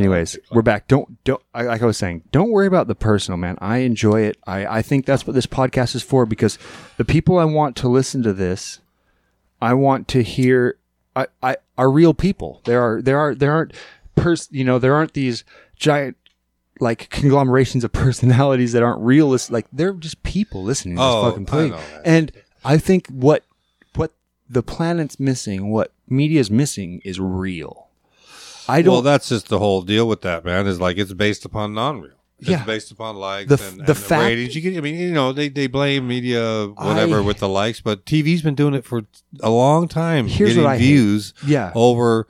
Anyways, 0.00 0.38
we're 0.50 0.62
back. 0.62 0.88
Don't 0.88 1.22
don't 1.24 1.42
I- 1.54 1.64
like 1.64 1.82
I 1.82 1.86
was 1.86 1.98
saying. 1.98 2.22
Don't 2.32 2.50
worry 2.50 2.66
about 2.66 2.88
the 2.88 2.94
personal, 2.94 3.36
man. 3.36 3.58
I 3.60 3.78
enjoy 3.78 4.22
it. 4.22 4.38
I 4.46 4.78
I 4.78 4.82
think 4.82 5.04
that's 5.04 5.26
what 5.26 5.34
this 5.34 5.46
podcast 5.46 5.94
is 5.94 6.02
for 6.02 6.24
because 6.24 6.58
the 6.96 7.04
people 7.04 7.38
I 7.38 7.44
want 7.44 7.76
to 7.76 7.88
listen 7.88 8.22
to 8.22 8.32
this, 8.32 8.80
I 9.60 9.74
want 9.74 10.08
to 10.08 10.22
hear. 10.22 10.76
I 11.14 11.26
I 11.42 11.56
are 11.76 11.90
real 11.90 12.14
people. 12.14 12.62
There 12.64 12.80
are 12.80 13.02
there 13.02 13.18
are 13.18 13.34
there 13.34 13.52
aren't 13.52 13.74
pers 14.16 14.48
you 14.50 14.64
know 14.64 14.78
there 14.78 14.94
aren't 14.94 15.12
these 15.12 15.44
giant 15.76 16.16
like 16.80 17.10
conglomerations 17.10 17.84
of 17.84 17.92
personalities 18.06 18.72
that 18.72 18.82
aren't 18.82 19.02
realist. 19.02 19.50
Like 19.50 19.66
they're 19.70 19.92
just 19.92 20.22
people 20.22 20.62
listening 20.62 20.96
to 20.96 21.02
Oh, 21.02 21.22
this 21.24 21.30
fucking 21.32 21.44
play. 21.46 21.68
that. 21.70 22.02
And 22.06 22.32
I 22.64 22.78
think 22.78 23.06
what 23.08 23.44
what 23.96 24.12
the 24.48 24.62
planet's 24.62 25.20
missing, 25.20 25.68
what 25.70 25.92
media's 26.08 26.50
missing, 26.50 27.02
is 27.04 27.20
real. 27.20 27.88
I 28.70 28.82
don't. 28.82 28.92
Well, 28.92 29.02
that's 29.02 29.28
just 29.28 29.48
the 29.48 29.58
whole 29.58 29.82
deal 29.82 30.06
with 30.08 30.22
that, 30.22 30.44
man. 30.44 30.66
Is 30.66 30.80
like 30.80 30.96
it's 30.98 31.12
based 31.12 31.44
upon 31.44 31.74
non-real. 31.74 32.12
It's 32.38 32.48
Yeah. 32.48 32.64
based 32.64 32.90
upon 32.90 33.16
likes 33.16 33.48
The 33.50 33.62
and, 33.68 33.80
the 33.80 33.92
and 33.92 33.96
fact- 33.98 34.22
ratings. 34.24 34.56
You 34.56 34.62
can, 34.62 34.76
I 34.78 34.80
mean, 34.80 34.94
you 34.94 35.12
know, 35.12 35.32
they, 35.34 35.50
they 35.50 35.66
blame 35.66 36.08
media 36.08 36.68
whatever 36.68 37.18
I- 37.18 37.20
with 37.20 37.38
the 37.38 37.48
likes, 37.48 37.82
but 37.82 38.06
TV's 38.06 38.40
been 38.40 38.54
doing 38.54 38.72
it 38.72 38.84
for 38.86 39.02
a 39.40 39.50
long 39.50 39.88
time, 39.88 40.26
Here's 40.26 40.50
getting 40.50 40.64
what 40.64 40.70
I 40.72 40.78
hate. 40.78 41.32
yeah. 41.46 41.70
over. 41.74 42.26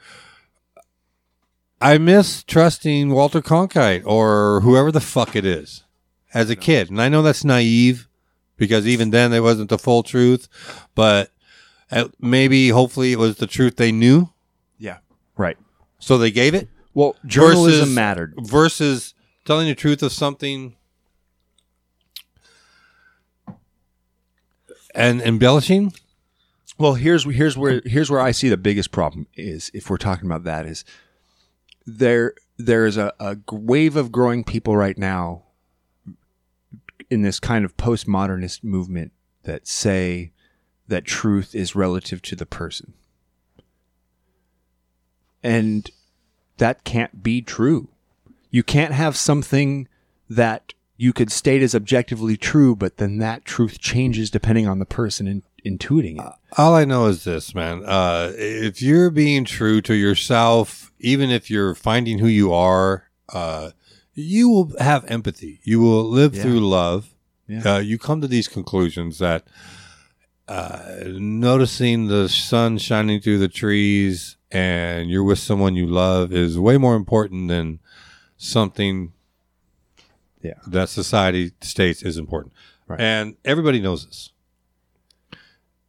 I 1.80 1.96
miss 1.98 2.42
trusting 2.42 3.10
Walter 3.10 3.40
Cronkite 3.40 4.02
or 4.04 4.60
whoever 4.62 4.92
the 4.92 5.00
fuck 5.00 5.34
it 5.34 5.46
is 5.46 5.84
as 6.34 6.50
a 6.50 6.56
kid, 6.56 6.90
and 6.90 7.00
I 7.00 7.08
know 7.08 7.22
that's 7.22 7.44
naive 7.44 8.08
because 8.56 8.86
even 8.86 9.10
then 9.10 9.32
it 9.32 9.40
wasn't 9.40 9.70
the 9.70 9.78
full 9.78 10.02
truth, 10.02 10.48
but 10.94 11.30
uh, 11.90 12.08
maybe 12.20 12.68
hopefully 12.68 13.12
it 13.12 13.18
was 13.18 13.36
the 13.36 13.46
truth 13.46 13.76
they 13.76 13.92
knew. 13.92 14.28
So 16.00 16.18
they 16.18 16.30
gave 16.32 16.54
it. 16.54 16.68
Well, 16.92 17.14
journalism 17.24 17.80
versus- 17.80 17.94
mattered. 17.94 18.34
versus 18.38 19.14
telling 19.44 19.68
the 19.68 19.74
truth 19.74 20.02
of 20.02 20.12
something 20.12 20.74
and 24.94 25.20
embellishing. 25.22 25.92
Well, 26.78 26.94
here's 26.94 27.24
here's 27.24 27.56
where 27.56 27.82
here's 27.84 28.10
where 28.10 28.20
I 28.20 28.30
see 28.30 28.48
the 28.48 28.56
biggest 28.56 28.90
problem 28.90 29.26
is 29.36 29.70
if 29.74 29.90
we're 29.90 29.98
talking 29.98 30.26
about 30.26 30.44
that 30.44 30.66
is 30.66 30.84
there 31.86 32.34
there 32.56 32.86
is 32.86 32.96
a, 32.96 33.12
a 33.20 33.36
wave 33.52 33.96
of 33.96 34.10
growing 34.10 34.44
people 34.44 34.76
right 34.76 34.96
now 34.96 35.44
in 37.08 37.22
this 37.22 37.40
kind 37.40 37.64
of 37.64 37.76
postmodernist 37.76 38.62
movement 38.64 39.12
that 39.42 39.66
say 39.66 40.32
that 40.88 41.04
truth 41.04 41.54
is 41.54 41.74
relative 41.74 42.22
to 42.22 42.36
the 42.36 42.46
person. 42.46 42.94
And 45.42 45.90
that 46.58 46.84
can't 46.84 47.22
be 47.22 47.40
true. 47.42 47.88
You 48.50 48.62
can't 48.62 48.92
have 48.92 49.16
something 49.16 49.88
that 50.28 50.74
you 50.96 51.12
could 51.12 51.32
state 51.32 51.62
as 51.62 51.74
objectively 51.74 52.36
true, 52.36 52.76
but 52.76 52.98
then 52.98 53.18
that 53.18 53.44
truth 53.44 53.78
changes 53.80 54.30
depending 54.30 54.66
on 54.68 54.78
the 54.78 54.84
person 54.84 55.26
in, 55.26 55.42
intuiting 55.64 56.18
it. 56.20 56.32
All 56.58 56.74
I 56.74 56.84
know 56.84 57.06
is 57.06 57.24
this, 57.24 57.54
man. 57.54 57.82
Uh, 57.86 58.32
if 58.36 58.82
you're 58.82 59.10
being 59.10 59.44
true 59.44 59.80
to 59.82 59.94
yourself, 59.94 60.92
even 60.98 61.30
if 61.30 61.50
you're 61.50 61.74
finding 61.74 62.18
who 62.18 62.26
you 62.26 62.52
are, 62.52 63.04
uh, 63.32 63.70
you 64.14 64.48
will 64.50 64.72
have 64.78 65.04
empathy. 65.10 65.60
You 65.62 65.80
will 65.80 66.04
live 66.04 66.34
Yeah. 66.34 66.42
through 66.42 66.68
love. 66.68 67.14
Yeah. 67.48 67.76
Uh, 67.76 67.78
you 67.78 67.96
come 67.98 68.20
to 68.20 68.28
these 68.28 68.48
conclusions 68.48 69.18
that 69.20 69.44
uh, 70.48 70.80
noticing 71.06 72.08
the 72.08 72.28
sun 72.28 72.76
shining 72.78 73.20
through 73.20 73.38
the 73.38 73.48
trees 73.48 74.36
and 74.50 75.10
you're 75.10 75.24
with 75.24 75.38
someone 75.38 75.74
you 75.76 75.86
love 75.86 76.32
is 76.32 76.58
way 76.58 76.76
more 76.78 76.96
important 76.96 77.48
than 77.48 77.78
something 78.36 79.12
Yeah. 80.42 80.54
that 80.66 80.88
society 80.88 81.52
states 81.60 82.02
is 82.02 82.16
important. 82.16 82.52
Right. 82.88 83.00
And 83.00 83.36
everybody 83.44 83.80
knows 83.80 84.06
this. 84.06 84.30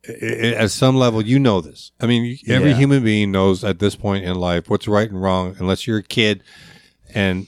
I- 0.08 0.12
I- 0.12 0.54
At 0.64 0.72
some 0.72 0.96
level, 0.96 1.22
you 1.26 1.40
know 1.40 1.62
this. 1.62 1.92
I 2.00 2.08
mean, 2.08 2.38
every 2.48 2.72
Yeah. 2.72 2.78
human 2.78 3.04
being 3.04 3.32
knows 3.32 3.64
at 3.64 3.80
this 3.80 3.96
point 3.96 4.26
in 4.26 4.36
life 4.36 4.70
what's 4.70 4.88
right 4.88 5.10
and 5.10 5.22
wrong, 5.22 5.56
unless 5.60 5.86
you're 5.88 6.00
a 6.00 6.04
kid 6.04 6.44
and 7.14 7.48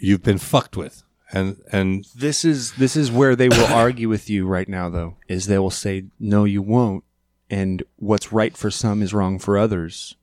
you've 0.00 0.22
been 0.22 0.38
fucked 0.38 0.76
with. 0.76 1.02
And 1.30 1.56
and 1.70 2.04
This 2.14 2.44
is 2.44 2.72
this 2.72 2.96
is 2.96 3.10
where 3.10 3.34
they 3.36 3.48
will 3.48 3.64
argue 3.66 4.08
with 4.08 4.28
you 4.28 4.46
right 4.46 4.68
now 4.68 4.90
though. 4.90 5.16
Is 5.28 5.46
they 5.46 5.58
will 5.58 5.70
say 5.70 6.04
no 6.18 6.44
you 6.44 6.60
won't 6.62 7.04
and 7.52 7.82
what's 7.96 8.32
right 8.32 8.56
for 8.56 8.70
some 8.70 9.02
is 9.02 9.12
wrong 9.14 9.38
for 9.38 9.56
others. 9.58 10.16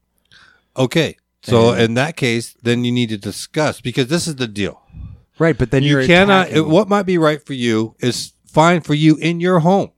okay, 0.76 1.16
so 1.42 1.72
And- 1.72 1.82
in 1.82 1.94
that 1.96 2.16
case, 2.18 2.56
then 2.64 2.84
you 2.84 2.92
need 2.92 3.10
to 3.10 3.18
discuss 3.18 3.80
because 3.82 4.08
this 4.08 4.28
is 4.28 4.36
the 4.36 4.48
deal. 4.48 4.82
Right, 5.38 5.58
but 5.58 5.72
then 5.72 5.84
you 5.84 5.92
you're 5.92 6.06
cannot. 6.08 6.48
attacking- 6.48 6.70
What 6.70 6.90
might 6.90 7.04
be 7.06 7.18
right 7.18 7.46
for 7.46 7.54
you 7.54 7.96
is 8.00 8.34
fine 8.46 8.82
for 8.82 8.94
you 8.94 9.16
in 9.18 9.40
your 9.40 9.60
home. 9.60 9.92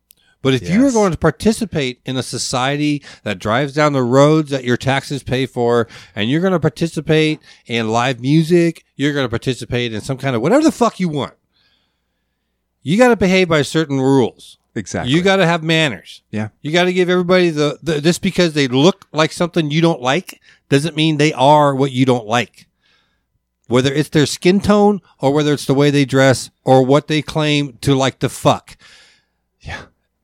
But 0.43 0.55
if 0.55 0.67
you 0.69 0.86
are 0.88 0.91
going 0.91 1.11
to 1.11 1.17
participate 1.19 1.99
in 2.03 2.17
a 2.17 2.23
society 2.23 3.03
that 3.23 3.38
drives 3.38 3.73
down 3.73 3.93
the 3.93 4.01
roads 4.01 4.49
that 4.49 4.63
your 4.63 4.77
taxes 4.77 5.21
pay 5.23 5.45
for, 5.45 5.88
and 6.15 6.29
you're 6.32 6.41
going 6.41 6.53
to 6.53 6.59
participate 6.59 7.39
in 7.67 7.89
live 7.89 8.19
music, 8.19 8.84
you're 8.95 9.13
going 9.13 9.25
to 9.25 9.29
participate 9.29 9.93
in 9.93 10.01
some 10.01 10.17
kind 10.17 10.36
of 10.36 10.41
whatever 10.41 10.63
the 10.63 10.71
fuck 10.71 10.99
you 10.99 11.09
want, 11.09 11.34
you 12.82 12.97
got 12.97 13.09
to 13.09 13.15
behave 13.15 13.47
by 13.49 13.61
certain 13.61 13.99
rules. 14.01 14.57
Exactly. 14.76 15.13
You 15.13 15.22
got 15.22 15.38
to 15.38 15.45
have 15.45 15.63
manners. 15.63 16.22
yeah. 16.32 16.49
You 16.61 16.72
got 16.72 16.86
to 16.86 16.93
give 16.93 17.09
everybody 17.09 17.49
the, 17.49 17.80
the 17.84 18.01
just 18.01 18.22
because 18.22 18.53
they 18.53 18.67
look 18.67 19.07
like 19.11 19.32
something 19.32 19.72
you 19.72 19.82
don't 19.82 20.01
like 20.01 20.41
doesn't 20.69 20.95
mean 20.95 21.17
they 21.17 21.34
are 21.34 21.76
what 21.76 21.91
you 21.91 22.05
don't 22.05 22.26
like. 22.28 22.67
Whether 23.67 23.93
it's 23.93 24.09
their 24.09 24.26
skin 24.26 24.59
tone 24.59 25.01
or 25.19 25.32
whether 25.34 25.53
it's 25.53 25.65
the 25.65 25.74
way 25.74 25.91
they 25.91 26.03
dress 26.05 26.49
or 26.65 26.86
what 26.86 27.07
they 27.07 27.22
claim 27.22 27.78
to 27.82 27.95
like 27.95 28.19
to 28.19 28.30
fuck. 28.30 28.76
Yeah. 29.61 29.84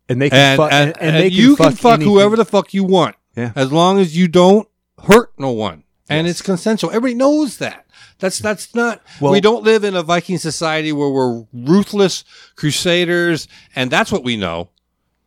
And 0.10 0.22
they 0.22 0.30
can 0.30 0.38
And, 0.40 0.58
fuck, 0.58 0.72
and, 0.72 0.98
and, 1.00 1.16
they 1.16 1.26
and 1.28 1.34
you 1.34 1.56
can 1.56 1.72
fuck 1.74 1.94
anything. 1.96 2.14
whoever 2.14 2.36
the 2.36 2.46
fuck 2.46 2.74
you 2.74 2.84
want. 2.84 3.16
Yeah. 3.36 3.52
As 3.56 3.72
long 3.72 4.00
as 4.00 4.18
you 4.18 4.28
don't 4.28 4.68
hurt 5.06 5.32
no 5.38 5.52
one. 5.52 5.84
And 6.10 6.28
it's 6.28 6.42
consensual. 6.42 6.90
Everybody 6.92 7.14
knows 7.16 7.58
that. 7.58 7.86
That's 8.20 8.40
that's 8.40 8.74
not 8.74 9.02
Well- 9.22 9.32
we 9.32 9.42
don't 9.42 9.64
live 9.64 9.84
in 9.84 9.96
a 9.96 10.04
Viking 10.04 10.38
society 10.38 10.92
where 10.92 11.10
we're 11.10 11.46
ruthless 11.54 12.24
crusaders 12.56 13.48
and 13.76 13.90
that's 13.92 14.12
what 14.12 14.24
we 14.24 14.38
know. 14.38 14.70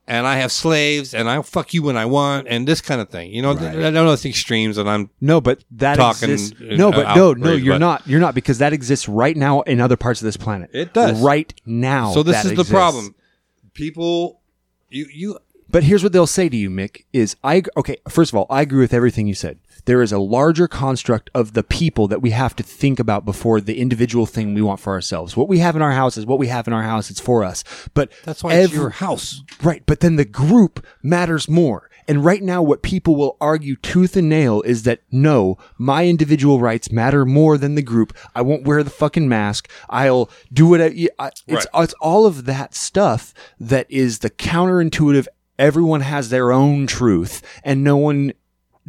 And 0.07 0.27
I 0.27 0.39
have 0.39 0.51
slaves 0.51 1.15
and 1.15 1.31
I'll 1.31 1.45
fuck 1.45 1.73
you 1.73 1.85
when 1.85 1.97
I 1.97 2.05
want 2.05 2.49
and 2.49 2.67
this 2.67 2.81
kind 2.81 3.01
of 3.01 3.11
thing. 3.11 3.31
You 3.33 3.43
know, 3.43 3.57
th- 3.57 3.77
I 3.77 3.81
don't 3.81 3.95
know 3.95 4.13
it's 4.13 4.25
extremes 4.27 4.77
and 4.77 4.91
I'm 4.91 5.09
No, 5.21 5.41
but 5.41 5.63
that 5.73 5.97
talking, 5.97 6.31
exists. 6.31 6.57
No, 6.61 6.91
but 6.91 7.15
no, 7.15 7.33
no, 7.33 7.53
you're 7.53 7.75
but- 7.75 7.79
not. 7.79 8.09
You're 8.09 8.19
not 8.19 8.35
because 8.35 8.59
that 8.59 8.73
exists 8.73 9.09
right 9.09 9.37
now 9.37 9.61
in 9.63 9.81
other 9.81 9.97
parts 9.97 10.21
of 10.21 10.25
this 10.25 10.37
planet. 10.37 10.71
It 10.73 10.93
does. 10.93 11.21
right 11.21 11.55
now. 11.65 12.13
So 12.13 12.25
this 12.25 12.45
is 12.45 12.55
the 12.55 12.65
problem. 12.65 13.15
People 13.75 14.41
you 14.89 15.07
you 15.13 15.39
But 15.71 15.85
here's 15.85 16.03
what 16.03 16.13
they'll 16.13 16.27
say 16.27 16.49
to 16.49 16.57
you, 16.57 16.71
Mick: 16.71 17.05
is 17.13 17.37
I 17.45 17.63
okay? 17.77 17.99
First 18.09 18.33
of 18.33 18.37
all, 18.37 18.47
I 18.51 18.63
agree 18.63 18.81
with 18.81 18.93
everything 18.93 19.29
you 19.29 19.35
said. 19.35 19.59
There 19.85 20.03
is 20.03 20.13
a 20.13 20.19
larger 20.19 20.69
construct 20.69 21.31
of 21.35 21.53
the 21.53 21.63
people 21.63 22.09
that 22.09 22.23
we 22.23 22.31
have 22.31 22.55
to 22.57 22.63
think 22.63 22.99
about 22.99 23.25
before 23.25 23.61
the 23.61 23.79
individual 23.81 24.27
thing 24.27 24.55
we 24.55 24.63
want 24.63 24.81
for 24.81 24.93
ourselves. 24.93 25.37
What 25.37 25.49
we 25.49 25.59
have 25.59 25.77
in 25.77 25.83
our 25.83 25.93
house 25.93 26.17
is 26.17 26.27
what 26.27 26.39
we 26.39 26.49
have 26.49 26.67
in 26.67 26.73
our 26.73 26.83
house. 26.83 27.11
It's 27.11 27.21
for 27.21 27.45
us. 27.45 27.65
But 27.95 28.13
that's 28.25 28.43
why 28.45 28.55
it's 28.55 28.65
every- 28.65 28.79
your 28.79 28.91
house. 28.91 29.43
Right, 29.63 29.83
but 29.87 30.01
then 30.01 30.17
the 30.17 30.25
group 30.25 30.85
matters 31.03 31.49
more. 31.49 31.89
And 32.09 32.25
right 32.25 32.43
now, 32.43 32.61
what 32.61 32.83
people 32.83 33.15
will 33.15 33.37
argue 33.41 33.77
tooth 33.77 34.17
and 34.17 34.29
nail 34.29 34.63
is 34.63 34.83
that 34.83 35.01
no, 35.13 35.59
my 35.79 36.07
individual 36.09 36.59
rights 36.59 36.91
matter 36.91 37.25
more 37.25 37.57
than 37.57 37.77
the 37.77 37.83
group. 37.83 38.17
I 38.35 38.43
won't 38.43 38.65
wear 38.67 38.83
the 38.83 38.91
fucking 38.91 39.29
mask. 39.29 39.71
I'll 39.89 40.29
do 40.53 40.67
what 40.67 40.81
I, 40.81 41.09
I 41.21 41.31
it's, 41.47 41.67
it's 41.73 41.95
all 42.01 42.27
of 42.27 42.47
that 42.47 42.75
stuff 42.75 43.33
that 43.61 43.87
is 43.89 44.21
the 44.21 44.31
counterintuitive. 44.31 45.27
Everyone 45.59 46.01
has 46.01 46.31
their 46.31 46.51
own 46.53 46.87
truth, 46.87 47.43
and 47.63 47.85
no 47.85 47.97
one, 47.97 48.33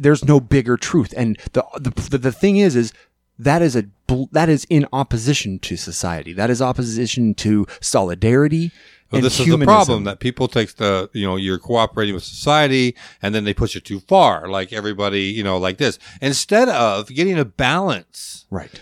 there's 0.02 0.24
no 0.24 0.40
bigger 0.40 0.76
truth. 0.76 1.14
And 1.16 1.38
the 1.52 1.64
the 1.74 1.90
the, 2.10 2.18
the 2.18 2.32
thing 2.32 2.56
is, 2.56 2.76
is 2.76 2.92
that 3.38 3.62
is 3.62 3.76
a 3.76 3.84
that 4.32 4.48
is 4.48 4.66
in 4.68 4.86
opposition 4.92 5.58
to 5.60 5.76
society. 5.76 6.32
That 6.32 6.50
is 6.50 6.60
opposition 6.60 7.34
to 7.36 7.66
solidarity. 7.80 8.72
Well, 9.10 9.20
this 9.20 9.38
is 9.38 9.46
the 9.46 9.58
problem 9.58 10.04
that 10.04 10.20
people 10.20 10.48
take 10.48 10.76
the 10.76 11.10
you 11.12 11.26
know 11.26 11.36
you're 11.36 11.58
cooperating 11.58 12.14
with 12.14 12.24
society 12.24 12.96
and 13.20 13.34
then 13.34 13.44
they 13.44 13.52
push 13.52 13.76
it 13.76 13.84
too 13.84 14.00
far 14.00 14.48
like 14.48 14.72
everybody 14.72 15.24
you 15.24 15.44
know 15.44 15.58
like 15.58 15.76
this 15.76 15.98
instead 16.22 16.70
of 16.70 17.08
getting 17.08 17.38
a 17.38 17.44
balance 17.44 18.46
right. 18.50 18.80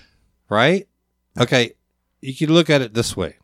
right 0.49 0.87
okay 1.37 1.73
you 2.21 2.33
can 2.33 2.53
look 2.53 2.71
at 2.71 2.81
it 2.81 2.95
this 2.95 3.17
way 3.17 3.39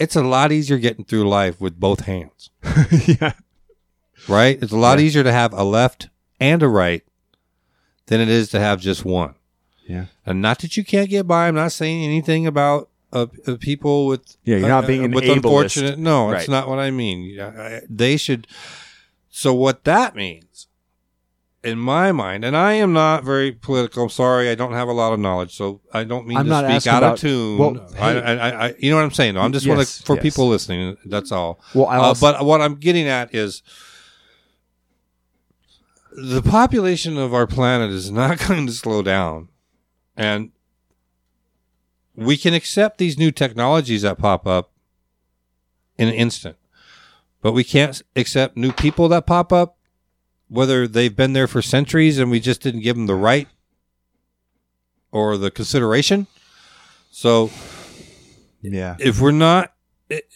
it's 0.00 0.16
a 0.16 0.22
lot 0.22 0.50
easier 0.50 0.78
getting 0.78 1.04
through 1.04 1.28
life 1.28 1.60
with 1.60 1.78
both 1.78 2.06
hands 2.06 2.50
yeah. 3.06 3.34
right 4.26 4.58
it's 4.60 4.72
a 4.72 4.76
lot 4.76 4.98
easier 4.98 5.22
to 5.22 5.30
have 5.30 5.52
a 5.52 5.62
left 5.62 6.08
and 6.40 6.62
a 6.62 6.68
right 6.68 7.04
than 8.06 8.20
it 8.20 8.28
is 8.28 8.48
to 8.50 8.60
have 8.60 8.80
just 8.80 9.04
one 9.04 9.34
Yeah. 9.86 10.06
and 10.26 10.40
not 10.40 10.58
that 10.60 10.76
you 10.76 10.84
can't 10.84 11.10
get 11.10 11.26
by 11.26 11.48
i'm 11.48 11.54
not 11.54 11.72
saying 11.72 12.04
anything 12.04 12.46
about 12.46 12.88
uh, 13.12 13.26
uh, 13.46 13.56
people 13.58 14.06
with 14.06 14.36
Yeah, 14.44 14.58
you're 14.58 14.68
not 14.68 14.86
being 14.86 15.02
an 15.04 15.12
with 15.12 15.24
ableist. 15.24 15.36
unfortunate. 15.36 15.98
No, 15.98 16.30
Right. 16.30 16.40
it's 16.40 16.48
not 16.48 16.68
what 16.68 16.78
I 16.78 16.90
mean. 16.90 17.40
I- 17.40 17.80
They 17.88 18.18
should. 18.18 18.46
So 19.30 19.54
what 19.54 19.84
that 19.84 20.14
means, 20.14 20.66
in 21.64 21.78
my 21.78 22.12
mind, 22.12 22.44
and 22.44 22.54
I 22.54 22.74
am 22.74 22.92
not 22.92 23.24
very 23.24 23.50
political. 23.50 24.02
I'm 24.04 24.08
sorry, 24.10 24.50
I 24.50 24.54
don't 24.54 24.74
have 24.74 24.88
a 24.88 24.92
lot 24.92 25.14
of 25.14 25.20
knowledge, 25.20 25.56
so 25.56 25.80
I 25.90 26.04
don't 26.04 26.26
mean 26.26 26.36
I'm 26.36 26.44
to 26.44 26.50
not 26.50 26.82
speak 26.82 26.92
out 26.92 27.02
about- 27.02 27.14
of 27.14 27.20
tune. 27.20 27.56
well, 27.58 27.88
hey. 27.96 28.02
I, 28.20 28.34
I, 28.50 28.66
I, 28.68 28.74
you 28.78 28.90
know 28.90 28.96
what 28.96 29.04
I'm 29.04 29.10
saying? 29.12 29.38
I'm 29.38 29.54
just 29.54 29.66
want 29.66 29.80
to 29.80 30.02
for 30.04 30.16
yes. 30.16 30.22
people 30.22 30.46
listening. 30.48 30.98
That's 31.06 31.32
all. 31.32 31.60
Well, 31.74 31.86
I 31.86 31.96
Uh, 31.96 32.14
but 32.20 32.44
what 32.44 32.60
I'm 32.60 32.74
getting 32.74 33.08
at 33.08 33.34
is 33.34 33.62
the 36.20 36.42
population 36.42 37.16
of 37.16 37.32
our 37.32 37.46
planet 37.46 37.90
is 37.90 38.10
not 38.10 38.38
going 38.48 38.66
to 38.66 38.72
slow 38.72 39.02
down. 39.02 39.48
And 40.16 40.50
we 42.14 42.36
can 42.36 42.54
accept 42.54 42.98
these 42.98 43.18
new 43.18 43.30
technologies 43.30 44.02
that 44.02 44.18
pop 44.18 44.46
up 44.46 44.72
in 45.96 46.08
an 46.08 46.14
instant. 46.14 46.56
But 47.40 47.52
we 47.52 47.62
can't 47.62 48.02
accept 48.16 48.56
new 48.56 48.72
people 48.72 49.08
that 49.08 49.26
pop 49.26 49.52
up, 49.52 49.78
whether 50.48 50.88
they've 50.88 51.14
been 51.14 51.34
there 51.34 51.46
for 51.46 51.62
centuries 51.62 52.18
and 52.18 52.30
we 52.30 52.40
just 52.40 52.60
didn't 52.60 52.80
give 52.80 52.96
them 52.96 53.06
the 53.06 53.14
right 53.14 53.46
or 55.12 55.36
the 55.36 55.50
consideration. 55.50 56.26
So 57.12 57.50
yeah. 58.60 58.96
if 58.98 59.20
we're 59.20 59.30
not 59.30 59.72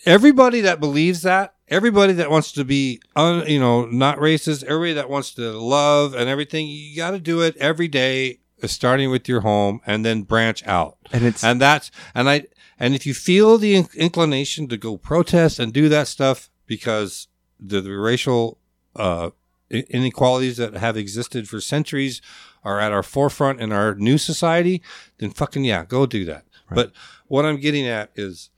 everybody 0.07 0.61
that 0.61 0.79
believes 0.79 1.23
that 1.23 1.55
everybody 1.73 2.13
that 2.13 2.31
wants 2.31 2.53
to 2.53 2.65
be 2.65 3.01
un, 3.17 3.45
you 3.47 3.59
know 3.59 3.87
not 3.87 4.19
racist 4.19 4.63
everybody 4.65 4.93
that 4.93 5.09
wants 5.09 5.35
to 5.35 5.53
love 5.53 6.15
and 6.15 6.29
everything 6.29 6.67
you 6.69 6.95
got 6.97 7.13
to 7.13 7.19
do 7.19 7.41
it 7.41 7.57
every 7.57 7.89
day 7.89 8.39
uh, 8.63 8.67
starting 8.67 9.11
with 9.11 9.29
your 9.29 9.41
home 9.41 9.81
and 9.87 10.05
then 10.05 10.23
branch 10.23 10.65
out 10.67 10.97
And 11.13 11.25
it's 11.25 11.43
and 11.43 11.61
that's 11.61 11.91
and 12.15 12.29
i 12.29 12.45
and 12.79 12.95
if 12.95 13.07
you 13.07 13.15
feel 13.15 13.59
the 13.59 13.75
in- 13.75 13.89
inclination 13.95 14.69
to 14.69 14.77
go 14.77 14.97
protest 14.97 15.59
and 15.59 15.73
do 15.73 15.89
that 15.89 16.09
stuff 16.09 16.51
because 16.67 17.29
the, 17.59 17.81
the 17.81 17.93
racial 17.93 18.59
uh, 18.97 19.31
inequalities 19.71 20.57
that 20.59 20.75
have 20.75 20.97
existed 20.97 21.49
for 21.49 21.61
centuries 21.61 22.21
are 22.65 22.81
at 22.81 22.93
our 22.93 23.03
forefront 23.03 23.61
in 23.61 23.73
our 23.73 23.95
new 23.95 24.19
society, 24.19 24.83
then 25.19 25.31
fucking 25.31 25.65
yeah, 25.65 25.85
go 25.85 26.07
do 26.07 26.25
that. 26.25 26.45
But 26.75 26.93
what 27.27 27.45
I'm 27.45 27.59
getting 27.59 27.87
at 27.87 28.11
is, 28.15 28.49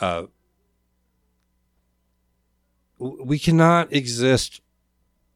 uh, 0.00 0.24
we 3.00 3.38
cannot 3.38 3.92
exist 3.92 4.60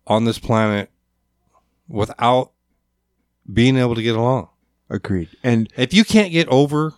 on 0.07 0.25
this 0.25 0.39
planet 0.39 0.91
without 1.89 2.53
being 3.51 3.77
able 3.77 3.95
to 3.95 4.03
get 4.03 4.17
along. 4.17 4.49
agreed. 4.89 5.29
And 5.43 5.73
If 5.77 5.93
you 5.95 6.05
can't 6.05 6.31
get 6.33 6.47
over 6.49 6.95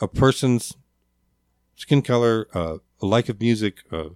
a 0.00 0.08
person's 0.08 0.74
skin 1.76 2.02
color, 2.02 2.48
uh, 2.54 2.78
like 3.00 3.28
of 3.28 3.40
music, 3.40 3.82
uh, 3.92 4.10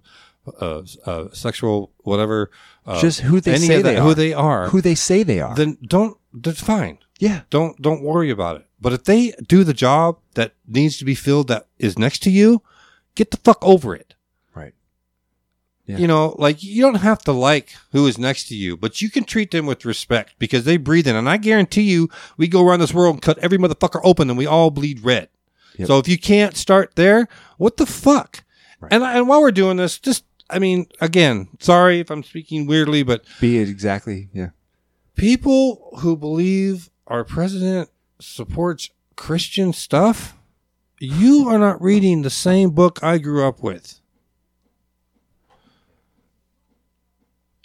uh, 0.59 0.81
uh, 1.05 1.25
sexual, 1.33 1.91
whatever, 1.99 2.49
uh, 2.85 2.99
just 3.01 3.21
who 3.21 3.39
they 3.39 3.57
say 3.57 3.77
of 3.77 3.83
that, 3.83 3.95
they 3.95 4.01
who 4.01 4.09
are. 4.09 4.15
they 4.15 4.33
are, 4.33 4.69
who 4.69 4.81
they 4.81 4.95
say 4.95 5.23
they 5.23 5.41
are. 5.41 5.55
then 5.55 5.77
don't. 5.85 6.17
That's 6.33 6.61
fine. 6.61 6.99
yeah. 7.19 7.41
Don't 7.49 7.81
don't 7.81 8.01
worry 8.03 8.29
about 8.29 8.57
it. 8.57 8.65
But 8.79 8.93
if 8.93 9.03
they 9.05 9.33
do 9.47 9.63
the 9.63 9.73
job 9.73 10.19
that 10.35 10.53
needs 10.67 10.97
to 10.97 11.05
be 11.05 11.15
filled 11.15 11.47
that 11.47 11.67
is 11.79 11.97
next 11.97 12.19
to 12.23 12.29
you, 12.31 12.61
get 13.15 13.31
the 13.31 13.37
fuck 13.37 13.57
over 13.61 13.95
it. 13.95 14.13
Yeah. 15.87 15.97
You 15.99 16.07
know, 16.07 16.35
like 16.37 16.61
you 16.61 16.81
don't 16.81 16.95
have 16.95 17.19
to 17.23 17.31
like 17.31 17.73
who 17.93 18.05
is 18.07 18.17
next 18.17 18.49
to 18.49 18.55
you, 18.55 18.75
but 18.75 19.01
you 19.01 19.09
can 19.09 19.23
treat 19.23 19.51
them 19.51 19.65
with 19.65 19.85
respect 19.85 20.35
because 20.37 20.65
they 20.65 20.75
breathe 20.75 21.07
in. 21.07 21.15
And 21.15 21.29
I 21.29 21.37
guarantee 21.37 21.83
you, 21.83 22.09
we 22.35 22.49
go 22.49 22.67
around 22.67 22.81
this 22.81 22.93
world 22.93 23.15
and 23.15 23.21
cut 23.21 23.37
every 23.37 23.57
motherfucker 23.57 24.01
open 24.03 24.29
and 24.29 24.37
we 24.37 24.45
all 24.45 24.69
bleed 24.69 24.99
red. 25.05 25.29
Yep. 25.77 25.87
So 25.87 25.97
if 25.97 26.07
you 26.09 26.17
can't 26.17 26.57
start 26.57 26.95
there, 26.95 27.29
what 27.57 27.77
the 27.77 27.85
fuck? 27.85 28.43
Right. 28.81 28.91
And 28.91 29.01
and 29.01 29.29
while 29.29 29.41
we're 29.41 29.51
doing 29.51 29.77
this, 29.77 29.97
just 29.97 30.25
I 30.49 30.59
mean, 30.59 30.87
again, 30.99 31.47
sorry 31.59 31.99
if 32.01 32.11
I'm 32.11 32.23
speaking 32.23 32.67
weirdly, 32.67 33.03
but 33.03 33.23
Be 33.39 33.57
it 33.59 33.69
exactly. 33.69 34.27
Yeah. 34.33 34.49
people 35.15 35.97
who 36.01 36.15
believe 36.17 36.89
our 37.07 37.23
president 37.23 37.89
supports 38.19 38.89
Christian 39.15 39.71
stuff, 39.71 40.35
you 40.99 41.47
are 41.47 41.57
not 41.57 41.81
reading 41.81 42.21
the 42.23 42.29
same 42.29 42.71
book 42.71 43.01
I 43.03 43.17
grew 43.19 43.47
up 43.47 43.63
with. 43.63 43.99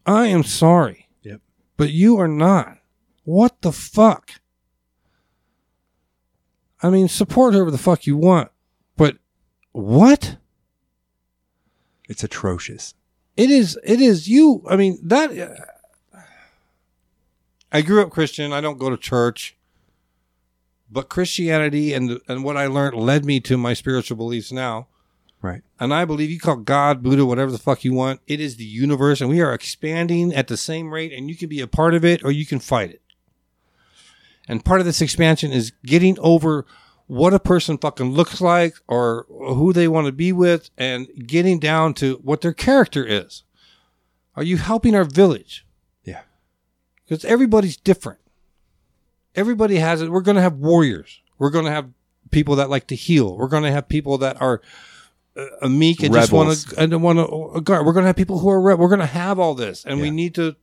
I 0.06 0.26
am 0.26 0.42
sorry. 0.42 1.08
Yep. 1.22 1.40
But 1.76 1.90
you 1.90 2.18
are 2.18 2.28
not. 2.28 2.78
What 3.24 3.60
the 3.62 3.72
fuck? 3.72 4.32
I 6.82 6.90
mean, 6.90 7.08
support 7.08 7.54
whoever 7.54 7.70
the 7.70 7.78
fuck 7.78 8.06
you 8.06 8.16
want. 8.16 8.50
But 8.96 9.18
what? 9.70 10.36
It's 12.08 12.24
atrocious. 12.24 12.94
It 13.36 13.50
is. 13.50 13.78
It 13.84 14.00
is 14.00 14.28
you. 14.28 14.64
I 14.68 14.76
mean 14.76 14.98
that. 15.02 15.30
I 17.70 17.80
grew 17.80 18.02
up 18.02 18.10
Christian. 18.10 18.52
I 18.52 18.60
don't 18.60 18.78
go 18.78 18.90
to 18.90 18.98
church, 18.98 19.56
but 20.90 21.08
Christianity 21.08 21.94
and 21.94 22.20
and 22.28 22.44
what 22.44 22.56
I 22.56 22.66
learned 22.66 22.96
led 22.96 23.24
me 23.24 23.40
to 23.40 23.56
my 23.56 23.72
spiritual 23.72 24.16
beliefs 24.16 24.52
now. 24.52 24.88
Right. 25.42 25.62
And 25.80 25.92
I 25.92 26.04
believe 26.04 26.30
you 26.30 26.38
call 26.38 26.56
God, 26.56 27.02
Buddha, 27.02 27.26
whatever 27.26 27.50
the 27.50 27.58
fuck 27.58 27.84
you 27.84 27.92
want. 27.92 28.20
It 28.28 28.40
is 28.40 28.56
the 28.56 28.64
universe, 28.64 29.20
and 29.20 29.28
we 29.28 29.40
are 29.40 29.52
expanding 29.52 30.32
at 30.32 30.46
the 30.46 30.56
same 30.56 30.94
rate, 30.94 31.12
and 31.12 31.28
you 31.28 31.36
can 31.36 31.48
be 31.48 31.60
a 31.60 31.66
part 31.66 31.94
of 31.94 32.04
it 32.04 32.24
or 32.24 32.30
you 32.30 32.46
can 32.46 32.60
fight 32.60 32.90
it. 32.90 33.02
And 34.48 34.64
part 34.64 34.80
of 34.80 34.86
this 34.86 35.00
expansion 35.00 35.52
is 35.52 35.72
getting 35.84 36.16
over 36.20 36.64
what 37.06 37.34
a 37.34 37.40
person 37.40 37.76
fucking 37.76 38.12
looks 38.12 38.40
like 38.40 38.74
or 38.86 39.26
who 39.28 39.72
they 39.72 39.88
want 39.88 40.06
to 40.06 40.12
be 40.12 40.32
with 40.32 40.70
and 40.78 41.08
getting 41.26 41.58
down 41.58 41.94
to 41.94 42.20
what 42.22 42.40
their 42.40 42.52
character 42.52 43.04
is. 43.04 43.42
Are 44.34 44.42
you 44.42 44.56
helping 44.56 44.94
our 44.94 45.04
village? 45.04 45.66
Yeah. 46.04 46.22
Because 47.04 47.24
everybody's 47.24 47.76
different. 47.76 48.20
Everybody 49.34 49.76
has 49.76 50.02
it. 50.02 50.10
We're 50.10 50.20
going 50.20 50.36
to 50.36 50.42
have 50.42 50.54
warriors. 50.54 51.20
We're 51.38 51.50
going 51.50 51.64
to 51.64 51.70
have 51.70 51.90
people 52.30 52.56
that 52.56 52.70
like 52.70 52.86
to 52.88 52.96
heal. 52.96 53.36
We're 53.36 53.48
going 53.48 53.64
to 53.64 53.72
have 53.72 53.88
people 53.88 54.18
that 54.18 54.40
are 54.40 54.62
uh, 55.36 55.68
meek 55.68 56.02
and 56.02 56.12
just 56.12 56.32
want 56.32 56.56
to 56.56 56.80
and 56.80 57.02
want 57.02 57.18
to 57.18 57.60
guard. 57.60 57.86
We're 57.86 57.92
going 57.92 58.02
to 58.04 58.08
have 58.08 58.16
people 58.16 58.38
who 58.38 58.48
are 58.50 58.60
re- 58.60 58.74
we're 58.74 58.88
going 58.88 59.00
to 59.00 59.06
have 59.06 59.38
all 59.38 59.54
this, 59.54 59.84
and 59.84 60.00
we 60.00 60.10
need 60.10 60.34
to. 60.36 60.56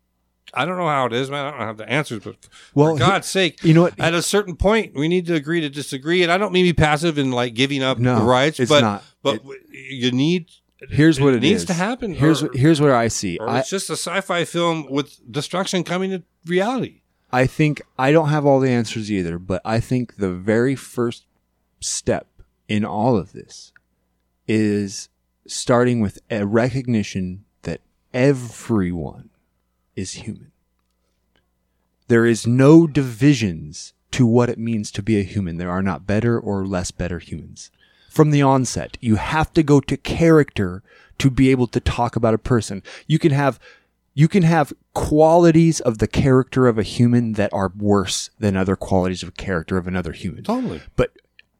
I 0.52 0.66
don't 0.66 0.78
know 0.78 0.88
how 0.88 1.06
it 1.06 1.14
is, 1.14 1.30
man. 1.30 1.46
I 1.46 1.52
don't 1.52 1.60
have 1.60 1.78
the 1.78 1.88
answers, 1.88 2.24
but 2.24 2.36
Well, 2.74 2.94
for 2.96 3.00
God's 3.00 3.28
sake, 3.28 3.64
you 3.64 3.74
know 3.76 3.84
what? 3.84 4.00
At 4.00 4.16
a 4.16 4.22
certain 4.24 4.56
point, 4.56 4.96
we 4.96 5.08
need 5.08 5.28
to 5.28 5.36
agree 5.36 5.62
to 5.62 5.70
disagree, 5.70 6.24
and 6.24 6.32
I 6.32 6.38
don't 6.40 6.52
mean 6.52 6.66
be 6.66 6.74
passive 6.74 7.18
and 7.20 7.34
like 7.34 7.54
giving 7.54 7.84
up 7.84 8.00
No, 8.00 8.24
rights, 8.24 8.60
it's 8.60 8.70
but 8.70 8.82
not. 8.82 9.04
but 9.22 9.42
It- 9.46 9.64
you 9.72 10.12
need. 10.12 10.48
Here's 10.90 11.20
what 11.20 11.34
it 11.34 11.42
needs 11.42 11.62
is. 11.62 11.68
to 11.68 11.74
happen. 11.74 12.14
Here's 12.14 12.42
or, 12.42 12.50
here's 12.54 12.80
where 12.80 12.96
I 12.96 13.10
see. 13.10 13.38
I, 13.40 13.60
it's 13.60 13.70
just 13.70 13.90
a 13.90 13.94
sci-fi 13.98 14.46
film 14.46 14.88
with 14.90 15.20
destruction 15.30 15.84
coming 15.84 16.12
to 16.12 16.24
reality. 16.46 17.02
I 17.32 17.48
think 17.48 17.82
I 18.00 18.12
don't 18.14 18.30
have 18.30 18.46
all 18.46 18.60
the 18.62 18.70
answers 18.70 19.12
either, 19.12 19.38
but 19.38 19.62
I 19.66 19.80
think 19.82 20.16
the 20.16 20.32
very 20.32 20.76
first 20.76 21.26
step 21.82 22.28
in 22.70 22.86
all 22.86 23.18
of 23.18 23.34
this 23.34 23.72
is 24.50 25.10
starting 25.48 26.02
with 26.02 26.18
a 26.32 26.46
recognition 26.46 27.46
that 27.62 27.82
everyone 28.14 29.30
is 29.96 30.14
human. 30.14 30.52
There 32.08 32.26
is 32.26 32.48
no 32.48 32.88
divisions 32.88 33.94
to 34.12 34.26
what 34.26 34.50
it 34.50 34.58
means 34.58 34.90
to 34.92 35.04
be 35.04 35.20
a 35.20 35.24
human. 35.24 35.58
There 35.58 35.70
are 35.70 35.84
not 35.84 36.08
better 36.08 36.40
or 36.40 36.66
less 36.66 36.90
better 36.90 37.20
humans. 37.20 37.70
From 38.10 38.32
the 38.32 38.42
onset, 38.42 38.98
you 39.00 39.18
have 39.18 39.54
to 39.54 39.62
go 39.62 39.80
to 39.82 39.96
character 39.96 40.82
to 41.20 41.30
be 41.30 41.52
able 41.52 41.68
to 41.68 41.80
talk 41.80 42.16
about 42.16 42.34
a 42.34 42.40
person. 42.40 42.82
You 43.06 43.20
can 43.20 43.32
have 43.32 43.60
you 44.16 44.28
can 44.28 44.42
have 44.42 44.74
qualities 44.96 45.80
of 45.80 46.00
the 46.00 46.08
character 46.08 46.68
of 46.68 46.80
a 46.80 46.84
human 46.84 47.34
that 47.34 47.54
are 47.54 47.72
worse 47.78 48.32
than 48.40 48.58
other 48.58 48.76
qualities 48.76 49.22
of 49.22 49.38
character 49.38 49.78
of 49.78 49.88
another 49.88 50.12
human. 50.12 50.44
Totally. 50.44 50.82
But 50.96 51.12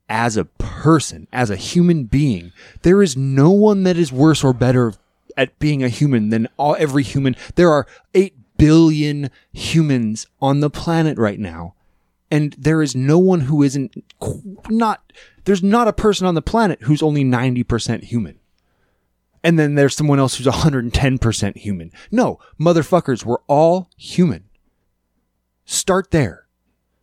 as 0.10 0.36
a 0.36 0.46
person, 0.46 1.28
as 1.32 1.50
a 1.50 1.56
human 1.56 2.06
being, 2.06 2.52
there 2.82 3.02
is 3.04 3.16
no 3.16 3.52
one 3.52 3.84
that 3.84 3.96
is 3.96 4.12
worse 4.12 4.44
or 4.44 4.54
better 4.54 4.94
at 5.38 5.58
being 5.60 5.84
a 5.84 5.90
human 5.90 6.30
than 6.30 6.48
all, 6.58 6.76
every 6.80 7.04
human. 7.04 7.36
There 7.56 7.72
are 7.72 7.86
8 8.14 8.34
billion 8.58 9.30
humans 9.54 10.28
on 10.42 10.60
the 10.60 10.70
planet 10.70 11.18
right 11.18 11.40
now. 11.40 11.76
And 12.32 12.54
there 12.60 12.82
is 12.82 12.96
no 12.96 13.18
one 13.18 13.42
who 13.42 13.64
isn't 13.64 14.04
not, 14.70 15.14
there's 15.46 15.64
not 15.64 15.88
a 15.88 15.94
person 15.94 16.28
on 16.28 16.36
the 16.36 16.42
planet 16.42 16.84
who's 16.84 17.02
only 17.02 17.24
90% 17.24 18.04
human. 18.04 18.40
And 19.44 19.58
then 19.58 19.76
there's 19.76 19.96
someone 19.96 20.20
else 20.20 20.36
who's 20.36 20.48
110% 20.48 21.58
human. 21.58 21.92
No, 22.12 22.40
motherfuckers, 22.60 23.24
we're 23.26 23.38
all 23.48 23.90
human. 23.96 24.44
Start 25.66 26.12
there. 26.12 26.48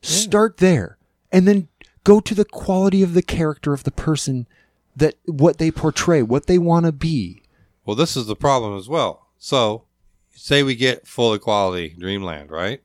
Start 0.03 0.59
there. 0.59 0.99
And 1.33 1.49
then 1.49 1.69
go 2.07 2.20
to 2.20 2.37
the 2.37 2.45
quality 2.45 3.03
of 3.03 3.15
the 3.15 3.23
character 3.23 3.73
of 3.73 3.83
the 3.83 3.91
person 3.91 4.47
that 4.95 5.15
what 5.24 5.59
they 5.59 5.73
portray, 5.73 6.23
what 6.23 6.47
they 6.47 6.57
want 6.57 6.87
to 6.87 6.93
be. 6.93 7.43
Well, 7.85 7.97
this 7.97 8.16
is 8.16 8.27
the 8.27 8.37
problem 8.37 8.78
as 8.78 8.89
well. 8.89 9.27
So, 9.39 9.83
say 10.31 10.62
we 10.62 10.77
get 10.77 11.09
full 11.09 11.35
equality, 11.35 11.97
Dreamland, 11.99 12.51
right? 12.53 12.81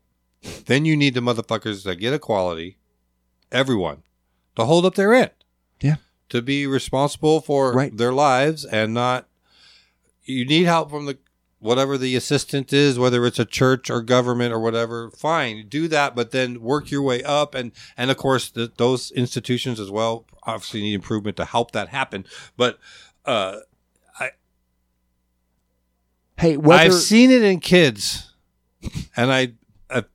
Then 0.65 0.85
you 0.85 0.97
need 0.97 1.13
the 1.13 1.19
motherfuckers 1.21 1.83
that 1.83 1.97
get 1.97 2.13
equality, 2.13 2.77
everyone, 3.51 4.01
to 4.55 4.65
hold 4.65 4.87
up 4.87 4.95
their 4.95 5.13
end. 5.13 5.29
Yeah. 5.79 5.97
To 6.29 6.41
be 6.41 6.65
responsible 6.65 7.41
for 7.41 7.73
Right. 7.73 7.95
their 7.95 8.13
lives 8.13 8.65
and 8.65 8.91
not. 8.91 9.27
You 10.25 10.45
need 10.45 10.63
help 10.63 10.89
from 10.89 11.05
the 11.05 11.19
whatever 11.61 11.97
the 11.97 12.15
assistant 12.15 12.73
is, 12.73 12.99
whether 12.99 13.25
it's 13.25 13.39
a 13.39 13.45
church 13.45 13.89
or 13.89 14.01
government 14.01 14.51
or 14.51 14.59
whatever. 14.59 15.09
Fine, 15.11 15.67
do 15.69 15.87
that, 15.87 16.15
but 16.15 16.31
then 16.31 16.59
work 16.61 16.91
your 16.91 17.03
way 17.03 17.23
up, 17.23 17.55
and 17.55 17.71
and 17.95 18.11
of 18.11 18.17
course 18.17 18.49
the, 18.49 18.71
those 18.77 19.11
institutions 19.11 19.79
as 19.79 19.89
well 19.89 20.25
obviously 20.43 20.81
need 20.81 20.95
improvement 20.95 21.37
to 21.37 21.45
help 21.45 21.71
that 21.71 21.89
happen. 21.89 22.25
But 22.57 22.79
uh, 23.25 23.57
I, 24.19 24.31
Hey, 26.37 26.57
whether 26.57 26.81
I've 26.81 26.93
seen 26.93 27.29
it 27.29 27.43
in 27.43 27.59
kids, 27.59 28.33
and 29.15 29.31
I, 29.31 29.53
I 29.89 30.05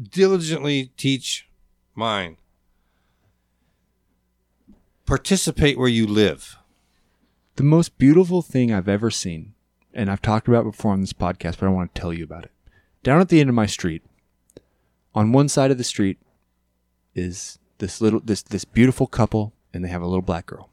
diligently 0.00 0.92
teach 0.96 1.48
mine. 1.96 2.36
Participate 5.06 5.78
where 5.78 5.88
you 5.88 6.06
live. 6.06 6.56
the 7.56 7.62
most 7.64 7.96
beautiful 7.98 8.42
thing 8.42 8.72
I've 8.72 8.88
ever 8.88 9.10
seen, 9.10 9.54
and 9.96 10.10
I've 10.10 10.22
talked 10.22 10.46
about 10.46 10.60
it 10.60 10.72
before 10.72 10.92
on 10.92 11.00
this 11.00 11.14
podcast, 11.14 11.58
but 11.58 11.66
I 11.66 11.70
want 11.70 11.92
to 11.92 12.00
tell 12.00 12.12
you 12.12 12.22
about 12.22 12.44
it. 12.44 12.52
Down 13.02 13.20
at 13.20 13.30
the 13.30 13.40
end 13.40 13.48
of 13.48 13.54
my 13.54 13.66
street, 13.66 14.04
on 15.14 15.32
one 15.32 15.48
side 15.48 15.70
of 15.70 15.78
the 15.78 15.84
street 15.84 16.18
is 17.14 17.58
this 17.78 18.00
little 18.00 18.20
this 18.20 18.42
this 18.42 18.66
beautiful 18.66 19.06
couple, 19.06 19.54
and 19.72 19.82
they 19.82 19.88
have 19.88 20.02
a 20.02 20.06
little 20.06 20.22
black 20.22 20.46
girl. 20.46 20.68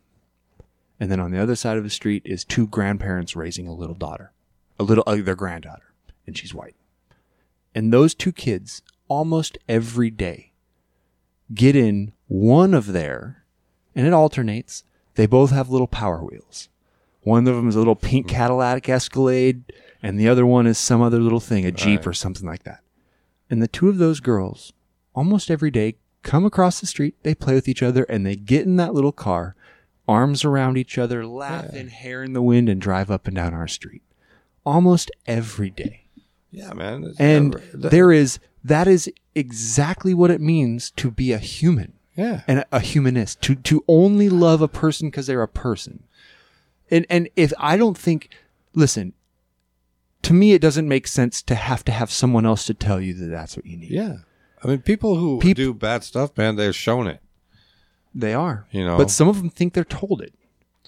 And 1.00 1.10
then 1.10 1.22
on 1.22 1.32
the 1.32 1.42
other 1.42 1.56
side 1.56 1.78
of 1.78 1.84
the 1.84 1.90
street 1.90 2.22
is 2.26 2.44
two 2.44 2.68
grandparents 2.68 3.36
raising 3.36 3.66
a 3.66 3.74
little 3.74 3.96
daughter, 3.96 4.34
a 4.78 4.84
little 4.84 5.06
uh, 5.08 5.16
their 5.16 5.36
granddaughter, 5.36 5.94
and 6.28 6.38
she's 6.38 6.54
white. 6.54 6.76
And 7.74 7.92
those 7.92 8.14
two 8.14 8.34
kids 8.34 8.82
almost 9.08 9.58
every 9.70 10.12
day 10.12 10.52
get 11.54 11.76
in 11.78 12.12
one 12.28 12.74
of 12.74 12.92
their, 12.92 13.46
and 13.96 14.06
it 14.06 14.14
alternates. 14.14 14.84
They 15.16 15.28
both 15.28 15.52
have 15.52 15.70
little 15.70 15.88
power 15.88 16.24
wheels. 16.24 16.70
One 17.24 17.48
of 17.48 17.56
them 17.56 17.70
is 17.70 17.76
a 17.76 17.80
little 17.80 17.96
pink 17.96 18.28
mm-hmm. 18.28 18.36
Cadillac 18.36 18.90
Escalade, 18.90 19.64
and 20.02 20.20
the 20.20 20.28
other 20.28 20.46
one 20.46 20.68
is 20.68 20.78
some 20.78 21.02
other 21.02 21.20
little 21.20 21.40
thing, 21.40 21.66
a 21.66 21.72
Jeep 21.72 22.00
Right. 22.02 22.08
or 22.08 22.14
something 22.14 22.46
like 22.48 22.64
that. 22.64 22.80
And 23.50 23.62
the 23.62 23.68
two 23.68 23.90
of 23.90 23.98
those 23.98 24.20
girls, 24.20 24.74
almost 25.16 25.50
every 25.52 25.72
day, 25.72 25.96
come 26.22 26.46
across 26.46 26.80
the 26.80 26.88
street, 26.88 27.16
they 27.24 27.36
play 27.36 27.54
with 27.54 27.68
each 27.68 27.84
other, 27.84 28.04
and 28.04 28.26
they 28.26 28.36
get 28.36 28.66
in 28.66 28.76
that 28.78 28.94
little 28.94 29.12
car, 29.12 29.56
arms 30.08 30.44
around 30.44 30.78
each 30.78 30.98
other, 30.98 31.26
laughing, 31.26 31.88
hair 31.90 32.24
in 32.24 32.34
the 32.34 32.42
wind, 32.42 32.68
and 32.70 32.82
drive 32.82 33.10
up 33.12 33.28
and 33.28 33.36
down 33.36 33.54
our 33.54 33.68
street. 33.68 34.02
Almost 34.66 35.12
every 35.26 35.70
day. 35.70 36.06
Yeah, 36.52 36.74
man. 36.74 37.04
It's 37.06 37.20
And 37.20 37.52
never- 37.52 37.78
that- 37.78 37.92
there 37.92 38.12
is, 38.12 38.40
that 38.64 38.88
is 38.88 39.12
exactly 39.36 40.14
what 40.14 40.32
it 40.32 40.42
means 40.42 40.92
to 40.92 41.10
be 41.12 41.32
a 41.32 41.38
human 41.38 41.94
yeah, 42.16 42.42
and 42.48 42.60
a, 42.60 42.66
a 42.74 42.80
humanist 42.80 43.42
to 43.42 43.56
to 43.56 43.84
only 43.88 44.30
love 44.30 44.62
a 44.62 44.68
person 44.68 45.10
because 45.10 45.26
they're 45.26 45.42
a 45.42 45.48
person 45.48 46.04
and 46.94 47.06
and 47.10 47.30
if 47.36 47.52
i 47.58 47.76
don't 47.78 47.98
think 47.98 48.30
listen 48.74 49.14
to 50.22 50.34
me 50.34 50.54
it 50.54 50.62
doesn't 50.62 50.88
make 50.88 51.08
sense 51.08 51.42
to 51.42 51.56
have 51.56 51.84
to 51.84 51.92
have 51.92 52.10
someone 52.12 52.46
else 52.46 52.66
to 52.66 52.74
tell 52.74 53.00
you 53.02 53.14
that 53.14 53.28
that's 53.28 53.56
what 53.58 53.66
you 53.66 53.78
need 53.78 53.92
yeah. 53.92 54.16
I 54.64 54.68
mean, 54.70 54.80
people 54.82 55.18
who 55.18 55.40
Peop- 55.40 55.58
do 55.58 55.74
bad 55.74 56.06
stuff, 56.06 56.38
man, 56.38 56.56
they're 56.56 56.72
shown 56.72 57.06
it. 57.08 57.20
they 58.16 58.34
are 58.34 58.66
You 58.72 58.86
know. 58.86 58.98
but 58.98 59.12
some 59.12 59.28
of 59.28 59.38
them 59.40 59.50
think 59.50 59.74
they're 59.74 59.84
told 60.02 60.22
it 60.22 60.34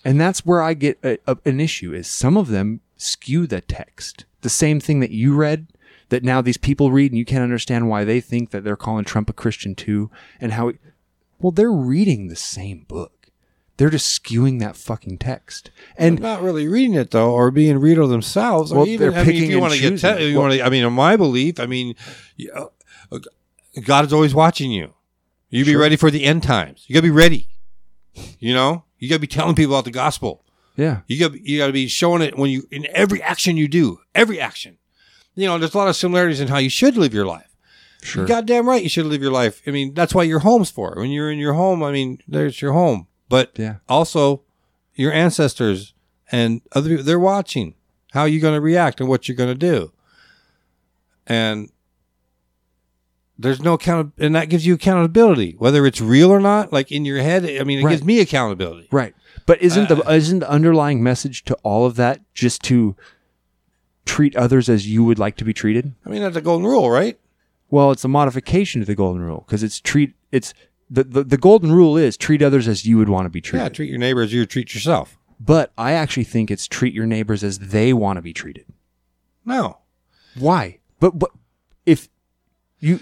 and 0.06 0.20
that's 0.22 0.46
where 0.46 0.62
i 0.62 0.74
get 0.74 0.98
a, 1.04 1.18
a- 1.28 1.38
an 1.46 1.60
issue 1.60 1.92
is 1.94 2.08
some 2.08 2.38
of 2.38 2.48
them 2.48 2.80
skew 2.98 3.46
the 3.48 3.60
text 3.62 4.26
the 4.42 4.50
same 4.50 4.80
thing 4.80 5.00
that 5.02 5.12
you 5.12 5.36
read 5.36 5.68
that 6.10 6.24
now 6.24 6.40
these 6.42 6.58
people 6.68 6.92
read 6.92 7.12
and 7.12 7.18
you 7.20 7.26
can't 7.26 7.44
understand 7.44 7.90
why 7.90 8.04
they 8.06 8.22
think 8.22 8.52
that 8.52 8.64
they're 8.64 8.78
calling 8.78 9.04
trump 9.04 9.30
a 9.30 9.34
christian 9.34 9.76
too 9.76 10.10
and 10.40 10.54
how 10.54 10.70
it, 10.70 10.78
well 11.40 11.52
they're 11.52 11.72
reading 11.94 12.28
the 12.28 12.36
same 12.38 12.86
book 12.88 13.12
they're 13.78 13.90
just 13.90 14.24
skewing 14.24 14.60
that 14.60 14.76
fucking 14.78 15.18
text 15.18 15.70
and 15.98 16.20
not 16.20 16.42
really 16.42 16.68
reading 16.68 16.94
it 16.96 17.12
though, 17.12 17.32
or 17.32 17.52
being 17.52 17.78
reader 17.80 18.08
themselves. 18.08 18.72
or 18.72 18.80
Well, 18.80 18.88
even, 18.88 19.00
they're 19.12 19.20
I 19.20 19.24
mean, 19.24 19.26
picking 19.26 19.44
if 19.46 19.50
you 19.50 19.60
want 19.60 19.74
to 19.74 19.80
get, 19.80 20.00
te- 20.00 20.28
you 20.30 20.36
Well- 20.38 20.48
want 20.50 20.54
to. 20.56 20.66
I 20.66 20.70
mean, 20.70 20.84
in 20.86 20.94
my 20.94 21.16
belief, 21.18 21.60
I 21.60 21.66
mean, 21.66 21.96
uh, 22.56 22.66
uh, 23.12 23.20
God 23.84 24.06
is 24.06 24.14
always 24.14 24.34
watching 24.34 24.72
you. 24.72 24.94
You 25.50 25.66
be 25.66 25.72
Sure. 25.72 25.82
ready 25.82 25.96
for 25.96 26.10
the 26.12 26.24
end 26.24 26.44
times. 26.44 26.86
You 26.88 26.94
gotta 26.94 27.04
be 27.04 27.10
ready. 27.12 27.48
You 28.40 28.54
know, 28.54 28.86
you 28.98 29.10
gotta 29.10 29.20
be 29.20 29.28
telling 29.28 29.56
people 29.56 29.76
about 29.76 29.86
the 29.86 29.92
gospel. 29.92 30.44
yeah 30.78 31.02
You 31.08 31.20
got 31.20 31.34
you 31.40 31.58
got 31.58 31.68
to 31.68 31.74
be 31.74 31.88
showing 31.88 32.22
it 32.22 32.38
when 32.38 32.50
you 32.50 32.68
in 32.72 32.88
every 32.92 33.22
action 33.22 33.56
you 33.58 33.68
do, 33.68 34.00
every 34.14 34.40
action. 34.40 34.78
You 35.36 35.48
know, 35.48 35.58
there's 35.58 35.74
a 35.74 35.78
lot 35.78 35.90
of 35.90 35.96
similarities 35.98 36.40
in 36.40 36.48
how 36.48 36.58
you 36.60 36.70
should 36.70 36.96
live 36.98 37.14
your 37.14 37.26
life. 37.26 37.52
sure 38.02 38.22
You're 38.22 38.28
goddamn 38.28 38.68
right, 38.68 38.82
you 38.84 38.90
should 38.90 39.06
live 39.06 39.22
your 39.22 39.32
life. 39.32 39.62
I 39.68 39.72
mean, 39.72 39.94
that's 39.94 40.14
what 40.16 40.28
your 40.28 40.40
home's 40.40 40.70
for. 40.72 40.96
When 40.98 41.12
you're 41.12 41.30
in 41.32 41.40
your 41.40 41.54
home, 41.54 41.84
I 41.84 41.92
mean, 41.92 42.20
there's 42.28 42.62
your 42.62 42.72
home, 42.74 43.08
but 43.30 43.52
Yeah. 43.58 43.76
also 43.90 44.42
your 44.96 45.12
ancestors 45.12 45.94
and 46.32 46.62
other 46.74 46.90
people. 46.90 47.04
They're 47.04 47.20
watching 47.20 47.76
how 48.12 48.26
you're 48.26 48.42
going 48.42 48.56
to 48.56 48.62
react 48.62 49.00
and 49.00 49.10
what 49.10 49.28
you're 49.28 49.36
going 49.36 49.50
to 49.50 49.56
do. 49.56 49.92
And 51.28 51.70
there's 53.38 53.62
no 53.62 53.74
account, 53.74 54.14
and 54.18 54.34
that 54.36 54.48
gives 54.50 54.66
you 54.66 54.74
accountability, 54.76 55.56
whether 55.58 55.86
it's 55.86 56.00
real 56.00 56.32
or 56.32 56.40
not. 56.40 56.72
Like 56.72 56.92
in 56.92 57.04
your 57.04 57.22
head, 57.22 57.44
I 57.44 57.64
mean, 57.64 57.80
it 57.80 57.84
Right. 57.84 57.92
gives 57.92 58.04
me 58.04 58.20
accountability. 58.22 58.88
Right. 58.92 59.14
But 59.46 59.62
isn't 59.62 59.92
Uh, 59.92 59.96
the 59.96 60.12
isn't 60.14 60.40
the 60.40 60.50
underlying 60.50 61.04
message 61.04 61.44
to 61.46 61.56
all 61.64 61.86
of 61.86 61.96
that 61.98 62.22
just 62.34 62.62
to 62.64 62.96
treat 64.06 64.36
others 64.36 64.70
as 64.70 64.88
you 64.88 65.04
would 65.04 65.20
like 65.20 65.36
to 65.38 65.44
be 65.44 65.54
treated? 65.54 65.94
I 66.06 66.10
mean, 66.10 66.22
that's 66.22 66.38
a 66.38 66.42
golden 66.42 66.66
rule, 66.68 66.90
right? 66.90 67.20
Well, 67.70 67.92
it's 67.92 68.06
a 68.06 68.08
modification 68.08 68.82
to 68.82 68.86
the 68.86 68.96
golden 68.96 69.22
rule 69.24 69.44
because 69.46 69.64
it's 69.64 69.80
treat 69.82 70.14
it's 70.32 70.54
the, 70.90 71.04
the 71.04 71.24
the 71.24 71.38
golden 71.38 71.72
rule 71.72 71.98
is 71.98 72.18
treat 72.18 72.42
others 72.42 72.68
as 72.68 72.86
you 72.86 72.98
would 72.98 73.10
want 73.10 73.26
to 73.26 73.30
be 73.30 73.42
treated. 73.42 73.64
Yeah, 73.64 73.70
treat 73.70 73.90
your 73.90 74.00
neighbor 74.00 74.22
as 74.22 74.32
you 74.34 74.42
would 74.42 74.50
treat 74.50 74.74
yourself. 74.74 75.18
But 75.40 75.72
I 75.78 75.92
actually 75.94 76.24
think 76.24 76.50
it's 76.50 76.68
treat 76.68 76.94
your 76.94 77.06
neighbors 77.06 77.44
as 77.44 77.60
they 77.60 77.92
want 77.94 78.18
to 78.18 78.22
be 78.22 78.34
treated. 78.34 78.66
No, 79.44 79.80
Why? 80.38 80.80
But 81.00 81.20
but 81.20 81.32
if 81.86 82.10
you 82.80 83.00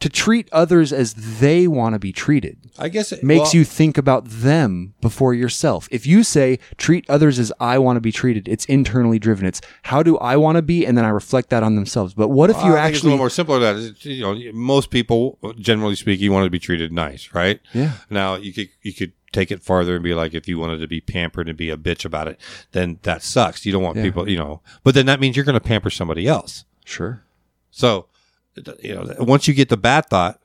to 0.00 0.08
treat 0.08 0.48
others 0.52 0.92
as 0.92 1.14
they 1.40 1.66
want 1.66 1.94
to 1.94 1.98
be 1.98 2.12
treated 2.12 2.63
I 2.78 2.88
guess 2.88 3.12
it 3.12 3.22
makes 3.22 3.40
well, 3.40 3.50
you 3.54 3.64
think 3.64 3.96
about 3.96 4.24
them 4.26 4.94
before 5.00 5.32
yourself. 5.32 5.88
If 5.92 6.06
you 6.06 6.24
say 6.24 6.58
treat 6.76 7.08
others 7.08 7.38
as 7.38 7.52
I 7.60 7.78
want 7.78 7.96
to 7.96 8.00
be 8.00 8.10
treated, 8.10 8.48
it's 8.48 8.64
internally 8.64 9.18
driven. 9.18 9.46
It's 9.46 9.60
how 9.84 10.02
do 10.02 10.18
I 10.18 10.36
want 10.36 10.56
to 10.56 10.62
be, 10.62 10.84
and 10.84 10.98
then 10.98 11.04
I 11.04 11.10
reflect 11.10 11.50
that 11.50 11.62
on 11.62 11.76
themselves. 11.76 12.14
But 12.14 12.28
what 12.28 12.50
if 12.50 12.56
I 12.56 12.66
you 12.66 12.72
think 12.72 12.74
it's 12.74 12.78
a 12.78 12.82
actually 12.82 13.02
little 13.10 13.18
more 13.18 13.30
simpler 13.30 13.58
than 13.60 13.76
that. 13.76 13.90
It's, 13.90 14.04
you 14.04 14.22
know, 14.22 14.52
most 14.52 14.90
people, 14.90 15.38
generally 15.58 15.94
speaking, 15.94 16.32
want 16.32 16.44
to 16.44 16.50
be 16.50 16.58
treated 16.58 16.92
nice, 16.92 17.32
right? 17.32 17.60
Yeah. 17.72 17.92
Now 18.10 18.34
you 18.34 18.52
could 18.52 18.68
you 18.82 18.92
could 18.92 19.12
take 19.32 19.50
it 19.50 19.62
farther 19.62 19.94
and 19.94 20.02
be 20.02 20.14
like, 20.14 20.34
if 20.34 20.48
you 20.48 20.58
wanted 20.58 20.78
to 20.78 20.86
be 20.88 21.00
pampered 21.00 21.48
and 21.48 21.58
be 21.58 21.70
a 21.70 21.76
bitch 21.76 22.04
about 22.04 22.28
it, 22.28 22.40
then 22.72 22.98
that 23.02 23.22
sucks. 23.22 23.66
You 23.66 23.72
don't 23.72 23.82
want 23.82 23.96
Yeah. 23.96 24.04
people, 24.04 24.28
you 24.28 24.36
know. 24.36 24.62
But 24.82 24.94
then 24.94 25.06
that 25.06 25.20
means 25.20 25.36
you're 25.36 25.44
going 25.44 25.58
to 25.58 25.60
pamper 25.60 25.90
somebody 25.90 26.26
else. 26.28 26.64
sure 26.84 27.24
So, 27.70 28.06
you 28.82 28.94
know, 28.94 29.14
once 29.18 29.48
you 29.48 29.54
get 29.54 29.68
the 29.68 29.76
bad 29.76 30.06
thought, 30.06 30.40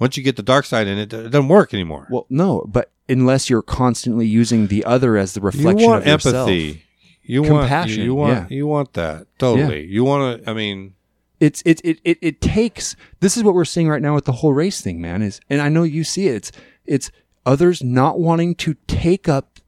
once 0.00 0.16
you 0.16 0.22
get 0.22 0.36
the 0.36 0.42
dark 0.42 0.64
side 0.64 0.86
in 0.86 0.98
it, 0.98 1.12
it 1.12 1.30
doesn't 1.30 1.48
work 1.48 1.72
anymore. 1.74 2.06
Well, 2.10 2.26
no, 2.28 2.64
but 2.68 2.90
unless 3.08 3.48
you're 3.50 3.62
constantly 3.62 4.26
using 4.26 4.66
the 4.68 4.84
other 4.84 5.16
as 5.16 5.34
the 5.34 5.40
you 5.40 5.46
reflection 5.46 5.88
want 5.88 6.02
of 6.02 6.06
yourself, 6.08 6.48
empathy. 6.48 6.84
You 7.26 7.42
Compassion, 7.42 7.96
want 7.98 8.04
you 8.04 8.14
want 8.14 8.50
yeah. 8.50 8.56
you 8.56 8.66
want 8.66 8.92
that 8.94 9.26
totally. 9.38 9.86
You 9.86 10.04
want 10.04 10.44
to. 10.44 10.50
I 10.50 10.52
mean, 10.52 10.94
it's 11.40 11.62
it, 11.64 11.80
it 11.82 11.98
it 12.04 12.18
it 12.20 12.40
takes. 12.42 12.96
This 13.20 13.36
is 13.38 13.42
what 13.42 13.54
we're 13.54 13.64
seeing 13.64 13.88
right 13.88 14.02
now 14.02 14.14
with 14.14 14.26
the 14.26 14.32
whole 14.32 14.52
race 14.52 14.82
thing, 14.82 15.00
man. 15.00 15.22
Is 15.22 15.40
and 15.48 15.62
I 15.62 15.70
know 15.70 15.84
you 15.84 16.04
see 16.04 16.28
it. 16.28 16.34
It's 16.34 16.52
it's 16.84 17.10
others 17.46 17.82
not 17.82 18.18
wanting 18.20 18.54
to 18.56 18.74
take 18.86 19.26
up 19.26 19.60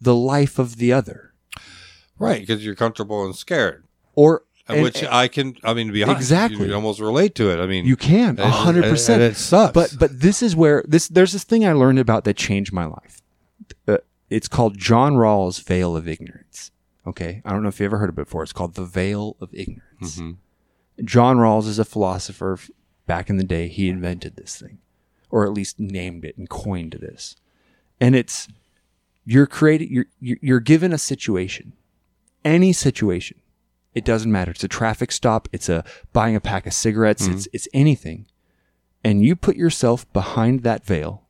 the 0.00 0.16
life 0.16 0.58
of 0.58 0.76
the 0.76 0.92
other, 0.92 1.32
right? 2.18 2.40
Because 2.40 2.64
you're 2.64 2.74
comfortable 2.74 3.24
and 3.24 3.36
scared. 3.36 3.84
or 4.16 4.42
And 4.68 4.76
and- 4.76 4.84
which 4.84 5.02
I 5.04 5.28
can, 5.28 5.56
I 5.64 5.72
mean, 5.74 5.86
to 5.86 5.92
be 5.92 6.02
honest, 6.02 6.18
Exactly. 6.18 6.68
you 6.68 6.74
almost 6.74 7.00
relate 7.00 7.34
to 7.36 7.50
it. 7.50 7.58
I 7.62 7.66
mean, 7.66 7.86
you 7.86 7.96
can 7.96 8.38
a 8.38 8.50
hundred 8.50 8.84
and- 8.84 8.92
percent. 8.92 9.22
it 9.22 9.36
sucks. 9.36 9.72
But 9.72 9.96
but 9.98 10.20
this 10.20 10.42
is 10.42 10.54
where 10.54 10.84
this 10.86 11.08
there's 11.08 11.32
this 11.32 11.44
thing 11.44 11.66
I 11.66 11.72
learned 11.72 11.98
about 11.98 12.24
that 12.24 12.36
changed 12.36 12.72
my 12.72 12.84
life. 12.84 13.22
Uh, 13.86 13.98
it's 14.30 14.48
called 14.48 14.76
John 14.76 15.14
Rawls' 15.14 15.62
Veil 15.62 15.96
of 15.96 16.06
Ignorance. 16.06 16.70
Okay, 17.06 17.40
I 17.46 17.52
don't 17.52 17.62
know 17.62 17.68
if 17.70 17.80
you 17.80 17.86
ever 17.86 17.96
heard 17.98 18.10
of 18.10 18.18
it 18.18 18.24
before. 18.26 18.42
It's 18.42 18.52
called 18.52 18.74
the 18.74 18.84
Veil 18.84 19.36
of 19.40 19.48
Ignorance. 19.54 20.20
John 21.04 21.36
Rawls 21.38 21.66
is 21.66 21.78
a 21.78 21.84
philosopher. 21.84 22.58
Back 23.06 23.30
in 23.30 23.38
the 23.38 23.44
day, 23.44 23.68
he 23.68 23.88
invented 23.88 24.36
this 24.36 24.56
thing, 24.60 24.78
or 25.30 25.46
at 25.46 25.52
least 25.54 25.80
named 25.80 26.26
it 26.26 26.36
and 26.36 26.46
coined 26.50 26.98
this. 27.00 27.36
And 27.98 28.14
it's 28.14 28.48
you're 29.24 29.46
created. 29.46 29.88
You're 29.88 30.06
you're 30.20 30.60
given 30.60 30.92
a 30.92 30.98
situation, 30.98 31.72
any 32.44 32.74
situation. 32.74 33.38
It 33.98 34.04
doesn't 34.04 34.32
matter. 34.32 34.52
It's 34.52 34.64
a 34.64 34.68
traffic 34.68 35.12
stop. 35.12 35.48
It's 35.52 35.68
a 35.68 35.84
buying 36.12 36.34
a 36.34 36.40
pack 36.40 36.66
of 36.66 36.72
cigarettes. 36.72 37.24
Mm-hmm. 37.24 37.34
It's 37.34 37.48
it's 37.52 37.68
anything 37.74 38.26
and 39.04 39.24
you 39.24 39.36
put 39.36 39.56
yourself 39.56 40.10
behind 40.12 40.62
that 40.62 40.84
veil, 40.84 41.26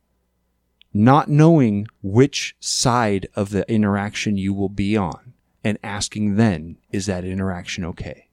not 0.93 1.29
knowing 1.29 1.87
which 2.01 2.55
side 2.59 3.27
of 3.35 3.51
the 3.51 3.69
interaction 3.71 4.37
you 4.37 4.53
will 4.53 4.69
be 4.69 4.97
on, 4.97 5.33
and 5.63 5.77
asking 5.83 6.35
then, 6.35 6.77
is 6.91 7.05
that 7.05 7.23
interaction 7.23 7.85
okay? 7.85 8.27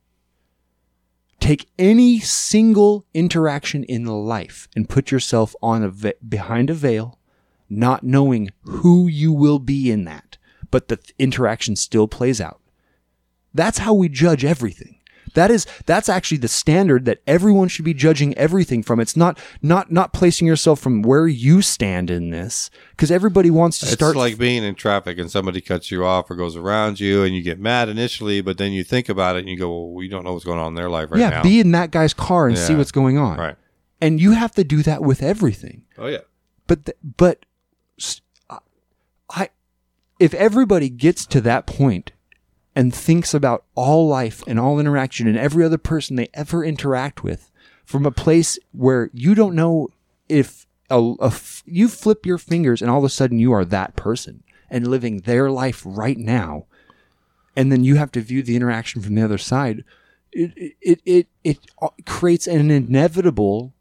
Take 1.39 1.69
any 1.79 2.19
single 2.19 3.05
interaction 3.13 3.85
in 3.85 4.07
life 4.07 4.69
and 4.75 4.89
put 4.89 5.11
yourself 5.11 5.55
on 5.63 5.83
a 5.83 5.91
ve- 5.91 6.15
behind 6.27 6.71
a 6.71 6.75
veil, 6.75 7.19
not 7.69 8.03
knowing 8.03 8.51
who 8.63 9.07
you 9.07 9.33
will 9.33 9.59
be 9.59 9.91
in 9.91 10.05
that, 10.05 10.39
but 10.71 10.89
the 10.89 10.97
th- 10.97 11.15
interaction 11.19 11.77
still 11.77 12.09
plays 12.09 12.41
out. 12.41 12.61
That's 13.57 13.79
how 13.79 13.95
we 13.95 14.09
judge 14.09 14.45
everything. 14.45 14.97
That 15.37 15.51
is 15.51 15.67
that's 15.85 16.09
actually 16.09 16.39
the 16.39 16.49
standard 16.49 17.05
that 17.05 17.21
everyone 17.27 17.69
should 17.69 17.85
be 17.85 17.93
judging 17.93 18.33
everything 18.39 18.83
from. 18.83 19.01
It's 19.01 19.17
not 19.17 19.39
not 19.61 19.93
not 19.93 20.15
placing 20.15 20.47
yourself 20.47 20.81
from 20.81 21.03
where 21.03 21.29
you 21.29 21.61
stand 21.61 22.11
in 22.11 22.31
this 22.31 22.71
because 22.93 23.11
everybody 23.11 23.51
wants 23.51 23.79
to 23.81 23.87
it's 23.87 23.93
start 23.93 24.17
like 24.17 24.39
being 24.39 24.65
in 24.65 24.75
traffic 24.75 25.19
and 25.19 25.31
somebody 25.31 25.61
cuts 25.61 25.91
you 25.91 26.07
off 26.07 26.31
or 26.31 26.37
goes 26.37 26.57
around 26.57 27.01
you, 27.01 27.23
and 27.23 27.35
you 27.35 27.43
get 27.43 27.61
mad 27.61 27.91
initially, 27.91 28.41
but 28.41 28.57
then 28.57 28.73
you 28.73 28.83
think 28.83 29.11
about 29.11 29.37
it 29.37 29.41
and 29.41 29.49
you 29.51 29.59
go, 29.59 29.69
"Well, 29.69 29.91
we 29.91 30.09
don't 30.09 30.25
know 30.25 30.33
what's 30.33 30.45
going 30.45 30.59
on 30.59 30.69
in 30.69 30.75
their 30.75 30.89
life 30.89 31.11
right 31.11 31.21
yeah, 31.21 31.29
now." 31.29 31.37
Yeah, 31.37 31.43
be 31.43 31.61
in 31.61 31.73
that 31.73 31.91
guy's 31.91 32.15
car 32.15 32.49
and 32.49 32.57
see 32.57 32.75
what's 32.75 32.93
going 32.93 33.19
on. 33.19 33.39
right. 33.39 33.57
And 34.01 34.21
you 34.21 34.33
have 34.33 34.53
to 34.53 34.65
do 34.65 34.83
that 34.85 35.03
with 35.03 35.23
everything. 35.23 35.85
Oh 35.99 36.07
yeah. 36.07 36.21
But 36.67 36.87
th- 36.87 36.99
but 37.03 37.45
I 39.31 39.51
if 40.19 40.33
everybody 40.33 40.89
gets 40.89 41.27
to 41.27 41.43
that 41.43 41.67
point 41.67 42.13
and 42.77 42.95
thinks 42.95 43.33
about 43.33 43.65
all 43.75 44.07
life 44.07 44.45
and 44.47 44.61
all 44.61 44.79
interaction 44.79 45.27
and 45.27 45.39
every 45.39 45.65
other 45.65 45.79
person 45.79 46.15
they 46.15 46.29
ever 46.35 46.63
interact 46.63 47.25
with 47.25 47.51
from 47.87 48.05
a 48.05 48.11
place 48.11 48.59
where 48.73 49.09
you 49.15 49.35
don't 49.35 49.55
know 49.55 49.89
if 50.29 50.67
a, 50.91 51.15
a 51.21 51.27
f- 51.27 51.63
you 51.65 51.89
flip 51.89 52.27
your 52.27 52.37
fingers 52.37 52.83
and 52.83 52.91
all 52.91 52.99
of 52.99 53.05
a 53.05 53.09
sudden 53.09 53.39
you 53.39 53.51
are 53.53 53.65
that 53.65 53.97
person 53.97 54.43
and 54.69 54.87
living 54.87 55.21
their 55.21 55.51
life 55.51 55.83
right 55.87 56.19
now. 56.19 56.67
And 57.57 57.73
then 57.73 57.83
you 57.83 57.97
have 57.97 58.13
to 58.13 58.21
view 58.21 58.43
the 58.43 58.57
interaction 58.57 59.01
from 59.01 59.15
the 59.15 59.23
other 59.23 59.39
side. 59.39 59.83
It 60.31 60.75
it 60.83 61.01
it, 61.07 61.27
it 61.43 61.59
creates 62.05 62.47
an 62.47 62.71
inevitable 62.71 63.73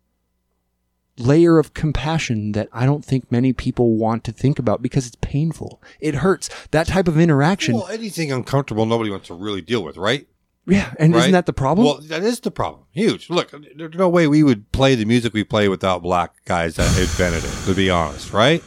layer 1.18 1.58
of 1.60 1.74
compassion 1.74 2.52
that 2.54 2.68
I 2.74 2.86
don't 2.86 3.04
think 3.04 3.32
many 3.32 3.54
people 3.54 3.96
want 3.96 4.24
to 4.26 4.32
think 4.32 4.60
about 4.60 4.82
because 4.82 5.08
it's 5.08 5.16
painful. 5.22 5.82
It 6.00 6.16
hurts. 6.16 6.50
That 6.72 6.88
type 6.88 7.08
of 7.08 7.20
interaction. 7.20 7.76
Well, 7.76 7.88
anything 7.88 8.32
uncomfortable, 8.32 8.86
nobody 8.86 9.10
wants 9.10 9.28
to 9.28 9.34
really 9.34 9.62
deal 9.62 9.84
with, 9.84 9.98
right? 9.98 10.28
yeah, 10.68 10.94
and 10.98 11.14
Right? 11.14 11.20
isn't 11.20 11.32
that 11.34 11.46
the 11.46 11.54
problem? 11.54 11.86
Well, 11.86 12.00
that 12.02 12.24
is 12.24 12.40
the 12.40 12.50
problem. 12.52 12.84
Huge. 12.92 13.30
Look, 13.30 13.54
there's 13.76 13.94
no 13.94 14.10
way 14.10 14.28
we 14.28 14.42
would 14.44 14.72
play 14.72 14.96
the 14.96 15.06
music 15.06 15.34
we 15.34 15.44
play 15.44 15.70
without 15.70 16.02
black 16.02 16.44
guys 16.46 16.76
that 16.76 16.88
invented 16.98 17.44
it. 17.44 17.66
To 17.66 17.76
be 17.76 17.90
honest, 17.90 18.34
right? 18.34 18.64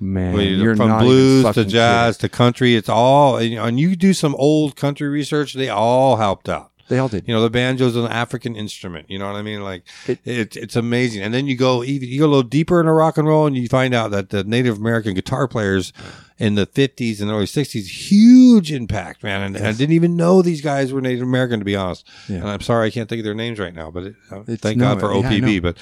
Man, 0.00 0.34
I 0.34 0.36
mean, 0.36 0.60
you're 0.60 0.74
from 0.74 0.98
blues 0.98 1.54
to 1.54 1.64
jazz 1.64 2.18
to 2.18 2.28
country, 2.28 2.74
it's 2.74 2.88
all. 2.88 3.36
And, 3.36 3.50
you 3.50 3.56
know, 3.56 3.64
and 3.66 3.78
you 3.78 3.94
do 3.94 4.12
some 4.12 4.34
old 4.34 4.74
country 4.74 5.08
research; 5.08 5.54
they 5.54 5.68
all 5.68 6.16
helped 6.16 6.48
out. 6.48 6.71
They 6.88 6.98
all 6.98 7.08
did. 7.08 7.26
You 7.26 7.34
know, 7.34 7.40
the 7.42 7.48
banjo 7.50 7.86
is 7.86 7.96
an 7.96 8.06
African 8.06 8.54
instrument. 8.56 9.08
You 9.10 9.18
know 9.18 9.26
what 9.26 9.36
I 9.36 9.42
mean? 9.42 9.62
Like 9.62 9.84
It- 10.06 10.20
it, 10.24 10.56
it's 10.56 10.76
amazing. 10.76 11.22
And 11.22 11.32
then 11.32 11.46
you 11.46 11.56
go 11.56 11.82
even 11.84 12.08
you 12.08 12.18
go 12.20 12.26
a 12.26 12.28
little 12.28 12.42
deeper 12.42 12.80
into 12.80 12.92
rock 12.92 13.16
and 13.18 13.26
roll, 13.26 13.46
and 13.46 13.56
you 13.56 13.68
find 13.68 13.94
out 13.94 14.10
that 14.10 14.30
the 14.30 14.44
Native 14.44 14.76
American 14.78 15.14
guitar 15.14 15.46
players 15.48 15.92
in 16.38 16.54
the 16.56 16.66
'50s 16.66 17.20
and 17.20 17.30
early 17.30 17.46
'60s 17.46 17.86
huge 18.10 18.72
impact, 18.72 19.22
man. 19.22 19.42
And, 19.42 19.56
and 19.56 19.66
I 19.66 19.72
didn't 19.72 19.94
even 19.94 20.16
know 20.16 20.42
these 20.42 20.60
guys 20.60 20.92
were 20.92 21.00
Native 21.00 21.22
American, 21.22 21.58
to 21.60 21.64
be 21.64 21.76
honest. 21.76 22.06
Yeah. 22.28 22.38
And 22.38 22.48
I'm 22.48 22.60
sorry 22.60 22.86
I 22.88 22.90
can't 22.90 23.08
think 23.08 23.20
of 23.20 23.24
their 23.24 23.34
names 23.34 23.58
right 23.58 23.74
now, 23.74 23.90
but 23.90 24.02
it, 24.04 24.14
uh, 24.30 24.40
It's- 24.42 24.60
thank 24.60 24.76
no, 24.78 24.94
God 24.94 25.00
for 25.00 25.14
yeah, 25.14 25.22
OPB. 25.30 25.62
But 25.62 25.76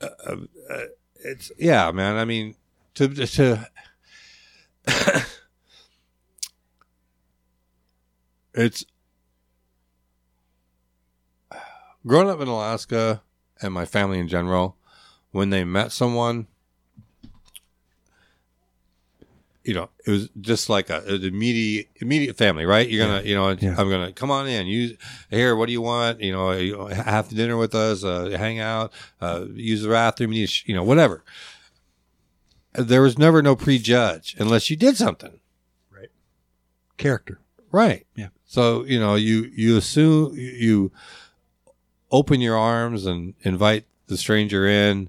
uh, 0.00 0.36
uh, 0.70 0.84
it's 1.24 1.52
yeah, 1.58 1.90
man. 1.92 2.16
I 2.16 2.24
mean, 2.24 2.54
to 2.94 3.08
to 3.08 3.68
it's 8.54 8.84
growing 12.06 12.28
up 12.28 12.40
in 12.40 12.48
Alaska 12.48 13.22
and 13.62 13.72
my 13.72 13.84
family 13.84 14.18
in 14.18 14.28
general, 14.28 14.76
when 15.32 15.50
they 15.50 15.64
met 15.64 15.92
someone, 15.92 16.46
you 19.64 19.74
know, 19.74 19.90
it 20.06 20.10
was 20.10 20.28
just 20.40 20.68
like 20.70 20.88
a, 20.88 21.02
an 21.06 21.22
immediate 21.24 21.88
immediate 21.96 22.36
family, 22.36 22.64
right? 22.64 22.88
You're 22.88 23.06
gonna, 23.06 23.22
you 23.22 23.34
know, 23.34 23.50
Yeah. 23.50 23.74
I'm 23.78 23.90
gonna 23.90 24.12
come 24.12 24.30
on 24.30 24.48
in. 24.48 24.66
You 24.66 24.96
here? 25.30 25.54
What 25.54 25.66
do 25.66 25.72
you 25.72 25.82
want? 25.82 26.20
You 26.20 26.32
know, 26.32 26.52
you 26.52 26.86
have 26.86 27.28
dinner 27.28 27.56
with 27.56 27.74
us, 27.74 28.02
uh, 28.02 28.30
hang 28.38 28.58
out, 28.58 28.92
uh, 29.20 29.44
use 29.52 29.82
the 29.82 29.90
bathroom, 29.90 30.32
you, 30.32 30.46
sh- 30.46 30.64
you 30.66 30.74
know, 30.74 30.82
whatever. 30.82 31.22
There 32.72 33.02
was 33.02 33.18
never 33.18 33.42
no 33.42 33.54
prejudge 33.54 34.34
unless 34.38 34.70
you 34.70 34.76
did 34.76 34.96
something. 34.96 35.40
Right? 35.90 36.08
Character. 36.96 37.40
Right. 37.70 38.06
Yeah. 38.16 38.28
So 38.46 38.84
you 38.84 38.98
know, 38.98 39.14
you 39.14 39.50
you 39.54 39.76
assume 39.76 40.34
you 40.36 40.90
open 42.10 42.40
your 42.40 42.56
arms 42.56 43.06
and 43.06 43.34
invite 43.42 43.84
the 44.06 44.16
stranger 44.16 44.66
in 44.66 45.08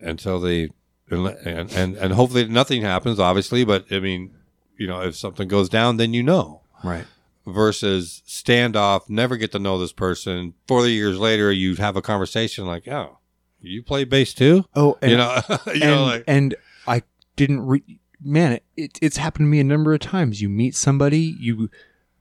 until 0.00 0.40
they 0.40 0.70
and 1.10 1.72
and 1.72 1.96
and 1.96 2.12
hopefully 2.12 2.46
nothing 2.46 2.82
happens. 2.82 3.18
Obviously, 3.18 3.64
but 3.64 3.86
I 3.90 4.00
mean, 4.00 4.34
you 4.78 4.86
know, 4.86 5.02
if 5.02 5.16
something 5.16 5.48
goes 5.48 5.68
down, 5.68 5.96
then 5.96 6.14
you 6.14 6.22
know. 6.22 6.62
Right. 6.82 7.04
versus 7.46 8.22
standoff, 8.26 9.10
never 9.10 9.36
get 9.36 9.52
to 9.52 9.58
know 9.58 9.78
this 9.78 9.92
person. 9.92 10.54
Forty 10.66 10.92
years 10.92 11.18
later, 11.18 11.52
you 11.52 11.74
have 11.76 11.96
a 11.96 12.02
conversation 12.02 12.64
like, 12.64 12.88
"Oh, 12.88 13.18
you 13.60 13.82
play 13.82 14.04
bass 14.04 14.32
too?" 14.32 14.64
Oh, 14.74 14.96
and, 15.02 15.10
you 15.10 15.16
know, 15.16 15.42
you 15.48 15.72
and, 15.72 15.80
know, 15.80 16.04
like 16.04 16.24
and 16.26 16.54
I 16.86 17.02
didn't 17.36 17.66
re- 17.66 17.98
man, 18.22 18.60
it 18.76 18.98
it's 19.02 19.16
happened 19.16 19.46
to 19.46 19.50
me 19.50 19.60
a 19.60 19.64
number 19.64 19.92
of 19.92 20.00
times. 20.00 20.40
You 20.40 20.48
meet 20.48 20.74
somebody, 20.74 21.36
you 21.38 21.70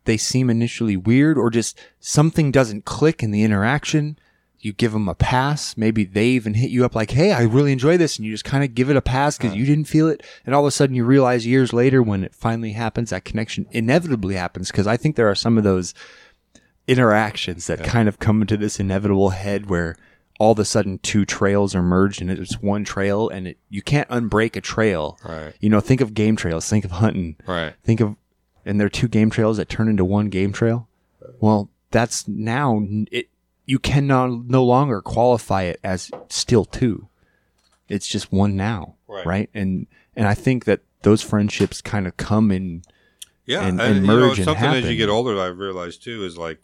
they 0.09 0.17
seem 0.17 0.49
initially 0.49 0.97
weird 0.97 1.37
or 1.37 1.51
just 1.51 1.79
something 1.99 2.51
doesn't 2.51 2.83
click 2.83 3.21
in 3.21 3.29
the 3.29 3.43
interaction. 3.43 4.17
You 4.59 4.73
give 4.73 4.91
them 4.91 5.07
a 5.07 5.13
pass. 5.13 5.77
Maybe 5.77 6.03
they 6.03 6.29
even 6.29 6.55
hit 6.55 6.71
you 6.71 6.83
up 6.83 6.95
like, 6.95 7.11
"Hey, 7.11 7.31
I 7.31 7.43
really 7.43 7.71
enjoy 7.71 7.95
this," 7.95 8.17
and 8.17 8.25
you 8.25 8.33
just 8.33 8.43
kind 8.43 8.63
of 8.63 8.73
give 8.73 8.89
it 8.89 8.97
a 8.97 9.01
pass 9.01 9.37
because 9.37 9.55
you 9.55 9.65
didn't 9.67 9.85
feel 9.85 10.07
it. 10.09 10.23
And 10.47 10.55
all 10.55 10.63
of 10.63 10.67
a 10.67 10.71
sudden, 10.71 10.95
you 10.95 11.05
realize 11.05 11.45
years 11.45 11.73
later, 11.73 12.01
when 12.01 12.23
it 12.23 12.33
finally 12.33 12.71
happens, 12.71 13.11
that 13.11 13.23
connection 13.23 13.67
inevitably 13.69 14.33
happens. 14.33 14.71
Because 14.71 14.87
I 14.87 14.97
think 14.97 15.15
there 15.15 15.29
are 15.29 15.35
some 15.35 15.57
of 15.59 15.63
those 15.63 15.93
interactions 16.87 17.67
that 17.67 17.83
kind 17.83 18.09
of 18.09 18.17
come 18.19 18.41
into 18.41 18.57
this 18.57 18.79
inevitable 18.79 19.29
head 19.29 19.69
where 19.69 19.95
all 20.39 20.53
of 20.53 20.59
a 20.59 20.65
sudden 20.65 20.97
two 20.99 21.23
trails 21.25 21.75
are 21.75 21.83
merged 21.83 22.21
and 22.21 22.31
it's 22.31 22.61
one 22.61 22.83
trail, 22.83 23.29
and 23.29 23.47
it, 23.47 23.57
you 23.69 23.81
can't 23.81 24.09
unbreak 24.09 24.55
a 24.55 24.61
trail. 24.61 25.19
Right. 25.23 25.53
You 25.59 25.69
know, 25.69 25.79
think 25.81 26.01
of 26.01 26.13
game 26.13 26.35
trails. 26.35 26.67
Think 26.67 26.83
of 26.85 26.91
hunting. 26.91 27.35
right. 27.45 27.73
Think 27.83 27.99
of, 27.99 28.15
and 28.65 28.79
there 28.79 28.87
are 28.87 28.89
two 28.89 29.07
game 29.07 29.29
trails 29.29 29.57
that 29.57 29.69
turn 29.69 29.87
into 29.87 30.05
one 30.05 30.29
game 30.29 30.51
trail. 30.51 30.87
Well, 31.39 31.69
that's 31.91 32.27
now 32.27 32.81
it. 33.11 33.29
You 33.65 33.79
cannot 33.79 34.45
no 34.45 34.63
longer 34.63 35.01
qualify 35.01 35.63
it 35.63 35.79
as 35.83 36.09
still 36.29 36.65
two. 36.65 37.07
It's 37.87 38.07
just 38.07 38.31
one 38.31 38.55
now, 38.55 38.95
Right. 39.07 39.25
right? 39.25 39.49
And 39.53 39.87
and 40.15 40.27
I 40.27 40.33
think 40.33 40.65
that 40.65 40.81
those 41.03 41.21
friendships 41.21 41.81
kind 41.81 42.07
of 42.07 42.17
come 42.17 42.51
in. 42.51 42.83
Yeah, 43.45 43.61
and- 43.65 43.79
and, 43.81 43.97
and 43.97 44.05
you 44.05 44.07
know, 44.07 44.19
merge 44.27 44.37
and 44.39 44.45
something 44.45 44.65
as 44.65 44.85
you 44.85 44.95
get 44.95 45.09
older, 45.09 45.39
I've 45.39 45.57
realized 45.57 46.03
too 46.03 46.23
is 46.23 46.37
like 46.37 46.59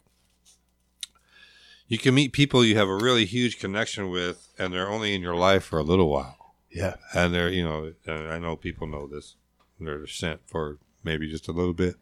you 1.88 1.98
can 1.98 2.14
meet 2.14 2.32
people 2.32 2.64
you 2.64 2.76
have 2.76 2.88
a 2.88 2.96
really 2.96 3.24
huge 3.24 3.58
connection 3.58 4.10
with, 4.10 4.52
and 4.58 4.72
they're 4.72 4.88
only 4.90 5.14
in 5.14 5.22
your 5.22 5.36
life 5.36 5.64
for 5.64 5.78
a 5.78 5.82
little 5.84 6.08
while, 6.08 6.54
Yeah. 6.70 6.96
and 7.14 7.32
they're 7.32 7.50
you 7.50 7.62
know, 7.64 7.92
and 8.06 8.28
I 8.28 8.38
know 8.38 8.56
people 8.56 8.86
know 8.86 9.06
this, 9.06 9.36
they're 9.80 10.06
sent 10.06 10.40
for 10.48 10.78
maybe 11.06 11.30
just 11.30 11.48
a 11.48 11.52
little 11.52 11.72
bit. 11.72 11.94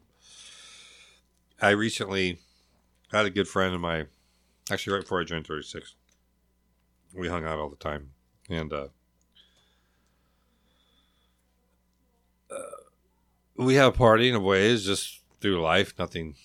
I 1.61 1.69
recently 1.69 2.39
had 3.11 3.25
a 3.25 3.29
good 3.29 3.47
friend 3.47 3.73
of 3.73 3.79
my, 3.79 4.07
actually 4.69 4.93
right 4.93 5.03
before 5.03 5.21
I 5.21 5.23
joined 5.23 5.47
Thirty 5.47 5.63
Six, 5.63 5.95
we 7.13 7.29
hung 7.29 7.45
out 7.45 7.59
all 7.59 7.69
the 7.69 7.77
time, 7.77 8.11
and 8.49 8.73
uh, 8.73 8.87
we 13.55 13.75
have 13.75 13.93
a 13.93 13.97
party 13.97 14.27
in 14.29 14.35
a 14.35 14.39
ways 14.39 14.85
just 14.85 15.21
through 15.39 15.61
life, 15.61 15.93
nothing 15.97 16.35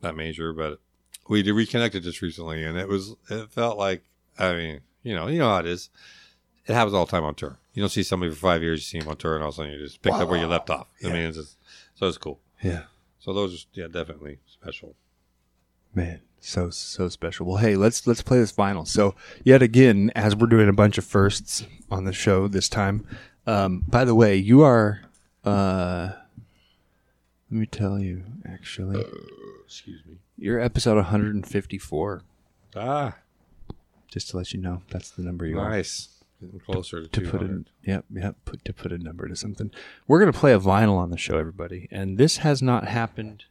that 0.00 0.16
major, 0.16 0.52
but 0.52 0.80
we 1.28 1.50
reconnected 1.50 2.02
just 2.02 2.22
recently, 2.22 2.62
and 2.62 2.76
it 2.76 2.88
was 2.88 3.14
it 3.30 3.50
felt 3.50 3.78
like 3.78 4.04
I 4.38 4.52
mean 4.52 4.80
you 5.02 5.14
know 5.14 5.28
you 5.28 5.38
know 5.38 5.48
how 5.48 5.60
it 5.60 5.66
is. 5.66 5.90
It 6.68 6.74
happens 6.74 6.94
all 6.94 7.06
the 7.06 7.10
time 7.10 7.24
on 7.24 7.34
tour. 7.34 7.58
You 7.74 7.82
don't 7.82 7.88
see 7.90 8.02
somebody 8.02 8.32
for 8.32 8.38
five 8.38 8.62
years, 8.62 8.80
you 8.80 8.84
see 8.84 8.98
them 9.00 9.08
on 9.08 9.16
tour, 9.16 9.34
and 9.34 9.42
all 9.42 9.50
of 9.50 9.54
a 9.54 9.56
sudden 9.56 9.72
you 9.72 9.78
just 9.78 10.02
pick 10.02 10.12
up 10.12 10.28
where 10.28 10.38
you 10.40 10.46
left 10.46 10.68
off. 10.70 10.88
I 11.04 11.08
mean, 11.08 11.16
it's 11.16 11.36
just, 11.36 11.56
so 11.94 12.06
it's 12.08 12.18
cool. 12.18 12.40
Yeah. 12.62 12.84
So 13.20 13.32
those 13.32 13.54
are 13.54 13.80
yeah 13.80 13.86
definitely 13.86 14.38
special. 14.46 14.94
Man, 15.94 16.20
so 16.40 16.70
so 16.70 17.08
special. 17.08 17.46
Well, 17.46 17.56
hey, 17.56 17.76
let's 17.76 18.06
let's 18.06 18.22
play 18.22 18.38
this 18.38 18.52
vinyl. 18.52 18.86
So 18.86 19.14
yet 19.44 19.62
again, 19.62 20.10
as 20.14 20.34
we're 20.36 20.46
doing 20.46 20.68
a 20.68 20.72
bunch 20.72 20.98
of 20.98 21.04
firsts 21.04 21.66
on 21.90 22.04
the 22.04 22.12
show 22.12 22.48
this 22.48 22.68
time. 22.68 23.06
Um, 23.46 23.84
by 23.86 24.04
the 24.04 24.14
way, 24.14 24.36
you 24.36 24.62
are. 24.62 25.02
Uh, 25.44 26.10
let 27.50 27.60
me 27.60 27.66
tell 27.66 27.98
you, 28.00 28.24
actually, 28.44 29.04
Excuse 29.64 30.02
me. 30.04 30.16
you're 30.36 30.58
episode 30.60 30.96
154. 30.96 32.22
Ah, 32.74 33.16
Just 34.08 34.30
to 34.30 34.36
let 34.36 34.52
you 34.52 34.60
know, 34.60 34.82
that's 34.90 35.10
the 35.10 35.22
number 35.22 35.46
you 35.46 35.58
are. 35.60 35.70
nice. 35.70 36.08
Getting 36.40 36.60
closer 36.60 37.02
to, 37.02 37.08
To 37.08 37.20
put 37.30 37.38
200. 37.40 37.60
it, 37.60 37.88
yep, 37.88 38.04
yep. 38.12 38.36
Put 38.44 38.64
to 38.66 38.72
put 38.72 38.92
a 38.92 38.98
number 38.98 39.26
to 39.26 39.34
something. 39.36 39.70
We're 40.06 40.18
gonna 40.20 40.32
play 40.32 40.52
a 40.52 40.58
vinyl 40.60 40.96
on 40.98 41.10
the 41.10 41.16
show, 41.16 41.38
everybody, 41.38 41.88
and 41.90 42.18
this 42.18 42.38
has 42.38 42.60
not 42.60 42.86
happened 42.88 43.44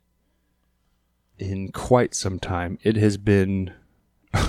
in 1.40 1.72
quite 1.72 2.14
some 2.14 2.38
time. 2.40 2.78
It 2.84 2.96
has 2.98 3.18
been 3.18 3.74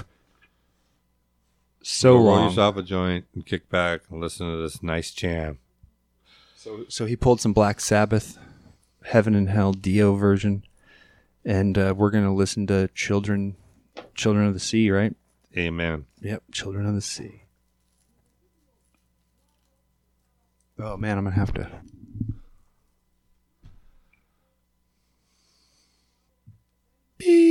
so 1.83 2.13
Go 2.13 2.17
roll 2.17 2.25
long. 2.27 2.49
yourself 2.51 2.77
a 2.77 2.83
joint 2.83 3.25
and 3.35 3.47
kick 3.47 3.69
back 3.69 4.03
and 4.11 4.21
listen 4.21 4.51
to 4.51 4.57
this 4.63 4.83
nice 4.83 5.11
jam. 5.13 5.59
So, 6.57 6.85
so 6.89 7.07
he 7.07 7.17
pulled 7.17 7.41
some 7.41 7.53
Black 7.53 7.81
Sabbath, 7.81 8.39
Heaven 9.05 9.35
and 9.35 9.49
Hell 9.49 9.73
Dio 9.73 10.15
version, 10.15 10.65
and 11.45 11.79
uh, 11.79 11.95
we're 11.97 12.11
gonna 12.11 12.35
listen 12.35 12.67
to 12.67 12.89
Children, 12.89 13.57
Children 14.15 14.47
of 14.49 14.55
the 14.55 14.61
Sea, 14.61 14.91
right? 14.91 15.15
Amen. 15.57 16.07
Yep, 16.21 16.43
Children 16.53 16.87
of 16.87 16.95
the 16.95 17.01
Sea. 17.01 17.45
Oh 20.79 20.97
man, 20.99 21.17
I'm 21.17 21.25
gonna 21.25 21.37
have 21.37 21.55
to. 21.55 21.71
Beep. 27.17 27.47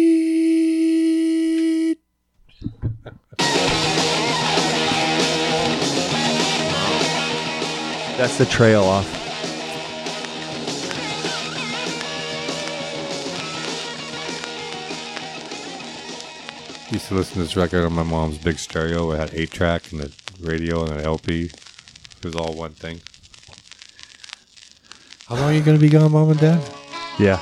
That's 8.17 8.37
the 8.37 8.45
trail 8.45 8.83
off. 8.83 9.05
Used 16.91 17.07
to 17.07 17.15
listen 17.15 17.33
to 17.33 17.39
this 17.39 17.55
record 17.55 17.83
on 17.83 17.93
my 17.93 18.03
mom's 18.03 18.37
big 18.37 18.59
stereo. 18.59 19.11
It 19.11 19.17
had 19.17 19.33
eight 19.33 19.49
track 19.49 19.91
and 19.91 19.99
the 19.99 20.13
radio 20.39 20.83
and 20.83 20.93
an 20.93 21.01
LP. 21.03 21.45
It 21.45 22.23
was 22.23 22.35
all 22.35 22.53
one 22.53 22.73
thing. 22.73 23.01
How 25.27 25.33
long 25.37 25.49
are 25.49 25.53
you 25.53 25.61
gonna 25.61 25.79
be 25.79 25.89
gone, 25.89 26.11
mom 26.11 26.29
and 26.29 26.39
dad? 26.39 26.61
Yeah. 27.17 27.39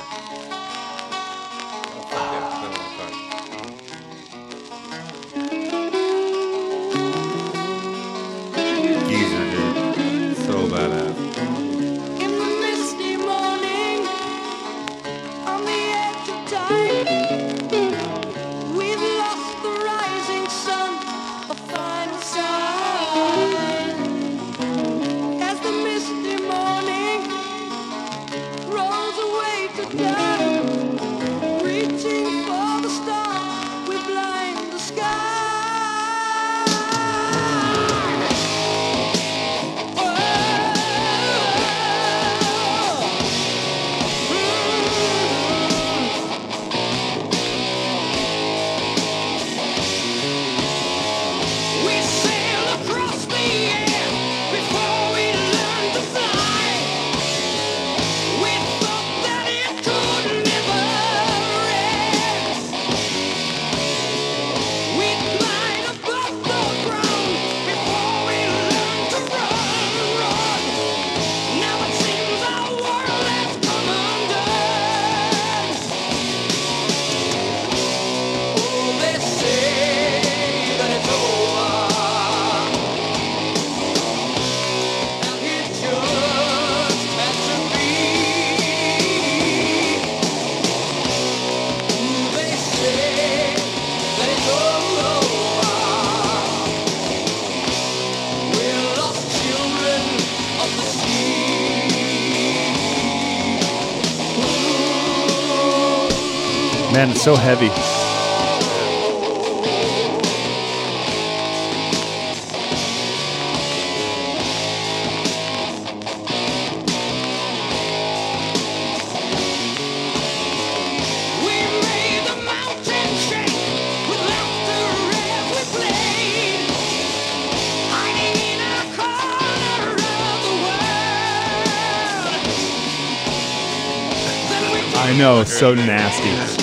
Then 134.50 134.72
we 134.72 134.94
I 134.94 135.16
know, 135.16 135.40
it's 135.40 135.58
so 135.58 135.74
nasty. 135.74 136.53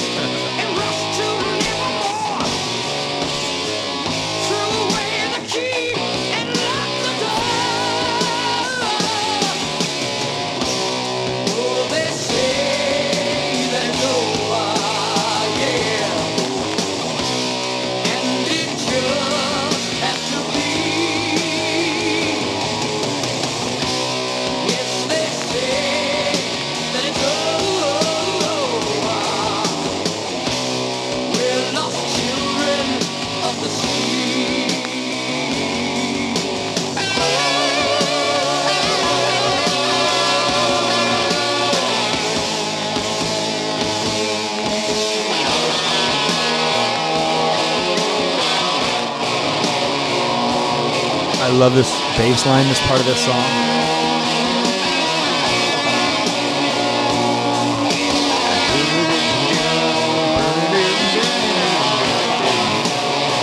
Bass 52.17 52.45
line, 52.45 52.67
this 52.67 52.79
part 52.87 52.99
of 52.99 53.05
this 53.05 53.23
song. 53.25 53.41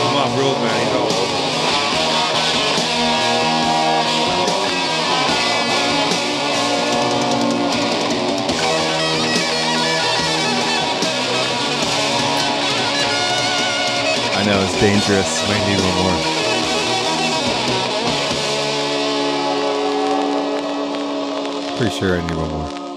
Come 0.02 0.16
on, 0.16 0.38
rules, 0.38 0.58
man. 0.60 0.86
He's 0.86 0.94
all 0.94 1.06
over. 1.06 1.38
I 14.34 14.44
know, 14.44 14.60
it's 14.62 14.80
dangerous. 14.80 15.42
Pretty 21.78 21.96
sure 21.96 22.18
I 22.18 22.26
need 22.26 22.36
one 22.36 22.50
more. 22.50 22.87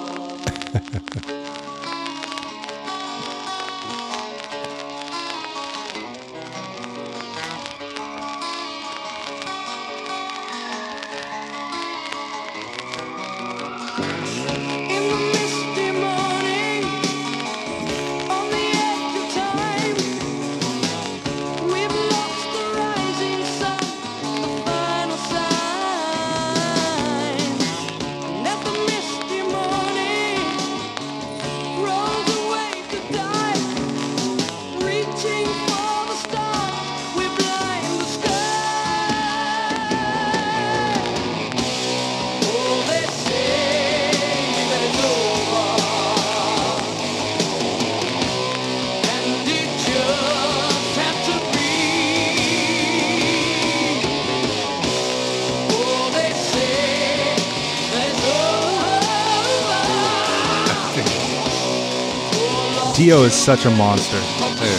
Dio 63.11 63.23
is 63.23 63.33
such 63.33 63.65
a 63.65 63.69
monster. 63.71 64.15
Dude. 64.15 64.71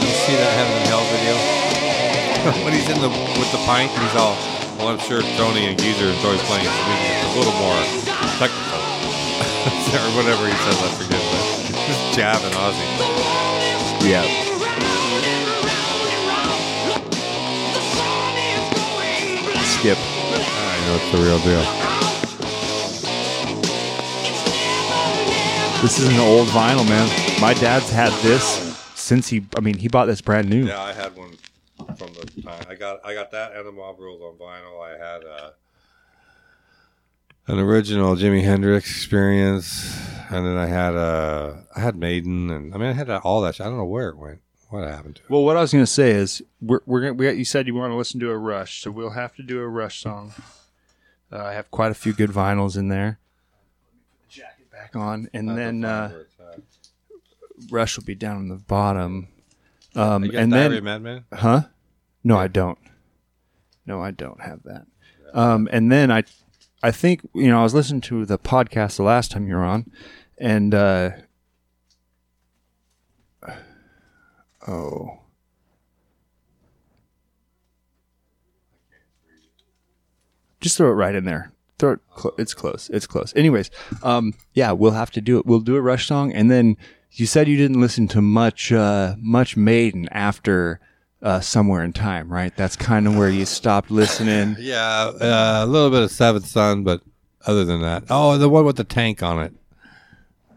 You 0.00 0.12
see 0.16 0.32
that 0.32 0.48
Heaven 0.56 0.80
and 0.80 0.88
Hell 0.88 1.04
video? 1.12 1.36
when 2.64 2.72
he's 2.72 2.88
in 2.88 2.96
the 3.04 3.12
with 3.36 3.52
the 3.52 3.60
pint, 3.68 3.92
he's 3.92 4.16
all. 4.16 4.32
Well, 4.80 4.88
I'm 4.88 4.98
sure 5.04 5.20
Tony 5.36 5.68
and 5.68 5.76
Geezer 5.76 6.08
enjoy 6.08 6.40
playing, 6.48 6.64
so 6.64 6.80
maybe 6.88 7.04
it's 7.20 7.20
a 7.20 7.36
little 7.36 7.52
more 7.60 7.76
technical, 8.40 8.80
or 10.00 10.08
whatever 10.16 10.48
he 10.48 10.56
says. 10.64 10.80
I 10.80 10.88
forget, 10.96 11.20
but 11.20 11.44
just 11.84 12.16
jabbing 12.16 12.56
Ozzy. 12.56 12.88
Yeah. 14.08 14.24
Skip. 19.68 20.00
I 20.00 20.80
know 20.88 20.96
it's 20.96 21.12
the 21.12 21.20
real 21.20 21.40
deal. 21.40 21.93
This 25.84 25.98
is 25.98 26.08
an 26.08 26.18
old 26.18 26.48
vinyl, 26.48 26.88
man. 26.88 27.06
My 27.42 27.52
dad's 27.52 27.90
had 27.90 28.10
this 28.22 28.42
since 28.94 29.28
he. 29.28 29.44
I 29.54 29.60
mean, 29.60 29.76
he 29.76 29.86
bought 29.88 30.06
this 30.06 30.22
brand 30.22 30.48
new. 30.48 30.64
Yeah, 30.64 30.80
I 30.80 30.94
had 30.94 31.14
one 31.14 31.36
from 31.98 32.14
the 32.14 32.40
time. 32.40 32.64
I 32.70 32.74
got 32.74 33.04
I 33.04 33.12
got 33.12 33.30
that 33.32 33.54
and 33.54 33.66
the 33.66 33.70
Mob 33.70 33.98
Rules 33.98 34.22
on 34.22 34.38
vinyl. 34.38 34.82
I 34.82 34.92
had 34.92 35.24
uh, 35.26 35.50
an 37.48 37.58
original 37.58 38.16
Jimi 38.16 38.42
Hendrix 38.42 38.88
experience, 38.88 39.94
and 40.30 40.46
then 40.46 40.56
I 40.56 40.64
had 40.64 40.94
uh, 40.94 41.56
I 41.76 41.80
had 41.80 41.96
Maiden, 41.96 42.48
and 42.48 42.74
I 42.74 42.78
mean 42.78 42.88
I 42.88 42.94
had 42.94 43.10
all 43.10 43.42
that. 43.42 43.56
Shit. 43.56 43.66
I 43.66 43.68
don't 43.68 43.76
know 43.76 43.84
where 43.84 44.08
it 44.08 44.16
went. 44.16 44.40
What 44.70 44.88
happened 44.88 45.16
to 45.16 45.22
it? 45.22 45.28
Well, 45.28 45.44
what 45.44 45.58
I 45.58 45.60
was 45.60 45.70
gonna 45.70 45.86
say 45.86 46.12
is 46.12 46.42
we're 46.62 46.80
we're 46.86 47.02
gonna 47.02 47.12
we 47.12 47.26
got, 47.26 47.36
you 47.36 47.44
said 47.44 47.66
you 47.66 47.74
want 47.74 47.90
to 47.90 47.96
listen 47.96 48.20
to 48.20 48.30
a 48.30 48.38
Rush, 48.38 48.80
so 48.80 48.90
we'll 48.90 49.10
have 49.10 49.36
to 49.36 49.42
do 49.42 49.60
a 49.60 49.68
Rush 49.68 50.00
song. 50.00 50.32
Uh, 51.30 51.44
I 51.44 51.52
have 51.52 51.70
quite 51.70 51.90
a 51.90 51.94
few 51.94 52.14
good 52.14 52.30
vinyls 52.30 52.78
in 52.78 52.88
there. 52.88 53.18
Back 54.94 55.02
on, 55.02 55.28
and 55.32 55.48
then 55.48 55.84
uh, 55.84 56.08
Where 56.10 56.20
it's 56.20 56.34
at. 56.40 56.60
Rush 57.70 57.96
will 57.96 58.04
be 58.04 58.14
down 58.14 58.36
on 58.36 58.48
the 58.48 58.56
bottom. 58.56 59.28
Um, 59.96 60.24
You 60.24 60.32
got 60.32 60.42
and 60.42 60.52
then, 60.52 60.84
Madman? 60.84 61.24
huh? 61.32 61.62
No, 62.22 62.36
I 62.36 62.48
don't. 62.48 62.78
No, 63.86 64.00
I 64.02 64.10
don't 64.12 64.40
have 64.40 64.62
that. 64.64 64.86
Um, 65.32 65.68
and 65.72 65.90
then 65.90 66.10
I, 66.12 66.22
I 66.82 66.90
think 66.90 67.28
you 67.34 67.48
know 67.48 67.60
I 67.60 67.62
was 67.62 67.74
listening 67.74 68.00
to 68.02 68.24
the 68.24 68.38
podcast 68.38 68.96
the 68.96 69.02
last 69.02 69.30
time 69.32 69.48
you 69.48 69.54
were 69.56 69.64
on, 69.64 69.90
and 70.38 70.74
uh, 70.74 71.10
oh, 74.68 75.18
just 80.60 80.76
throw 80.76 80.88
it 80.90 80.94
right 80.94 81.14
in 81.14 81.24
there. 81.24 81.53
Cl- 81.80 82.34
it's 82.38 82.54
close. 82.54 82.90
It's 82.92 83.06
close. 83.06 83.32
Anyways, 83.36 83.70
um, 84.02 84.34
yeah, 84.54 84.72
we'll 84.72 84.92
have 84.92 85.10
to 85.12 85.20
do 85.20 85.38
it. 85.38 85.46
We'll 85.46 85.60
do 85.60 85.76
a 85.76 85.80
Rush 85.80 86.06
song, 86.06 86.32
and 86.32 86.50
then 86.50 86.76
you 87.12 87.26
said 87.26 87.48
you 87.48 87.56
didn't 87.56 87.80
listen 87.80 88.08
to 88.08 88.22
much, 88.22 88.72
uh, 88.72 89.14
much 89.18 89.56
Maiden 89.56 90.08
after 90.10 90.80
uh, 91.22 91.40
somewhere 91.40 91.82
in 91.82 91.92
time, 91.92 92.32
right? 92.32 92.54
That's 92.56 92.76
kind 92.76 93.06
of 93.06 93.16
where 93.16 93.28
you 93.28 93.46
stopped 93.46 93.90
listening. 93.90 94.56
Yeah, 94.64 95.10
uh, 95.20 95.64
a 95.64 95.66
little 95.66 95.90
bit 95.90 96.02
of 96.02 96.10
Seventh 96.10 96.46
Son, 96.46 96.84
but 96.84 97.02
other 97.46 97.64
than 97.64 97.80
that, 97.82 98.04
oh, 98.10 98.38
the 98.38 98.48
one 98.48 98.64
with 98.64 98.76
the 98.76 98.84
tank 98.84 99.22
on 99.22 99.42
it. 99.42 99.52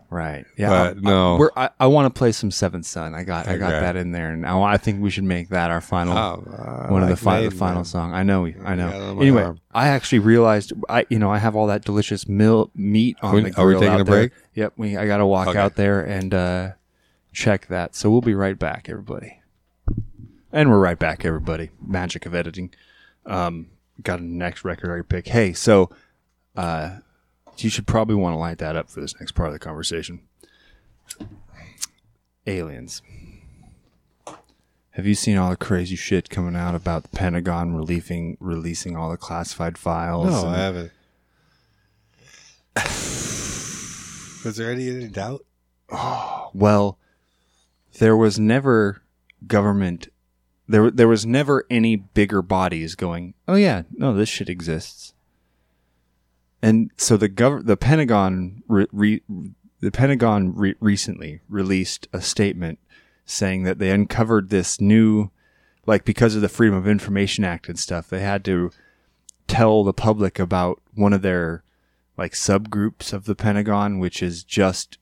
Right. 0.09 0.45
Yeah. 0.57 0.69
But 0.69 0.97
I- 0.97 0.99
no. 1.01 1.35
I, 1.35 1.39
we're, 1.39 1.49
I, 1.57 1.69
I 1.81 1.87
want 1.87 2.13
to 2.13 2.17
play 2.17 2.31
some 2.31 2.49
Seventh 2.49 2.85
Son. 2.85 3.13
I 3.13 3.23
got 3.23 3.47
I 3.47 3.57
got 3.57 3.73
Okay. 3.73 3.79
that 3.81 3.95
in 3.97 4.11
there, 4.13 4.31
and 4.31 4.45
I, 4.45 4.57
I 4.61 4.77
think 4.77 5.01
we 5.01 5.09
should 5.09 5.25
make 5.25 5.49
that 5.49 5.69
our 5.69 5.81
final 5.81 6.17
Oh, 6.17 6.85
I 6.87 6.91
one 6.91 7.03
of 7.03 7.09
the, 7.09 7.17
fi- 7.17 7.41
the 7.41 7.51
final 7.51 7.79
man. 7.79 7.85
song. 7.85 8.13
I 8.13 8.23
know. 8.23 8.43
we- 8.43 8.55
I 8.63 8.75
know. 8.75 8.89
got 8.89 8.95
it 8.95 9.01
on 9.01 9.15
my 9.17 9.21
Anyway, 9.21 9.43
arm. 9.43 9.59
I 9.73 9.87
actually 9.89 10.19
realized 10.19 10.71
I 10.87 11.05
you 11.09 11.19
know 11.19 11.29
I 11.29 11.39
have 11.39 11.55
all 11.57 11.67
that 11.67 11.83
delicious 11.83 12.27
mil- 12.27 12.71
meat 12.73 13.17
on 13.21 13.35
we- 13.35 13.49
the 13.49 13.59
are 13.59 13.67
we 13.67 13.73
taking 13.73 13.87
a 13.93 13.97
there. 13.97 14.05
break? 14.05 14.31
Yep. 14.53 14.73
We 14.77 14.95
I 14.95 15.07
got 15.07 15.17
to 15.17 15.25
walk 15.25 15.49
Okay. 15.49 15.59
out 15.59 15.75
there 15.75 16.01
and 16.01 16.33
uh, 16.33 16.71
check 17.33 17.67
that. 17.67 17.93
So 17.95 18.09
we'll 18.09 18.21
be 18.21 18.33
right 18.35 18.57
back, 18.57 18.87
everybody. 18.89 19.41
And 20.53 20.69
we're 20.69 20.79
right 20.79 20.97
back, 20.97 21.25
everybody. 21.25 21.69
Magic 21.85 22.25
of 22.25 22.33
editing. 22.33 22.71
Um, 23.25 23.67
got 24.01 24.19
a 24.19 24.23
next 24.23 24.63
record 24.63 24.97
I 24.97 25.01
pick. 25.01 25.27
Hey, 25.27 25.51
so 25.51 25.89
uh, 26.55 26.99
you 27.63 27.69
should 27.69 27.87
probably 27.87 28.15
want 28.15 28.33
to 28.33 28.37
light 28.37 28.57
that 28.59 28.75
up 28.75 28.89
for 28.89 29.01
this 29.01 29.19
next 29.19 29.31
part 29.33 29.47
of 29.47 29.53
the 29.53 29.59
conversation. 29.59 30.21
Aliens. 32.45 33.01
Have 34.91 35.05
you 35.05 35.13
seen 35.15 35.37
all 35.37 35.49
the 35.51 35.57
crazy 35.57 35.95
shit 35.95 36.29
coming 36.29 36.55
out 36.55 36.73
about 36.73 37.03
the 37.03 37.09
Pentagon 37.09 37.75
releasing 37.75 38.35
releasing 38.39 38.95
all 38.95 39.11
the 39.11 39.17
classified 39.17 39.77
files? 39.77 40.29
No, 40.31 40.47
and- 40.47 40.55
I 40.55 40.57
haven't. 40.57 40.91
Was 44.45 44.55
there 44.55 44.71
any, 44.71 44.89
any 44.89 45.07
doubt? 45.07 45.45
Well, 46.53 46.97
there 47.99 48.15
was 48.17 48.39
never 48.39 49.01
government. 49.45 50.07
There, 50.67 50.89
there 50.89 51.07
was 51.07 51.25
never 51.25 51.65
any 51.69 51.95
bigger 51.97 52.41
bodies 52.41 52.95
going. 52.95 53.33
Oh 53.47 53.55
yeah, 53.55 53.83
no, 53.91 54.13
this 54.15 54.29
shit 54.29 54.49
exists. 54.49 55.13
And 56.61 56.91
so 56.97 57.17
the 57.17 57.29
gov- 57.29 57.65
the 57.65 57.77
Pentagon, 57.77 58.63
re- 58.67 58.87
re- 58.91 59.23
the 59.79 59.91
Pentagon 59.91 60.55
re- 60.55 60.75
recently 60.79 61.41
released 61.47 62.07
a 62.11 62.21
statement 62.21 62.79
saying 63.25 63.63
that 63.63 63.77
they 63.77 63.91
uncovered 63.91 64.49
this 64.49 64.81
new, 64.81 65.29
like 65.85 66.05
because 66.05 66.35
of 66.35 66.41
the 66.41 66.49
Freedom 66.49 66.75
of 66.75 66.87
Information 66.87 67.43
Act 67.43 67.69
and 67.69 67.77
stuff, 67.77 68.09
they 68.09 68.21
had 68.21 68.43
to 68.45 68.71
tell 69.47 69.83
the 69.83 69.93
public 69.93 70.39
about 70.39 70.81
one 70.95 71.13
of 71.13 71.21
their 71.21 71.63
like 72.17 72.33
subgroups 72.33 73.13
of 73.13 73.25
the 73.25 73.35
Pentagon, 73.35 73.99
which 73.99 74.23
is 74.23 74.43
just 74.43 74.97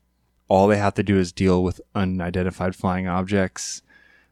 all 0.48 0.68
they 0.68 0.78
have 0.78 0.94
to 0.96 1.04
do 1.04 1.18
is 1.18 1.32
deal 1.32 1.64
with 1.64 1.82
unidentified 1.96 2.76
flying 2.76 3.08
objects. 3.08 3.82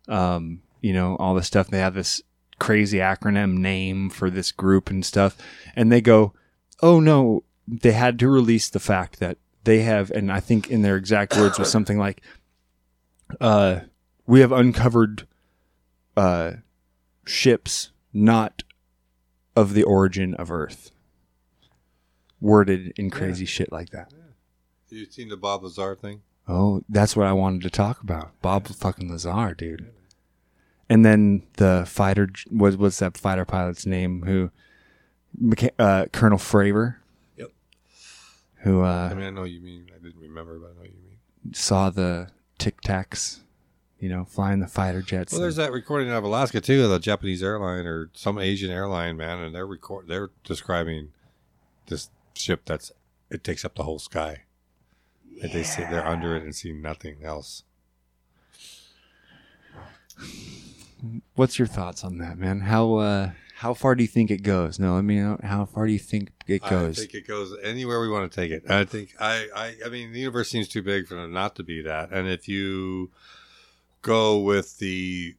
Um, 0.07 0.61
you 0.81 0.93
know, 0.93 1.15
all 1.15 1.33
the 1.33 1.43
stuff. 1.43 1.69
They 1.69 1.79
have 1.79 1.93
this 1.93 2.21
crazy 2.59 2.97
acronym 2.97 3.57
name 3.57 4.09
for 4.09 4.29
this 4.29 4.51
group 4.51 4.89
and 4.89 5.05
stuff. 5.05 5.37
And 5.75 5.91
they 5.91 6.01
go, 6.01 6.33
oh 6.83 6.99
no, 6.99 7.43
they 7.67 7.93
had 7.93 8.19
to 8.19 8.27
release 8.27 8.69
the 8.69 8.79
fact 8.79 9.19
that 9.19 9.37
they 9.63 9.79
have, 9.79 10.11
and 10.11 10.31
I 10.31 10.39
think 10.41 10.69
in 10.69 10.81
their 10.81 10.97
exact 10.97 11.35
words 11.37 11.57
was 11.57 11.71
something 11.71 11.97
like, 11.97 12.21
uh, 13.39 13.79
we 14.27 14.41
have 14.41 14.51
uncovered 14.51 15.25
uh, 16.17 16.51
ships 17.25 17.91
not 18.11 18.63
of 19.55 19.73
the 19.73 19.83
origin 19.83 20.35
of 20.35 20.51
Earth. 20.51 20.91
Worded 22.41 22.91
in 22.97 23.09
crazy 23.09 23.45
shit 23.45 23.71
like 23.71 23.91
that. 23.91 24.11
You 24.89 25.05
seen 25.05 25.29
the 25.29 25.37
Bob 25.37 25.63
Lazar 25.63 25.95
thing? 25.95 26.21
Oh, 26.47 26.83
that's 26.89 27.15
what 27.15 27.25
I 27.25 27.33
wanted 27.33 27.61
to 27.61 27.69
talk 27.69 28.01
about. 28.01 28.39
Bob 28.41 28.67
fucking 28.67 29.09
Lazar, 29.09 29.55
dude. 29.57 29.89
And 30.89 31.05
then 31.05 31.43
the 31.53 31.85
fighter 31.87 32.27
was 32.51 32.75
what's 32.75 32.99
that 32.99 33.17
fighter 33.17 33.45
pilot's 33.45 33.85
name? 33.85 34.23
Who, 34.23 34.51
Mecha- 35.41 35.71
uh, 35.79 36.05
Colonel 36.11 36.37
Fravor. 36.37 36.97
Yep. 37.37 37.51
Who 38.59 38.81
I 38.81 39.07
uh, 39.11 39.15
mean, 39.15 39.25
I 39.25 39.29
know 39.29 39.43
you 39.43 39.61
mean. 39.61 39.89
I 39.95 40.03
didn't 40.03 40.21
remember, 40.21 40.59
but 40.59 40.71
I 40.71 40.73
know 40.73 40.81
what 40.81 40.89
you 40.89 40.97
mean. 41.03 41.53
saw 41.53 41.89
the 41.89 42.29
Tic 42.57 42.81
Tacs, 42.81 43.39
you 43.99 44.09
know, 44.09 44.25
flying 44.25 44.59
the 44.59 44.67
fighter 44.67 45.01
jets. 45.01 45.33
Well, 45.33 45.41
there's 45.41 45.55
that 45.57 45.71
recording 45.71 46.09
out 46.09 46.17
of 46.17 46.23
Alaska 46.23 46.61
too, 46.61 46.83
of 46.83 46.89
the 46.89 46.99
Japanese 46.99 47.43
airline 47.43 47.85
or 47.85 48.09
some 48.13 48.37
Asian 48.39 48.71
airline, 48.71 49.17
man, 49.17 49.39
and 49.39 49.55
they're 49.55 49.67
record. 49.67 50.07
They're 50.07 50.29
describing 50.43 51.09
this 51.87 52.09
ship 52.35 52.61
that's 52.65 52.91
it 53.29 53.43
takes 53.43 53.65
up 53.65 53.75
the 53.75 53.83
whole 53.83 53.99
sky. 53.99 54.43
And 55.41 55.51
they 55.51 55.63
sit 55.63 55.89
there 55.89 56.05
under 56.05 56.35
it 56.37 56.43
and 56.43 56.55
see 56.55 56.71
nothing 56.71 57.17
else. 57.23 57.63
What's 61.35 61.57
your 61.59 61.67
thoughts 61.67 62.03
on 62.03 62.19
that, 62.19 62.37
man? 62.37 62.61
How 62.61 62.95
uh, 62.95 63.31
how 63.63 63.73
far 63.73 63.95
do 63.95 64.03
you 64.03 64.09
think 64.09 64.29
it 64.29 64.43
goes? 64.43 64.77
No, 64.77 64.97
I 64.97 65.01
mean, 65.01 65.37
how 65.41 65.63
far 65.63 65.87
do 65.87 65.93
you 65.93 65.99
think 65.99 66.33
it 66.47 66.61
goes? 66.63 66.99
I 66.99 67.01
think 67.03 67.13
it 67.13 67.25
goes 67.25 67.55
anywhere 67.63 68.01
we 68.01 68.09
want 68.09 68.29
to 68.29 68.35
take 68.35 68.51
it. 68.51 68.69
I 68.69 68.83
think 68.83 69.15
I, 69.21 69.47
I, 69.55 69.75
I 69.85 69.89
mean, 69.89 70.11
the 70.11 70.19
universe 70.19 70.49
seems 70.49 70.67
too 70.67 70.81
big 70.81 71.07
for 71.07 71.17
it 71.17 71.29
not 71.29 71.55
to 71.55 71.63
be 71.63 71.81
that. 71.81 72.11
And 72.11 72.27
if 72.27 72.49
you 72.49 73.11
go 74.01 74.37
with 74.37 74.79
the, 74.79 75.35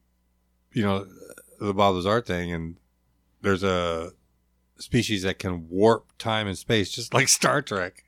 you 0.73 0.81
know, 0.81 1.05
the 1.59 1.71
Bob 1.71 1.93
Lazar 1.93 2.19
thing, 2.19 2.51
and 2.51 2.77
there's 3.43 3.61
a 3.61 4.13
species 4.79 5.21
that 5.21 5.37
can 5.37 5.69
warp 5.69 6.07
time 6.17 6.47
and 6.47 6.57
space, 6.57 6.89
just 6.89 7.13
like 7.13 7.27
Star 7.27 7.61
Trek, 7.61 8.05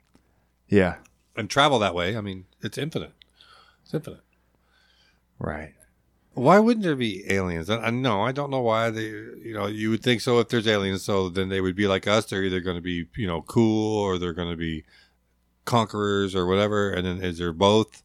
yeah, 0.68 0.96
and 1.36 1.48
travel 1.48 1.78
that 1.78 1.94
way. 1.94 2.18
I 2.18 2.22
mean, 2.22 2.46
it's 2.64 2.80
infinite. 2.80 3.14
It's 3.84 3.94
infinite. 3.94 4.22
right. 5.38 5.76
Why 6.38 6.60
wouldn't 6.60 6.84
there 6.84 6.96
be 6.96 7.24
aliens? 7.32 7.70
I, 7.70 7.78
I 7.78 7.90
no, 7.90 8.22
I 8.22 8.32
don't 8.32 8.50
know 8.52 8.62
why 8.62 8.90
they. 8.90 9.06
You 9.08 9.54
know, 9.54 9.66
you 9.68 9.90
would 9.90 10.04
think 10.04 10.22
so 10.22 10.40
if 10.40 10.50
there's 10.50 10.68
aliens, 10.68 11.04
so 11.04 11.30
then 11.30 11.50
they 11.50 11.62
would 11.62 11.76
be 11.76 11.88
like 11.88 12.08
us. 12.08 12.26
They're 12.26 12.44
either 12.44 12.60
going 12.60 12.76
to 12.78 12.82
be, 12.82 13.08
you 13.16 13.28
know, 13.28 13.42
cool 13.42 14.00
or 14.00 14.18
they're 14.18 14.34
going 14.34 14.52
to 14.52 14.58
be 14.58 14.84
conquerors 15.66 16.36
or 16.36 16.46
whatever. 16.46 16.92
And 16.92 17.06
then 17.06 17.18
is 17.22 17.38
there 17.40 17.52
both? 17.54 18.04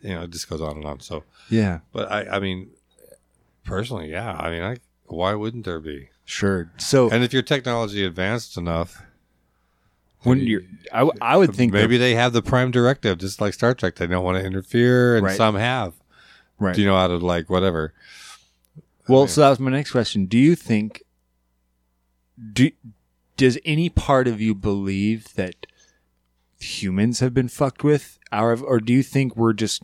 You 0.00 0.14
know, 0.14 0.22
it 0.22 0.30
just 0.30 0.48
goes 0.48 0.60
on 0.60 0.76
and 0.76 0.84
on. 0.84 1.00
So, 1.00 1.24
Yeah, 1.48 1.80
but 1.92 2.10
I, 2.12 2.36
I 2.36 2.38
mean, 2.38 2.70
personally, 3.64 4.10
yeah. 4.10 4.32
I 4.32 4.50
mean, 4.50 4.62
I 4.62 4.76
why 5.06 5.34
wouldn't 5.34 5.64
there 5.64 5.80
be? 5.80 6.08
sure. 6.26 6.70
So 6.78 7.10
And 7.10 7.22
if 7.24 7.32
your 7.32 7.42
technology 7.42 8.04
advanced 8.04 8.56
enough, 8.56 9.02
when 10.22 10.40
you, 10.40 10.64
I 10.92 11.36
would 11.36 11.54
think 11.54 11.72
maybe 11.72 11.98
they 11.98 12.14
have 12.14 12.32
the 12.32 12.40
prime 12.42 12.70
directive, 12.70 13.18
just 13.18 13.40
like 13.42 13.52
Star 13.54 13.74
Trek. 13.74 13.96
They 13.96 14.06
don't 14.06 14.24
want 14.24 14.38
to 14.38 14.44
interfere, 14.44 15.16
and 15.16 15.26
Right. 15.26 15.36
some 15.36 15.54
have. 15.56 15.92
Right. 16.58 16.76
You 16.76 16.86
know, 16.86 16.96
how 16.96 17.08
to 17.08 17.16
like 17.16 17.50
whatever. 17.50 17.92
Well, 19.08 19.26
so 19.26 19.42
that 19.42 19.50
was 19.50 19.60
my 19.60 19.70
next 19.70 19.90
question. 19.90 20.26
Do 20.26 20.38
you 20.38 20.54
think 20.54 21.02
do 22.52 22.70
does 23.36 23.58
any 23.64 23.88
part 23.88 24.26
of 24.28 24.40
you 24.40 24.54
believe 24.54 25.34
that 25.34 25.66
humans 26.58 27.20
have 27.20 27.34
been 27.34 27.48
fucked 27.48 27.84
with, 27.84 28.18
Our 28.32 28.56
or 28.56 28.80
do 28.80 28.92
you 28.92 29.02
think 29.02 29.36
we're 29.36 29.52
just 29.52 29.82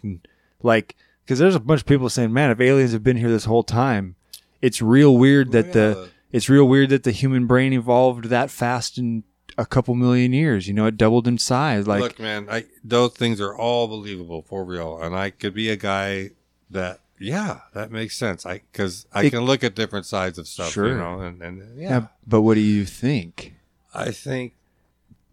like 0.62 0.96
because 1.24 1.38
there's 1.38 1.54
a 1.54 1.60
bunch 1.60 1.82
of 1.82 1.86
people 1.86 2.08
saying, 2.08 2.32
"Man, 2.32 2.50
if 2.50 2.60
aliens 2.60 2.92
have 2.92 3.04
been 3.04 3.16
here 3.16 3.30
this 3.30 3.44
whole 3.44 3.62
time, 3.62 4.16
it's 4.62 4.80
real 4.80 5.16
weird 5.16 5.52
that 5.52 5.72
the 5.72 6.10
it's 6.32 6.48
real 6.48 6.66
weird 6.66 6.90
that 6.90 7.02
the 7.02 7.12
human 7.12 7.46
brain 7.46 7.72
evolved 7.72 8.26
that 8.26 8.50
fast 8.50 8.98
in 8.98 9.24
a 9.58 9.66
couple 9.66 9.94
million 9.94 10.32
years. 10.32 10.68
You 10.68 10.74
know, 10.74 10.86
it 10.86 10.96
doubled 10.96 11.26
in 11.28 11.38
size. 11.38 11.86
Like, 11.86 12.00
Look, 12.00 12.18
man, 12.18 12.46
I, 12.50 12.64
those 12.84 13.12
things 13.12 13.40
are 13.40 13.54
all 13.54 13.88
believable 13.88 14.42
for 14.42 14.64
real, 14.64 15.00
and 15.00 15.14
I 15.14 15.30
could 15.30 15.54
be 15.54 15.68
a 15.68 15.76
guy 15.76 16.30
that, 16.70 17.00
yeah, 17.18 17.60
that 17.74 17.90
makes 17.90 18.16
sense. 18.16 18.46
I 18.46 18.62
because 18.72 19.06
I 19.12 19.24
It- 19.24 19.30
can 19.30 19.40
look 19.40 19.62
at 19.64 19.74
different 19.74 20.06
sides 20.06 20.38
of 20.38 20.46
stuff, 20.48 20.72
Sure. 20.72 20.88
you 20.88 20.96
know, 20.96 21.20
and, 21.20 21.42
and 21.42 21.78
yeah, 21.78 21.88
yeah, 21.90 22.06
but 22.26 22.42
what 22.42 22.54
do 22.54 22.60
you 22.60 22.84
think? 22.84 23.54
I 23.92 24.10
think 24.12 24.54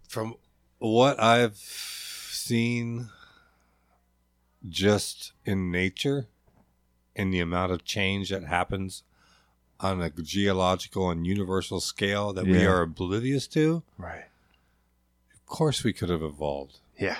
from 0.07 0.35
what 0.79 1.19
I've 1.21 1.57
seen, 1.57 3.09
just 4.67 5.33
in 5.45 5.71
nature, 5.71 6.27
and 7.15 7.33
the 7.33 7.39
amount 7.39 7.71
of 7.71 7.83
change 7.85 8.29
that 8.29 8.43
happens 8.43 9.03
on 9.79 10.01
a 10.01 10.09
geological 10.09 11.09
and 11.11 11.25
universal 11.25 11.79
scale 11.79 12.33
that 12.33 12.45
we 12.45 12.65
are 12.65 12.81
oblivious 12.81 13.47
to, 13.47 13.83
Right. 13.97 14.25
of 15.33 15.45
course 15.45 15.83
we 15.83 15.93
could 15.93 16.09
have 16.09 16.23
evolved. 16.23 16.79
Yeah. 16.99 17.17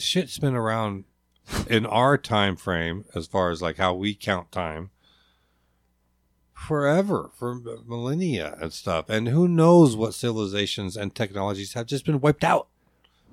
Shit's 0.00 0.38
been 0.38 0.54
around 0.54 1.04
in 1.68 1.86
our 1.86 2.18
time 2.18 2.56
frame 2.56 3.04
as 3.14 3.26
far 3.26 3.50
as 3.50 3.62
like 3.62 3.76
how 3.76 3.94
we 3.94 4.14
count 4.14 4.50
time 4.52 4.90
forever 6.52 7.30
for 7.34 7.54
millennia 7.86 8.56
and 8.60 8.72
stuff 8.72 9.08
and 9.10 9.28
who 9.28 9.46
knows 9.46 9.94
what 9.94 10.14
civilizations 10.14 10.96
and 10.96 11.14
technologies 11.14 11.74
have 11.74 11.86
just 11.86 12.04
been 12.06 12.20
wiped 12.20 12.44
out 12.44 12.68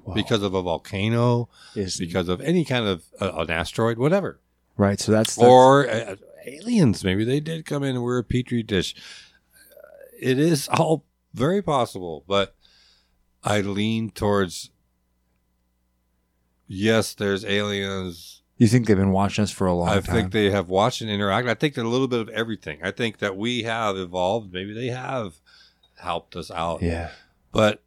Wow. 0.05 0.15
because 0.15 0.43
of 0.43 0.53
a 0.53 0.61
volcano 0.61 1.47
Is 1.75 1.95
because 1.97 2.27
of 2.27 2.41
any 2.41 2.65
kind 2.65 2.85
of 2.85 3.05
uh, 3.21 3.31
an 3.37 3.49
asteroid 3.49 3.97
whatever 3.97 4.41
right. 4.75 4.99
So 4.99 5.13
that's, 5.13 5.37
that's 5.37 5.47
or 5.47 5.89
uh, 5.89 6.15
aliens 6.45 7.05
maybe 7.05 7.23
they 7.23 7.39
did 7.39 7.65
come 7.65 7.83
in 7.83 7.95
and 7.95 8.03
we're 8.03 8.17
a 8.17 8.23
petri 8.25 8.63
dish 8.63 8.93
it 10.19 10.37
is 10.37 10.67
all 10.67 11.05
very 11.33 11.61
possible 11.61 12.25
but 12.27 12.53
i 13.45 13.61
lean 13.61 14.09
towards 14.09 14.71
yes 16.73 17.13
there's 17.13 17.45
aliens 17.45 18.41
you 18.57 18.67
think 18.67 18.85
they've 18.87 18.97
been 18.97 19.11
watching 19.11 19.43
us 19.43 19.51
for 19.51 19.67
a 19.67 19.73
long 19.73 19.89
i 19.89 19.99
time. 19.99 20.03
I 20.07 20.13
think 20.19 20.31
they 20.31 20.49
have 20.49 20.69
watched 20.69 21.01
and 21.01 21.09
interacted 21.09 21.49
i 21.49 21.53
think 21.53 21.75
that 21.75 21.85
a 21.85 21.89
little 21.89 22.07
bit 22.07 22.19
of 22.21 22.29
everything 22.29 22.79
i 22.83 22.91
think 22.91 23.19
that 23.19 23.35
we 23.37 23.63
have 23.63 23.97
evolved 23.97 24.51
maybe 24.53 24.73
they 24.73 24.87
have 24.87 25.35
helped 25.97 26.35
us 26.35 26.49
out 26.51 26.81
yeah. 26.81 27.09
but 27.51 27.81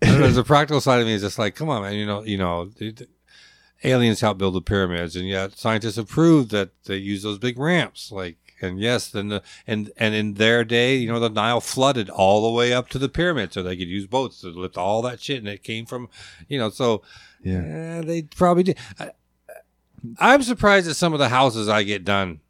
there's 0.00 0.36
a 0.36 0.44
practical 0.44 0.80
side 0.80 1.00
of 1.00 1.06
me 1.06 1.12
is 1.14 1.22
just 1.22 1.38
like, 1.38 1.54
come 1.56 1.68
on, 1.68 1.82
man. 1.82 1.94
You 1.94 2.06
know, 2.06 2.22
you 2.22 2.38
know, 2.38 2.66
the- 2.66 2.92
the 2.92 3.08
aliens 3.84 4.20
helped 4.20 4.38
build 4.38 4.54
the 4.54 4.60
pyramids, 4.60 5.16
and 5.16 5.26
yet 5.26 5.58
scientists 5.58 5.96
have 5.96 6.08
proved 6.08 6.50
that 6.50 6.70
they 6.84 6.96
use 6.96 7.22
those 7.22 7.38
big 7.38 7.58
ramps. 7.58 8.10
Like, 8.12 8.36
and 8.60 8.80
yes, 8.80 9.08
then 9.10 9.28
the 9.28 9.42
and 9.66 9.90
and 9.96 10.14
in 10.14 10.34
their 10.34 10.64
day, 10.64 10.96
you 10.96 11.08
know, 11.08 11.20
the 11.20 11.28
Nile 11.30 11.60
flooded 11.60 12.08
all 12.10 12.42
the 12.42 12.56
way 12.56 12.72
up 12.72 12.88
to 12.90 12.98
the 12.98 13.08
pyramid, 13.08 13.52
so 13.52 13.62
they 13.62 13.76
could 13.76 13.88
use 13.88 14.06
boats 14.06 14.40
to 14.40 14.48
lift 14.48 14.76
all 14.76 15.02
that 15.02 15.20
shit, 15.20 15.38
and 15.38 15.48
it 15.48 15.62
came 15.62 15.86
from, 15.86 16.08
you 16.48 16.58
know, 16.58 16.70
so 16.70 17.02
Yeah. 17.42 17.62
eh, 17.64 18.00
they 18.02 18.22
probably 18.22 18.62
did. 18.64 18.78
I, 18.98 19.10
I'm 20.18 20.42
surprised 20.42 20.88
at 20.88 20.96
some 20.96 21.12
of 21.12 21.18
the 21.18 21.28
houses 21.28 21.68
I 21.68 21.82
get 21.82 22.04
done 22.04 22.40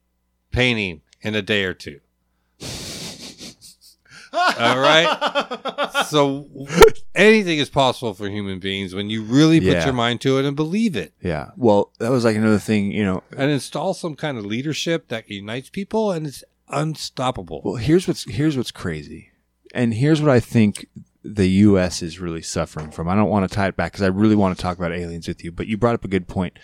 painting 0.51 1.03
in 1.23 1.35
a 1.35 1.43
day 1.43 1.65
or 1.65 1.75
two. 1.75 2.01
All 4.33 4.79
right. 4.79 5.55
So 6.09 6.49
anything 7.15 7.59
is 7.59 7.69
possible 7.69 8.15
for 8.15 8.29
human 8.31 8.61
beings 8.61 8.95
when 8.95 9.11
you 9.11 9.23
really 9.23 9.61
put 9.61 9.69
Yeah. 9.69 9.85
your 9.85 9.93
mind 9.95 10.21
to 10.23 10.39
it 10.39 10.45
and 10.47 10.57
believe 10.57 10.97
it 10.97 11.13
Yeah. 11.23 11.51
Well, 11.57 11.93
that 11.99 12.11
was 12.11 12.25
like 12.25 12.37
another 12.37 12.59
thing, 12.59 12.93
you 12.93 13.05
know. 13.05 13.23
and 13.37 13.51
install 13.51 13.93
some 13.95 14.15
kind 14.17 14.39
of 14.39 14.47
leadership 14.47 15.09
that 15.09 15.29
unites 15.29 15.69
people 15.69 16.11
and 16.13 16.27
it's 16.27 16.43
unstoppable. 16.69 17.61
Well, 17.65 17.75
here's 17.77 18.09
what's 18.09 18.25
here's 18.25 18.57
what's 18.57 18.71
crazy, 18.71 19.31
and 19.75 19.93
here's 19.95 20.21
what 20.23 20.31
I 20.31 20.41
think 20.41 20.87
the 21.23 21.49
U.S. 21.49 22.03
is 22.03 22.19
really 22.21 22.43
suffering 22.43 22.91
from. 22.91 23.09
I 23.09 23.15
don't 23.15 23.29
want 23.29 23.49
to 23.49 23.55
tie 23.55 23.69
it 23.69 23.77
back 23.77 23.93
because 23.93 24.03
I 24.03 24.09
really 24.09 24.37
want 24.37 24.57
to 24.57 24.63
talk 24.63 24.79
about 24.79 24.93
aliens 24.93 25.29
with 25.29 25.45
you, 25.45 25.53
but 25.53 25.67
you 25.67 25.77
brought 25.77 25.95
up 25.95 26.05
a 26.05 26.09
good 26.09 26.27
point. 26.29 26.59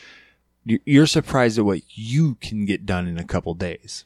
You- 0.64 0.80
You're 0.86 1.06
surprised 1.06 1.58
at 1.58 1.64
what 1.66 1.82
you 1.90 2.36
can 2.36 2.64
get 2.64 2.86
done 2.86 3.06
in 3.06 3.18
a 3.18 3.24
couple 3.24 3.52
days. 3.54 4.04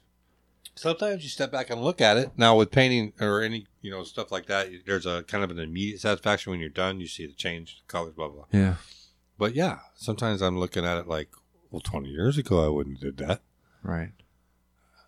Sometimes 0.79 1.25
you 1.25 1.29
step 1.29 1.51
back 1.51 1.71
and 1.71 1.83
look 1.83 2.01
at 2.01 2.17
it. 2.17 2.31
Now 2.37 2.57
with 2.57 2.71
painting 2.71 3.13
or 3.21 3.43
any, 3.43 3.67
you 3.83 3.91
know, 3.91 4.05
stuff 4.05 4.31
like 4.31 4.47
that, 4.47 4.69
there's 4.87 5.07
a 5.07 5.25
kind 5.25 5.43
of 5.43 5.51
an 5.51 5.59
immediate 5.59 6.01
satisfaction 6.01 6.51
when 6.51 6.61
you're 6.61 6.69
done. 6.69 7.01
You 7.01 7.09
see 7.09 7.27
the 7.27 7.33
change, 7.33 7.83
the 7.85 7.93
colors, 7.93 8.15
blah, 8.15 8.29
blah. 8.29 8.45
Yeah. 8.53 8.77
But 9.37 9.55
yeah, 9.55 9.79
sometimes 9.97 10.41
I'm 10.41 10.59
looking 10.59 10.85
at 10.85 10.99
it 10.99 11.09
like, 11.09 11.31
well, 11.71 11.81
20 11.81 12.09
years 12.09 12.39
ago, 12.39 12.65
I 12.65 12.69
wouldn't 12.69 13.03
have 13.03 13.17
did 13.17 13.27
that. 13.27 13.43
Right. 13.83 14.13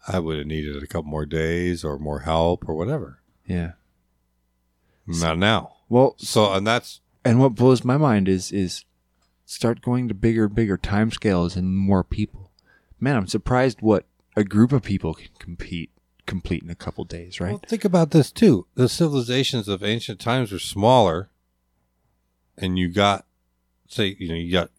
I 0.08 0.18
would 0.18 0.38
have 0.38 0.46
needed 0.46 0.82
a 0.82 0.86
couple 0.86 1.10
more 1.10 1.26
days 1.26 1.84
or 1.84 1.98
more 1.98 2.20
help 2.20 2.68
or 2.68 2.74
whatever. 2.74 3.20
Yeah. 3.46 3.72
Not 5.06 5.38
now. 5.38 5.76
Well, 5.88 6.14
So, 6.18 6.52
and 6.52 6.66
that's, 6.66 7.00
and 7.24 7.38
what 7.40 7.54
blows 7.54 7.84
my 7.84 7.96
mind 7.96 8.28
is 8.28 8.50
is 8.52 8.84
start 9.44 9.82
going 9.82 10.08
to 10.08 10.14
bigger, 10.14 10.48
bigger 10.48 10.76
time 10.76 11.10
scales 11.10 11.56
and 11.56 11.76
more 11.76 12.04
people. 12.04 12.50
Man, 12.98 13.16
I'm 13.16 13.26
surprised 13.26 13.80
what 13.80 14.06
a 14.36 14.44
group 14.44 14.72
of 14.72 14.82
people 14.82 15.14
can 15.14 15.30
compete 15.38 15.90
complete 16.26 16.62
in 16.62 16.70
a 16.70 16.74
couple 16.76 17.04
days. 17.04 17.40
Right. 17.40 17.50
Well, 17.50 17.62
think 17.66 17.84
about 17.84 18.12
this 18.12 18.30
too. 18.30 18.66
The 18.76 18.88
civilizations 18.88 19.66
of 19.66 19.82
ancient 19.82 20.20
times 20.20 20.52
were 20.52 20.60
smaller, 20.60 21.28
and 22.56 22.78
you 22.78 22.88
got, 22.88 23.26
say, 23.88 24.16
you 24.18 24.28
know, 24.28 24.34
you 24.34 24.52
got 24.52 24.70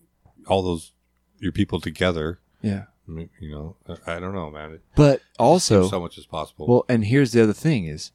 all 0.47 0.61
those 0.61 0.93
your 1.39 1.51
people 1.51 1.81
together. 1.81 2.39
yeah. 2.61 2.85
You 3.07 3.27
know, 3.41 3.75
I 4.07 4.19
don't 4.19 4.33
know, 4.33 4.49
man. 4.49 4.71
It 4.73 4.81
But 4.95 5.21
also, 5.37 5.89
so 5.89 5.99
much 5.99 6.17
as 6.17 6.25
possible. 6.25 6.65
Well, 6.65 6.85
and 6.87 7.03
here's 7.03 7.33
the 7.33 7.43
other 7.43 7.51
thing 7.51 7.83
is 7.85 8.11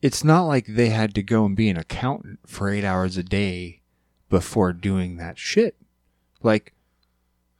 it's 0.00 0.22
not 0.22 0.42
like 0.44 0.66
they 0.66 0.90
had 0.90 1.16
to 1.16 1.22
go 1.22 1.44
and 1.44 1.56
be 1.56 1.68
an 1.68 1.76
accountant 1.76 2.38
for 2.46 2.68
8 2.68 2.84
hours 2.84 3.16
a 3.16 3.24
day 3.24 3.80
before 4.28 4.72
doing 4.72 5.16
that 5.16 5.36
shit. 5.38 5.74
Like 6.42 6.74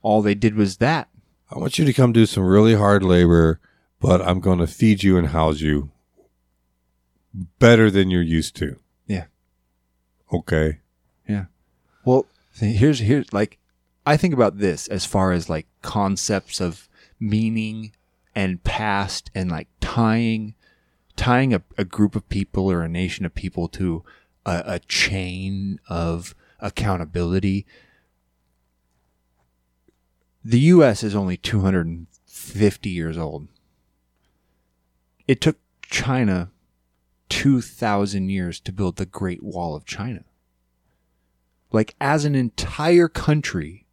all 0.01 0.21
they 0.21 0.35
did 0.35 0.55
was 0.55 0.77
that. 0.77 1.09
I 1.49 1.57
want 1.57 1.77
you 1.77 1.85
to 1.85 1.93
come 1.93 2.11
do 2.11 2.25
some 2.25 2.43
really 2.43 2.75
hard 2.75 3.03
labor, 3.03 3.59
but 3.99 4.21
I'm 4.21 4.39
going 4.39 4.59
to 4.59 4.67
feed 4.67 5.03
you 5.03 5.17
and 5.17 5.27
house 5.27 5.61
you 5.61 5.91
better 7.59 7.89
than 7.89 8.09
you're 8.09 8.21
used 8.21 8.55
to. 8.57 8.77
Yeah. 9.05 9.25
Okay. 10.33 10.79
Yeah. 11.27 11.45
Well, 12.03 12.25
here's 12.59 12.99
here's 12.99 13.31
like 13.31 13.57
I 14.05 14.17
think 14.17 14.33
about 14.33 14.57
this 14.57 14.87
as 14.87 15.05
far 15.05 15.31
as 15.31 15.49
like 15.49 15.67
concepts 15.81 16.59
of 16.59 16.87
meaning 17.19 17.93
and 18.35 18.63
past 18.63 19.31
and 19.33 19.49
like 19.49 19.67
tying 19.79 20.55
tying 21.15 21.53
a, 21.53 21.61
a 21.77 21.83
group 21.83 22.15
of 22.15 22.29
people 22.29 22.71
or 22.71 22.83
a 22.83 22.89
nation 22.89 23.25
of 23.25 23.33
people 23.33 23.67
to 23.67 24.03
a, 24.45 24.63
a 24.65 24.79
chain 24.79 25.79
of 25.89 26.35
accountability. 26.59 27.65
The 30.49 30.59
U.S. 30.61 31.03
is 31.03 31.13
only 31.13 31.35
250 31.35 32.89
years 32.89 33.17
old. 33.17 33.49
It 35.27 35.41
took 35.41 35.57
China 35.81 36.51
2,000 37.27 38.29
years 38.29 38.61
to 38.61 38.71
build 38.71 38.95
the 38.95 39.05
Great 39.05 39.43
Wall 39.43 39.75
of 39.75 39.83
China 39.83 40.23
like 41.71 41.95
as 41.99 42.23
an 42.23 42.33
entire 42.33 43.09
country 43.09 43.85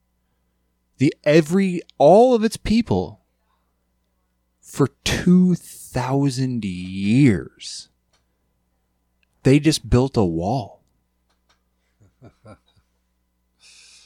the 0.99 1.13
every 1.25 1.83
all 1.99 2.35
of 2.35 2.45
its 2.45 2.57
people 2.57 3.21
for 4.61 4.89
2000 5.03 6.65
years 6.65 7.89
they 9.43 9.59
just 9.59 9.91
built 9.91 10.17
a 10.17 10.25
wall 10.25 10.85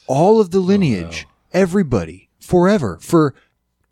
all 0.07 0.41
of 0.41 0.49
the 0.49 0.59
lineage 0.59 1.27
oh, 1.27 1.33
everybody 1.53 2.28
forever 2.49 2.97
for 3.01 3.35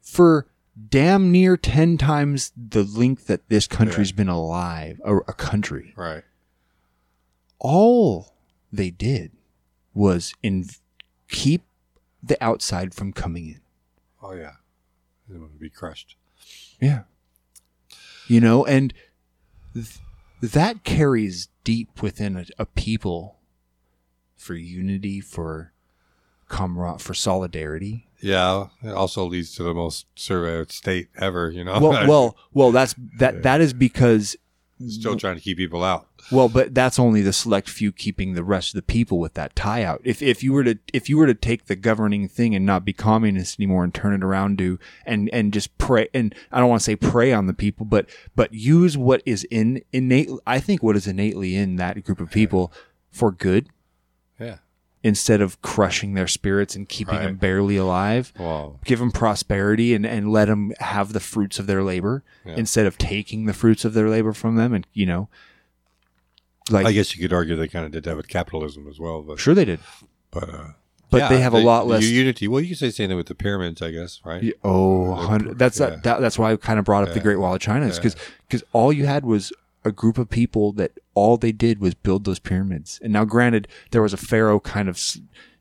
for 0.01 0.47
damn 0.89 1.31
near 1.31 1.55
10 1.57 1.97
times 1.97 2.51
the 2.55 2.83
length 2.83 3.27
that 3.27 3.47
this 3.49 3.67
country's 3.67 4.11
been 4.11 4.29
alive 4.29 4.99
a, 5.05 5.15
a 5.17 5.33
country 5.33 5.93
Right. 5.95 6.23
all 7.59 8.33
they 8.71 8.89
did 8.89 9.31
was 9.93 10.33
in 10.43 10.65
keep 11.29 11.63
the 12.21 12.41
outside 12.43 12.93
from 12.93 13.13
coming 13.13 13.47
in. 13.47 13.61
Oh 14.21 14.33
yeah. 14.33 14.53
It 15.33 15.37
would 15.39 15.59
be 15.59 15.69
crushed. 15.69 16.15
Yeah. 16.81 17.03
You 18.27 18.41
know, 18.41 18.65
and 18.65 18.93
th- 19.73 19.99
that 20.41 20.83
carries 20.83 21.49
deep 21.63 22.01
within 22.01 22.35
a, 22.37 22.45
a 22.59 22.65
people 22.65 23.37
for 24.35 24.53
unity, 24.55 25.19
for 25.21 25.73
comrade, 26.47 27.01
for 27.01 27.13
solidarity. 27.13 28.07
Yeah. 28.19 28.67
It 28.83 28.91
also 28.91 29.25
leads 29.25 29.55
to 29.55 29.63
the 29.63 29.73
most 29.73 30.07
surveyed 30.15 30.71
state 30.71 31.09
ever. 31.17 31.49
You 31.49 31.63
know. 31.63 31.79
Well, 31.79 31.91
well, 32.07 32.37
well. 32.53 32.71
That's 32.71 32.95
that. 33.19 33.43
That 33.43 33.61
is 33.61 33.73
because 33.73 34.35
still 34.87 35.15
trying 35.15 35.35
to 35.35 35.41
keep 35.41 35.57
people 35.57 35.83
out. 35.83 36.07
Well, 36.31 36.49
but 36.49 36.73
that's 36.73 36.99
only 36.99 37.21
the 37.21 37.33
select 37.33 37.69
few 37.69 37.91
keeping 37.91 38.33
the 38.33 38.43
rest 38.43 38.69
of 38.69 38.77
the 38.77 38.81
people 38.81 39.19
with 39.19 39.33
that 39.35 39.55
tie 39.55 39.83
out. 39.83 40.01
If 40.03 40.21
if 40.21 40.43
you 40.43 40.53
were 40.53 40.63
to 40.63 40.77
if 40.93 41.09
you 41.09 41.17
were 41.17 41.27
to 41.27 41.33
take 41.33 41.65
the 41.65 41.75
governing 41.75 42.27
thing 42.27 42.53
and 42.53 42.65
not 42.65 42.85
be 42.85 42.93
communist 42.93 43.59
anymore 43.59 43.83
and 43.83 43.93
turn 43.93 44.13
it 44.13 44.23
around 44.23 44.57
to 44.59 44.77
and 45.05 45.29
and 45.31 45.53
just 45.53 45.77
pray 45.77 46.09
and 46.13 46.35
I 46.51 46.59
don't 46.59 46.69
want 46.69 46.81
to 46.81 46.85
say 46.85 46.95
prey 46.95 47.31
on 47.31 47.47
the 47.47 47.53
people, 47.53 47.85
but 47.85 48.09
but 48.35 48.53
use 48.53 48.97
what 48.97 49.21
is 49.25 49.45
in 49.45 49.81
innate 49.93 50.29
I 50.45 50.59
think 50.59 50.83
what 50.83 50.95
is 50.95 51.07
innately 51.07 51.55
in 51.55 51.77
that 51.77 52.03
group 52.03 52.19
of 52.19 52.31
people 52.31 52.73
for 53.09 53.31
good. 53.31 53.69
Instead 55.07 55.39
of 55.41 55.61
crushing 55.61 56.13
their 56.15 56.27
spirits 56.27 56.75
and 56.75 56.87
keeping 56.89 57.15
them 57.15 57.35
barely 57.37 57.77
alive. 57.77 58.33
Wow. 58.37 58.79
Give 58.83 58.99
them 58.99 59.11
prosperity 59.11 59.93
and, 59.95 60.05
and 60.05 60.31
let 60.31 60.45
them 60.45 60.73
have 60.79 61.13
the 61.13 61.19
fruits 61.19 61.59
of 61.59 61.65
their 61.67 61.81
labor 61.83 62.23
Yeah. 62.45 62.55
instead 62.57 62.85
of 62.85 62.97
taking 62.97 63.45
the 63.45 63.53
fruits 63.53 63.85
of 63.85 63.93
their 63.93 64.09
labor 64.09 64.33
from 64.33 64.55
them. 64.55 64.73
And, 64.73 64.85
you 64.93 65.05
know, 65.05 65.29
like, 66.69 66.85
I 66.85 66.91
guess 66.91 67.15
you 67.15 67.21
could 67.21 67.33
argue 67.33 67.55
they 67.55 67.67
kind 67.67 67.85
of 67.85 67.91
did 67.91 68.03
that 68.03 68.17
with 68.17 68.27
capitalism 68.27 68.87
as 68.87 68.99
well, 68.99 69.21
but 69.21 69.39
sure 69.39 69.53
they 69.55 69.65
did. 69.65 69.79
but 70.31 70.49
uh, 70.49 70.67
But 71.09 71.17
yeah, 71.19 71.29
they 71.29 71.39
have 71.39 71.53
a 71.53 71.59
lot 71.61 71.87
less. 71.87 72.03
unity. 72.03 72.47
Well, 72.49 72.59
you 72.61 72.69
could 72.69 72.77
say 72.79 72.87
the 72.87 72.91
same 72.91 73.07
thing 73.09 73.17
with 73.17 73.27
the 73.27 73.35
pyramids, 73.35 73.81
I 73.81 73.91
guess, 73.91 74.19
right? 74.25 74.53
Oh, 74.63 75.13
Uh, 75.13 75.15
hundred. 75.27 75.57
That's 75.57 75.79
yeah. 75.79 75.91
that, 75.91 76.03
that. 76.03 76.19
That's 76.19 76.37
why 76.37 76.51
I 76.51 76.57
kind 76.57 76.79
of 76.79 76.83
brought 76.85 77.07
up 77.07 77.13
the 77.13 77.21
Great 77.21 77.37
Wall 77.39 77.53
of 77.55 77.61
China, 77.61 77.85
is 77.85 77.97
Yeah. 78.03 78.11
because 78.47 78.63
all 78.73 78.91
you 78.91 79.05
had 79.05 79.23
was 79.23 79.53
a 79.87 79.91
group 79.91 80.17
of 80.17 80.29
people 80.29 80.71
that 80.73 80.91
all 81.15 81.37
they 81.37 81.51
did 81.51 81.79
was 81.79 81.93
build 81.95 82.25
those 82.25 82.39
pyramids. 82.39 82.99
And 83.03 83.11
now, 83.13 83.25
granted, 83.25 83.67
there 83.91 84.01
was 84.03 84.13
a 84.13 84.17
pharaoh 84.17 84.59
kind 84.59 84.87
of. 84.89 85.01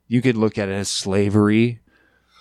You 0.09 0.21
could 0.23 0.37
look 0.37 0.59
at 0.59 0.69
it 0.69 0.73
as 0.73 0.89
slavery. 0.89 1.81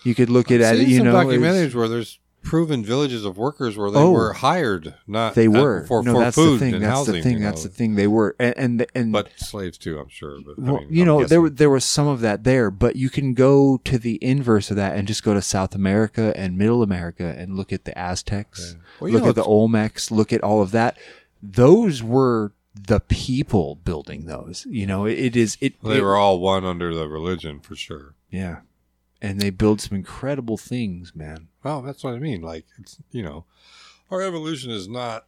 You 0.03 0.14
could 0.14 0.30
look 0.30 0.52
at 0.52 0.62
it, 0.62 0.88
you 0.88 1.02
know, 1.03 1.14
documentaries 1.16 1.74
where 1.74 1.88
there's 1.88 2.20
proven 2.44 2.84
villages 2.86 3.26
of 3.26 3.40
workers 3.40 3.76
where 3.76 3.90
they 3.90 3.98
Oh. 3.98 4.12
were 4.12 4.34
hired, 4.34 4.94
not 5.07 5.34
they 5.34 5.48
not 5.48 5.64
were 5.64 5.86
for, 5.88 6.03
no. 6.03 6.14
for 6.14 6.20
that's 6.20 6.36
food 6.36 6.53
the 6.56 6.60
thing. 6.60 6.74
and 6.76 6.84
That's 6.84 6.94
housing. 6.95 7.16
the 7.16 7.22
thing. 7.24 7.38
you 7.38 7.44
That's 7.44 7.64
know. 7.64 7.70
the 7.70 7.76
thing. 7.76 7.95
They 7.95 8.06
were, 8.06 8.36
and 8.40 8.53
and, 8.56 8.86
and 8.94 9.12
But 9.12 9.32
slaves 9.38 9.80
too, 9.80 9.98
I'm 9.98 10.10
sure. 10.10 10.38
But 10.45 10.60
I 10.60 10.72
well, 10.72 10.82
mean, 10.82 10.94
you 10.94 11.02
I'm 11.02 11.07
know, 11.07 11.18
there 11.22 11.26
guessing. 11.40 11.41
were 11.41 11.49
there 11.49 11.70
was 11.72 11.84
some 11.86 12.06
of 12.06 12.22
that 12.22 12.44
there, 12.44 12.70
but 12.70 12.95
you 12.98 13.10
can 13.10 13.34
go 13.34 13.80
to 13.86 13.98
the 13.98 14.20
inverse 14.24 14.70
of 14.70 14.76
that 14.78 14.95
and 14.95 15.07
just 15.07 15.24
go 15.24 15.34
to 15.34 15.41
South 15.41 15.74
America 15.74 16.34
and 16.36 16.56
Middle 16.56 16.84
America 16.84 17.34
and 17.36 17.56
look 17.57 17.74
at 17.74 17.86
the 17.86 17.98
Aztecs, 17.98 18.76
Well, 18.99 19.10
look 19.10 19.24
know, 19.24 19.30
at 19.30 19.36
the 19.36 19.44
Olmecs, 19.44 20.12
look 20.12 20.32
at 20.32 20.44
all 20.44 20.62
of 20.62 20.70
that. 20.70 20.99
Those 21.52 22.02
were 22.04 22.54
the 22.74 23.00
people 23.00 23.76
building 23.76 24.26
those. 24.26 24.66
You 24.70 24.86
know, 24.86 25.06
it, 25.06 25.18
it 25.18 25.36
is 25.36 25.58
it. 25.62 25.82
they 25.84 25.98
it- 25.98 26.02
were 26.02 26.16
all 26.16 26.40
one 26.40 26.66
under 26.66 26.94
the 26.94 27.08
religion 27.08 27.60
for 27.60 27.76
sure. 27.76 28.16
yeah, 28.30 28.60
and 29.22 29.40
they 29.40 29.50
build 29.50 29.82
some 29.82 29.96
incredible 29.96 30.58
things, 30.58 31.16
man. 31.16 31.48
Well, 31.64 31.82
that's 31.82 32.04
what 32.04 32.14
I 32.16 32.20
mean. 32.20 32.42
Like 32.42 32.66
it's 32.80 32.98
you 33.12 33.24
know, 33.24 33.46
our 34.12 34.22
evolution 34.22 34.72
is 34.72 34.88
not. 34.88 35.26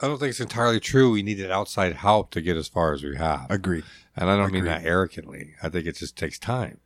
I 0.00 0.08
don't 0.08 0.18
think 0.18 0.30
it's 0.30 0.40
entirely 0.40 0.80
true. 0.80 1.12
We 1.12 1.22
needed 1.22 1.50
outside 1.50 1.94
help 1.94 2.30
to 2.32 2.42
get 2.42 2.56
as 2.56 2.68
far 2.68 2.92
as 2.92 3.02
we 3.02 3.16
have. 3.16 3.46
Agreed. 3.48 3.84
And 4.16 4.28
I 4.28 4.36
don't 4.36 4.52
mean 4.52 4.64
that 4.64 4.84
arrogantly. 4.84 5.54
I 5.62 5.68
think 5.68 5.86
it 5.86 5.96
just 5.96 6.16
takes 6.16 6.38
time. 6.38 6.78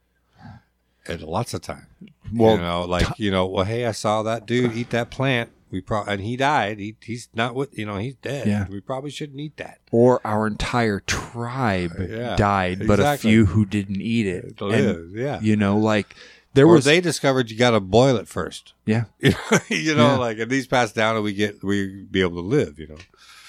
And 1.06 1.22
lots 1.22 1.54
of 1.54 1.62
time. 1.62 1.86
Well, 2.32 2.56
you 2.56 2.60
know, 2.60 2.82
like, 2.84 3.06
you 3.18 3.30
know, 3.30 3.46
well, 3.46 3.64
hey, 3.64 3.86
I 3.86 3.92
saw 3.92 4.22
that 4.24 4.44
dude 4.46 4.74
eat 4.74 4.90
that 4.90 5.10
plant. 5.10 5.50
We 5.70 5.80
pro- 5.80 6.04
and 6.04 6.20
he 6.20 6.36
died. 6.36 6.78
He, 6.78 6.96
he's 7.02 7.28
not 7.34 7.54
with, 7.54 7.76
you 7.78 7.84
know, 7.86 7.96
he's 7.98 8.14
dead. 8.16 8.46
Yeah. 8.46 8.66
We 8.68 8.80
probably 8.80 9.10
shouldn't 9.10 9.38
eat 9.40 9.56
that. 9.58 9.78
Or 9.92 10.20
our 10.26 10.46
entire 10.46 11.00
tribe 11.00 11.92
uh, 11.98 12.04
Yeah, 12.04 12.36
died, 12.36 12.78
but 12.86 12.98
a 12.98 13.02
exactly. 13.02 13.30
few 13.30 13.46
who 13.46 13.64
didn't 13.66 14.00
eat 14.00 14.26
it. 14.26 14.56
To 14.58 14.66
And, 14.68 15.16
yeah. 15.16 15.40
You 15.40 15.56
know, 15.56 15.76
like 15.78 16.14
there 16.54 16.66
or 16.66 16.74
was 16.74 16.84
they 16.84 17.00
discovered 17.00 17.50
you 17.50 17.56
got 17.58 17.70
to 17.72 17.80
boil 17.80 18.16
it 18.16 18.28
first. 18.28 18.72
yeah. 18.86 19.04
you 19.20 19.94
know, 19.94 20.12
Yeah. 20.12 20.16
like, 20.16 20.38
and 20.38 20.50
these 20.50 20.66
passed 20.66 20.94
down 20.94 21.14
and 21.16 21.24
we 21.24 21.32
get, 21.34 21.62
we 21.62 22.04
be 22.10 22.20
able 22.20 22.42
to 22.42 22.48
live, 22.48 22.78
you 22.78 22.88
know. 22.88 22.96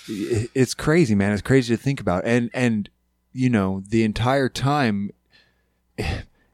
it- 0.07 0.49
it's 0.53 0.73
crazy, 0.73 1.15
man. 1.15 1.31
It's 1.31 1.41
crazy 1.41 1.75
to 1.75 1.81
think 1.81 1.99
about. 2.01 2.25
And 2.25 2.49
and 2.53 2.89
you 3.31 3.49
know, 3.49 3.83
the 3.87 4.03
entire 4.03 4.49
time 4.49 5.11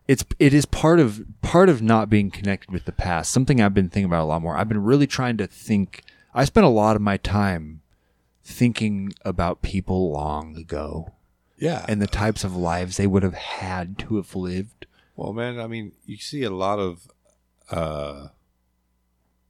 it's 0.07 0.23
it 0.39 0.53
is 0.53 0.65
part 0.65 0.99
of 0.99 1.23
part 1.41 1.69
of 1.69 1.81
not 1.81 2.09
being 2.09 2.29
connected 2.31 2.71
with 2.71 2.85
the 2.85 2.91
past. 2.91 3.31
Something 3.31 3.61
I've 3.61 3.73
been 3.73 3.89
thinking 3.89 4.05
about 4.05 4.23
a 4.23 4.25
lot 4.25 4.41
more. 4.41 4.55
I've 4.57 4.69
been 4.69 4.83
really 4.83 5.07
trying 5.07 5.37
to 5.37 5.47
think 5.47 6.03
I 6.33 6.45
spent 6.45 6.65
a 6.65 6.69
lot 6.69 6.95
of 6.95 7.01
my 7.01 7.17
time 7.17 7.81
thinking 8.43 9.13
about 9.23 9.61
people 9.61 10.11
long 10.11 10.55
ago 10.55 11.13
Yeah. 11.57 11.85
and 11.87 12.01
the 12.01 12.07
types 12.07 12.43
of 12.43 12.55
lives 12.55 12.97
they 12.97 13.07
would 13.07 13.23
have 13.23 13.33
had 13.33 13.97
to 13.99 14.17
have 14.17 14.35
lived. 14.35 14.85
Well, 15.15 15.33
man, 15.33 15.59
I 15.59 15.67
mean, 15.67 15.93
you 16.05 16.17
see 16.17 16.43
a 16.43 16.49
lot 16.51 16.77
of 16.77 17.07
uh, 17.71 18.27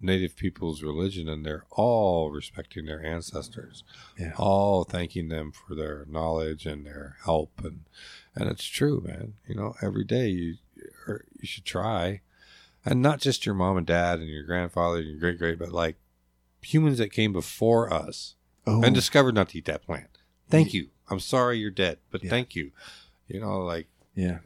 native 0.06 0.36
people's 0.36 0.82
religion, 0.84 1.28
and 1.28 1.46
they're 1.46 1.66
all 1.72 2.30
respecting 2.32 2.86
their 2.86 3.04
ancestors, 3.04 3.84
Yeah. 4.20 4.34
all 4.38 4.84
thanking 4.84 5.30
them 5.30 5.52
for 5.52 5.76
their 5.76 6.06
knowledge 6.08 6.66
and 6.66 6.86
their 6.86 7.18
help, 7.26 7.52
and 7.64 7.86
and 8.36 8.50
it's 8.50 8.66
true, 8.66 9.02
man. 9.06 9.34
You 9.48 9.56
know, 9.56 9.76
every 9.82 10.04
day 10.04 10.28
you 10.30 10.58
or 11.08 11.26
you 11.40 11.48
should 11.48 11.66
try, 11.66 12.22
and 12.86 13.02
not 13.02 13.20
just 13.22 13.46
your 13.46 13.56
mom 13.56 13.78
and 13.78 13.88
dad 13.88 14.20
and 14.20 14.30
your 14.30 14.44
grandfather 14.44 14.98
and 15.00 15.08
your 15.08 15.20
great 15.20 15.38
great, 15.40 15.58
but 15.60 15.72
like 15.72 15.96
humans 16.62 16.98
that 16.98 17.12
came 17.12 17.32
before 17.34 17.92
us 17.94 18.36
Oh, 18.68 18.82
and 18.84 18.96
discovered 18.96 19.36
not 19.36 19.50
to 19.50 19.58
eat 19.60 19.66
that 19.66 19.86
plant. 19.86 20.10
Thank 20.50 20.74
you. 20.74 20.90
I'm 21.10 21.20
sorry 21.20 21.60
you're 21.60 21.70
dead, 21.70 22.00
but 22.12 22.24
Yeah. 22.24 22.30
thank 22.32 22.56
you. 22.56 22.72
You 23.28 23.40
know, 23.40 23.60
like 23.60 23.88
yeah. 24.16 24.40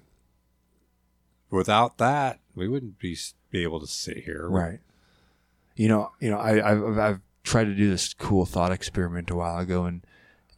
without 1.49 1.97
that, 1.97 2.39
we 2.55 2.67
wouldn't 2.67 2.99
be 2.99 3.17
be 3.49 3.63
able 3.63 3.79
to 3.79 3.87
sit 3.87 4.17
here. 4.25 4.47
Right. 4.47 4.79
You 5.79 5.87
know, 5.87 6.11
you 6.19 6.29
know, 6.29 6.37
I, 6.37 6.71
I've, 6.71 6.97
I've 6.97 7.19
tried 7.43 7.63
to 7.63 7.73
do 7.73 7.89
this 7.89 8.13
cool 8.13 8.45
thought 8.45 8.73
experiment 8.73 9.31
a 9.31 9.35
while 9.35 9.59
ago, 9.59 9.85
and 9.85 10.05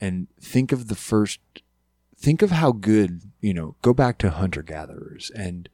and 0.01 0.25
think 0.41 0.71
of 0.71 0.87
the 0.87 0.95
first, 0.95 1.39
think 2.17 2.41
of 2.41 2.49
how 2.49 2.71
good, 2.71 3.21
you 3.39 3.53
know, 3.53 3.75
go 3.83 3.93
back 3.93 4.17
to 4.17 4.31
hunter 4.31 4.63
gatherers 4.63 5.29
and 5.35 5.69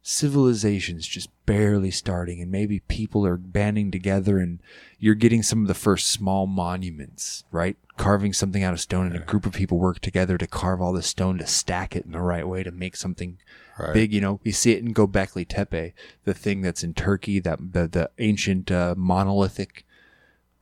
civilizations 0.00 1.06
just 1.06 1.28
barely 1.44 1.90
starting, 1.90 2.40
and 2.40 2.50
maybe 2.50 2.80
people 2.88 3.26
are 3.26 3.36
banding 3.36 3.90
together, 3.90 4.38
and 4.38 4.60
you're 4.98 5.14
getting 5.14 5.42
some 5.42 5.60
of 5.60 5.68
the 5.68 5.74
first 5.74 6.06
small 6.06 6.46
monuments, 6.46 7.44
right? 7.50 7.76
Carving 7.96 8.32
something 8.32 8.62
out 8.62 8.72
of 8.74 8.80
stone, 8.80 9.06
and 9.06 9.16
a 9.16 9.20
group 9.20 9.46
of 9.46 9.52
people 9.52 9.78
work 9.78 10.00
together 10.00 10.36
to 10.38 10.46
carve 10.46 10.80
all 10.82 10.92
the 10.92 11.02
stone 11.02 11.38
to 11.38 11.46
stack 11.46 11.96
it 11.96 12.04
in 12.04 12.12
the 12.12 12.20
right 12.20 12.46
way 12.46 12.62
to 12.62 12.70
make 12.70 12.96
something 12.96 13.38
Right. 13.78 13.92
big. 13.94 14.12
You 14.14 14.20
know, 14.20 14.40
we 14.44 14.52
see 14.52 14.72
it 14.72 14.82
in 14.82 14.94
Göbekli 14.94 15.46
Tepe, 15.48 15.92
the 16.24 16.34
thing 16.34 16.60
that's 16.62 16.82
in 16.84 16.94
Turkey, 16.94 17.40
that 17.40 17.58
the 17.72 17.86
the 17.88 18.10
ancient 18.18 18.70
uh, 18.70 18.94
monolithic 18.96 19.84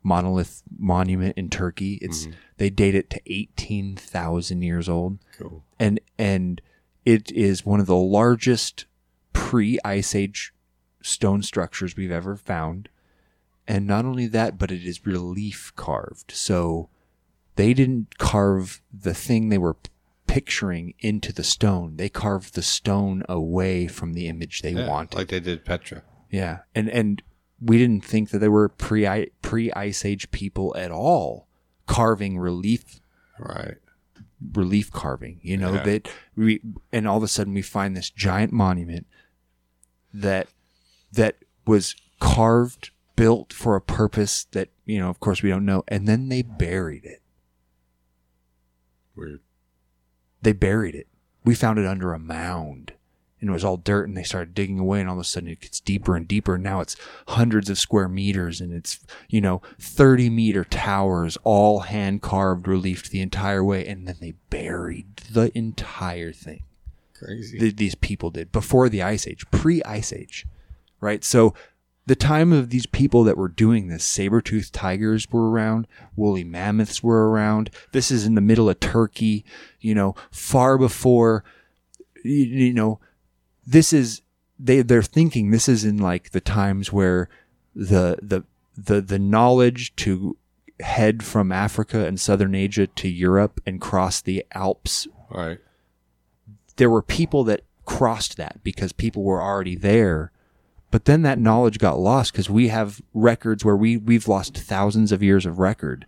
monolith 0.02 0.62
monument 0.78 1.36
in 1.36 1.48
Turkey. 1.51 1.98
It's 2.02 2.28
they 2.59 2.70
date 2.70 2.94
it 2.94 3.11
to 3.11 3.20
eighteen 3.27 3.97
thousand 3.97 4.62
years 4.62 4.89
old, 4.89 5.19
Cool. 5.39 5.62
and 5.78 6.01
and 6.19 6.61
it 7.05 7.31
is 7.32 7.65
one 7.66 7.81
of 7.81 7.86
the 7.86 7.97
largest 7.97 8.86
pre 9.32 9.78
Ice 9.85 10.15
Age 10.15 10.52
stone 11.02 11.43
structures 11.43 11.97
we've 11.97 12.11
ever 12.11 12.36
found. 12.36 12.89
And 13.66 13.86
not 13.86 14.05
only 14.05 14.27
that, 14.27 14.59
but 14.59 14.70
it 14.70 14.85
is 14.85 15.06
relief 15.06 15.73
carved. 15.77 16.32
So 16.32 16.89
they 17.56 17.72
didn't 17.74 18.18
carve 18.18 18.82
the 18.93 19.14
thing 19.14 19.48
they 19.48 19.59
were 19.59 19.76
picturing 20.26 20.94
into 21.01 21.32
the 21.32 21.44
stone. 21.44 21.97
They 21.97 22.09
carved 22.09 22.55
the 22.55 22.62
stone 22.62 23.22
away 23.28 23.86
from 23.86 24.14
the 24.14 24.26
image 24.28 24.62
they 24.62 24.72
Yeah, 24.72 24.89
wanted. 24.89 25.16
like 25.16 25.28
they 25.28 25.40
did 25.40 25.64
Petra. 25.64 26.02
yeah. 26.31 26.60
And 26.74 26.89
and 26.89 27.22
we 27.60 27.78
didn't 27.78 28.05
think 28.05 28.31
that 28.31 28.39
they 28.39 28.48
were 28.48 28.68
pre 28.68 29.31
pre 29.43 29.72
Ice 29.72 30.05
Age 30.05 30.31
people 30.31 30.74
at 30.76 30.90
all 30.90 31.47
carving 31.86 32.39
relief 32.39 33.01
Right. 33.39 33.76
relief 34.55 34.90
carving 34.90 35.39
you 35.43 35.56
know 35.56 35.74
Yeah. 35.74 35.82
that 35.85 36.09
we 36.36 36.60
and 36.93 37.06
all 37.06 37.16
of 37.18 37.22
a 37.22 37.28
sudden 37.28 37.55
we 37.55 37.62
find 37.62 37.97
this 37.97 38.10
giant 38.10 38.52
monument 38.52 39.06
that 40.12 40.48
that 41.12 41.36
was 41.66 41.94
carved 42.20 42.90
built 43.16 43.52
for 43.52 43.76
a 43.76 43.81
purpose 43.81 44.44
that 44.52 44.68
you 44.85 44.98
know 44.98 45.09
of 45.10 45.20
course 45.20 45.43
we 45.43 45.51
don't 45.51 45.64
know 45.64 45.85
and 45.89 46.06
then 46.09 46.28
they 46.28 46.43
buried 46.43 47.05
it 47.05 47.20
Weird. 49.16 49.40
they 50.42 50.52
buried 50.52 50.94
it 50.94 51.06
we 51.44 51.54
found 51.54 51.78
it 51.78 51.86
under 51.86 52.12
a 52.12 52.18
mound 52.18 52.92
and 53.40 53.50
it 53.50 53.52
was 53.52 53.64
all 53.64 53.76
dirt 53.76 54.08
and 54.08 54.16
they 54.16 54.22
started 54.22 54.54
digging 54.54 54.78
away 54.78 55.00
and 55.00 55.08
all 55.08 55.16
of 55.16 55.20
a 55.20 55.24
sudden 55.24 55.50
it 55.50 55.60
gets 55.60 55.78
deeper 55.80 56.16
and 56.16 56.26
deeper 56.26 56.54
and 56.54 56.64
now 56.64 56.80
it's 56.80 56.96
hundreds 57.28 57.68
of 57.68 57.78
square 57.78 58.08
meters 58.08 58.60
and 58.60 58.72
it's 58.72 59.00
you 59.28 59.40
know 59.40 59.60
30 59.80 60.30
meter 60.30 60.64
towers 60.64 61.36
all 61.44 61.80
hand 61.80 62.22
carved 62.22 62.66
reliefed 62.66 63.10
the 63.10 63.20
entire 63.20 63.62
way 63.62 63.86
and 63.86 64.08
then 64.08 64.16
they 64.20 64.32
buried 64.50 65.16
the 65.16 65.56
entire 65.56 66.32
thing 66.32 66.62
Crazy. 67.14 67.58
th- 67.58 67.76
these 67.76 67.94
people 67.94 68.30
did 68.30 68.50
before 68.50 68.88
the 68.88 69.02
ice 69.02 69.26
age 69.26 69.44
pre-ice 69.50 70.12
age 70.12 70.46
right 71.00 71.22
so 71.22 71.52
the 72.06 72.14
time 72.14 72.52
of 72.52 72.70
these 72.70 72.86
people 72.86 73.24
that 73.24 73.36
were 73.36 73.48
doing 73.48 73.89
this 73.89 74.05
saber-toothed 74.05 74.72
tigers 74.72 75.31
were 75.31 75.51
around 75.51 75.86
woolly 76.16 76.44
mammoths 76.44 77.02
were 77.02 77.31
around 77.31 77.70
this 77.93 78.10
is 78.10 78.26
in 78.26 78.35
the 78.35 78.40
middle 78.40 78.68
of 78.68 78.81
turkey 78.81 79.44
you 79.81 79.94
know 79.94 80.14
far 80.31 80.78
before 80.78 81.44
you, 82.22 82.44
you 82.44 82.72
know 82.72 83.01
this 83.66 83.93
is 83.93 84.22
they 84.59 84.82
they're 84.82 85.02
thinking 85.02 85.51
this 85.51 85.68
is 85.68 85.85
in 85.85 85.98
like 85.98 86.31
the 86.31 86.40
times 86.40 86.93
where 86.93 87.28
the 87.74 88.18
the 88.22 88.44
the 88.76 89.01
the 89.01 89.18
knowledge 89.18 89.94
to 89.97 90.36
head 90.81 91.22
from 91.22 91.52
Africa 91.52 92.05
and 92.05 92.18
southern 92.18 92.55
Asia 92.55 92.86
to 92.86 93.09
Europe 93.09 93.60
and 93.64 93.81
cross 93.81 94.20
the 94.20 94.44
Alps 94.52 95.06
right. 95.31 95.59
there 96.76 96.90
were 96.90 97.02
people 97.02 97.44
that 97.44 97.62
crossed 97.85 98.36
that 98.36 98.62
because 98.64 98.93
people 98.93 99.22
were 99.22 99.43
already 99.43 99.76
there. 99.76 100.32
But 100.94 101.06
then 101.06 101.22
that 101.22 101.40
knowledge 101.40 101.80
got 101.80 101.98
lost 101.98 102.30
because 102.30 102.48
we 102.48 102.68
have 102.68 103.02
records 103.12 103.64
where 103.64 103.76
we, 103.76 103.96
we've 103.96 104.28
lost 104.28 104.56
thousands 104.56 105.10
of 105.10 105.24
years 105.24 105.44
of 105.44 105.58
record 105.58 106.06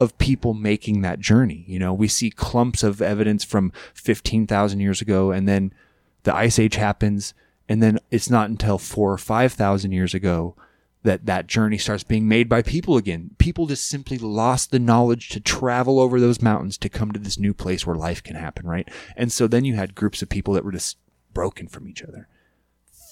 of 0.00 0.16
people 0.16 0.54
making 0.54 1.02
that 1.02 1.20
journey. 1.20 1.62
You 1.68 1.78
know, 1.78 1.92
we 1.92 2.08
see 2.08 2.30
clumps 2.30 2.82
of 2.82 3.02
evidence 3.02 3.44
from 3.44 3.70
15,000 3.92 4.80
years 4.80 5.02
ago 5.02 5.30
and 5.30 5.46
then 5.46 5.74
the 6.22 6.34
ice 6.34 6.58
age 6.58 6.76
happens. 6.76 7.34
And 7.68 7.82
then 7.82 7.98
it's 8.10 8.30
not 8.30 8.48
until 8.48 8.78
four 8.78 9.12
or 9.12 9.18
5,000 9.18 9.92
years 9.92 10.14
ago 10.14 10.56
that 11.02 11.26
that 11.26 11.46
journey 11.46 11.76
starts 11.76 12.02
being 12.02 12.26
made 12.26 12.48
by 12.48 12.62
people 12.62 12.96
again. 12.96 13.32
People 13.36 13.66
just 13.66 13.86
simply 13.86 14.16
lost 14.16 14.70
the 14.70 14.78
knowledge 14.78 15.28
to 15.28 15.38
travel 15.40 16.00
over 16.00 16.18
those 16.18 16.40
mountains 16.40 16.78
to 16.78 16.88
come 16.88 17.12
to 17.12 17.20
this 17.20 17.38
new 17.38 17.52
place 17.52 17.86
where 17.86 17.94
life 17.94 18.22
can 18.22 18.36
happen, 18.36 18.66
right? 18.66 18.88
And 19.18 19.30
so 19.30 19.46
then 19.46 19.66
you 19.66 19.74
had 19.74 19.94
groups 19.94 20.22
of 20.22 20.30
people 20.30 20.54
that 20.54 20.64
were 20.64 20.72
just 20.72 20.96
broken 21.34 21.68
from 21.68 21.86
each 21.86 22.02
other. 22.02 22.26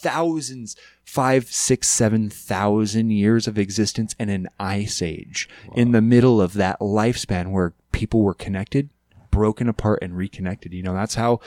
Thousands, 0.03 0.77
five, 1.05 1.47
six, 1.47 1.89
seven 1.89 2.29
thousand 2.29 3.11
years 3.11 3.47
of 3.47 3.57
existence 3.57 4.15
and 4.19 4.31
an 4.31 4.49
ice 4.59 5.01
age 5.01 5.49
in 5.77 5.93
the 5.93 6.03
middle 6.03 6.41
of 6.41 6.55
that 6.55 6.81
lifespan 6.81 7.53
where 7.53 7.73
people 7.93 8.23
were 8.23 8.35
connected, 8.35 8.89
broken 9.31 9.69
apart, 9.69 10.01
and 10.03 10.17
reconnected. 10.17 10.73
You 10.73 10.83
know, 10.83 10.95
that's 10.95 11.15
how 11.15 11.41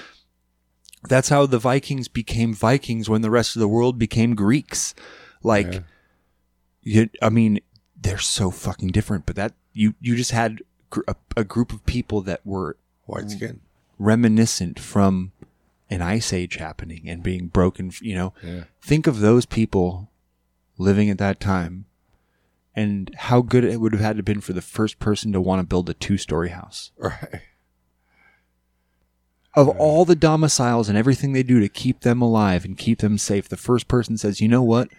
that's 1.10 1.30
how 1.30 1.46
the 1.46 1.60
Vikings 1.60 2.08
became 2.08 2.54
Vikings 2.54 3.10
when 3.10 3.22
the 3.22 3.30
rest 3.30 3.56
of 3.56 3.60
the 3.60 3.68
world 3.68 4.00
became 4.00 4.36
Greeks. 4.36 4.96
Like, 5.44 5.84
you, 6.82 7.10
I 7.22 7.30
mean, 7.30 7.60
they're 8.00 8.18
so 8.18 8.52
fucking 8.52 8.90
different. 8.90 9.26
But 9.26 9.36
that 9.36 9.54
you 9.74 9.96
you 10.00 10.16
just 10.16 10.32
had 10.32 10.62
a, 11.08 11.16
a 11.36 11.44
group 11.44 11.74
of 11.74 11.86
people 11.86 12.22
that 12.22 12.42
were 12.46 12.78
White 13.06 13.32
skin. 13.32 13.60
reminiscent 14.00 14.80
from 14.80 15.32
an 15.90 16.02
ice 16.02 16.34
age 16.34 16.56
happening 16.56 17.08
and 17.10 17.22
being 17.24 17.48
broken. 17.48 17.92
You 18.02 18.16
know, 18.16 18.34
Yeah. 18.44 18.64
think 18.82 19.08
of 19.08 19.20
those 19.20 19.46
people 19.46 20.10
living 20.78 21.10
at 21.10 21.18
that 21.20 21.40
time, 21.40 21.86
and 22.76 23.14
how 23.16 23.42
good 23.42 23.64
it 23.64 23.80
would 23.80 23.94
have 23.94 24.02
had 24.02 24.18
to 24.18 24.24
been 24.24 24.42
for 24.42 24.54
the 24.54 24.62
first 24.62 25.00
person 25.00 25.32
to 25.32 25.40
want 25.42 25.60
to 25.62 25.66
build 25.68 25.90
a 25.90 25.94
two 25.94 26.18
story 26.18 26.50
house. 26.50 26.92
Right. 26.98 27.42
of 29.58 29.70
all 29.70 30.04
the 30.04 30.18
domiciles 30.18 30.90
and 30.90 30.98
everything 30.98 31.32
they 31.32 31.42
do 31.44 31.62
to 31.62 31.70
keep 31.70 32.02
them 32.02 32.22
alive 32.22 32.66
and 32.66 32.78
keep 32.78 33.00
them 33.00 33.18
safe, 33.18 33.48
the 33.48 33.56
first 33.56 33.88
person 33.88 34.18
says, 34.18 34.42
"You 34.42 34.50
know 34.50 34.62
what? 34.64 34.90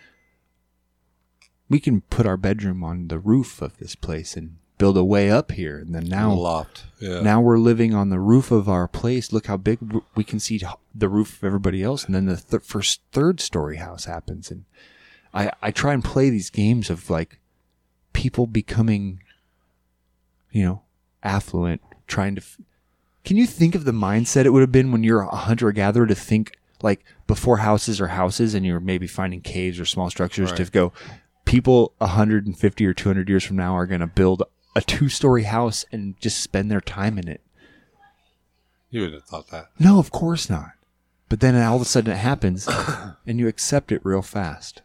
We 1.69 1.79
can 1.79 2.01
put 2.01 2.25
our 2.25 2.39
bedroom 2.39 2.83
on 2.83 3.09
the 3.09 3.19
roof 3.19 3.61
of 3.61 3.77
this 3.77 3.95
place 3.95 4.35
and 4.35 4.57
build 4.79 4.97
a 4.97 5.05
way 5.05 5.31
up 5.31 5.53
here, 5.53 5.79
and 5.79 5.95
then 5.95 6.05
now 6.05 6.33
loft. 6.33 6.85
Yeah. 7.01 7.21
now 7.21 7.41
we're 7.41 7.59
living 7.59 7.95
on 7.95 8.11
the 8.11 8.21
roof 8.21 8.51
of 8.51 8.69
our 8.69 8.89
place. 8.89 9.33
Look 9.33 9.47
how 9.47 9.57
big 9.57 9.79
we 10.15 10.25
can 10.25 10.39
see 10.41 10.61
the 10.95 11.09
roof 11.09 11.39
of 11.39 11.45
everybody 11.45 11.83
else, 11.83 12.05
and 12.05 12.15
then 12.15 12.27
the 12.27 12.37
th- 12.37 12.63
first 12.63 13.01
third 13.13 13.41
story 13.41 13.77
house 13.77 14.05
happens, 14.05 14.51
and 14.51 14.65
I 15.33 15.51
I 15.63 15.71
try 15.71 15.95
and 15.95 16.05
play 16.05 16.31
these 16.31 16.51
games 16.51 16.91
of 16.91 17.09
like 17.11 17.39
people 18.13 18.47
becoming, 18.47 19.21
you 20.51 20.65
know, 20.65 20.83
affluent, 21.23 21.81
trying 22.07 22.35
to. 22.37 22.41
F- 22.41 22.59
can 23.25 23.37
you 23.37 23.47
think 23.47 23.75
of 23.75 23.85
the 23.85 23.93
mindset 23.93 24.45
it 24.45 24.51
would 24.51 24.61
have 24.61 24.73
been 24.73 24.93
when 24.93 25.03
you're 25.03 25.23
a 25.23 25.35
hunter 25.35 25.73
gatherer 25.73 26.07
to 26.07 26.15
think 26.15 26.57
like 26.83 27.05
before 27.27 27.57
houses 27.59 28.01
are 28.01 28.09
houses 28.09 28.55
and 28.55 28.65
you're 28.65 28.79
maybe 28.81 29.07
finding 29.07 29.41
caves 29.41 29.81
or 29.81 29.85
small 29.85 30.11
structures 30.11 30.51
to 30.53 30.71
go 30.71 30.93
people 31.45 31.93
150 31.99 32.87
or 32.87 32.93
200 32.95 33.29
years 33.29 33.43
from 33.45 33.57
now 33.57 33.75
are 33.75 33.87
going 33.87 34.01
to 34.01 34.07
build 34.07 34.43
a 34.77 34.81
two 34.83 35.09
story 35.09 35.45
house 35.45 35.85
and 35.91 36.21
just 36.21 36.39
spend 36.41 36.71
their 36.71 36.81
time 36.83 37.17
in 37.19 37.27
it. 37.29 37.41
you 38.91 39.01
wouldn't 39.01 39.21
have 39.23 39.29
thought 39.29 39.49
that. 39.49 39.71
No, 39.79 39.99
of 39.99 40.11
course 40.11 40.51
not. 40.51 40.73
But 41.29 41.41
then 41.41 41.57
all 41.61 41.77
of 41.77 41.83
a 41.83 41.85
sudden 41.87 42.13
it 42.13 42.19
happens 42.19 42.69
and 43.27 43.39
you 43.41 43.49
accept 43.49 43.91
it 43.91 44.01
real 44.05 44.23
fast. 44.23 44.83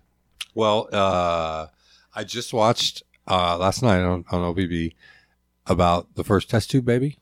Well, 0.56 0.88
uh, 0.94 1.68
I 2.16 2.24
just 2.24 2.54
watched 2.54 3.04
uh, 3.28 3.58
last 3.58 3.84
night 3.84 4.00
on, 4.02 4.24
on 4.32 4.56
OBB 4.56 4.94
about 5.68 6.16
the 6.16 6.24
first 6.24 6.50
test 6.50 6.72
tube 6.72 6.86
baby, 6.86 7.18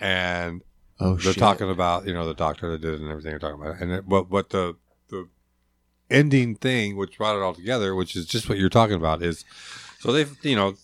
and 0.00 0.62
Oh, 1.00 1.14
they're 1.14 1.32
shit. 1.32 1.38
talking 1.40 1.68
about 1.70 2.06
you 2.06 2.14
know 2.14 2.26
the 2.26 2.34
doctor 2.34 2.70
that 2.70 2.80
did 2.80 2.94
it 2.94 3.00
and 3.00 3.10
everything 3.10 3.30
they're 3.30 3.38
talking 3.40 3.60
about, 3.60 3.80
and 3.80 3.90
it, 3.92 4.06
what 4.06 4.30
what 4.30 4.50
the 4.50 4.76
the 5.08 5.28
ending 6.10 6.54
thing 6.54 6.96
which 6.96 7.18
brought 7.18 7.36
it 7.36 7.42
all 7.42 7.54
together, 7.54 7.94
which 7.94 8.14
is 8.14 8.24
just 8.26 8.48
what 8.48 8.58
you're 8.58 8.68
talking 8.68 8.94
about, 8.96 9.22
is 9.22 9.44
so 10.00 10.12
they've 10.12 10.36
you 10.44 10.54
know 10.54 10.74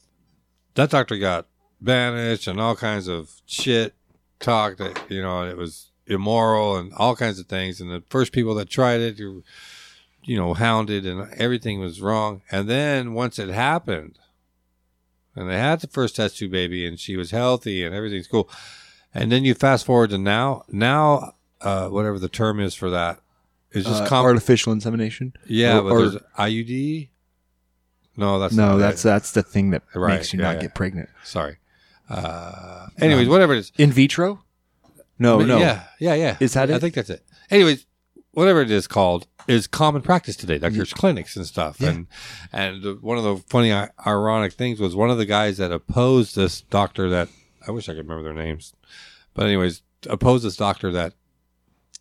that 0.79 0.91
doctor 0.91 1.17
got 1.19 1.47
banished 1.81 2.47
and 2.47 2.59
all 2.61 2.75
kinds 2.75 3.07
of 3.09 3.31
shit 3.47 3.95
talk 4.41 4.77
that 4.79 4.99
you 5.11 5.21
know 5.23 5.43
it 5.45 5.57
was 5.57 5.91
immoral 6.07 6.77
and 6.77 6.93
all 6.95 7.15
kinds 7.15 7.39
of 7.39 7.47
things, 7.47 7.81
and 7.81 7.91
the 7.91 8.03
first 8.09 8.33
people 8.33 8.55
that 8.55 8.69
tried 8.71 9.01
it. 9.01 9.19
You, 9.19 9.45
you 10.25 10.37
know, 10.37 10.53
hounded 10.53 11.07
and 11.07 11.33
everything 11.35 11.81
was 11.81 12.03
wrong. 12.03 12.43
And 12.51 12.69
then 12.69 13.15
once 13.15 13.39
it 13.39 13.49
happened, 13.49 14.19
and 15.35 15.49
they 15.49 15.57
had 15.57 15.81
the 15.81 15.87
first 15.87 16.17
test 16.17 16.37
tube 16.37 16.51
baby, 16.51 16.87
and 16.87 17.01
she 17.01 17.17
was 17.17 17.31
healthy 17.31 17.83
and 17.83 17.95
everything's 17.95 18.27
cool. 18.27 18.51
And 19.15 19.33
then 19.33 19.45
you 19.47 19.55
fast 19.55 19.87
forward 19.87 20.11
to 20.11 20.19
now, 20.19 20.65
now, 20.69 21.33
uh, 21.63 21.89
whatever 21.89 22.19
the 22.19 22.29
term 22.29 22.61
is 22.61 22.75
for 22.75 22.91
that, 22.91 23.21
is 23.73 23.87
just 23.87 24.03
Uh, 24.03 24.07
com- 24.07 24.25
artificial 24.27 24.71
insemination. 24.73 25.33
yeah, 25.47 25.79
or- 25.79 25.83
but 25.83 25.93
or- 25.93 26.09
there's 26.11 26.23
IUD. 26.37 27.09
No, 28.19 28.39
that's 28.39 28.55
no, 28.55 28.77
that's 28.79 29.03
that's 29.03 29.33
the 29.33 29.43
thing 29.43 29.71
that 29.71 29.83
Right, 29.95 30.17
makes 30.17 30.33
you 30.33 30.39
yeah, 30.41 30.47
not 30.47 30.57
yeah. 30.57 30.63
get 30.63 30.75
pregnant. 30.75 31.09
sorry. 31.25 31.57
Uh, 32.11 32.87
anyways, 33.01 33.29
whatever 33.29 33.55
it 33.55 33.59
is. 33.59 33.73
In 33.79 33.93
vitro? 33.93 34.43
No, 35.19 35.41
no. 35.41 35.59
Yeah, 35.59 35.85
yeah, 36.01 36.15
yeah. 36.15 36.37
Is 36.41 36.55
that 36.55 36.71
I 36.71 36.75
it? 36.75 36.81
think 36.81 36.95
that's 36.95 37.11
it. 37.11 37.25
Anyways, 37.51 37.87
whatever 38.33 38.61
it 38.63 38.71
is 38.71 38.87
called 38.87 39.27
is 39.47 39.67
common 39.67 40.03
practice 40.03 40.37
today. 40.37 40.59
Like 40.59 40.73
there's 40.75 40.93
clinics 40.93 41.37
and 41.37 41.47
stuff. 41.47 41.81
Yeah. 41.81 41.91
And 41.91 42.07
and 42.53 43.03
one 43.03 43.19
of 43.19 43.25
the 43.25 43.37
funny, 43.49 43.73
ironic 44.07 44.53
things 44.53 44.81
was 44.81 44.95
one 44.97 45.11
of 45.11 45.19
the 45.19 45.27
guys 45.27 45.59
that 45.59 45.73
opposed 45.73 46.35
this 46.37 46.61
doctor 46.61 47.09
that 47.11 47.29
I 47.67 47.71
wish 47.73 47.89
I 47.89 47.93
could 47.93 48.09
remember 48.09 48.23
their 48.33 48.45
names, 48.45 48.73
but 49.35 49.45
anyways, 49.47 49.83
opposed 50.09 50.45
this 50.45 50.57
doctor 50.57 50.91
that 50.93 51.13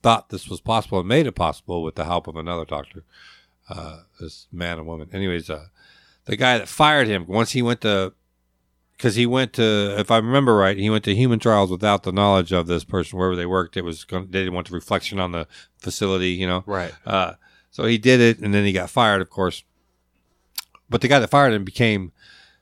thought 0.04 0.30
this 0.30 0.48
was 0.48 0.62
possible 0.62 1.00
and 1.00 1.08
made 1.08 1.28
it 1.28 1.34
possible 1.34 1.84
with 1.84 1.96
the 1.96 2.06
help 2.06 2.28
of 2.28 2.36
another 2.38 2.64
doctor, 2.66 3.04
uh, 3.68 4.02
this 4.22 4.48
man 4.52 4.78
and 4.78 4.88
woman. 4.88 5.10
Anyways, 5.12 5.50
uh, 5.50 5.66
the 6.28 6.36
guy 6.36 6.58
that 6.58 6.68
fired 6.68 7.08
him 7.08 7.26
once 7.28 7.52
he 7.52 7.62
went 7.62 7.82
to 7.82 8.14
because 8.98 9.16
he 9.16 9.28
went 9.28 9.54
to, 9.54 9.96
if 10.00 10.10
I 10.10 10.18
remember 10.18 10.56
right, 10.56 10.76
he 10.76 10.90
went 10.90 11.04
to 11.04 11.14
human 11.14 11.38
trials 11.38 11.70
without 11.70 12.02
the 12.02 12.12
knowledge 12.12 12.52
of 12.52 12.66
this 12.66 12.84
person 12.84 13.20
wherever 13.20 13.36
they 13.36 13.46
worked. 13.46 13.78
It 13.78 13.84
was 13.84 14.04
going, 14.04 14.26
they 14.32 14.40
didn't 14.40 14.56
want 14.56 14.70
the 14.70 14.74
reflection 14.76 15.20
on 15.20 15.32
the 15.34 15.48
facility, 15.78 16.32
you 16.32 16.48
know. 16.48 16.64
Right. 16.66 16.92
Uh, 17.06 17.34
so 17.70 17.86
he 17.86 18.00
did 18.00 18.20
it, 18.20 18.40
and 18.40 18.56
then 18.56 18.66
he 18.66 18.72
got 18.74 18.90
fired, 18.90 19.22
of 19.22 19.30
course. 19.30 19.64
But 20.90 21.02
the 21.02 21.08
guy 21.08 21.20
that 21.20 21.30
fired 21.30 21.54
him 21.54 21.64
became, 21.64 22.12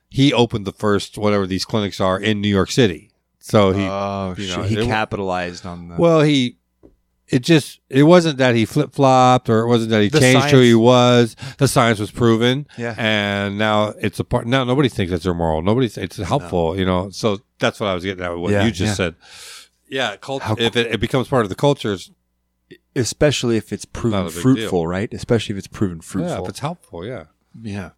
he 0.10 0.34
opened 0.34 0.66
the 0.66 0.74
first 0.74 1.18
whatever 1.18 1.48
these 1.48 1.64
clinics 1.64 2.02
are 2.02 2.20
in 2.20 2.42
New 2.42 2.50
York 2.50 2.70
City. 2.70 3.12
So 3.40 3.72
he, 3.72 3.86
oh, 3.86 4.36
you 4.38 4.48
know, 4.48 4.64
he 4.64 4.78
it- 4.78 4.88
capitalized 4.88 5.66
on 5.66 5.88
the. 5.88 5.96
well, 5.96 6.22
he. 6.22 6.58
It 7.28 7.40
just 7.40 7.80
it 7.90 8.04
wasn't 8.04 8.38
that 8.38 8.54
he 8.54 8.66
flip 8.66 8.94
flopped 8.94 9.50
or 9.50 9.62
it 9.62 9.68
wasn't 9.68 9.90
that 9.90 10.02
he 10.04 10.10
The 10.10 10.20
changed 10.20 10.50
who 10.52 10.62
he 10.62 10.76
was. 10.76 11.36
The 11.58 11.68
science 11.68 12.00
was 12.00 12.12
proven, 12.12 12.68
Yeah. 12.78 12.94
and 12.98 13.58
now 13.58 13.94
it's 14.00 14.20
a 14.20 14.24
part. 14.24 14.46
Now 14.46 14.64
nobody 14.64 14.90
thinks 14.90 15.12
it's 15.12 15.26
immoral. 15.26 15.64
Nobody 15.64 15.88
it's 15.88 16.18
helpful, 16.18 16.78
you 16.78 16.86
know. 16.86 17.10
So 17.10 17.40
that's 17.60 17.80
what 17.80 17.88
I 17.88 17.96
was 17.96 18.04
getting 18.04 18.24
at 18.24 18.32
with 18.32 18.40
what 18.42 18.52
Yeah, 18.52 18.66
you 18.66 18.72
just 18.72 18.90
yeah. 18.90 18.94
said. 18.94 19.16
Yeah, 19.90 20.16
culture. 20.18 20.46
How- 20.46 20.56
if 20.60 20.76
it, 20.76 20.88
it 20.94 21.00
becomes 21.00 21.28
part 21.28 21.44
of 21.44 21.50
the 21.50 21.56
cultures, 21.56 22.12
especially 22.96 23.58
if 23.58 23.74
it's 23.74 23.86
proven 23.86 24.20
Not 24.20 24.32
a 24.32 24.34
big 24.34 24.42
fruitful, 24.44 24.86
right? 24.88 25.12
Especially 25.12 25.54
if 25.54 25.58
it's 25.58 25.68
proven 25.68 25.98
yeah, 25.98 26.02
fruitful. 26.04 26.44
if 26.46 26.50
it's 26.50 26.60
helpful, 26.60 27.06
yeah. 27.06 27.24
Yeah. 27.60 27.90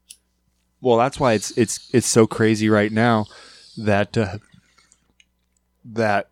Well, 0.80 0.98
that's 0.98 1.20
why 1.20 1.34
it's 1.34 1.52
it's 1.58 1.90
it's 1.94 2.08
so 2.08 2.28
crazy 2.28 2.70
right 2.70 2.92
now 2.94 3.26
that 3.78 4.18
uh, 4.18 4.38
that 5.84 6.30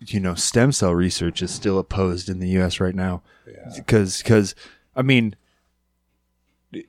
you 0.00 0.20
know 0.20 0.34
stem 0.34 0.72
cell 0.72 0.94
research 0.94 1.42
is 1.42 1.50
still 1.50 1.78
opposed 1.78 2.28
in 2.28 2.38
the 2.38 2.48
U.S. 2.50 2.80
right 2.80 2.94
now 2.94 3.22
because 3.74 4.18
because 4.18 4.54
I 4.94 5.02
mean 5.02 5.36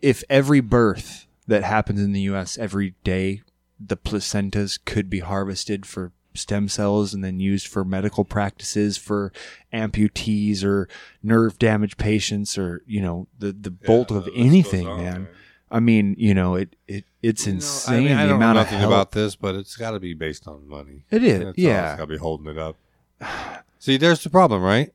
if 0.02 0.24
every 0.30 0.60
birth 0.60 1.28
that 1.48 1.64
happens 1.64 2.02
in 2.02 2.12
the 2.12 2.22
U.S. 2.22 2.58
every 2.58 2.96
day 3.04 3.42
the 3.80 3.98
placentas 3.98 4.80
could 4.84 5.10
be 5.10 5.20
harvested 5.20 5.86
for 5.86 6.12
stem 6.34 6.68
cells 6.68 7.14
and 7.14 7.24
then 7.24 7.40
used 7.40 7.68
for 7.68 7.84
medical 7.84 8.24
practices 8.24 8.98
for 8.98 9.32
amputees 9.74 10.64
or 10.64 10.88
nerve 11.24 11.58
damage 11.58 11.98
patients 11.98 12.58
or 12.58 12.84
you 12.86 13.02
know 13.02 13.28
the 13.40 13.52
the 13.52 13.72
bolt 13.72 14.12
of 14.12 14.28
anything 14.36 14.88
on, 14.88 14.98
man 14.98 15.14
man. 15.24 15.28
I 15.70 15.80
mean, 15.82 16.16
you 16.18 16.34
know, 16.34 16.56
it, 16.56 16.76
it 16.88 17.04
it's 17.22 17.46
You 17.46 17.54
know, 17.54 17.56
insane 17.58 17.96
I, 17.96 18.00
mean, 18.00 18.12
I 18.14 18.20
don't 18.22 18.30
know 18.30 18.36
amount 18.36 18.60
of 18.60 18.72
nothing 18.72 18.84
about 18.86 19.12
this, 19.12 19.36
but 19.36 19.56
it's 19.56 19.76
got 19.76 19.92
to 19.92 20.00
be 20.00 20.14
based 20.14 20.48
on 20.48 20.68
money. 20.68 21.04
It 21.12 21.24
is, 21.24 21.44
That's 21.44 21.58
yeah. 21.58 21.92
it's 21.92 22.00
got 22.00 22.06
to 22.06 22.14
be 22.14 22.18
holding 22.18 22.48
it 22.48 22.58
up. 22.58 22.78
See, 23.80 23.98
there's 23.98 24.24
the 24.24 24.30
problem, 24.30 24.62
right? 24.62 24.94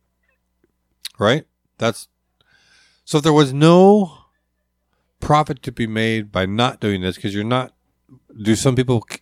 Right. 1.18 1.46
That's 1.78 2.08
so. 3.04 3.18
If 3.18 3.24
there 3.24 3.32
was 3.32 3.52
no 3.52 4.18
profit 5.20 5.62
to 5.62 5.72
be 5.72 5.86
made 5.86 6.32
by 6.32 6.46
not 6.46 6.80
doing 6.80 7.00
this, 7.00 7.16
because 7.16 7.34
you're 7.34 7.44
not. 7.44 7.72
Do 8.42 8.54
some 8.56 8.76
people 8.76 9.04
c- 9.10 9.20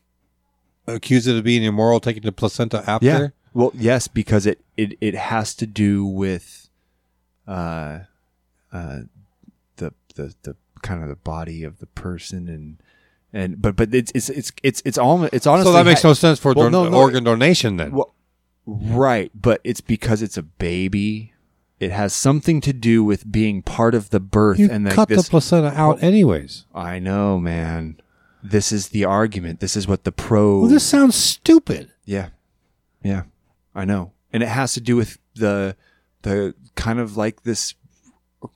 accuse 0.87 1.27
it 1.27 1.37
of 1.37 1.45
being 1.45 1.63
immoral 1.63 2.01
taking 2.01 2.23
the 2.23 2.33
placenta 2.33 2.83
after? 2.87 3.07
Yeah. 3.07 3.29
Well, 3.53 3.73
yes, 3.75 4.09
because 4.09 4.47
it, 4.47 4.61
it, 4.77 4.97
it 5.01 5.15
has 5.15 5.55
to 5.57 5.67
do 5.67 6.05
with 6.07 6.69
uh 7.49 8.01
uh 8.73 9.01
the 9.77 9.93
the 10.15 10.35
the 10.43 10.57
kind 10.83 11.03
of 11.03 11.09
the 11.09 11.17
body 11.17 11.65
of 11.65 11.79
the 11.79 11.87
person 11.87 12.49
and 12.49 12.81
and 13.33 13.61
but 13.61 13.75
but 13.77 13.93
it's 13.95 14.13
it's 14.15 14.29
it's 14.29 14.53
it's 14.63 14.83
it's 14.85 14.99
all 14.99 15.25
it's 15.25 15.47
honestly 15.47 15.71
so 15.73 15.77
that 15.77 15.85
makes 15.85 16.05
no 16.05 16.13
sense 16.15 16.39
for 16.39 16.53
Well, 16.53 16.71
don- 16.71 16.85
no, 16.85 16.89
no, 16.91 16.97
organ 16.97 17.25
donation 17.25 17.77
then. 17.77 17.93
Well, 17.93 18.15
right, 18.67 19.31
but 19.35 19.61
it's 19.65 19.81
because 19.81 20.23
it's 20.23 20.37
a 20.37 20.43
baby. 20.43 21.33
It 21.79 21.93
has 21.93 22.13
something 22.13 22.61
to 22.63 22.73
do 22.75 23.03
with 23.03 23.31
being 23.33 23.63
part 23.63 23.95
of 23.95 24.11
the 24.11 24.21
birth 24.21 24.59
you 24.59 24.71
and 24.71 24.85
like 24.85 24.95
cut 24.95 25.09
this. 25.09 25.25
the 25.25 25.31
placenta 25.31 25.73
out 25.75 26.03
anyways. 26.03 26.67
I 26.75 26.99
know, 26.99 27.39
man. 27.39 28.01
This 28.43 28.71
is 28.71 28.89
the 28.89 29.05
argument. 29.05 29.61
This 29.61 29.77
is 29.77 29.89
what 29.89 30.05
the 30.05 30.13
pro. 30.13 30.61
Well, 30.61 30.71
this 30.71 30.85
sounds 30.85 31.15
stupid. 31.15 31.91
Yeah. 32.05 32.29
Yeah. 33.03 33.25
I 33.75 33.85
know. 33.85 34.13
And 34.33 34.43
it 34.43 34.49
has 34.49 34.75
to 34.75 34.81
do 34.81 34.97
with 34.97 35.19
the 35.35 35.77
the 36.23 36.55
kind 36.75 36.99
of 36.99 37.17
like 37.17 37.45
this 37.45 37.75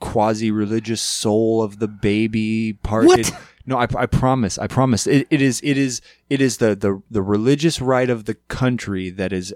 quasi 0.01 0.51
religious 0.51 1.01
soul 1.01 1.62
of 1.62 1.78
the 1.78 1.89
baby 1.89 2.74
part. 2.82 3.06
What? 3.06 3.20
It- 3.20 3.32
no, 3.66 3.78
I, 3.78 3.86
I 3.97 4.05
promise. 4.05 4.59
I 4.59 4.66
promise. 4.66 5.06
It, 5.06 5.26
it 5.31 5.40
is 5.40 5.60
it 5.64 5.78
is 5.78 6.02
it 6.28 6.43
is 6.43 6.59
the, 6.59 6.76
the 6.76 7.02
the 7.10 7.22
religious 7.22 7.81
right 7.81 8.10
of 8.10 8.26
the 8.26 8.35
country 8.35 9.09
that 9.09 9.32
is 9.32 9.55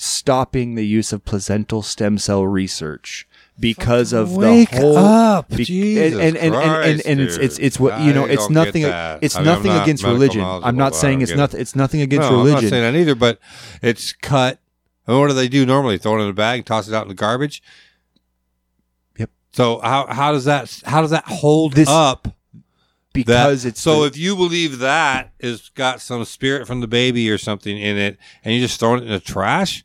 stopping 0.00 0.76
the 0.76 0.86
use 0.86 1.12
of 1.12 1.24
placental 1.24 1.82
stem 1.82 2.16
cell 2.16 2.46
research 2.46 3.28
because 3.58 4.14
of 4.14 4.34
Wake 4.34 4.70
the 4.70 4.78
whole 4.78 4.96
up, 4.96 5.50
bec- 5.50 5.58
Jesus 5.58 6.14
and 6.14 6.20
and, 6.20 6.36
and, 6.38 6.54
and, 6.54 6.54
Christ, 6.54 7.06
and 7.06 7.20
it's 7.20 7.36
it's 7.36 7.58
it's 7.58 7.78
what 7.78 8.00
you 8.00 8.14
know 8.14 8.24
it's 8.24 8.48
nothing 8.48 8.84
it's 8.84 9.36
I 9.36 9.40
mean, 9.40 9.44
nothing 9.44 9.72
not 9.72 9.82
against 9.82 10.02
religion. 10.02 10.42
I'm 10.42 10.76
not 10.76 10.94
saying 10.94 11.20
it's 11.20 11.32
get 11.32 11.36
not 11.36 11.54
it. 11.54 11.60
it's 11.60 11.76
nothing 11.76 12.00
against 12.00 12.30
no, 12.30 12.38
I'm 12.38 12.46
religion. 12.46 12.64
not 12.64 12.70
saying 12.70 12.92
that 12.94 12.98
either, 12.98 13.14
but 13.14 13.38
it's 13.82 14.12
cut. 14.14 14.58
And 15.06 15.18
what 15.18 15.28
do 15.28 15.34
they 15.34 15.48
do 15.48 15.66
normally? 15.66 15.98
Throw 15.98 16.18
it 16.18 16.22
in 16.22 16.30
a 16.30 16.32
bag, 16.32 16.64
toss 16.64 16.88
it 16.88 16.94
out 16.94 17.02
in 17.02 17.08
the 17.08 17.14
garbage. 17.14 17.62
Yep. 19.18 19.30
So 19.52 19.80
how 19.80 20.06
how 20.06 20.32
does 20.32 20.46
that 20.46 20.80
how 20.86 21.02
does 21.02 21.10
that 21.10 21.24
hold 21.26 21.74
This- 21.74 21.88
up? 21.88 22.22
That, 22.24 22.34
because 23.12 23.64
it's 23.64 23.80
so 23.80 24.02
the- 24.02 24.06
if 24.06 24.16
you 24.16 24.36
believe 24.36 24.78
that 24.78 25.32
is 25.40 25.68
got 25.70 26.00
some 26.00 26.24
spirit 26.24 26.66
from 26.68 26.80
the 26.80 26.86
baby 26.86 27.28
or 27.28 27.38
something 27.38 27.76
in 27.76 27.98
it, 27.98 28.16
and 28.44 28.54
you 28.54 28.60
just 28.60 28.78
throw 28.78 28.94
it 28.94 29.02
in 29.02 29.08
the 29.08 29.18
trash, 29.18 29.82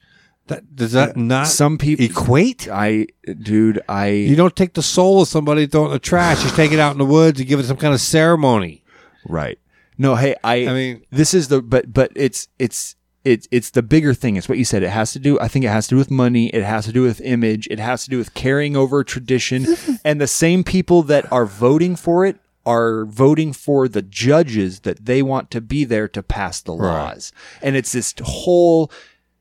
that 0.47 0.75
does 0.75 0.91
that 0.91 1.17
not 1.17 1.47
some 1.47 1.77
people 1.77 2.05
equate? 2.05 2.67
I 2.71 3.07
dude 3.41 3.81
I 3.89 4.07
You 4.09 4.35
don't 4.35 4.55
take 4.55 4.73
the 4.73 4.83
soul 4.83 5.21
of 5.23 5.27
somebody, 5.27 5.65
throw 5.67 5.83
it 5.83 5.87
in 5.87 5.91
the 5.93 5.99
trash. 5.99 6.43
You 6.43 6.51
take 6.51 6.71
it 6.71 6.79
out 6.79 6.91
in 6.91 6.97
the 6.99 7.05
woods 7.05 7.39
and 7.39 7.47
give 7.49 7.59
it 7.59 7.65
some 7.65 7.77
kind 7.77 7.93
of 7.93 8.01
ceremony. 8.01 8.83
right 9.27 9.57
No, 9.97 10.15
hey, 10.15 10.35
I, 10.43 10.67
I 10.67 10.73
mean- 10.73 11.05
this 11.11 11.33
is 11.33 11.47
the 11.47 11.61
but 11.61 11.91
but 11.93 12.11
it's 12.15 12.47
it's 12.59 12.95
it's 13.23 13.47
it's 13.49 13.71
the 13.71 13.81
bigger 13.81 14.13
thing. 14.13 14.35
It's 14.35 14.47
what 14.47 14.59
you 14.59 14.65
said. 14.65 14.83
It 14.83 14.89
has 14.89 15.11
to 15.13 15.19
do. 15.19 15.39
I 15.39 15.47
think 15.47 15.65
it 15.65 15.69
has 15.69 15.87
to 15.87 15.95
do 15.95 15.97
with 15.97 16.11
money. 16.11 16.49
It 16.49 16.63
has 16.63 16.85
to 16.85 16.91
do 16.91 17.01
with 17.01 17.19
image. 17.21 17.67
It 17.71 17.79
has 17.79 18.03
to 18.03 18.11
do 18.11 18.19
with 18.19 18.35
carrying 18.35 18.75
over 18.77 19.03
tradition. 19.03 19.65
and 20.05 20.21
the 20.21 20.27
same 20.27 20.63
people 20.63 21.01
that 21.03 21.31
are 21.31 21.47
voting 21.47 21.95
for 21.95 22.23
it 22.27 22.37
are 22.67 23.05
voting 23.05 23.51
for 23.51 23.87
the 23.87 24.03
judges 24.03 24.81
that 24.81 25.05
they 25.05 25.23
want 25.23 25.49
to 25.51 25.59
be 25.61 25.85
there 25.85 26.07
to 26.09 26.21
pass 26.21 26.61
the 26.61 26.73
Right. 26.73 27.03
laws. 27.03 27.31
And 27.63 27.75
it's 27.75 27.93
this 27.93 28.13
whole. 28.23 28.91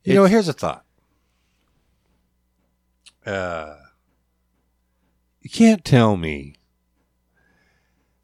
You 0.02 0.14
know, 0.14 0.24
here's 0.24 0.48
a 0.48 0.52
thought. 0.54 0.83
Uh, 3.26 3.76
you 5.40 5.50
can't 5.50 5.84
tell 5.84 6.16
me 6.16 6.56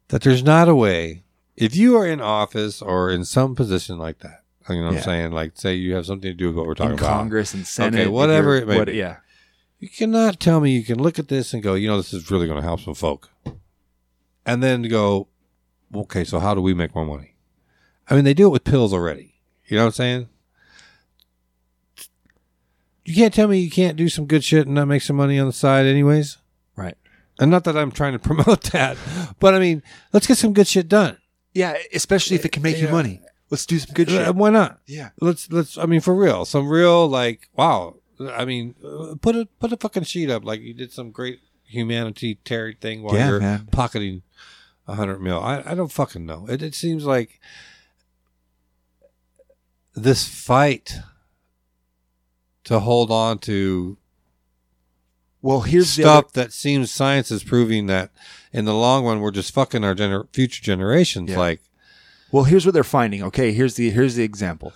that 0.09 0.21
there's 0.21 0.43
not 0.43 0.67
a 0.69 0.75
way. 0.75 1.23
If 1.55 1.75
you 1.75 1.95
are 1.97 2.05
in 2.07 2.21
office 2.21 2.81
or 2.81 3.09
in 3.11 3.25
some 3.25 3.55
position 3.55 3.97
like 3.97 4.19
that, 4.19 4.43
you 4.69 4.75
know 4.77 4.85
what 4.85 4.91
Yeah. 4.93 4.97
I'm 4.99 5.03
saying? 5.03 5.31
Like, 5.31 5.51
say 5.55 5.75
you 5.75 5.93
have 5.95 6.05
something 6.05 6.29
to 6.31 6.33
do 6.33 6.47
with 6.47 6.55
what 6.55 6.65
we're 6.67 6.75
talking 6.75 6.93
in 6.93 6.99
about. 6.99 7.17
Congress 7.17 7.53
and 7.53 7.65
Senate, 7.67 7.99
Okay, 8.01 8.07
whatever 8.09 8.55
it 8.55 8.67
may 8.67 8.77
what- 8.77 8.87
be. 8.87 8.93
Yeah, 8.93 9.17
You 9.79 9.89
cannot 9.89 10.39
tell 10.39 10.59
me 10.59 10.71
you 10.71 10.83
can 10.83 11.01
look 11.01 11.17
at 11.17 11.27
this 11.27 11.53
and 11.53 11.63
go, 11.63 11.73
you 11.73 11.87
know, 11.87 11.97
this 11.97 12.13
is 12.13 12.29
really 12.29 12.45
going 12.45 12.59
to 12.59 12.63
help 12.67 12.81
some 12.81 12.93
folk. 12.93 13.29
And 14.45 14.61
then 14.61 14.83
go, 14.83 15.27
okay, 15.93 16.23
so 16.23 16.39
how 16.39 16.53
do 16.53 16.61
we 16.61 16.73
make 16.75 16.93
more 16.95 17.05
money? 17.05 17.35
I 18.07 18.15
mean, 18.15 18.23
they 18.23 18.33
do 18.35 18.45
it 18.47 18.51
with 18.51 18.63
pills 18.63 18.93
already. 18.93 19.35
You 19.67 19.77
know 19.77 19.83
what 19.83 19.87
I'm 19.87 19.93
saying? 19.93 20.29
You 23.03 23.15
can't 23.15 23.33
tell 23.33 23.47
me 23.47 23.59
you 23.59 23.71
can't 23.71 23.97
do 23.97 24.09
some 24.09 24.25
good 24.27 24.43
shit 24.43 24.65
and 24.67 24.75
not 24.75 24.87
make 24.87 25.01
some 25.01 25.15
money 25.15 25.39
on 25.39 25.47
the 25.47 25.53
side, 25.53 25.85
anyways. 25.85 26.37
right. 26.75 26.95
And 27.39 27.49
not 27.49 27.63
that 27.63 27.75
I'm 27.77 27.91
trying 27.91 28.13
to 28.13 28.19
promote 28.29 28.63
that, 28.71 28.97
but 29.39 29.55
I 29.55 29.59
mean, 29.59 29.81
let's 30.13 30.27
get 30.27 30.37
some 30.37 30.53
good 30.53 30.67
shit 30.67 30.87
done. 30.87 31.17
Yeah, 31.53 31.75
especially 31.93 32.35
if 32.35 32.45
it 32.45 32.51
can 32.51 32.61
make 32.61 32.77
you 32.77 32.85
Yeah. 32.85 32.91
money. 32.91 33.21
Let's 33.49 33.65
do 33.65 33.79
some 33.79 33.93
good 33.93 34.07
Uh, 34.09 34.25
shit. 34.25 34.35
Why 34.35 34.49
not? 34.51 34.79
Yeah. 34.85 35.09
Let's 35.19 35.51
let's. 35.51 35.77
I 35.77 35.85
mean, 35.85 35.99
for 36.01 36.15
real, 36.15 36.45
some 36.45 36.69
real 36.69 37.07
like 37.07 37.49
wow. 37.55 37.95
I 38.19 38.45
mean, 38.45 38.75
put 39.21 39.35
a 39.35 39.47
put 39.59 39.73
a 39.73 39.77
fucking 39.77 40.03
sheet 40.03 40.29
up 40.29 40.45
like 40.45 40.61
you 40.61 40.73
did 40.73 40.93
some 40.93 41.09
great 41.11 41.39
humanity 41.65 42.35
terry 42.45 42.77
thing 42.79 43.01
while 43.01 43.15
Yeah, 43.15 43.29
you're 43.29 43.39
man. 43.41 43.67
pocketing 43.71 44.21
a 44.87 44.93
hundred 44.95 45.19
mil. 45.21 45.41
I 45.41 45.63
I 45.65 45.73
don't 45.75 45.91
fucking 45.91 46.25
know. 46.25 46.45
It 46.47 46.61
it 46.61 46.75
seems 46.75 47.03
like 47.05 47.39
this 49.95 50.27
fight 50.27 50.99
to 52.65 52.79
hold 52.79 53.11
on 53.11 53.37
to 53.39 53.97
Well, 55.41 55.61
here's 55.61 55.95
the 55.95 56.03
other, 56.03 56.19
stuff 56.21 56.33
that 56.33 56.53
seems 56.53 56.91
science 56.91 57.31
is 57.31 57.43
proving 57.43 57.87
that 57.87 58.11
in 58.53 58.65
the 58.65 58.73
long 58.75 59.05
run 59.05 59.19
we're 59.21 59.31
just 59.31 59.53
fucking 59.53 59.83
our 59.83 59.95
gener- 59.95 60.27
future 60.33 60.61
generations. 60.63 61.31
Yeah. 61.31 61.39
Like 61.39 61.61
Well, 62.31 62.43
here's 62.43 62.65
what 62.65 62.73
they're 62.73 62.83
finding. 62.83 63.23
Okay, 63.23 63.51
here's 63.51 63.75
the 63.75 63.89
here's 63.89 64.15
the 64.15 64.23
example. 64.23 64.73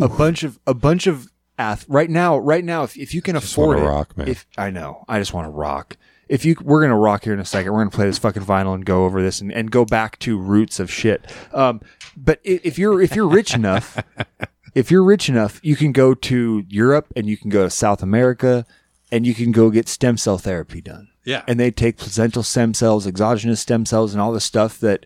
a 0.00 0.08
bunch 0.18 0.42
of 0.42 0.58
a 0.66 0.74
bunch 0.74 1.06
of 1.06 1.28
ath 1.58 1.84
right 1.88 2.08
now, 2.10 2.38
right 2.38 2.64
now, 2.64 2.82
if, 2.84 2.96
if 2.96 3.14
you 3.14 3.20
can 3.22 3.34
Just 3.34 3.52
afford 3.52 3.78
it, 3.78 3.82
rock, 3.82 4.16
man. 4.16 4.28
if 4.28 4.46
I 4.56 4.70
know, 4.70 5.04
I 5.08 5.18
just 5.18 5.32
want 5.34 5.46
to 5.46 5.50
rock. 5.50 5.96
If 6.28 6.44
you, 6.44 6.54
we're 6.62 6.80
gonna 6.80 6.96
rock 6.96 7.24
here 7.24 7.34
in 7.34 7.40
a 7.40 7.44
second. 7.44 7.72
We're 7.72 7.80
gonna 7.80 7.90
play 7.90 8.06
this 8.06 8.18
fucking 8.18 8.44
vinyl 8.44 8.72
and 8.74 8.84
go 8.84 9.04
over 9.04 9.20
this 9.20 9.40
and, 9.40 9.52
and 9.52 9.68
go 9.70 9.84
back 9.84 10.18
to 10.20 10.38
roots 10.38 10.78
of 10.80 10.90
shit. 10.90 11.26
Um, 11.52 11.80
but 12.16 12.38
i- 12.46 12.60
if 12.62 12.78
you're 12.78 13.02
if 13.02 13.14
you're 13.16 13.28
rich 13.28 13.52
enough, 13.54 13.98
if 14.74 14.90
you're 14.90 15.04
rich 15.04 15.28
enough, 15.28 15.60
you 15.62 15.76
can 15.76 15.92
go 15.92 16.14
to 16.14 16.64
Europe 16.68 17.12
and 17.16 17.28
you 17.28 17.36
can 17.36 17.50
go 17.50 17.64
to 17.64 17.70
South 17.70 18.02
America 18.02 18.66
and 19.12 19.26
you 19.26 19.34
can 19.34 19.52
go 19.52 19.70
get 19.70 19.88
stem 19.88 20.16
cell 20.16 20.38
therapy 20.38 20.80
done 20.80 21.10
yeah, 21.24 21.42
and 21.46 21.60
they 21.60 21.70
take 21.70 21.98
placental 21.98 22.42
stem 22.42 22.74
cells, 22.74 23.06
exogenous 23.06 23.60
stem 23.60 23.84
cells, 23.84 24.12
and 24.12 24.20
all 24.20 24.32
the 24.32 24.40
stuff 24.40 24.78
that, 24.80 25.04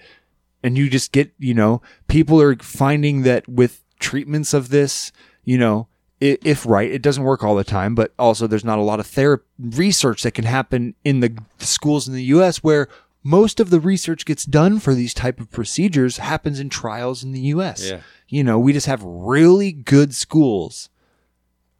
and 0.63 0.79
you 0.79 0.89
just 0.89 1.13
get, 1.13 1.33
you 1.39 1.55
know, 1.55 1.83
people 2.09 2.41
are 2.41 2.57
finding 2.57 3.23
that 3.23 3.49
with 3.49 3.83
treatments 3.99 4.55
of 4.55 4.69
this, 4.69 5.13
you 5.45 5.59
know, 5.59 5.89
if 6.21 6.65
right, 6.65 6.91
it 6.91 7.03
doesn't 7.03 7.25
work 7.25 7.43
all 7.43 7.55
the 7.55 7.65
time, 7.65 7.95
but 7.95 8.15
also 8.19 8.47
there's 8.47 8.65
not 8.65 8.79
a 8.79 8.83
lot 8.83 9.01
of 9.01 9.07
therapy 9.07 9.45
research 9.59 10.23
that 10.23 10.31
can 10.31 10.45
happen 10.45 10.95
in 11.05 11.21
the 11.21 11.37
schools 11.59 12.09
in 12.09 12.15
the 12.15 12.25
U.S. 12.25 12.59
where 12.63 12.89
most 13.25 13.59
of 13.59 13.71
the 13.71 13.81
research 13.81 14.25
gets 14.25 14.45
done 14.45 14.79
for 14.79 14.95
these 14.95 15.15
type 15.15 15.41
of 15.41 15.51
procedures 15.51 16.19
happens 16.19 16.61
in 16.61 16.69
trials 16.69 17.25
in 17.25 17.33
the 17.33 17.41
U.S. 17.41 17.91
Yeah. 17.91 18.01
You 18.29 18.45
know, 18.45 18.59
we 18.59 18.73
just 18.73 18.87
have 18.87 19.03
really 19.03 19.73
good 19.73 20.15
schools 20.15 20.91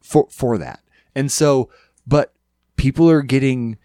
for 0.01 0.27
for 0.29 0.57
that, 0.57 0.81
and 1.13 1.31
so, 1.31 1.69
but 2.05 2.33
people 2.75 3.09
are 3.09 3.21
getting 3.21 3.77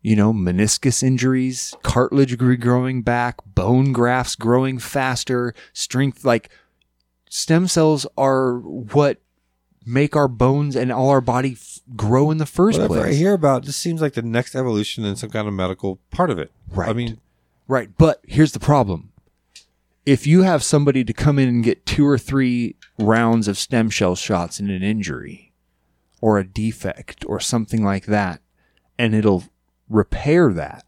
you 0.00 0.14
know, 0.14 0.32
meniscus 0.32 1.02
injuries, 1.02 1.74
cartilage 1.82 2.38
growing 2.38 3.02
back, 3.02 3.36
bone 3.44 3.92
grafts 3.92 4.36
growing 4.36 4.78
faster, 4.78 5.52
strength 5.72 6.24
like 6.24 6.50
stem 7.28 7.66
cells 7.66 8.06
are 8.16 8.58
what 8.58 9.20
make 9.88 10.14
our 10.14 10.28
bones 10.28 10.76
and 10.76 10.92
all 10.92 11.08
our 11.08 11.20
body 11.20 11.52
f- 11.52 11.80
grow 11.96 12.30
in 12.30 12.38
the 12.38 12.46
first 12.46 12.80
Whatever 12.80 13.06
I 13.06 13.12
hear 13.14 13.32
about, 13.32 13.64
this 13.64 13.76
seems 13.76 14.00
like 14.00 14.12
the 14.12 14.22
next 14.22 14.54
evolution 14.54 15.04
in 15.04 15.16
some 15.16 15.30
kind 15.30 15.48
of 15.48 15.54
medical 15.54 15.98
part 16.10 16.30
of 16.30 16.38
it. 16.38 16.52
Right. 16.70 16.88
I 16.90 16.92
mean, 16.92 17.20
Right, 17.68 17.90
but 17.98 18.22
here's 18.26 18.52
the 18.52 18.60
problem. 18.60 19.12
If 20.06 20.26
you 20.26 20.42
have 20.42 20.62
somebody 20.62 21.04
to 21.04 21.12
come 21.12 21.38
in 21.38 21.48
and 21.48 21.62
get 21.62 21.84
two 21.84 22.06
or 22.06 22.16
three 22.16 22.76
rounds 22.98 23.46
of 23.46 23.58
stem 23.58 23.90
cell 23.90 24.16
shots 24.16 24.58
in 24.58 24.70
an 24.70 24.82
injury 24.82 25.52
or 26.22 26.38
a 26.38 26.46
defect 26.46 27.26
or 27.28 27.40
something 27.40 27.84
like 27.84 28.06
that, 28.06 28.40
and 28.98 29.14
it'll 29.14 29.44
repair 29.90 30.50
that 30.54 30.86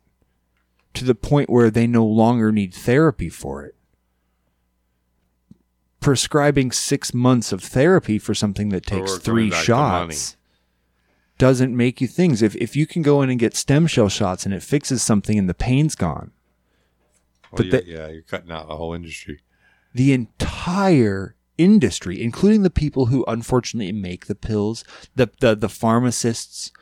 to 0.94 1.04
the 1.04 1.14
point 1.14 1.50
where 1.50 1.70
they 1.70 1.86
no 1.86 2.04
longer 2.04 2.50
need 2.50 2.74
therapy 2.74 3.28
for 3.28 3.62
it. 3.62 3.74
Prescribing 6.00 6.72
six 6.72 7.12
months 7.12 7.52
of 7.52 7.62
therapy 7.62 8.18
for 8.18 8.34
something 8.34 8.70
that 8.70 8.86
takes 8.86 9.18
three 9.18 9.50
back 9.50 9.64
to 9.66 9.72
money. 9.72 10.14
shots 10.14 10.36
doesn't 11.36 11.76
make 11.76 12.00
you 12.00 12.06
things. 12.08 12.40
If 12.42 12.56
if 12.56 12.74
you 12.74 12.86
can 12.86 13.02
go 13.02 13.20
in 13.22 13.28
and 13.30 13.38
get 13.38 13.54
stem 13.54 13.86
cell 13.86 14.08
shots 14.08 14.44
and 14.46 14.54
it 14.54 14.62
fixes 14.62 15.02
something 15.02 15.38
and 15.38 15.48
the 15.48 15.54
pain's 15.54 15.94
gone, 15.94 16.32
well, 17.52 17.56
But 17.56 17.66
you're- 17.66 17.80
they- 17.80 17.92
yeah, 17.92 18.08
you're 18.08 18.22
cutting 18.22 18.50
out 18.50 18.68
the 18.68 18.76
whole 18.76 18.94
industry. 18.94 19.40
the 19.94 20.12
entire 20.12 21.34
industry, 21.58 22.22
including 22.22 22.62
the 22.62 22.70
people 22.70 23.06
who 23.06 23.24
unfortunately 23.28 23.92
make 23.92 24.26
the 24.26 24.34
pills, 24.34 24.84
the, 25.16 25.30
the 25.40 25.54
the 25.54 25.68
pharmacists 25.68 26.72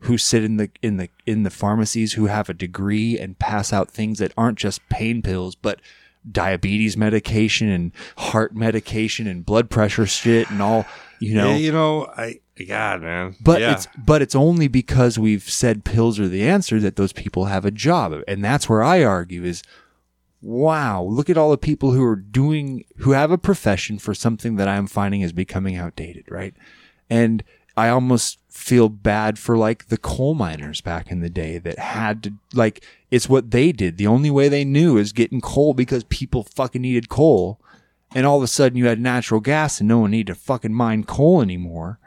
who 0.00 0.16
sit 0.16 0.42
in 0.44 0.56
the 0.56 0.70
in 0.82 0.96
the 0.96 1.08
in 1.26 1.42
the 1.42 1.50
pharmacies 1.50 2.14
who 2.14 2.26
have 2.26 2.48
a 2.48 2.54
degree 2.54 3.18
and 3.18 3.38
pass 3.38 3.72
out 3.74 3.90
things 3.90 4.18
that 4.20 4.32
aren't 4.38 4.58
just 4.58 4.86
pain 4.88 5.20
pills, 5.20 5.54
but 5.54 5.80
diabetes 6.30 6.96
medication 6.96 7.68
and 7.68 7.92
heart 8.16 8.54
medication 8.54 9.26
and 9.26 9.44
blood 9.44 9.70
pressure 9.70 10.06
shit 10.06 10.50
and 10.50 10.62
all 10.62 10.86
you 11.20 11.34
know. 11.34 11.50
yeah, 11.50 11.56
you 11.56 11.72
know, 11.72 12.06
I 12.16 12.40
God, 12.68 13.02
man. 13.02 13.36
But 13.40 13.60
yeah. 13.60 13.72
it's 13.72 13.88
but 13.96 14.22
it's 14.22 14.34
only 14.34 14.68
because 14.68 15.18
we've 15.18 15.42
said 15.42 15.84
pills 15.84 16.20
are 16.20 16.28
the 16.28 16.46
answer 16.46 16.78
that 16.80 16.96
those 16.96 17.12
people 17.12 17.46
have 17.46 17.64
a 17.64 17.70
job, 17.70 18.14
and 18.28 18.44
that's 18.44 18.68
where 18.68 18.82
I 18.82 19.02
argue 19.02 19.44
is, 19.44 19.62
wow, 20.40 21.02
look 21.02 21.28
at 21.28 21.36
all 21.36 21.50
the 21.50 21.58
people 21.58 21.92
who 21.92 22.04
are 22.04 22.16
doing 22.16 22.84
who 22.98 23.10
have 23.10 23.30
a 23.30 23.38
profession 23.38 23.98
for 23.98 24.14
something 24.14 24.56
that 24.56 24.68
I'm 24.68 24.86
finding 24.86 25.22
is 25.22 25.32
becoming 25.32 25.76
outdated, 25.76 26.30
right? 26.30 26.54
And 27.10 27.42
I 27.76 27.88
almost 27.88 28.38
feel 28.54 28.88
bad 28.88 29.38
for 29.38 29.56
like 29.56 29.88
the 29.88 29.96
coal 29.96 30.34
miners 30.34 30.80
back 30.80 31.10
in 31.10 31.20
the 31.20 31.28
day 31.28 31.58
that 31.58 31.78
had 31.78 32.22
to 32.22 32.32
like 32.52 32.84
it's 33.10 33.28
what 33.28 33.50
they 33.50 33.72
did. 33.72 33.96
The 33.96 34.06
only 34.06 34.30
way 34.30 34.48
they 34.48 34.64
knew 34.64 34.96
is 34.96 35.12
getting 35.12 35.40
coal 35.40 35.74
because 35.74 36.04
people 36.04 36.44
fucking 36.44 36.82
needed 36.82 37.08
coal. 37.08 37.60
And 38.14 38.24
all 38.24 38.36
of 38.36 38.44
a 38.44 38.48
sudden 38.48 38.78
you 38.78 38.86
had 38.86 39.00
natural 39.00 39.40
gas 39.40 39.80
and 39.80 39.88
no 39.88 39.98
one 39.98 40.12
needed 40.12 40.28
to 40.28 40.34
fucking 40.36 40.72
mine 40.72 41.04
coal 41.04 41.42
anymore 41.42 41.98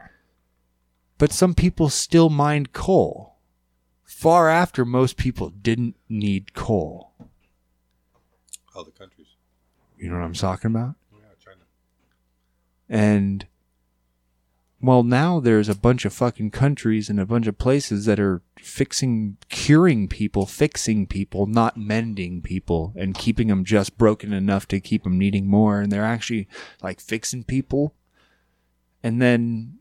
but 1.18 1.32
some 1.32 1.52
people 1.52 1.88
still 1.88 2.30
mined 2.30 2.72
coal 2.72 3.34
far 4.04 4.48
after 4.48 4.84
most 4.84 5.16
people 5.16 5.50
didn't 5.50 5.96
need 6.08 6.54
coal. 6.54 7.12
other 8.74 8.92
countries. 8.92 9.26
You 9.98 10.08
know 10.08 10.16
what 10.16 10.24
I'm 10.24 10.32
talking 10.32 10.70
about? 10.70 10.94
Yeah, 11.12 11.26
China. 11.44 11.64
And 12.88 13.46
well, 14.80 15.02
now 15.02 15.40
there's 15.40 15.68
a 15.68 15.74
bunch 15.74 16.04
of 16.04 16.12
fucking 16.12 16.52
countries 16.52 17.10
and 17.10 17.18
a 17.18 17.26
bunch 17.26 17.48
of 17.48 17.58
places 17.58 18.04
that 18.04 18.20
are 18.20 18.42
fixing, 18.56 19.36
curing 19.48 20.06
people, 20.06 20.46
fixing 20.46 21.06
people, 21.06 21.46
not 21.46 21.76
mending 21.76 22.40
people, 22.42 22.92
and 22.96 23.16
keeping 23.16 23.48
them 23.48 23.64
just 23.64 23.98
broken 23.98 24.32
enough 24.32 24.68
to 24.68 24.78
keep 24.78 25.02
them 25.02 25.18
needing 25.18 25.48
more. 25.48 25.80
And 25.80 25.90
they're 25.90 26.04
actually 26.04 26.46
like 26.80 27.00
fixing 27.00 27.42
people. 27.42 27.94
And 29.02 29.20
then 29.20 29.78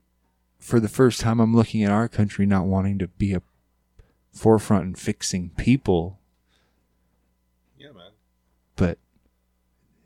for 0.57 0.79
the 0.79 0.89
first 0.89 1.19
time, 1.19 1.39
I'm 1.39 1.55
looking 1.55 1.83
at 1.83 1.91
our 1.91 2.07
country 2.07 2.47
not 2.47 2.65
wanting 2.65 2.97
to 2.97 3.07
be 3.07 3.33
a 3.33 3.43
forefront 4.31 4.85
in 4.85 4.95
fixing 4.95 5.51
people. 5.51 6.19
Yeah, 7.77 7.91
man. 7.91 8.11
But 8.75 8.97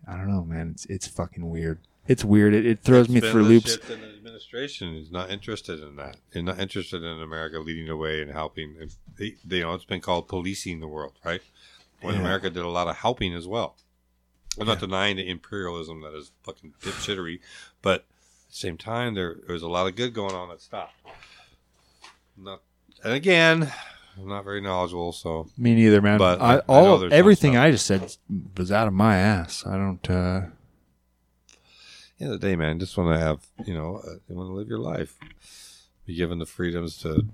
I 0.05 0.18
don't 0.18 0.30
know, 0.30 0.43
man. 0.43 0.72
It's 0.72 0.85
it's 0.85 1.07
fucking 1.07 1.49
weird. 1.49 1.80
It's 2.11 2.25
weird. 2.25 2.53
It, 2.53 2.65
it 2.65 2.79
throws 2.81 3.07
me 3.09 3.19
through 3.21 3.43
loops. 3.43 3.77
in 3.89 4.01
the 4.01 4.07
administration 4.07 4.95
is 4.95 5.09
not 5.11 5.29
interested 5.31 5.81
in 5.81 5.95
that. 5.95 6.17
They're 6.31 6.43
not 6.43 6.59
interested 6.59 7.03
in 7.03 7.21
America 7.21 7.59
leading 7.59 7.88
the 7.88 7.95
way 7.95 8.21
and 8.21 8.31
helping. 8.31 8.75
They, 9.17 9.35
they, 9.45 9.57
you 9.57 9.63
know, 9.63 9.73
it's 9.73 9.85
been 9.85 10.01
called 10.01 10.27
policing 10.27 10.79
the 10.81 10.88
world, 10.88 11.13
right? 11.23 11.41
When 12.01 12.15
Yeah. 12.15 12.21
America 12.21 12.49
did 12.49 12.63
a 12.63 12.69
lot 12.69 12.88
of 12.88 12.97
helping 12.97 13.33
as 13.33 13.47
well. 13.47 13.75
I'm 14.59 14.67
not 14.67 14.79
denying 14.79 15.15
the 15.15 15.29
imperialism 15.29 16.01
that 16.01 16.13
is 16.13 16.31
fucking 16.43 16.73
dipshittery, 16.81 17.39
but 17.81 18.01
at 18.01 18.05
the 18.49 18.55
same 18.55 18.77
time, 18.77 19.13
there, 19.15 19.38
there 19.47 19.53
was 19.53 19.61
a 19.63 19.69
lot 19.69 19.88
of 19.88 19.95
good 19.95 20.13
going 20.13 20.35
on 20.35 20.49
that 20.49 20.59
stopped. 20.61 20.95
Not, 22.38 22.61
and 23.03 23.13
again, 23.13 23.71
I'm 24.17 24.27
not 24.27 24.43
very 24.43 24.59
knowledgeable, 24.59 25.13
so 25.13 25.47
Me 25.57 25.73
neither, 25.75 26.01
man. 26.01 26.17
But 26.17 26.41
I, 26.41 26.55
I 26.55 26.59
all 26.67 26.99
some 26.99 27.13
everything. 27.13 27.55
I 27.55 27.71
just 27.71 27.85
said 27.85 28.13
was 28.57 28.71
out 28.71 28.88
of 28.88 28.93
my 28.93 29.15
ass. 29.17 29.65
I 29.65 29.77
don't. 29.77 30.09
uh 30.09 30.41
end 32.22 32.34
of 32.34 32.39
the 32.39 32.48
day, 32.48 32.56
man, 32.56 32.80
just 32.80 32.98
want 32.98 33.14
to 33.14 33.19
have, 33.19 33.48
you 33.65 33.73
know, 33.73 34.02
uh, 34.06 34.15
you 34.27 34.35
want 34.35 34.49
to 34.49 34.53
live 34.53 34.68
your 34.68 34.80
life, 34.80 35.18
be 36.06 36.15
given 36.15 36.39
the 36.39 36.45
freedoms 36.45 36.98
to 36.99 37.26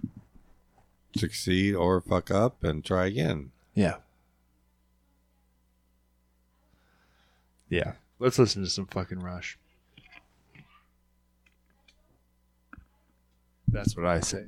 succeed 1.16 1.76
or 1.76 2.02
fuck 2.02 2.32
up 2.32 2.64
and 2.64 2.84
try 2.84 3.06
again. 3.06 3.52
Yeah. 3.74 3.98
Yeah. 7.70 7.94
Let's 8.20 8.40
listen 8.40 8.64
to 8.64 8.70
some 8.70 8.88
fucking 8.88 9.20
Rush. 9.20 9.58
That's 13.68 13.96
what 13.96 14.06
I 14.06 14.22
say. 14.22 14.46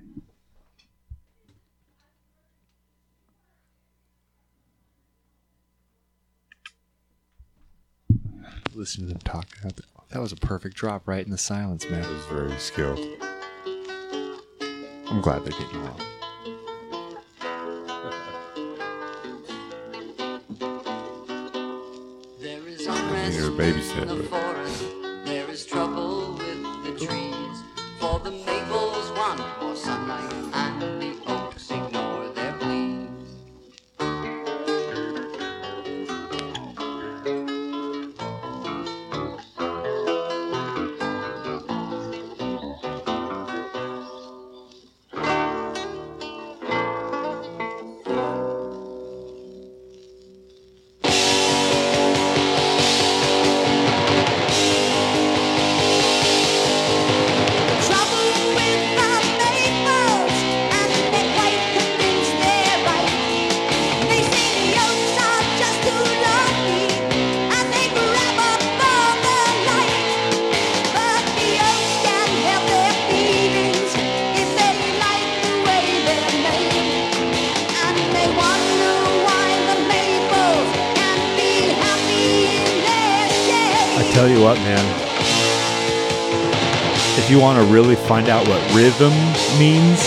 Listen 8.74 9.03
to 9.03 9.10
them 9.10 9.20
talk. 9.20 9.48
That 10.11 10.22
was 10.22 10.31
a 10.31 10.38
perfect 10.38 10.76
drop 10.76 11.07
right 11.07 11.23
in 11.23 11.30
the 11.30 11.38
silence, 11.38 11.88
man. 11.88 12.02
That 12.02 12.10
was 12.10 12.26
very 12.26 12.57
skilled. 12.57 12.98
I'm 15.07 15.22
glad 15.22 15.45
they're 15.45 15.52
getting 15.52 15.81
along. 15.81 16.02
There 22.41 22.68
is 22.68 22.88
unrest 22.88 23.40
need 23.40 23.45
a 23.45 23.52
babysit, 23.52 24.02
in 24.02 24.18
the 24.18 24.23
forest. 24.23 24.84
There 25.26 25.48
is 25.52 25.64
trouble 25.68 26.34
with 26.34 26.64
the 26.86 27.06
trees. 27.06 27.64
For 27.99 28.19
the 28.19 28.31
maples 28.31 28.89
want 87.49 87.67
to 87.67 87.73
really 87.73 87.95
find 87.95 88.30
out 88.30 88.47
what 88.47 88.61
rhythm 88.76 89.09
means, 89.57 89.97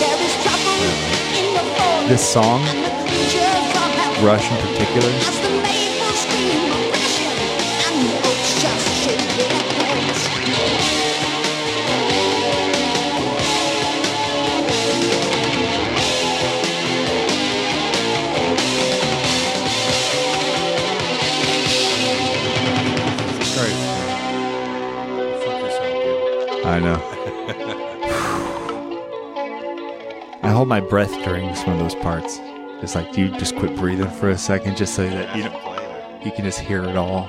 There 0.00 0.16
is 0.24 0.32
trouble 0.42 0.80
in 1.36 1.52
the 1.52 1.60
forest. 1.76 2.08
this 2.08 2.32
song, 2.32 2.62
And 2.62 2.84
the 2.86 3.04
creatures 3.04 3.76
all 3.76 3.92
have 4.00 4.24
Rush 4.24 4.50
in 4.50 4.56
particular, 4.64 5.12
I 26.74 26.80
know. 26.80 27.00
I 30.42 30.50
hold 30.50 30.66
my 30.66 30.80
breath 30.80 31.12
during 31.22 31.54
some 31.54 31.74
of 31.74 31.78
those 31.78 31.94
parts. 31.94 32.38
Just 32.80 32.96
like, 32.96 33.12
do 33.12 33.20
you 33.20 33.28
just 33.38 33.54
quit 33.54 33.76
breathing 33.76 34.10
for 34.10 34.30
a 34.30 34.36
second 34.36 34.76
just 34.76 34.96
so 34.96 35.08
that 35.08 35.36
you 35.36 35.44
know, 35.44 36.18
you 36.24 36.32
can 36.32 36.44
just 36.44 36.58
hear 36.58 36.82
it 36.82 36.96
all? 36.96 37.28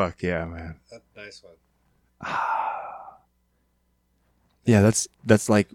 Fuck 0.00 0.22
yeah, 0.22 0.46
man. 0.46 0.76
That 0.90 1.02
nice 1.14 1.42
one. 1.42 2.32
Yeah, 4.64 4.82
that's 4.82 5.08
that's 5.24 5.48
like 5.48 5.70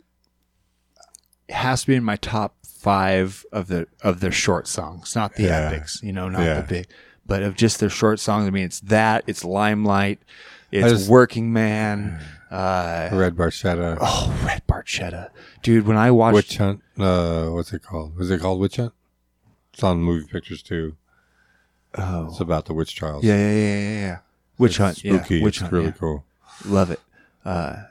it 1.48 1.54
has 1.54 1.82
to 1.82 1.88
be 1.88 1.96
in 1.96 2.04
my 2.04 2.16
top 2.16 2.56
five 2.66 3.46
of 3.52 3.68
the 3.68 3.88
of 4.02 4.20
their 4.20 4.32
short 4.32 4.68
songs, 4.68 5.16
not 5.16 5.36
the 5.36 5.44
Yeah. 5.44 5.70
epics, 5.72 6.02
you 6.02 6.12
know, 6.14 6.30
not 6.30 6.42
Yeah. 6.44 6.62
the 6.62 6.68
big, 6.68 6.88
but 7.26 7.44
of 7.44 7.56
just 7.56 7.80
their 7.80 7.90
short 7.90 8.20
songs. 8.20 8.48
I 8.48 8.52
mean, 8.52 8.64
it's 8.64 8.80
that, 8.82 9.24
it's 9.28 9.44
Limelight, 9.44 10.20
it's 10.72 10.88
just- 10.92 11.10
Working 11.10 11.52
Man, 11.52 12.20
uh, 12.52 13.10
Red 13.12 13.36
Barchetta. 13.36 13.98
oh, 14.00 14.40
Red 14.46 14.62
Barchetta, 14.68 15.30
dude. 15.62 15.86
When 15.88 15.98
I 15.98 16.10
watched, 16.12 16.36
Witch 16.36 16.58
Hunt. 16.58 16.82
Uh, 16.98 17.48
what's 17.50 17.74
it 17.74 17.84
called? 17.84 18.16
Was 18.16 18.32
it 18.32 18.40
called 18.40 18.60
Witch 18.60 18.78
Hunt? 18.78 18.94
It's 19.74 19.84
on 19.84 20.00
movie 20.00 20.26
pictures 20.28 20.62
too. 20.64 20.96
Oh, 21.98 22.28
It's 22.30 22.40
about 22.40 22.66
the 22.66 22.74
witch 22.74 22.96
trials. 22.96 23.24
yeah, 23.24 23.36
yeah, 23.36 23.52
yeah, 23.54 23.80
yeah, 23.80 24.00
yeah. 24.00 24.18
Witch 24.58 24.72
It's 24.72 24.78
Hunt, 24.78 24.98
Spooky. 24.98 25.38
yeah, 25.38 25.44
Witch 25.44 25.56
it's 25.58 25.62
Hunt, 25.62 25.74
really 25.74 25.86
yeah. 25.88 25.92
cool. 25.92 26.26
love 26.66 26.92
it. 26.92 27.00
Uh, 27.44 27.84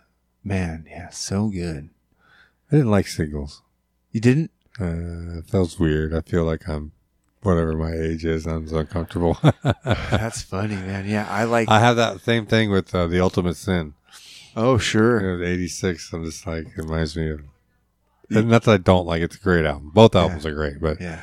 man, 0.43 0.87
yeah, 0.89 1.11
so 1.11 1.49
good. 1.49 1.91
I 2.73 2.77
didn't 2.77 2.91
like 2.91 3.07
singles. 3.07 3.63
You 4.13 4.21
didn't? 4.21 4.51
Uh, 4.81 5.39
it 5.39 5.47
feels 5.51 5.79
weird. 5.79 6.15
I 6.15 6.21
feel 6.23 6.45
like 6.45 6.69
I'm 6.69 6.93
whatever 7.43 7.75
my 7.75 7.93
age 7.93 8.25
is. 8.25 8.47
I'm 8.47 8.67
so 8.69 8.79
uncomfortable. 8.79 9.39
That's 9.85 10.43
funny, 10.43 10.77
man. 10.77 11.07
Yeah, 11.07 11.27
I 11.31 11.45
like. 11.45 11.69
I 11.69 11.79
have 11.81 11.97
that 11.97 12.21
same 12.23 12.47
thing 12.47 12.71
with 12.71 12.95
uh, 12.95 13.07
the 13.07 13.21
Ultimate 13.21 13.57
Sin. 13.57 13.95
oh, 14.57 14.79
sure. 14.79 15.21
You 15.21 15.39
know, 15.39 15.45
86. 15.45 16.13
I'm 16.13 16.25
just 16.25 16.47
like 16.47 16.67
it 16.67 16.77
reminds 16.77 17.15
me 17.17 17.31
of. 17.31 17.41
And 18.31 18.49
not 18.49 18.63
that 18.65 18.73
I 18.73 18.77
don't 18.79 19.07
like 19.07 19.21
it. 19.21 19.25
It's 19.27 19.37
a 19.37 19.41
great 19.41 19.67
album. 19.67 19.91
Both 19.95 20.17
albums 20.17 20.47
are 20.47 20.55
great, 20.55 20.81
but 20.81 21.01
Yeah. 21.01 21.21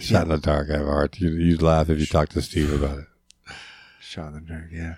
Shot 0.00 0.22
in 0.22 0.28
the 0.28 0.38
Dark. 0.38 0.68
I 0.70 0.78
have 0.78 0.86
a 0.86 0.90
heart. 0.90 1.18
You, 1.20 1.30
you'd 1.30 1.62
laugh 1.62 1.88
if 1.90 1.98
you 1.98 2.06
talked 2.06 2.32
to 2.32 2.42
Steve 2.42 2.72
about 2.72 2.98
it. 2.98 3.06
Shot 4.00 4.28
in 4.28 4.34
the 4.34 4.40
dark, 4.40 4.68
yeah. 4.72 4.94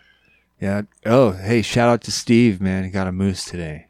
Yeah. 0.61 0.83
Oh, 1.05 1.33
hey, 1.33 1.63
shout 1.63 1.89
out 1.89 2.03
to 2.03 2.13
Steve, 2.13 2.61
man. 2.61 2.85
He 2.85 2.91
got 2.91 3.09
a 3.09 3.13
moose 3.13 3.45
today. 3.45 3.87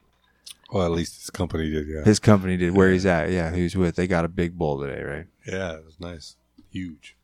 Well, 0.73 0.87
at 0.87 0.93
least 0.93 1.21
his 1.21 1.31
company 1.31 1.71
did. 1.71 1.89
Yeah. 1.89 2.05
His 2.05 2.19
company 2.21 2.57
did 2.57 2.75
where 2.75 2.91
he's 2.91 3.05
at. 3.05 3.31
Yeah, 3.31 3.51
who's 3.51 3.77
with. 3.77 3.97
They 3.97 4.07
got 4.07 4.25
a 4.25 4.29
big 4.29 4.57
bull 4.57 4.81
today, 4.81 5.03
right? 5.03 5.27
yeah, 5.47 5.75
it 5.75 5.85
was 5.85 5.99
nice. 5.99 6.37
Huge. 6.71 7.17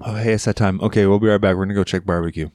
Oh, 0.00 0.14
hey, 0.16 0.32
it's 0.32 0.44
that 0.46 0.56
time. 0.56 0.80
Okay, 0.80 1.06
we'll 1.06 1.18
be 1.18 1.28
right 1.28 1.40
back. 1.40 1.56
We're 1.56 1.64
gonna 1.64 1.74
go 1.74 1.84
check 1.84 2.04
barbecue. 2.04 2.50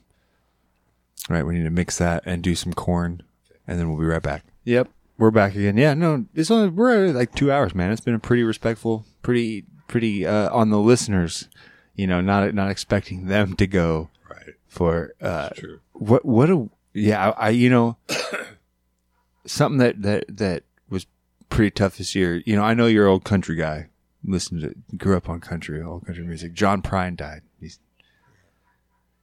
All 1.30 1.34
right, 1.36 1.46
we 1.46 1.54
need 1.54 1.64
to 1.64 1.70
mix 1.70 1.98
that 1.98 2.22
and 2.26 2.42
do 2.42 2.54
some 2.54 2.74
corn, 2.74 3.22
and 3.66 3.78
then 3.78 3.88
we'll 3.88 3.98
be 4.00 4.06
right 4.06 4.22
back. 4.22 4.44
Yep, 4.64 4.88
we're 5.18 5.30
back 5.30 5.54
again. 5.54 5.76
Yeah, 5.76 5.94
no, 5.94 6.26
it's 6.34 6.50
only 6.50 6.68
we're 6.68 7.06
at 7.08 7.14
like 7.14 7.34
two 7.34 7.50
hours, 7.52 7.74
man. 7.74 7.90
It's 7.92 8.00
been 8.00 8.14
a 8.14 8.18
pretty 8.18 8.42
respectful, 8.42 9.04
pretty, 9.22 9.64
pretty 9.88 10.26
uh, 10.26 10.50
on 10.54 10.70
the 10.70 10.78
listeners. 10.78 11.48
You 11.94 12.06
know, 12.06 12.20
not 12.20 12.52
not 12.54 12.70
expecting 12.70 13.26
them 13.26 13.54
to 13.56 13.66
go 13.66 14.10
Right. 14.30 14.54
for 14.68 15.14
uh, 15.20 15.50
what 15.92 16.24
what 16.24 16.50
a 16.50 16.68
yeah 16.92 17.30
I, 17.30 17.46
I 17.46 17.48
you 17.50 17.70
know 17.70 17.96
something 19.46 19.78
that 19.78 20.02
that 20.02 20.24
that 20.36 20.62
was 20.90 21.06
pretty 21.48 21.70
tough 21.70 21.96
this 21.98 22.14
year 22.14 22.42
you 22.44 22.56
know 22.56 22.62
i 22.62 22.74
know 22.74 22.86
you're 22.86 23.06
an 23.06 23.12
old 23.12 23.24
country 23.24 23.54
guy 23.54 23.88
listened 24.24 24.60
to 24.62 24.96
grew 24.96 25.16
up 25.16 25.28
on 25.28 25.40
country 25.40 25.80
old 25.82 26.04
country 26.06 26.24
music 26.26 26.52
john 26.52 26.82
prine 26.82 27.16
died 27.16 27.42
He's, 27.60 27.78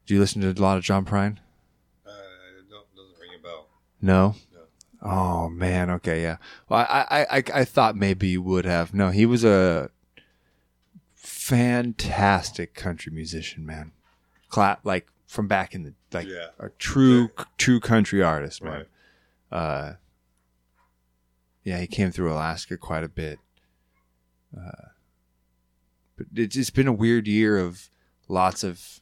do 0.06 0.14
you 0.14 0.20
listen 0.20 0.41
to 0.41 0.49
a 0.49 0.61
lot 0.61 0.78
of 0.78 0.84
john 0.84 1.03
prine 1.06 1.38
Uh, 2.06 2.11
don't, 2.70 2.86
doesn't 2.95 3.20
ring 3.20 3.32
a 3.38 3.44
bell. 3.44 3.68
no 4.02 4.36
oh 5.03 5.49
man 5.49 5.89
okay 5.89 6.21
yeah 6.21 6.38
well 6.69 6.80
I, 6.89 7.05
I 7.11 7.38
i 7.38 7.43
i 7.55 7.65
thought 7.65 7.95
maybe 7.97 8.30
you 8.30 8.41
would 8.41 8.63
have 8.65 8.93
no 8.93 9.09
he 9.09 9.25
was 9.25 9.43
a 9.43 9.89
fantastic 11.15 12.73
country 12.73 13.11
musician 13.11 13.65
man 13.65 13.91
Cla- 14.49 14.80
like 14.84 15.07
from 15.27 15.47
back 15.47 15.75
in 15.75 15.84
the 15.84 15.93
like 16.11 16.27
Yeah. 16.27 16.47
a 16.59 16.69
true 16.69 17.30
true 17.57 17.80
country 17.80 18.21
artist 18.23 18.63
man 18.63 18.85
Right. 19.51 19.57
uh, 19.59 19.93
yeah, 21.65 21.80
he 21.80 21.88
came 21.88 22.11
through 22.11 22.31
Alaska 22.31 22.75
quite 22.75 23.05
a 23.05 23.09
bit. 23.09 23.39
Uh, 24.55 24.89
but 26.17 26.27
it's 26.35 26.55
it's 26.57 26.69
been 26.69 26.88
a 26.89 26.93
weird 26.93 27.25
year 27.27 27.57
of 27.57 27.89
lots 28.27 28.63
of 28.65 28.99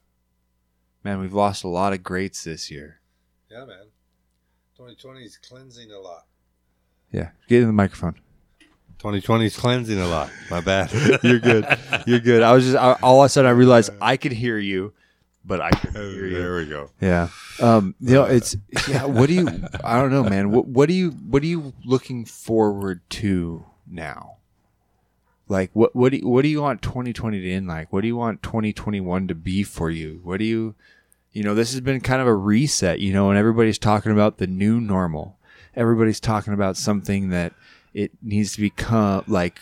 man. 1.04 1.20
We've 1.20 1.34
lost 1.34 1.64
a 1.64 1.68
lot 1.68 1.92
of 1.92 2.04
greats 2.04 2.44
this 2.44 2.70
year. 2.70 3.00
Yeah, 3.50 3.66
man. 3.66 3.86
2020 4.82 5.24
is 5.24 5.38
cleansing 5.38 5.92
a 5.92 6.00
lot. 6.00 6.26
Yeah, 7.12 7.30
get 7.48 7.62
in 7.62 7.68
the 7.68 7.74
microphone. 7.74 8.16
2020 8.98 9.46
is 9.46 9.56
cleansing 9.56 10.00
a 10.00 10.08
lot. 10.08 10.32
My 10.50 10.60
bad. 10.60 10.92
You're 11.24 11.38
good. 11.38 11.68
You're 12.08 12.20
good. 12.20 12.42
I 12.42 12.52
was 12.52 12.66
just 12.66 12.78
I, 12.78 12.94
all 13.04 13.22
of 13.22 13.28
a 13.28 13.30
sudden 13.30 13.48
I 13.48 13.54
realized 13.54 13.92
I 14.02 14.18
could 14.18 14.32
hear 14.32 14.58
you, 14.58 14.94
but 15.46 15.62
I 15.62 15.70
couldn't 15.70 16.14
hear 16.14 16.26
you. 16.26 16.36
there 16.36 16.56
we 16.56 16.66
go. 16.66 16.90
Yeah. 17.00 17.30
Um. 17.62 17.94
You 18.00 18.16
know, 18.16 18.24
it's 18.24 18.58
yeah. 18.88 19.06
What 19.06 19.28
do 19.28 19.36
you? 19.36 19.48
I 19.84 20.02
don't 20.02 20.10
know, 20.10 20.24
man. 20.24 20.50
What 20.50 20.68
What 20.68 20.88
do 20.88 20.96
you 20.96 21.12
What 21.12 21.44
are 21.44 21.48
you 21.48 21.74
looking 21.86 22.26
forward 22.26 23.02
to 23.12 23.64
now? 23.86 24.38
Like 25.48 25.70
what 25.74 25.96
What 25.96 26.12
do 26.12 26.18
you, 26.18 26.28
What 26.28 26.42
do 26.42 26.48
you 26.48 26.64
want 26.64 26.82
2020 26.82 27.40
to 27.40 27.52
end 27.52 27.68
like? 27.68 27.94
What 27.94 28.02
do 28.02 28.08
you 28.08 28.16
want 28.16 28.42
2021 28.42 29.28
to 29.28 29.36
be 29.36 29.62
for 29.62 29.92
you? 29.92 30.22
What 30.24 30.40
do 30.40 30.46
you? 30.46 30.74
You 31.34 31.44
know, 31.44 31.56
this 31.56 31.72
has 31.72 31.82
been 31.82 32.02
kind 32.02 32.22
of 32.22 32.28
a 32.28 32.36
reset. 32.36 33.00
You 33.00 33.14
know, 33.14 33.30
and 33.30 33.38
everybody's 33.38 33.78
talking 33.80 34.12
about 34.12 34.38
the 34.38 34.48
new 34.48 34.80
normal. 34.82 35.38
Everybody's 35.76 36.20
talking 36.20 36.54
about 36.54 36.76
something 36.78 37.30
that 37.30 37.54
it 37.94 38.12
needs 38.22 38.54
to 38.54 38.62
become 38.62 39.24
like 39.28 39.60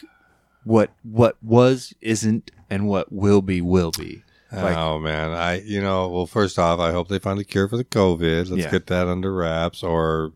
what 0.64 0.92
what 1.04 1.38
was 1.44 1.94
isn't 2.02 2.52
and 2.70 2.88
what 2.88 3.12
will 3.12 3.42
be 3.42 3.62
will 3.62 3.92
be. 3.92 4.24
Like- 4.52 4.76
oh 4.76 4.98
man, 5.00 5.30
I 5.32 5.62
you 5.62 5.80
know 5.80 6.08
well 6.10 6.26
first 6.26 6.58
off 6.58 6.80
I 6.80 6.92
hope 6.92 7.08
they 7.08 7.20
find 7.20 7.40
a 7.40 7.44
cure 7.44 7.68
for 7.68 7.78
the 7.78 7.84
COVID. 7.84 8.50
Let's 8.50 8.64
Yeah. 8.64 8.72
get 8.72 8.88
that 8.88 9.08
under 9.08 9.32
wraps, 9.34 9.84
or 9.84 10.34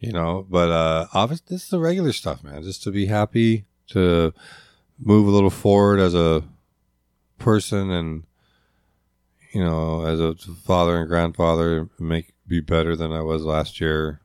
you 0.00 0.12
know. 0.12 0.46
But 0.50 0.70
uh, 0.70 1.06
obviously 1.14 1.46
this 1.54 1.64
is 1.64 1.70
the 1.70 1.78
regular 1.80 2.12
stuff, 2.12 2.44
man. 2.44 2.62
Just 2.62 2.82
to 2.82 2.90
be 2.90 3.06
happy 3.06 3.64
to 3.88 4.34
move 4.98 5.26
a 5.26 5.30
little 5.30 5.48
forward 5.50 5.98
as 5.98 6.14
a 6.14 6.44
person, 7.38 7.90
and 7.90 8.24
you 9.58 9.64
know, 9.64 10.04
as 10.06 10.20
a 10.20 10.36
father 10.36 10.96
and 10.98 11.08
grandfather, 11.08 11.88
make 11.98 12.32
be 12.46 12.60
better 12.60 12.94
than 12.94 13.12
I 13.12 13.22
was 13.22 13.42
last 13.42 13.80
year. 13.80 14.20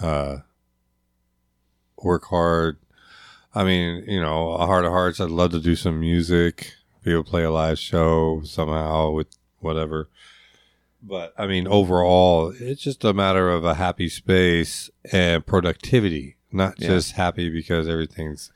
Uh, 0.00 0.38
work 2.02 2.24
hard. 2.24 2.78
I 3.54 3.64
mean, 3.64 4.04
you 4.08 4.18
know, 4.18 4.52
a 4.52 4.64
heart 4.66 4.86
of 4.86 4.92
hearts. 4.92 5.20
I'd 5.20 5.28
love 5.30 5.50
to 5.50 5.60
do 5.60 5.76
some 5.76 6.00
music 6.00 6.72
be 7.04 7.12
able 7.12 7.24
to 7.24 7.30
play 7.30 7.42
a 7.42 7.50
live 7.50 7.78
show 7.78 8.40
somehow 8.44 9.10
with 9.10 9.26
whatever. 9.58 10.08
But 11.02 11.34
I 11.36 11.46
mean, 11.46 11.66
overall, 11.66 12.54
it's 12.58 12.80
just 12.82 13.04
a 13.04 13.12
matter 13.12 13.50
of 13.50 13.64
a 13.64 13.74
happy 13.74 14.08
space 14.08 14.88
and 15.12 15.44
productivity, 15.44 16.36
not 16.50 16.80
Yeah. 16.80 16.88
just 16.88 17.12
happy 17.12 17.50
because 17.50 17.88
everything's, 17.88 18.52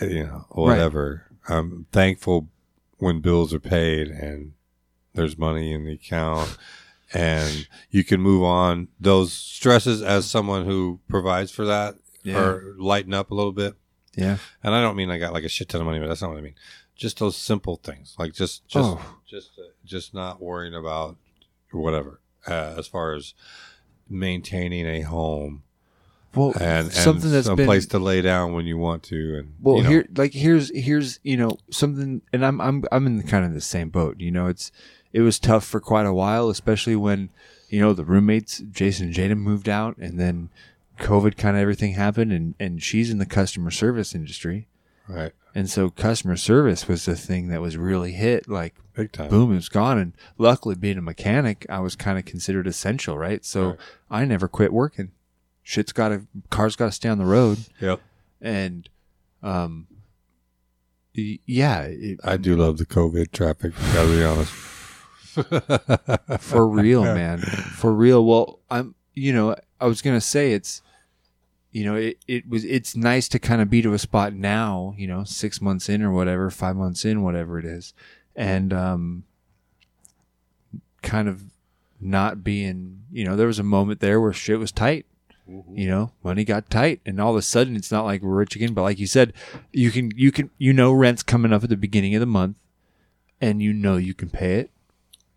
you 0.00 0.24
know, 0.26 0.46
whatever. 0.50 1.24
I'm 1.48 1.86
thankful 1.90 2.48
when 2.98 3.20
bills 3.20 3.52
are 3.54 3.60
paid 3.60 4.08
and 4.08 4.52
there's 5.18 5.36
money 5.36 5.72
in 5.72 5.84
the 5.84 5.92
account 5.92 6.56
and 7.12 7.66
you 7.90 8.04
can 8.04 8.20
move 8.20 8.42
on. 8.42 8.88
Those 9.00 9.32
stresses, 9.32 10.02
as 10.02 10.24
someone 10.26 10.64
who 10.64 11.00
provides 11.08 11.50
for 11.50 11.64
that, 11.66 11.96
Yeah. 12.22 12.38
are 12.38 12.74
lighten 12.78 13.14
up 13.14 13.30
a 13.30 13.34
little 13.34 13.52
bit. 13.52 13.74
Yeah. 14.16 14.38
And 14.62 14.74
I 14.74 14.80
don't 14.82 14.96
mean 14.96 15.10
I 15.10 15.18
got 15.18 15.32
like 15.32 15.44
a 15.44 15.48
shit 15.48 15.68
ton 15.68 15.80
of 15.80 15.86
money, 15.86 15.98
but 16.00 16.08
that's 16.08 16.20
not 16.22 16.30
what 16.30 16.38
I 16.38 16.42
mean. 16.42 16.54
Just 16.96 17.18
those 17.18 17.36
simple 17.36 17.76
things, 17.76 18.16
like 18.18 18.32
just 18.34 18.66
just 18.66 18.88
Oh. 18.88 19.14
just 19.28 19.50
uh, 19.58 19.62
just 19.84 20.12
not 20.14 20.40
worrying 20.42 20.74
about 20.74 21.16
whatever 21.70 22.20
uh, 22.46 22.74
as 22.78 22.88
far 22.88 23.14
as 23.14 23.34
maintaining 24.08 24.86
a 24.86 25.02
home 25.02 25.62
Well, 26.34 26.52
and, 26.60 26.86
and 26.86 26.92
something 26.92 27.30
that's 27.30 27.46
some 27.46 27.56
been 27.56 27.66
place 27.66 27.86
to 27.86 27.98
lay 27.98 28.20
down 28.22 28.52
when 28.52 28.66
you 28.66 28.76
want 28.78 29.02
to. 29.04 29.38
And 29.38 29.54
well 29.60 29.76
you 29.76 29.82
know, 29.84 29.88
here 29.90 30.08
like 30.16 30.32
here's 30.32 30.70
here's 30.76 31.20
you 31.22 31.36
know 31.36 31.56
something 31.70 32.22
and 32.32 32.44
i'm 32.44 32.60
i'm 32.60 32.84
i'm 32.90 33.06
in 33.06 33.22
kind 33.22 33.44
of 33.44 33.54
the 33.54 33.60
same 33.60 33.90
boat 33.90 34.16
you 34.20 34.30
know 34.30 34.46
it's 34.46 34.70
it 35.18 35.22
was 35.22 35.38
tough 35.38 35.64
for 35.64 35.80
quite 35.80 36.06
a 36.06 36.12
while 36.22 36.48
especially 36.48 36.94
when 36.96 37.28
you 37.68 37.80
know 37.80 37.92
the 37.92 38.04
roommates 38.04 38.58
jason 38.70 39.06
and 39.06 39.14
jaden 39.16 39.38
moved 39.38 39.68
out 39.68 39.96
and 39.98 40.18
then 40.18 40.48
covid 40.98 41.36
kind 41.36 41.56
of 41.56 41.60
everything 41.62 41.92
happened 41.94 42.32
and 42.32 42.54
and 42.60 42.82
she's 42.82 43.10
in 43.10 43.18
the 43.18 43.26
customer 43.38 43.70
service 43.70 44.14
industry 44.14 44.68
right, 45.08 45.32
and 45.54 45.68
so 45.70 45.90
customer 45.90 46.36
service 46.36 46.86
was 46.88 47.04
the 47.04 47.16
thing 47.16 47.48
that 47.48 47.60
was 47.60 47.76
really 47.76 48.12
hit 48.12 48.48
like 48.48 48.74
big 48.94 49.10
time. 49.12 49.28
boom 49.30 49.52
it 49.52 49.56
was 49.56 49.68
gone 49.68 49.98
and 49.98 50.12
luckily 50.38 50.74
being 50.74 50.98
a 50.98 51.02
mechanic 51.02 51.64
i 51.68 51.78
was 51.80 51.94
kind 51.96 52.18
of 52.18 52.24
considered 52.24 52.66
essential 52.66 53.16
right 53.18 53.44
so 53.44 53.60
Right. 53.70 53.78
i 54.10 54.24
never 54.24 54.48
quit 54.48 54.72
working 54.72 55.10
shit's 55.62 55.92
gotta 55.92 56.22
cars 56.50 56.76
gotta 56.76 56.92
stay 56.92 57.08
on 57.08 57.18
the 57.18 57.24
road 57.24 57.58
Yep, 57.80 58.00
and 58.40 58.88
um 59.42 59.86
yeah 61.14 61.80
it, 61.82 62.20
I 62.22 62.36
do 62.36 62.56
love 62.56 62.78
the 62.78 62.86
COVID 62.86 63.32
traffic. 63.32 63.72
Gotta 63.92 64.08
be 64.08 64.22
honest. 64.22 64.52
for 66.40 66.66
real 66.66 67.02
man 67.02 67.40
for 67.40 67.92
real 67.92 68.24
well 68.24 68.60
i'm 68.70 68.94
you 69.14 69.32
know 69.32 69.54
i 69.80 69.86
was 69.86 70.02
gonna 70.02 70.20
say 70.20 70.52
it's 70.52 70.82
you 71.72 71.84
know 71.84 71.94
it, 71.94 72.18
it 72.26 72.48
was 72.48 72.64
it's 72.64 72.96
nice 72.96 73.28
to 73.28 73.38
kind 73.38 73.60
of 73.60 73.68
be 73.68 73.82
to 73.82 73.92
a 73.92 73.98
spot 73.98 74.32
now 74.32 74.94
you 74.96 75.06
know 75.06 75.24
six 75.24 75.60
months 75.60 75.88
in 75.88 76.02
or 76.02 76.12
whatever 76.12 76.50
five 76.50 76.76
months 76.76 77.04
in 77.04 77.22
whatever 77.22 77.58
it 77.58 77.64
is 77.64 77.92
and 78.38 78.72
um, 78.72 79.24
kind 81.02 81.28
of 81.28 81.42
not 82.00 82.44
being, 82.44 83.02
you 83.10 83.24
know, 83.24 83.34
there 83.34 83.46
was 83.46 83.58
a 83.58 83.64
moment 83.64 84.00
there 84.00 84.20
where 84.20 84.32
shit 84.32 84.58
was 84.58 84.72
tight. 84.72 85.06
You 85.72 85.88
know, 85.88 86.12
money 86.22 86.44
got 86.44 86.68
tight, 86.68 87.00
and 87.06 87.18
all 87.18 87.30
of 87.30 87.36
a 87.38 87.42
sudden, 87.42 87.74
it's 87.74 87.90
not 87.90 88.04
like 88.04 88.20
we're 88.20 88.36
rich 88.36 88.54
again. 88.54 88.74
But 88.74 88.82
like 88.82 88.98
you 88.98 89.06
said, 89.06 89.32
you 89.72 89.90
can, 89.90 90.10
you 90.14 90.30
can, 90.30 90.50
you 90.58 90.74
know, 90.74 90.92
rent's 90.92 91.22
coming 91.22 91.54
up 91.54 91.64
at 91.64 91.70
the 91.70 91.76
beginning 91.76 92.14
of 92.14 92.20
the 92.20 92.26
month, 92.26 92.58
and 93.40 93.62
you 93.62 93.72
know 93.72 93.96
you 93.96 94.12
can 94.12 94.28
pay 94.28 94.56
it, 94.56 94.70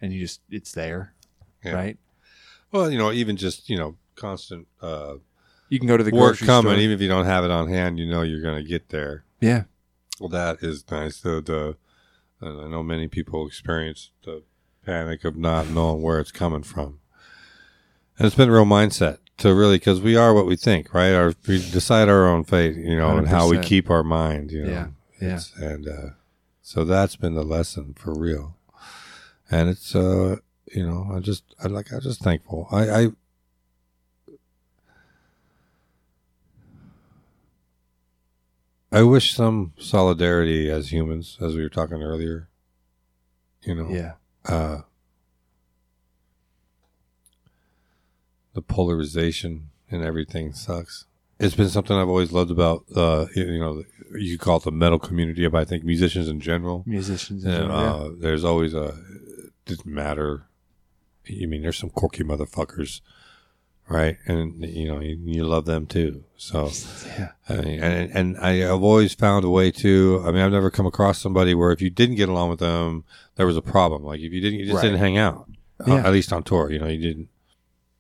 and 0.02 0.12
you 0.12 0.20
just, 0.22 0.42
it's 0.50 0.72
there, 0.72 1.14
Yeah. 1.64 1.74
right? 1.74 1.98
Well, 2.72 2.90
you 2.92 2.98
know, 2.98 3.12
even 3.12 3.38
just 3.38 3.70
you 3.70 3.78
know, 3.78 3.96
constant 4.16 4.68
uh, 4.82 5.16
You 5.70 5.78
can 5.80 5.88
go 5.88 5.98
to 5.98 6.04
the 6.04 6.12
work 6.12 6.38
coming. 6.40 6.72
store. 6.72 6.80
Even 6.82 6.96
if 6.96 7.02
you 7.02 7.08
don't 7.08 7.26
have 7.26 7.44
it 7.44 7.52
on 7.52 7.68
hand, 7.70 8.00
you 8.00 8.06
know 8.06 8.22
you're 8.22 8.42
going 8.42 8.62
to 8.62 8.68
get 8.68 8.90
there. 8.90 9.24
yeah, 9.40 9.64
Well, 10.20 10.30
that 10.30 10.58
is 10.64 10.84
nice. 10.92 11.20
The 11.22 11.42
the 11.42 11.78
I 12.42 12.68
know 12.68 12.82
many 12.82 13.08
people 13.08 13.46
experience 13.46 14.12
the 14.24 14.44
panic 14.86 15.24
of 15.26 15.36
not 15.38 15.70
knowing 15.70 16.02
where 16.02 16.20
it's 16.20 16.32
coming 16.32 16.64
from, 16.64 17.00
and 18.18 18.26
it's 18.26 18.36
been 18.36 18.50
a 18.50 18.54
real 18.54 18.66
mindset 18.66 19.18
to 19.38 19.54
really 19.54 19.76
because 19.78 20.02
we 20.02 20.16
are 20.16 20.34
what 20.34 20.46
we 20.46 20.56
think, 20.56 20.94
right? 20.94 21.12
Our 21.14 21.34
we 21.48 21.58
decide 21.60 22.10
our 22.10 22.28
own 22.28 22.44
fate, 22.44 22.76
you 22.78 22.96
know, 22.98 23.18
and 23.18 23.28
how 23.28 23.50
we 23.50 23.60
keep 23.60 23.90
our 23.90 24.04
mind, 24.04 24.52
you 24.52 24.64
know. 24.64 24.72
Yeah, 24.72 24.88
yeah. 25.22 25.28
It's- 25.36 25.54
and 25.58 25.88
uh, 25.88 26.10
so 26.62 26.84
that's 26.86 27.16
been 27.16 27.34
the 27.36 27.44
lesson 27.44 27.94
for 27.96 28.14
real, 28.18 28.56
and 29.52 29.70
it's 29.70 29.94
uh, 29.96 30.38
you 30.74 30.86
know, 30.86 31.12
I 31.14 31.20
just 31.20 31.44
I 31.64 31.68
like 31.68 31.92
I'm 31.92 32.02
just 32.02 32.22
thankful. 32.24 32.68
I. 32.72 32.90
I 32.90 33.08
I 38.94 39.04
wish 39.04 39.34
some 39.34 39.72
solidarity 39.78 40.70
as 40.70 40.92
humans, 40.92 41.38
as 41.40 41.56
we 41.56 41.62
were 41.62 41.70
talking 41.70 42.04
earlier. 42.04 42.50
You 43.64 43.76
know, 43.76 43.90
yeah, 43.90 44.14
uh, 44.46 44.82
the 48.54 48.62
polarization 48.62 49.70
and 49.90 50.04
everything 50.04 50.52
sucks. 50.54 51.06
It's 51.40 51.56
been 51.56 51.70
something 51.70 51.96
I've 51.96 52.10
always 52.10 52.32
loved 52.32 52.52
about, 52.52 52.84
uh, 52.96 53.26
you 53.36 53.60
know, 53.60 53.84
you 54.14 54.38
call 54.38 54.58
it 54.58 54.64
the 54.64 54.72
metal 54.72 55.00
community, 55.00 55.48
but 55.48 55.60
I 55.62 55.66
think 55.66 55.84
musicians 55.84 56.28
in 56.28 56.40
general. 56.40 56.84
musicians. 56.86 57.44
in 57.46 57.50
And, 57.52 57.60
general, 57.62 57.80
yeah. 57.80 57.92
uh, 57.92 58.10
there's 58.20 58.44
always 58.44 58.74
a, 58.76 58.96
didn't 59.78 59.94
matter. 59.94 60.48
I 61.30 61.46
mean, 61.46 61.62
there's 61.62 61.78
some 61.78 61.90
quirky 61.92 62.24
motherfuckers, 62.24 63.02
right? 63.88 64.18
And, 64.26 64.64
you 64.66 64.88
know, 64.88 65.00
you, 65.00 65.18
you 65.24 65.44
love 65.46 65.66
them 65.66 65.86
too. 65.86 66.24
So, 66.38 66.72
Yeah. 67.08 67.32
I 67.50 67.56
mean, 67.62 67.80
and 67.84 68.12
and 68.16 68.38
I 68.38 68.54
have 68.58 68.82
always 68.84 69.14
found 69.14 69.46
a 69.46 69.50
way 69.50 69.72
to. 69.72 70.24
I 70.26 70.32
mean, 70.32 70.42
I've 70.42 70.52
never 70.52 70.72
come 70.72 70.86
across 70.88 71.20
somebody 71.20 71.54
where 71.54 71.72
if 71.72 71.82
you 71.82 71.90
didn't 71.90 72.16
get 72.16 72.30
along 72.30 72.50
with 72.50 72.60
them, 72.60 73.04
there 73.36 73.46
was 73.46 73.58
a 73.58 73.62
problem. 73.62 74.04
Like 74.04 74.20
if 74.22 74.32
you 74.34 74.42
didn't, 74.42 74.60
you 74.60 74.66
just 74.66 74.76
Right. 74.78 74.84
didn't 74.84 75.00
hang 75.00 75.18
out. 75.18 75.48
Uh, 75.88 75.96
at 75.98 76.12
least 76.12 76.32
on 76.34 76.44
tour, 76.44 76.72
you 76.72 76.80
know, 76.80 76.88
you 76.88 77.02
didn't. 77.02 77.30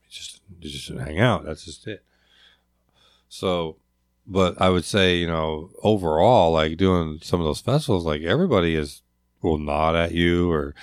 You 0.03 0.09
just 0.11 0.41
you 0.59 0.69
just 0.69 0.87
didn't 0.87 1.05
hang 1.05 1.19
out. 1.19 1.45
That's 1.45 1.65
just 1.65 1.87
it. 1.87 2.03
So, 3.29 3.77
but 4.27 4.59
I 4.61 4.69
would 4.69 4.85
say, 4.85 5.17
you 5.17 5.27
know, 5.27 5.71
overall, 5.83 6.51
like 6.53 6.77
doing 6.77 7.19
some 7.21 7.39
of 7.39 7.45
those 7.45 7.61
festivals, 7.61 8.05
like 8.05 8.21
everybody 8.21 8.75
is 8.75 9.01
will 9.41 9.57
nod 9.57 9.95
at 9.95 10.11
you, 10.13 10.51
or 10.51 10.75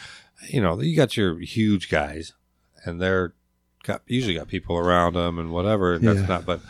you 0.48 0.60
know, 0.60 0.80
you 0.80 0.96
got 0.96 1.16
your 1.16 1.38
huge 1.40 1.88
guys, 1.90 2.32
and 2.84 3.00
they're 3.00 3.34
got 3.82 4.02
usually 4.06 4.34
got 4.34 4.48
people 4.48 4.76
around 4.76 5.14
them 5.14 5.38
and 5.38 5.50
whatever. 5.50 5.94
And 5.94 6.04
Yeah. 6.04 6.12
That's 6.14 6.28
not, 6.28 6.46
but 6.46 6.60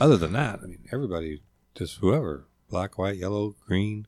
other 0.00 0.16
than 0.16 0.32
that, 0.32 0.60
I 0.62 0.66
mean, 0.66 0.84
everybody, 0.92 1.40
just 1.74 1.98
whoever, 1.98 2.46
black, 2.68 2.98
white, 2.98 3.16
yellow, 3.16 3.54
green. 3.66 4.06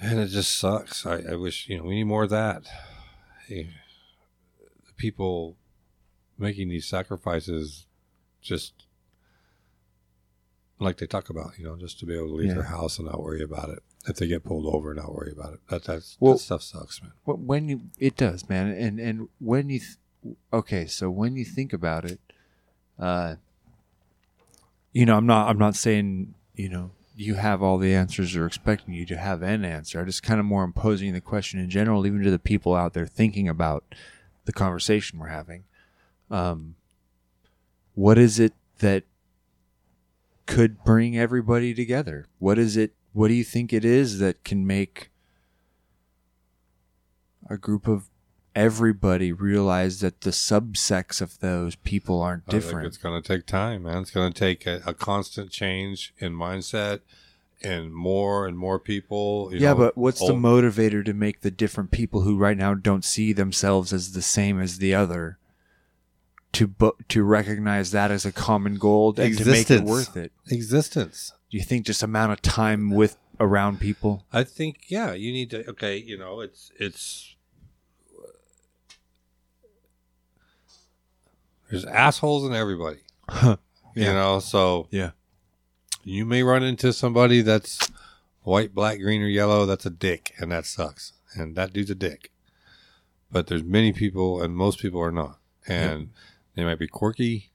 And 0.00 0.18
it 0.20 0.28
just 0.28 0.56
sucks. 0.58 1.06
I, 1.06 1.22
I 1.30 1.34
wish, 1.36 1.68
you 1.68 1.78
know, 1.78 1.84
we 1.84 1.94
need 1.96 2.04
more 2.04 2.24
of 2.24 2.30
that. 2.30 2.64
Hey, 3.46 3.70
the 4.58 4.92
people 4.96 5.56
making 6.38 6.68
these 6.68 6.86
sacrifices 6.86 7.86
just 8.42 8.74
like 10.78 10.98
they 10.98 11.06
talk 11.06 11.30
about, 11.30 11.58
you 11.58 11.64
know, 11.64 11.76
just 11.76 11.98
to 12.00 12.06
be 12.06 12.14
able 12.14 12.28
to 12.28 12.34
leave 12.34 12.48
Yeah. 12.48 12.54
their 12.54 12.62
house 12.64 12.98
and 12.98 13.06
not 13.06 13.22
worry 13.22 13.42
about 13.42 13.70
it. 13.70 13.82
If 14.08 14.16
they 14.16 14.26
get 14.28 14.44
pulled 14.44 14.72
over, 14.72 14.94
not 14.94 15.12
worry 15.14 15.32
about 15.32 15.54
it. 15.54 15.60
That 15.68 15.84
that's 15.84 16.16
Well- 16.20 16.34
that 16.34 16.40
stuff 16.40 16.62
sucks, 16.62 17.02
man. 17.02 17.12
When 17.24 17.68
you 17.68 17.82
it 17.98 18.16
does 18.16 18.48
man 18.48 18.68
and 18.70 19.00
and 19.00 19.28
when 19.38 19.68
you 19.68 19.80
th- 19.80 20.36
okay 20.52 20.86
so 20.86 21.08
when 21.10 21.36
you 21.36 21.44
think 21.44 21.72
about 21.72 22.04
it 22.04 22.18
uh 22.98 23.36
you 24.92 25.06
know 25.06 25.16
i'm 25.16 25.26
not 25.26 25.48
i'm 25.48 25.58
not 25.58 25.76
saying 25.76 26.34
you 26.54 26.68
know 26.68 26.90
you 27.14 27.34
have 27.34 27.62
all 27.62 27.78
the 27.78 27.94
answers 27.94 28.34
or 28.34 28.44
expecting 28.44 28.92
you 28.92 29.06
to 29.06 29.16
have 29.16 29.42
an 29.42 29.64
answer 29.64 30.00
i 30.00 30.04
just 30.04 30.22
kind 30.24 30.40
of 30.40 30.46
more 30.46 30.64
imposing 30.64 31.12
the 31.12 31.20
question 31.20 31.60
in 31.60 31.70
general 31.70 32.04
even 32.06 32.22
to 32.22 32.30
the 32.30 32.38
people 32.40 32.74
out 32.74 32.92
there 32.92 33.06
thinking 33.06 33.48
about 33.48 33.84
the 34.46 34.52
conversation 34.52 35.18
we're 35.20 35.28
having 35.28 35.62
um 36.30 36.74
what 37.94 38.18
is 38.18 38.40
it 38.40 38.52
that 38.78 39.04
could 40.46 40.82
bring 40.84 41.16
everybody 41.16 41.72
together 41.74 42.26
what 42.38 42.58
is 42.58 42.76
it 42.76 42.92
what 43.16 43.28
do 43.28 43.34
you 43.34 43.44
think 43.44 43.72
it 43.72 43.82
is 43.82 44.18
that 44.18 44.44
can 44.44 44.66
make 44.66 45.08
a 47.48 47.56
group 47.56 47.88
of 47.88 48.10
everybody 48.54 49.32
realize 49.32 50.00
that 50.00 50.20
the 50.20 50.30
subsects 50.30 51.22
of 51.22 51.38
those 51.38 51.76
people 51.76 52.20
aren't 52.20 52.46
different. 52.46 52.86
it's 52.86 52.98
going 52.98 53.20
to 53.20 53.26
take 53.26 53.46
time, 53.46 53.84
man. 53.84 54.02
It's 54.02 54.10
going 54.10 54.30
to 54.34 54.38
take 54.38 54.66
a, 54.66 54.82
a 54.84 54.92
constant 54.92 55.50
change 55.50 56.12
in 56.18 56.34
mindset 56.34 57.00
and 57.62 57.94
more 57.94 58.46
and 58.46 58.58
more 58.58 58.78
people. 58.78 59.48
You 59.50 59.60
yeah, 59.60 59.70
know, 59.70 59.78
but 59.78 59.96
what's 59.96 60.20
the 60.20 60.34
motivator 60.34 61.02
to 61.02 61.14
make 61.14 61.40
the 61.40 61.50
different 61.50 61.92
people 61.92 62.20
who 62.20 62.36
right 62.36 62.56
now 62.56 62.74
don't 62.74 63.04
see 63.04 63.32
themselves 63.32 63.94
as 63.94 64.12
the 64.12 64.20
same 64.20 64.60
as 64.60 64.76
the 64.76 64.94
other 64.94 65.38
to 66.52 66.66
bu- 66.66 66.92
to 67.08 67.24
recognize 67.24 67.92
that 67.92 68.10
as 68.10 68.26
a 68.26 68.32
common 68.32 68.74
goal 68.74 69.14
and 69.16 69.38
to 69.38 69.44
make 69.46 69.70
it 69.70 69.84
worth 69.84 70.18
it? 70.18 70.32
existence? 70.50 71.32
Do 71.50 71.56
you 71.58 71.62
think 71.64 71.86
just 71.86 72.02
amount 72.02 72.32
of 72.32 72.42
time 72.42 72.90
with 72.90 73.16
around 73.38 73.80
people? 73.80 74.26
I 74.32 74.42
think 74.44 74.84
yeah, 74.88 75.12
you 75.12 75.32
need 75.32 75.50
to. 75.50 75.68
Okay, 75.70 75.96
you 75.96 76.18
know, 76.18 76.40
it's 76.40 76.72
it's. 76.78 77.34
There's 81.70 81.84
assholes 81.84 82.44
in 82.48 82.54
everybody. 82.54 83.00
You 83.42 83.58
Yeah. 83.94 84.12
know, 84.12 84.40
so 84.40 84.88
Yeah. 84.90 85.12
you 86.04 86.24
may 86.24 86.42
run 86.42 86.62
into 86.62 86.92
somebody 86.92 87.40
that's 87.42 87.90
white, 88.42 88.74
black, 88.74 89.00
green, 89.00 89.22
or 89.22 89.26
yellow. 89.26 89.66
That's 89.66 89.86
a 89.86 89.90
dick, 89.90 90.32
and 90.38 90.52
that 90.52 90.64
sucks. 90.66 91.14
And 91.34 91.56
that 91.56 91.72
dude's 91.72 91.90
a 91.90 91.94
dick. 91.96 92.30
But 93.32 93.48
there's 93.48 93.64
many 93.64 93.92
people, 93.92 94.40
and 94.42 94.54
most 94.54 94.78
people 94.78 95.00
are 95.00 95.10
not. 95.10 95.38
And 95.66 96.10
they 96.54 96.62
might 96.62 96.78
be 96.78 96.86
quirky. 96.86 97.50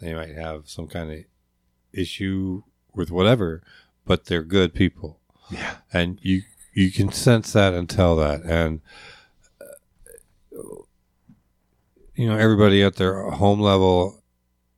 They 0.00 0.12
might 0.12 0.34
have 0.34 0.68
some 0.68 0.86
kind 0.88 1.10
of 1.10 1.24
issue 1.92 2.62
with 2.96 3.10
whatever, 3.10 3.62
but 4.04 4.24
they're 4.24 4.42
good 4.42 4.74
people. 4.74 5.20
Yeah. 5.50 5.76
And 5.92 6.18
you 6.22 6.42
you 6.74 6.90
can 6.90 7.12
sense 7.12 7.52
that 7.52 7.74
and 7.74 7.88
tell 7.88 8.16
that. 8.16 8.42
And 8.42 8.80
uh, 9.60 10.60
you 12.14 12.26
know, 12.26 12.36
everybody 12.36 12.82
at 12.82 12.96
their 12.96 13.30
home 13.30 13.60
level 13.60 14.22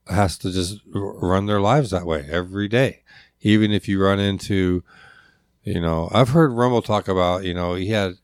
has 0.07 0.39
to 0.39 0.51
just 0.51 0.81
r- 0.95 1.19
run 1.19 1.47
their 1.47 1.61
lives 1.61 1.91
that 1.91 2.07
way 2.07 2.27
every 2.31 2.69
day. 2.69 3.03
Even 3.41 3.71
if 3.71 3.89
you 3.89 4.03
run 4.03 4.19
into, 4.19 4.83
you 5.63 5.81
know, 5.81 6.09
I've 6.13 6.31
heard 6.31 6.53
Rumble 6.53 6.83
talk 6.83 7.09
about, 7.09 7.45
you 7.45 7.55
know, 7.55 7.75
he 7.75 7.91
had, 7.91 8.15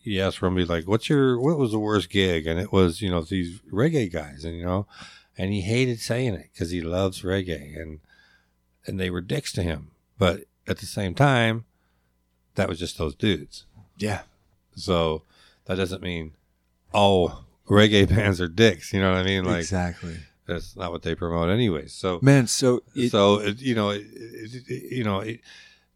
he 0.00 0.20
asked 0.20 0.40
Rumble, 0.40 0.64
like, 0.64 0.88
what's 0.88 1.08
your, 1.10 1.38
what 1.38 1.58
was 1.58 1.72
the 1.72 1.78
worst 1.78 2.08
gig? 2.08 2.46
And 2.46 2.58
it 2.58 2.72
was, 2.72 3.02
you 3.02 3.10
know, 3.10 3.20
these 3.20 3.60
reggae 3.70 4.10
guys, 4.10 4.44
and, 4.44 4.56
you 4.56 4.64
know, 4.64 4.86
and 5.36 5.52
he 5.52 5.60
hated 5.60 6.00
saying 6.00 6.34
it 6.34 6.48
because 6.52 6.70
he 6.70 6.80
loves 6.80 7.22
reggae 7.22 7.78
and, 7.78 8.00
and 8.88 8.98
they 8.98 9.10
were 9.10 9.20
dicks 9.20 9.52
to 9.52 9.62
him. 9.62 9.90
But 10.18 10.44
at 10.66 10.78
the 10.78 10.86
same 10.86 11.14
time, 11.14 11.64
that 12.56 12.68
was 12.68 12.78
just 12.78 12.98
those 12.98 13.14
dudes. 13.14 13.64
Yeah. 13.96 14.22
So 14.74 15.22
that 15.66 15.76
doesn't 15.76 16.02
mean, 16.02 16.32
oh, 16.94 17.44
reggae 17.68 18.08
bands 18.14 18.40
are 18.40 18.48
dicks. 18.48 18.92
You 18.92 19.00
know 19.00 19.10
what 19.12 19.18
I 19.18 19.22
mean? 19.24 19.44
Like, 19.44 19.58
exactly. 19.60 20.16
that's 20.46 20.74
not 20.76 20.90
what 20.90 21.02
they 21.02 21.14
promote 21.14 21.50
anyways. 21.50 21.92
So, 21.92 22.18
Man, 22.22 22.46
so 22.46 22.82
it, 22.94 23.10
so 23.10 23.40
it, 23.40 23.60
you 23.60 23.74
know, 23.74 23.90
it, 23.90 24.02
it, 24.12 24.62
it- 24.68 24.92
you 24.92 25.04
know, 25.04 25.20
it, 25.20 25.40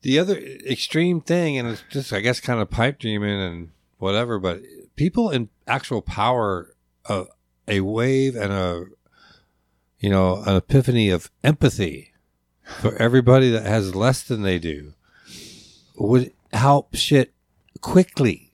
the 0.03 0.19
other 0.19 0.37
extreme 0.37 1.21
thing, 1.21 1.57
and 1.59 1.69
it's 1.69 1.85
just, 1.89 2.13
I 2.13 2.19
guess, 2.21 2.41
kind 2.41 2.61
of 2.61 2.69
pipe 2.71 2.99
dreaming 2.99 3.41
and 3.41 3.71
whatever. 3.99 4.41
But 4.41 4.63
people 4.97 5.31
in 5.31 5.49
actual 5.69 6.03
power, 6.03 6.75
uh, 7.09 7.25
a 7.69 7.81
wave 7.83 8.35
and 8.35 8.53
a, 8.53 8.87
you 10.01 10.11
know, 10.11 10.43
an 10.45 10.57
epiphany 10.57 11.09
of 11.11 11.31
empathy 11.45 12.12
for 12.81 12.95
everybody 12.97 13.51
that 13.51 13.65
has 13.67 13.95
less 13.95 14.23
than 14.23 14.43
they 14.43 14.59
do 14.59 14.93
would 15.97 16.33
help 16.53 16.95
shit 16.95 17.33
quickly. 17.81 18.53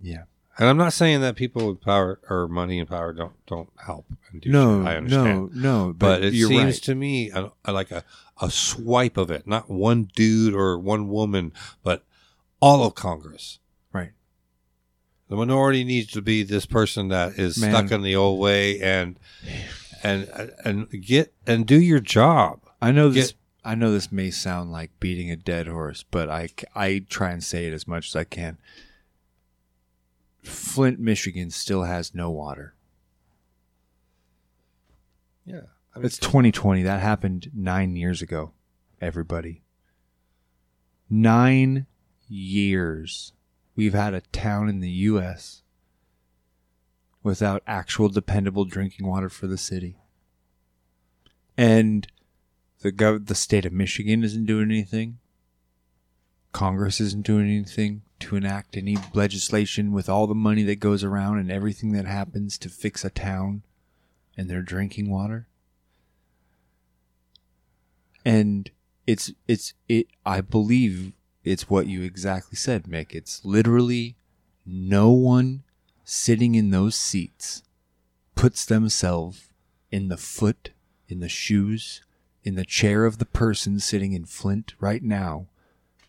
yeah. 0.00 0.24
And 0.58 0.70
I'm 0.70 0.78
not 0.78 0.94
saying 0.94 1.20
that 1.20 1.36
people 1.36 1.68
with 1.68 1.82
power 1.82 2.18
or 2.30 2.48
money 2.48 2.78
and 2.78 2.88
power 2.88 3.12
don't 3.12 3.34
don't 3.46 3.68
help 3.84 4.06
and 4.32 4.40
do 4.40 4.48
No, 4.50 4.80
shit. 4.80 4.88
I 4.88 4.96
understand 4.96 5.54
no, 5.54 5.86
no, 5.88 5.92
but, 5.92 6.24
it 6.24 6.32
you're 6.32 6.48
seems 6.48 6.76
right. 6.76 6.82
to 6.84 6.94
me 6.94 7.30
a, 7.30 7.52
a- 7.66 7.72
like 7.72 7.90
a, 7.90 8.04
a 8.40 8.50
swipe 8.50 9.18
of 9.18 9.30
it 9.30 9.46
not 9.46 9.68
one 9.68 10.08
dude 10.14 10.54
or 10.54 10.78
one 10.78 11.08
woman 11.10 11.52
but 11.82 12.04
all 12.60 12.86
of 12.86 12.94
Congress. 12.94 13.58
Right. 13.92 14.12
The 15.28 15.36
minority 15.36 15.84
needs 15.84 16.10
to 16.12 16.22
be 16.22 16.42
this 16.42 16.64
person 16.64 17.08
that 17.08 17.38
is 17.38 17.58
Man. 17.58 17.72
stuck 17.72 17.90
in 17.92 18.00
the 18.02 18.16
old 18.16 18.40
way 18.40 18.80
and 18.80 19.18
and 20.02 20.26
and 20.64 20.88
get 21.02 21.34
and 21.46 21.66
do 21.66 21.78
your 21.78 22.00
job. 22.00 22.60
I 22.80 22.92
know 22.92 23.10
this. 23.10 23.32
Get- 23.32 23.38
I 23.66 23.74
know 23.74 23.90
this 23.90 24.12
may 24.12 24.30
sound 24.30 24.70
like 24.70 25.00
beating 25.00 25.28
a 25.28 25.36
dead 25.36 25.66
horse, 25.66 26.04
but 26.08 26.30
I, 26.30 26.50
I 26.76 27.04
try 27.08 27.32
and 27.32 27.42
say 27.42 27.66
it 27.66 27.72
as 27.72 27.88
much 27.88 28.08
as 28.08 28.14
I 28.14 28.22
can. 28.22 28.58
Flint, 30.44 31.00
Michigan 31.00 31.50
still 31.50 31.82
has 31.82 32.14
no 32.14 32.30
water. 32.30 32.74
Yeah. 35.44 35.62
It's 35.96 36.18
2020. 36.18 36.84
That 36.84 37.00
happened 37.00 37.50
nine 37.52 37.96
years 37.96 38.22
ago, 38.22 38.52
everybody. 39.00 39.62
Nine 41.10 41.86
years. 42.28 43.32
We've 43.74 43.94
had 43.94 44.14
a 44.14 44.20
town 44.20 44.68
in 44.68 44.78
the 44.78 44.90
U.S. 44.90 45.62
without 47.24 47.64
actual 47.66 48.10
dependable 48.10 48.64
drinking 48.64 49.08
water 49.08 49.28
for 49.28 49.48
the 49.48 49.58
city. 49.58 49.96
And 51.56 52.06
the 52.80 52.92
gov- 52.92 53.26
the 53.26 53.34
state 53.34 53.64
of 53.64 53.72
Michigan 53.72 54.24
isn't 54.24 54.46
doing 54.46 54.70
anything. 54.70 55.18
Congress 56.52 57.00
isn't 57.00 57.26
doing 57.26 57.46
anything 57.46 58.02
to 58.20 58.36
enact 58.36 58.76
any 58.76 58.96
legislation 59.12 59.92
with 59.92 60.08
all 60.08 60.26
the 60.26 60.34
money 60.34 60.62
that 60.62 60.80
goes 60.80 61.04
around 61.04 61.38
and 61.38 61.50
everything 61.50 61.92
that 61.92 62.06
happens 62.06 62.56
to 62.58 62.68
fix 62.68 63.04
a 63.04 63.10
town 63.10 63.62
and 64.36 64.48
their 64.48 64.62
drinking 64.62 65.10
water 65.10 65.46
and 68.24 68.70
it's 69.06 69.32
it's 69.46 69.72
it 69.88 70.06
i 70.24 70.40
believe 70.40 71.12
it's 71.44 71.70
what 71.70 71.86
you 71.86 72.02
exactly 72.02 72.56
said 72.56 72.84
mick 72.84 73.14
it's 73.14 73.44
literally 73.44 74.16
no 74.66 75.10
one 75.10 75.62
sitting 76.04 76.54
in 76.54 76.70
those 76.70 76.96
seats 76.96 77.62
puts 78.34 78.64
themselves 78.64 79.48
in 79.90 80.08
the 80.08 80.16
foot 80.16 80.70
in 81.08 81.20
the 81.20 81.28
shoes 81.28 82.02
in 82.46 82.54
the 82.54 82.64
chair 82.64 83.04
of 83.04 83.18
the 83.18 83.26
person 83.26 83.78
sitting 83.78 84.12
in 84.12 84.24
flint 84.24 84.74
right 84.80 85.02
now 85.02 85.46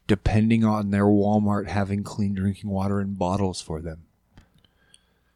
depending 0.07 0.63
on 0.63 0.91
their 0.91 1.05
walmart 1.05 1.67
having 1.67 2.03
clean 2.03 2.33
drinking 2.33 2.69
water 2.69 3.01
in 3.01 3.13
bottles 3.15 3.59
for 3.59 3.81
them 3.81 4.03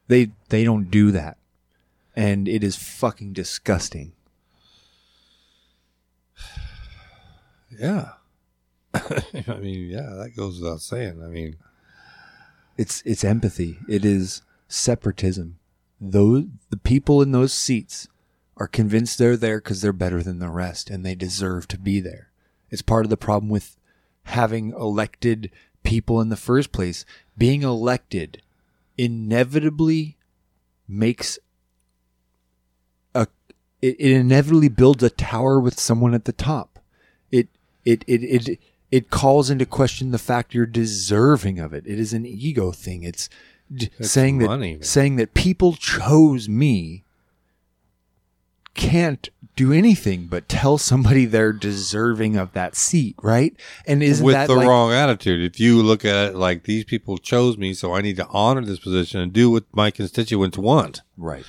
they 0.07 0.32
they 0.49 0.64
don't 0.64 0.90
do 0.91 1.11
that 1.11 1.38
and 2.15 2.48
it 2.48 2.64
is 2.64 2.76
fucking 2.78 3.34
disgusting 3.34 4.14
Yeah. 7.80 8.10
I 8.94 9.57
mean, 9.61 9.90
yeah, 9.90 10.14
that 10.18 10.34
goes 10.36 10.60
without 10.60 10.82
saying. 10.82 11.23
I 11.23 11.28
mean, 11.28 11.56
It's 12.78 13.02
it's 13.06 13.23
empathy. 13.23 13.80
It 13.88 14.03
is 14.03 14.41
separatism. 14.68 15.57
Those 16.02 16.45
the 16.69 16.76
people 16.78 17.22
in 17.22 17.32
those 17.32 17.53
seats 17.53 18.10
are 18.62 18.68
convinced 18.68 19.18
they're 19.18 19.36
there 19.36 19.58
because 19.58 19.82
they're 19.82 19.92
better 19.92 20.22
than 20.22 20.38
the 20.38 20.48
rest 20.48 20.92
and 20.92 21.04
they 21.04 21.16
deserve 21.16 21.68
to 21.68 21.80
be 21.80 22.00
there. 22.00 22.30
It's 22.70 22.84
part 22.84 23.08
of 23.08 23.10
the 23.10 23.18
problem 23.18 23.50
with 23.50 23.76
having 24.26 24.70
elected 24.70 25.50
people 25.82 26.22
in 26.22 26.30
the 26.30 26.36
first 26.36 26.72
place. 26.72 27.04
Being 27.36 27.64
elected 27.64 28.44
inevitably 29.00 30.16
makes 30.88 31.40
a 33.16 33.26
it, 33.82 33.96
it 34.00 34.12
inevitably 34.12 34.70
builds 34.70 35.02
a 35.02 35.10
tower 35.10 35.60
with 35.60 35.80
someone 35.80 36.14
at 36.14 36.26
the 36.26 36.32
top. 36.32 36.78
It 37.32 37.48
it 37.84 38.04
it 38.06 38.22
it 38.22 38.60
it 38.92 39.10
calls 39.10 39.50
into 39.50 39.66
question 39.66 40.12
the 40.12 40.20
fact 40.20 40.54
you're 40.54 40.68
deserving 40.68 41.58
of 41.58 41.74
it. 41.74 41.88
It 41.88 42.00
is 42.00 42.14
an 42.14 42.28
ego 42.28 42.72
thing. 42.72 43.02
It's, 43.02 43.28
It's 43.72 44.12
saying 44.12 44.38
money, 44.38 44.74
that 44.74 44.80
man. 44.82 44.84
saying 44.84 45.16
that 45.16 45.34
people 45.34 45.74
chose 45.74 46.48
me 46.48 47.06
can't 48.73 49.30
do 49.56 49.73
anything 49.73 50.27
but 50.27 50.48
tell 50.48 50.77
somebody 50.77 51.26
they're 51.26 51.52
deserving 51.53 52.38
of 52.38 52.53
that 52.53 52.76
seat, 52.76 53.15
right? 53.22 53.53
And 53.85 54.02
isn't 54.02 54.26
with 54.26 54.34
that 54.34 54.48
the 54.48 54.56
like, 54.56 54.68
wrong 54.68 54.91
attitude. 54.93 55.43
If 55.43 55.60
you 55.60 55.81
look 55.84 56.06
at 56.06 56.30
it 56.31 56.35
like 56.35 56.64
these 56.64 56.84
people 56.85 57.18
chose 57.18 57.57
me, 57.57 57.73
so 57.73 57.93
I 57.93 58.02
need 58.02 58.15
to 58.18 58.27
honor 58.30 58.61
this 58.64 58.80
position 58.80 59.19
and 59.19 59.34
do 59.34 59.52
what 59.52 59.65
my 59.73 59.91
constituents 59.91 60.57
want, 60.57 61.02
right? 61.18 61.45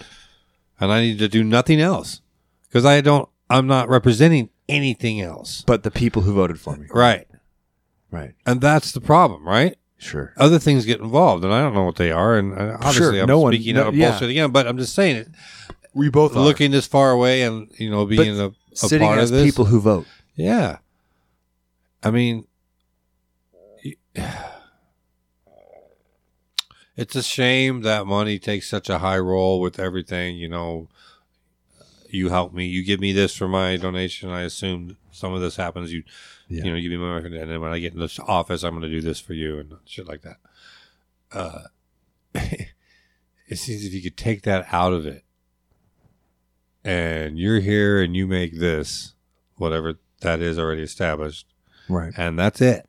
and 0.81 0.91
I 0.91 1.01
need 1.01 1.19
to 1.21 1.29
do 1.29 1.45
nothing 1.45 1.81
else 1.81 2.21
because 2.69 2.85
I 2.85 3.01
don't. 3.01 3.29
I'm 3.49 3.67
not 3.67 3.89
representing 3.89 4.49
anything 4.69 5.21
else, 5.21 5.63
But 5.67 5.83
the 5.83 5.91
people 5.91 6.23
who 6.23 6.33
voted 6.35 6.59
for 6.59 6.75
me, 6.77 6.87
right? 6.91 7.29
right? 8.11 8.33
And 8.47 8.61
that's 8.63 8.93
the 8.93 9.01
problem, 9.01 9.47
right? 9.47 9.77
Sure. 9.99 10.33
Other 10.39 10.59
things 10.59 10.85
get 10.87 11.01
involved, 11.01 11.45
and 11.45 11.53
I 11.53 11.61
don't 11.63 11.75
know 11.75 11.85
what 11.85 11.97
they 11.97 12.11
are. 12.11 12.37
And 12.37 12.53
obviously, 12.55 12.93
Sure, 12.99 13.21
I'm 13.21 13.27
no 13.29 13.39
one- 13.39 13.53
speaking 13.53 13.75
no- 13.77 13.83
out 13.83 13.89
of 13.89 13.95
yeah. 13.95 14.11
bullshit 14.11 14.31
again. 14.31 14.51
But 14.51 14.67
I'm 14.67 14.79
just 14.79 14.95
saying 14.95 15.17
it. 15.17 15.29
We 15.95 16.09
both 16.11 16.37
are. 16.37 16.41
Looking 16.41 16.71
this 16.71 16.87
far 16.87 17.11
away, 17.11 17.43
and 17.43 17.71
you 17.79 17.91
know, 17.91 18.07
being 18.07 18.39
a, 18.41 18.47
a 18.49 18.53
Sitting 18.75 19.07
part 19.07 19.19
as 19.19 19.31
of 19.31 19.37
this, 19.37 19.45
people 19.47 19.67
who 19.67 19.81
vote, 19.81 20.07
Yeah. 20.37 20.79
I 22.03 22.11
mean, 22.11 22.47
it's 26.97 27.15
a 27.17 27.23
shame 27.23 27.83
that 27.83 28.07
money 28.07 28.39
takes 28.39 28.69
such 28.69 28.89
a 28.91 28.99
high 28.99 29.19
role 29.19 29.61
with 29.61 29.79
everything. 29.79 30.37
You 30.37 30.49
know, 30.49 30.89
you 32.09 32.29
help 32.29 32.53
me, 32.53 32.67
you 32.67 32.85
give 32.85 33.01
me 33.01 33.13
this 33.13 33.35
for 33.37 33.49
my 33.49 33.77
donation. 33.77 34.31
I 34.31 34.43
assume 34.43 34.97
some 35.11 35.33
of 35.33 35.41
this 35.41 35.57
happens. 35.57 35.93
You, 35.93 36.03
Yeah. 36.49 36.65
you 36.65 36.71
know, 36.71 36.77
you 36.77 36.91
give 36.91 37.01
me 37.01 37.07
my 37.07 37.19
and 37.19 37.51
then 37.51 37.61
when 37.61 37.73
I 37.73 37.79
get 37.79 37.95
in 37.95 38.01
this 38.01 38.19
office, 38.19 38.63
I'm 38.63 38.73
going 38.73 38.83
to 38.83 38.89
do 38.91 39.01
this 39.01 39.21
for 39.21 39.33
you 39.35 39.59
and 39.59 39.73
shit 39.87 40.07
like 40.07 40.23
that. 40.23 40.37
Uh, 41.33 41.63
it 42.35 43.57
seems 43.57 43.85
if 43.85 43.95
you 43.95 44.03
could 44.03 44.17
take 44.17 44.43
that 44.43 44.67
out 44.73 44.93
of 44.93 45.07
it, 45.07 45.25
and 46.85 47.39
you're 47.39 47.61
here 47.61 48.01
and 48.03 48.17
you 48.17 48.27
make 48.27 48.59
this, 48.59 49.15
whatever 49.57 49.95
that 50.21 50.41
is 50.41 50.59
already 50.59 50.83
established, 50.83 51.47
right? 51.89 52.13
and 52.17 52.39
that's 52.39 52.61
it. 52.61 52.89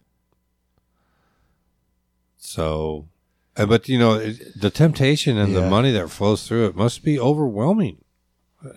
So, 2.38 3.07
but 3.56 3.88
you 3.88 3.98
know, 3.98 4.15
it, 4.15 4.60
the 4.60 4.70
temptation 4.70 5.38
and 5.38 5.56
the 5.56 5.68
money 5.68 5.91
that 5.91 6.10
flows 6.10 6.48
through 6.48 6.68
it 6.68 6.76
must 6.76 7.03
be 7.03 7.20
overwhelming. 7.20 7.98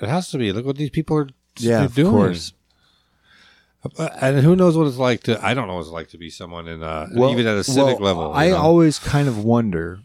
It 0.01 0.09
has 0.09 0.31
to 0.31 0.39
be. 0.39 0.53
Look 0.53 0.67
what 0.67 0.77
these 0.77 0.91
people 0.91 1.17
are 1.17 1.29
Yeah, 1.59 1.79
they're 1.79 1.85
of 1.87 1.95
doing. 1.95 2.13
course. 2.13 2.53
And 4.21 4.41
who 4.41 4.57
knows 4.57 4.77
what 4.77 4.87
it's 4.87 4.97
like 4.97 5.23
to? 5.25 5.45
I 5.45 5.55
don't 5.55 5.69
know 5.69 5.75
what 5.75 5.83
it's 5.83 5.91
like 5.91 6.09
to 6.09 6.19
be 6.19 6.29
someone 6.31 6.67
in 6.67 6.83
uh, 6.83 7.07
even 7.15 7.47
at 7.47 7.57
a 7.57 7.63
civic 7.65 8.01
well, 8.01 8.17
level. 8.17 8.33
I 8.33 8.49
know? 8.49 8.57
always 8.57 8.99
kind 8.99 9.29
of 9.29 9.45
wonder. 9.45 10.01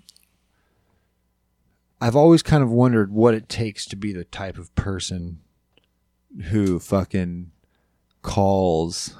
I've 2.01 2.15
always 2.15 2.41
kind 2.41 2.63
of 2.63 2.71
wondered 2.71 3.11
what 3.11 3.33
it 3.35 3.47
takes 3.47 3.85
to 3.87 3.95
be 3.95 4.11
the 4.11 4.23
type 4.25 4.57
of 4.57 4.73
person 4.75 5.39
who 6.49 6.79
fucking 6.79 7.51
calls 8.21 9.15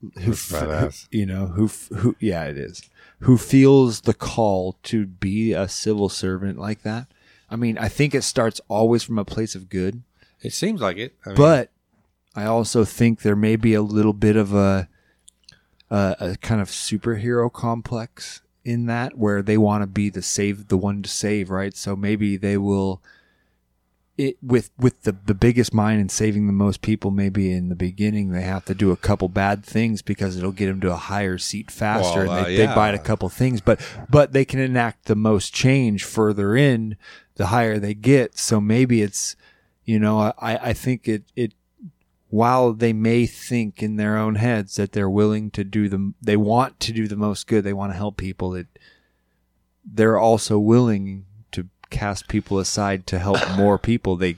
who, 0.00 0.10
That's 0.32 0.52
f- 0.52 0.62
badass. 0.62 1.06
who- 1.10 1.18
you 1.18 1.26
know 1.26 1.46
who 1.48 1.68
who 1.96 2.16
yeah 2.20 2.44
it 2.44 2.56
is 2.58 2.82
who 3.20 3.36
feels 3.36 4.02
the 4.02 4.14
call 4.14 4.78
to 4.84 5.06
be 5.06 5.52
a 5.52 5.68
civil 5.68 6.08
servant 6.08 6.58
like 6.58 6.82
that. 6.82 7.06
I 7.50 7.56
mean, 7.56 7.76
I 7.78 7.88
think 7.88 8.14
it 8.14 8.22
starts 8.22 8.60
always 8.68 9.02
from 9.02 9.18
a 9.18 9.24
place 9.26 9.54
of 9.54 9.68
good. 9.68 10.02
It 10.40 10.52
seems 10.54 10.80
like 10.80 10.96
it. 10.96 11.14
I 11.26 11.30
mean, 11.30 11.36
But 11.36 11.70
I 12.34 12.44
also 12.44 12.84
think 12.84 13.20
there 13.22 13.36
may 13.36 13.56
be 13.56 13.74
a 13.74 13.82
little 13.82 14.12
bit 14.14 14.36
of 14.36 14.54
a 14.54 14.88
a, 15.90 16.16
a 16.20 16.36
kind 16.40 16.60
of 16.62 16.68
superhero 16.68 17.52
complex 17.52 18.40
in 18.70 18.86
that 18.86 19.18
where 19.18 19.42
they 19.42 19.58
want 19.58 19.82
to 19.82 19.86
be 19.86 20.08
the 20.08 20.22
save 20.22 20.68
the 20.68 20.76
one 20.76 21.02
to 21.02 21.08
save, 21.08 21.50
right? 21.50 21.76
So 21.76 21.96
maybe 21.96 22.36
they 22.36 22.56
will 22.56 23.02
it 24.20 24.36
with 24.42 24.70
with 24.78 25.02
the 25.02 25.12
the 25.12 25.34
biggest 25.34 25.72
mind 25.72 26.00
and 26.00 26.10
saving 26.10 26.46
the 26.46 26.52
most 26.52 26.82
people 26.82 27.10
maybe 27.10 27.50
in 27.52 27.70
the 27.70 27.74
beginning 27.74 28.30
they 28.30 28.42
have 28.42 28.64
to 28.66 28.74
do 28.74 28.90
a 28.90 28.96
couple 28.96 29.28
bad 29.28 29.64
things 29.64 30.02
because 30.02 30.36
it'll 30.36 30.52
get 30.52 30.66
them 30.66 30.80
to 30.80 30.92
a 30.92 30.96
higher 30.96 31.38
seat 31.38 31.70
faster 31.70 32.26
Well, 32.26 32.36
and 32.36 32.44
uh, 32.44 32.48
they, 32.48 32.56
they 32.56 32.62
yeah. 32.64 32.74
bite 32.74 32.94
a 32.94 32.98
couple 32.98 33.28
things 33.30 33.62
but 33.62 33.80
but 34.10 34.32
they 34.32 34.44
can 34.44 34.60
enact 34.60 35.06
the 35.06 35.14
most 35.14 35.54
change 35.54 36.04
further 36.04 36.54
in 36.54 36.96
the 37.36 37.46
higher 37.46 37.78
they 37.78 37.94
get 37.94 38.36
so 38.36 38.60
maybe 38.60 39.00
it's 39.00 39.36
you 39.86 39.98
know 39.98 40.20
i 40.38 40.56
i 40.68 40.72
think 40.74 41.08
it 41.08 41.22
it 41.34 41.54
while 42.30 42.72
they 42.72 42.92
may 42.92 43.26
think 43.26 43.82
in 43.82 43.96
their 43.96 44.16
own 44.16 44.36
heads 44.36 44.76
that 44.76 44.92
they're 44.92 45.10
willing 45.10 45.50
to 45.50 45.62
do 45.62 45.88
the 45.88 46.12
they 46.22 46.36
want 46.36 46.80
to 46.80 46.92
do 46.92 47.06
the 47.06 47.16
most 47.16 47.46
good 47.46 47.62
they 47.62 47.72
want 47.72 47.92
to 47.92 47.96
help 47.96 48.16
people 48.16 48.54
it 48.54 48.66
they're 49.84 50.18
also 50.18 50.58
willing 50.58 51.24
to 51.50 51.68
cast 51.90 52.28
people 52.28 52.58
aside 52.58 53.06
to 53.06 53.18
help 53.18 53.38
more 53.56 53.78
people 53.78 54.16
they 54.16 54.36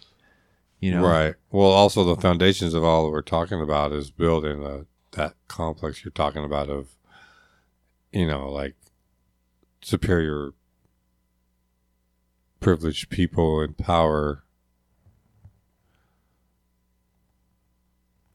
you 0.80 0.90
know 0.90 1.06
right. 1.06 1.34
Well, 1.52 1.68
also 1.68 2.02
the 2.02 2.20
foundations 2.20 2.72
of 2.72 2.82
all 2.82 3.04
that 3.04 3.12
we're 3.12 3.20
talking 3.20 3.60
about 3.60 3.92
is 3.92 4.10
building 4.10 4.64
a, 4.64 4.86
that 5.12 5.34
complex 5.46 6.02
you're 6.02 6.10
talking 6.10 6.44
about 6.44 6.70
of, 6.70 6.96
you 8.10 8.26
know, 8.26 8.50
like 8.50 8.74
superior 9.82 10.54
privileged 12.58 13.10
people 13.10 13.60
in 13.60 13.74
power 13.74 14.44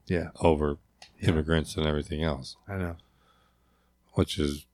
yeah 0.08 0.28
over 0.40 0.78
immigrants 1.20 1.76
and 1.76 1.86
everything 1.86 2.22
else, 2.22 2.56
i 2.68 2.76
know 2.76 2.96
which 4.14 4.38
is 4.38 4.66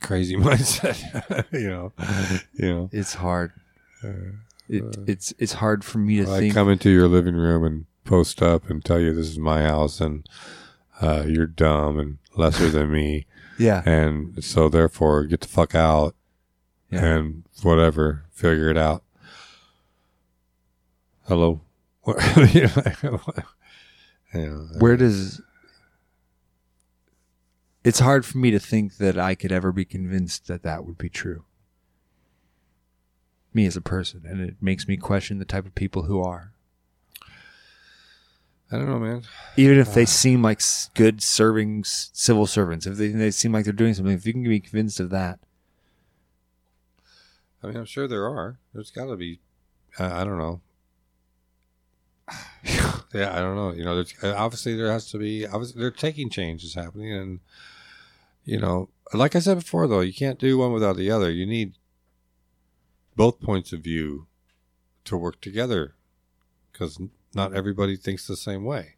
crazy 0.00 0.36
mindset. 0.48 1.46
you 1.52 1.68
know, 1.68 1.92
you 2.54 2.68
know. 2.68 2.90
It's 2.92 3.14
hard. 3.14 3.52
It, 4.68 4.84
it's 5.06 5.34
it's 5.38 5.54
hard 5.54 5.84
for 5.84 5.98
me 5.98 6.24
to 6.24 6.32
I 6.32 6.38
think. 6.38 6.54
come 6.54 6.70
into 6.70 6.90
your 6.90 7.08
living 7.08 7.34
room 7.34 7.64
and 7.64 7.86
post 8.04 8.40
up 8.40 8.70
and 8.70 8.84
tell 8.84 9.00
you 9.00 9.12
this 9.12 9.28
is 9.28 9.38
my 9.38 9.62
house 9.62 10.00
and 10.00 10.26
uh, 11.00 11.24
you're 11.26 11.46
dumb 11.46 11.98
and 11.98 12.18
lesser 12.36 12.68
than 12.68 12.92
me, 12.92 13.26
yeah, 13.58 13.82
and 13.84 14.42
so 14.42 14.68
therefore 14.68 15.24
get 15.24 15.40
the 15.40 15.48
fuck 15.48 15.74
out 15.74 16.14
yeah. 16.88 17.04
and 17.04 17.44
whatever, 17.62 18.24
figure 18.30 18.70
it 18.70 18.78
out. 18.78 19.02
Hello. 21.26 21.60
you 22.52 22.68
know, 24.34 24.68
Where 24.78 24.96
does 24.96 25.40
it's 27.82 28.00
hard 28.00 28.26
for 28.26 28.38
me 28.38 28.50
to 28.50 28.58
think 28.58 28.96
that 28.98 29.18
I 29.18 29.34
could 29.34 29.52
ever 29.52 29.72
be 29.72 29.84
convinced 29.84 30.46
that 30.48 30.62
that 30.62 30.84
would 30.84 30.98
be 30.98 31.08
true. 31.08 31.44
Me 33.52 33.66
as 33.66 33.76
a 33.76 33.80
person, 33.80 34.22
and 34.24 34.40
it 34.40 34.56
makes 34.60 34.86
me 34.86 34.96
question 34.96 35.38
the 35.38 35.44
type 35.44 35.66
of 35.66 35.74
people 35.74 36.02
who 36.02 36.22
are. 36.22 36.52
I 38.72 38.76
don't 38.76 38.88
know, 38.88 39.00
man. 39.00 39.22
even 39.56 39.78
if 39.78 39.92
they 39.94 40.04
uh. 40.04 40.06
seem 40.06 40.42
like 40.42 40.60
good 40.94 41.20
serving 41.20 41.82
civil 41.84 42.46
servants, 42.46 42.86
if 42.86 42.96
they, 42.96 43.08
they 43.08 43.32
seem 43.32 43.50
like 43.52 43.64
they're 43.64 43.72
doing 43.72 43.94
something, 43.94 44.14
if 44.14 44.24
you 44.24 44.32
can 44.32 44.44
be 44.44 44.60
convinced 44.60 45.00
of 45.00 45.10
that, 45.10 45.40
I 47.62 47.66
mean, 47.66 47.76
I'm 47.76 47.84
sure 47.84 48.06
there 48.06 48.26
are. 48.26 48.58
There's 48.72 48.90
got 48.90 49.06
to 49.06 49.16
be. 49.16 49.40
I 49.98 50.20
I 50.20 50.24
don't 50.24 50.38
know. 50.38 50.60
yeah, 53.14 53.32
I 53.32 53.40
don't 53.40 53.56
know. 53.56 53.72
You 53.72 53.84
know, 53.84 54.04
uh, 54.22 54.34
obviously 54.36 54.76
there 54.76 54.90
has 54.90 55.10
to 55.10 55.18
be. 55.18 55.46
Obviously, 55.46 55.80
they're 55.80 55.90
taking 55.90 56.30
changes 56.30 56.74
happening, 56.74 57.12
and 57.12 57.40
you 58.44 58.58
know, 58.58 58.88
like 59.12 59.34
I 59.34 59.40
said 59.40 59.58
before, 59.58 59.86
though, 59.86 60.00
you 60.00 60.12
can't 60.12 60.38
do 60.38 60.58
one 60.58 60.72
without 60.72 60.96
the 60.96 61.10
other. 61.10 61.30
You 61.30 61.46
need 61.46 61.74
both 63.16 63.40
points 63.40 63.72
of 63.72 63.80
view 63.80 64.26
to 65.04 65.16
work 65.16 65.40
together, 65.40 65.94
because 66.72 67.00
not 67.34 67.54
everybody 67.54 67.96
thinks 67.96 68.26
the 68.26 68.36
same 68.36 68.64
way. 68.64 68.94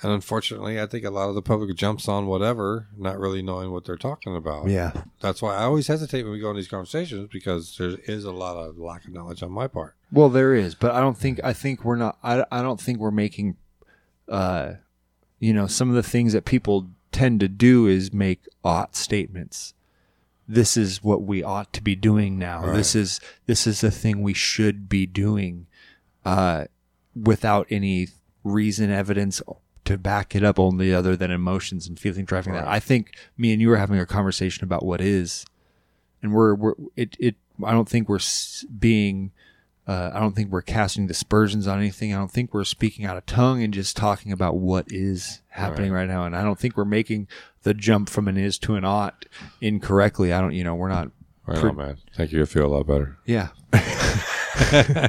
And 0.00 0.12
unfortunately, 0.12 0.80
I 0.80 0.86
think 0.86 1.04
a 1.04 1.10
lot 1.10 1.28
of 1.28 1.34
the 1.34 1.42
public 1.42 1.74
jumps 1.76 2.06
on 2.06 2.26
whatever, 2.26 2.86
not 2.96 3.18
really 3.18 3.42
knowing 3.42 3.72
what 3.72 3.84
they're 3.84 3.96
talking 3.96 4.36
about 4.36 4.68
yeah, 4.68 4.92
that's 5.20 5.42
why 5.42 5.56
I 5.56 5.64
always 5.64 5.88
hesitate 5.88 6.22
when 6.22 6.32
we 6.32 6.40
go 6.40 6.50
in 6.50 6.56
these 6.56 6.68
conversations 6.68 7.28
because 7.32 7.76
there 7.76 7.96
is 8.04 8.24
a 8.24 8.30
lot 8.30 8.56
of 8.56 8.78
lack 8.78 9.04
of 9.04 9.12
knowledge 9.12 9.42
on 9.42 9.50
my 9.50 9.66
part. 9.66 9.96
Well, 10.10 10.28
there 10.28 10.54
is, 10.54 10.74
but 10.74 10.92
I 10.92 11.00
don't 11.00 11.16
think 11.16 11.40
I 11.44 11.52
think 11.52 11.84
we're 11.84 11.96
not. 11.96 12.18
I 12.22 12.44
I 12.50 12.62
don't 12.62 12.80
think 12.80 12.98
we're 12.98 13.10
making, 13.10 13.56
uh, 14.28 14.74
you 15.38 15.52
know, 15.52 15.66
some 15.66 15.88
of 15.88 15.94
the 15.94 16.02
things 16.02 16.32
that 16.32 16.44
people 16.44 16.88
tend 17.12 17.40
to 17.40 17.48
do 17.48 17.86
is 17.86 18.12
make 18.12 18.46
ought 18.64 18.96
statements. 18.96 19.74
This 20.46 20.76
is 20.78 21.02
what 21.02 21.22
we 21.22 21.42
ought 21.42 21.72
to 21.74 21.82
be 21.82 21.94
doing 21.94 22.38
now. 22.38 22.62
This 22.74 22.94
is 22.94 23.20
this 23.46 23.66
is 23.66 23.82
the 23.82 23.90
thing 23.90 24.22
we 24.22 24.32
should 24.34 24.88
be 24.88 25.04
doing, 25.04 25.66
uh, 26.24 26.64
without 27.14 27.66
any 27.70 28.08
reason, 28.44 28.90
evidence 28.90 29.42
to 29.84 29.98
back 29.98 30.34
it 30.34 30.42
up, 30.42 30.58
only 30.58 30.92
other 30.92 31.16
than 31.16 31.30
emotions 31.30 31.86
and 31.86 31.98
feeling 31.98 32.24
driving 32.24 32.54
that. 32.54 32.64
I 32.66 32.80
think 32.80 33.14
me 33.36 33.52
and 33.52 33.60
you 33.60 33.68
were 33.68 33.76
having 33.76 33.98
a 33.98 34.06
conversation 34.06 34.64
about 34.64 34.84
what 34.86 35.02
is, 35.02 35.44
and 36.22 36.32
we're 36.32 36.54
we're 36.54 36.74
it 36.96 37.14
it. 37.20 37.36
I 37.62 37.72
don't 37.72 37.88
think 37.88 38.08
we're 38.08 38.20
being. 38.78 39.32
Uh, 39.88 40.10
I 40.12 40.20
don't 40.20 40.36
think 40.36 40.50
we're 40.52 40.60
casting 40.60 41.06
dispersions 41.06 41.66
on 41.66 41.78
anything. 41.78 42.12
I 42.12 42.18
don't 42.18 42.30
think 42.30 42.52
we're 42.52 42.64
speaking 42.64 43.06
out 43.06 43.16
of 43.16 43.24
tongue 43.24 43.62
and 43.62 43.72
just 43.72 43.96
talking 43.96 44.32
about 44.32 44.56
what 44.58 44.84
is 44.88 45.40
happening 45.48 45.90
right, 45.92 46.06
now. 46.06 46.24
And 46.26 46.36
I 46.36 46.42
don't 46.44 46.58
think 46.58 46.76
we're 46.76 46.84
making 46.84 47.26
the 47.62 47.72
jump 47.72 48.10
from 48.10 48.28
an 48.28 48.36
is 48.36 48.58
to 48.60 48.74
an 48.76 48.84
ought 48.84 49.24
incorrectly. 49.62 50.30
I 50.32 50.42
don't, 50.42 50.52
you 50.54 50.62
know, 50.62 50.74
we're 50.74 50.88
not. 50.90 51.10
Right 51.46 51.58
Pre- 51.58 51.70
on, 51.70 51.76
man. 51.76 51.96
Thank 52.14 52.32
you. 52.32 52.42
I 52.42 52.44
feel 52.44 52.66
a 52.66 52.68
lot 52.68 52.86
better. 52.86 53.16
Yeah. 53.24 53.48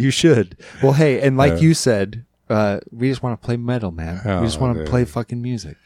you 0.00 0.10
should. 0.10 0.56
Well, 0.82 0.92
hey, 0.94 1.20
and 1.20 1.36
like 1.36 1.60
you 1.60 1.74
said, 1.74 2.24
uh, 2.48 2.80
we 2.90 3.10
just 3.10 3.22
want 3.22 3.38
to 3.40 3.44
play 3.44 3.56
metal, 3.58 3.90
man. 3.90 4.16
we 4.40 4.46
just 4.46 4.58
Oh, 4.58 4.62
want 4.62 4.78
to 4.78 4.84
play 4.84 5.04
fucking 5.04 5.42
music. 5.42 5.76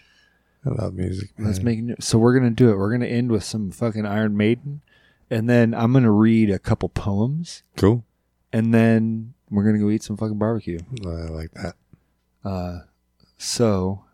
I 0.64 0.70
love 0.70 0.94
music. 0.94 1.30
Let's 1.38 1.60
make. 1.60 1.80
So 2.00 2.18
we're 2.18 2.34
gonna 2.38 2.50
do 2.50 2.70
it. 2.70 2.76
We're 2.76 2.90
gonna 2.92 3.06
end 3.06 3.30
with 3.30 3.44
some 3.44 3.70
fucking 3.70 4.04
Iron 4.06 4.36
Maiden, 4.36 4.82
and 5.30 5.48
then 5.48 5.72
I'm 5.74 5.92
gonna 5.92 6.12
read 6.12 6.50
a 6.50 6.58
couple 6.58 6.88
poems, 6.88 7.62
cool. 7.76 8.04
And 8.52 8.72
then 8.72 9.34
we're 9.50 9.64
gonna 9.64 9.78
go 9.78 9.90
eat 9.90 10.02
some 10.02 10.16
fucking 10.16 10.38
barbecue. 10.38 10.78
Oh, 11.04 11.10
I 11.10 11.28
like 11.28 11.50
that. 11.52 11.76
Uh, 12.44 12.80
so 13.36 14.04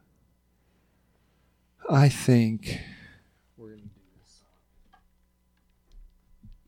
I 1.91 2.09
think 2.09 2.81
we're 3.57 3.71
gonna 3.71 3.83
do 3.83 3.91
this. 4.21 4.43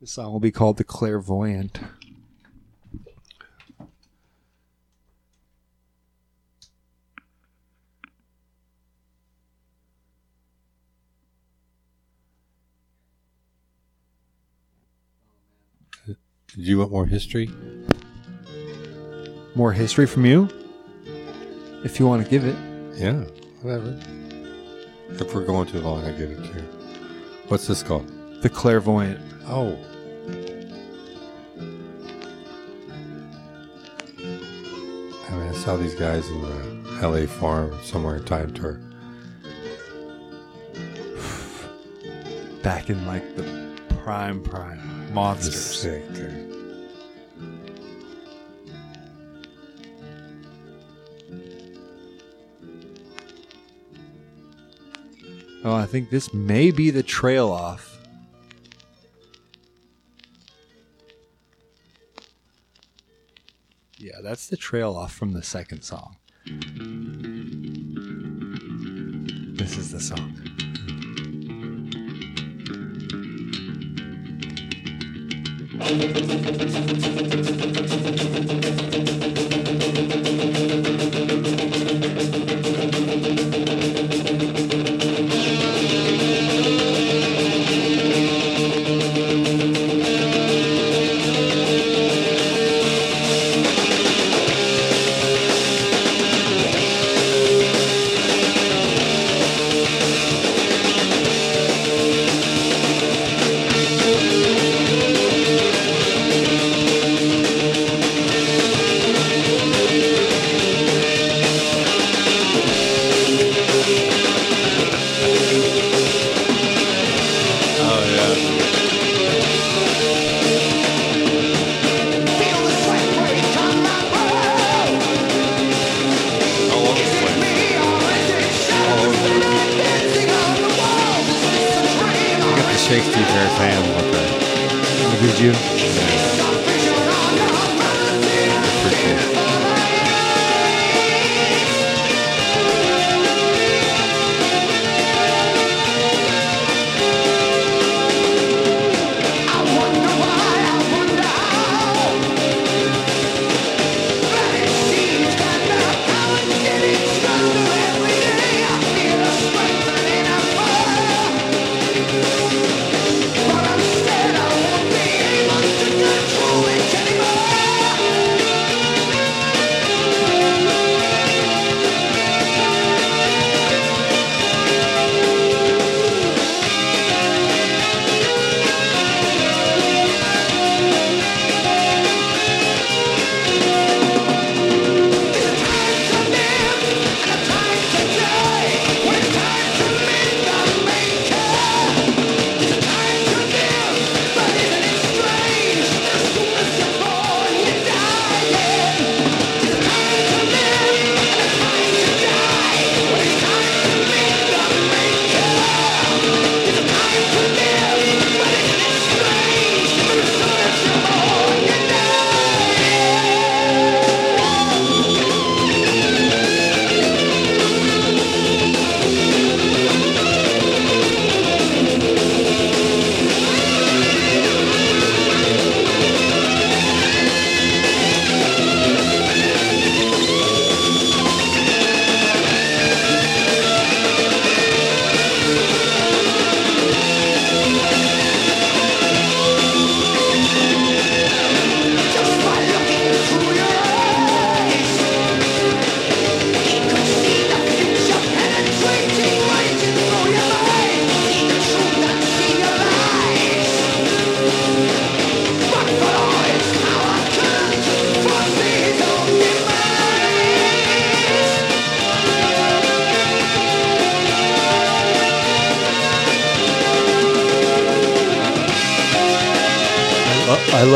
This 0.00 0.12
song 0.12 0.32
will 0.32 0.40
be 0.40 0.50
called 0.50 0.76
"The 0.76 0.84
Clairvoyant." 0.84 1.80
Did 16.56 16.66
you 16.68 16.78
want 16.78 16.90
more 16.90 17.04
history? 17.04 17.50
More 19.54 19.72
history 19.74 20.06
from 20.06 20.24
you, 20.24 20.48
if 21.84 22.00
you 22.00 22.06
want 22.06 22.24
to 22.24 22.30
give 22.30 22.46
it. 22.46 22.56
Yeah, 22.94 23.24
whatever. 23.60 24.00
If 25.10 25.34
we're 25.34 25.44
going 25.44 25.68
too 25.68 25.80
long, 25.80 26.02
I 26.02 26.12
get 26.12 26.30
it 26.30 26.38
too. 26.38 26.62
What's 27.48 27.66
this 27.66 27.82
called? 27.82 28.10
The 28.40 28.48
Clairvoyant. 28.48 29.20
Oh. 29.46 29.78
I 35.28 35.32
mean, 35.32 35.48
I 35.48 35.52
saw 35.52 35.76
these 35.76 35.94
guys 35.94 36.26
in 36.28 36.40
the 36.40 37.06
LA 37.06 37.26
Forum 37.26 37.78
somewhere 37.82 38.16
in 38.16 38.24
Time 38.24 38.54
Tour. 38.54 38.80
back 42.62 42.88
in 42.88 43.06
like 43.06 43.36
the 43.36 43.76
prime 44.02 44.42
prime 44.42 45.12
monsters. 45.12 45.80
Sick, 45.80 46.12
dude. 46.14 46.45
Oh, 55.68 55.74
I 55.74 55.84
think 55.84 56.10
this 56.10 56.32
may 56.32 56.70
be 56.70 56.90
the 56.90 57.02
trail 57.02 57.48
off. 57.48 57.98
Yeah, 63.98 64.20
that's 64.22 64.46
the 64.46 64.56
trail 64.56 64.94
off 64.94 65.12
from 65.12 65.32
the 65.32 65.42
second 65.42 65.82
song. 65.82 66.18
This 69.56 69.76
is 69.76 69.90
the 69.90 69.98
song. 69.98 70.36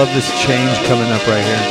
Love 0.01 0.15
this 0.15 0.31
change 0.41 0.79
coming 0.87 1.13
up 1.13 1.27
right 1.27 1.45
here. 1.45 1.70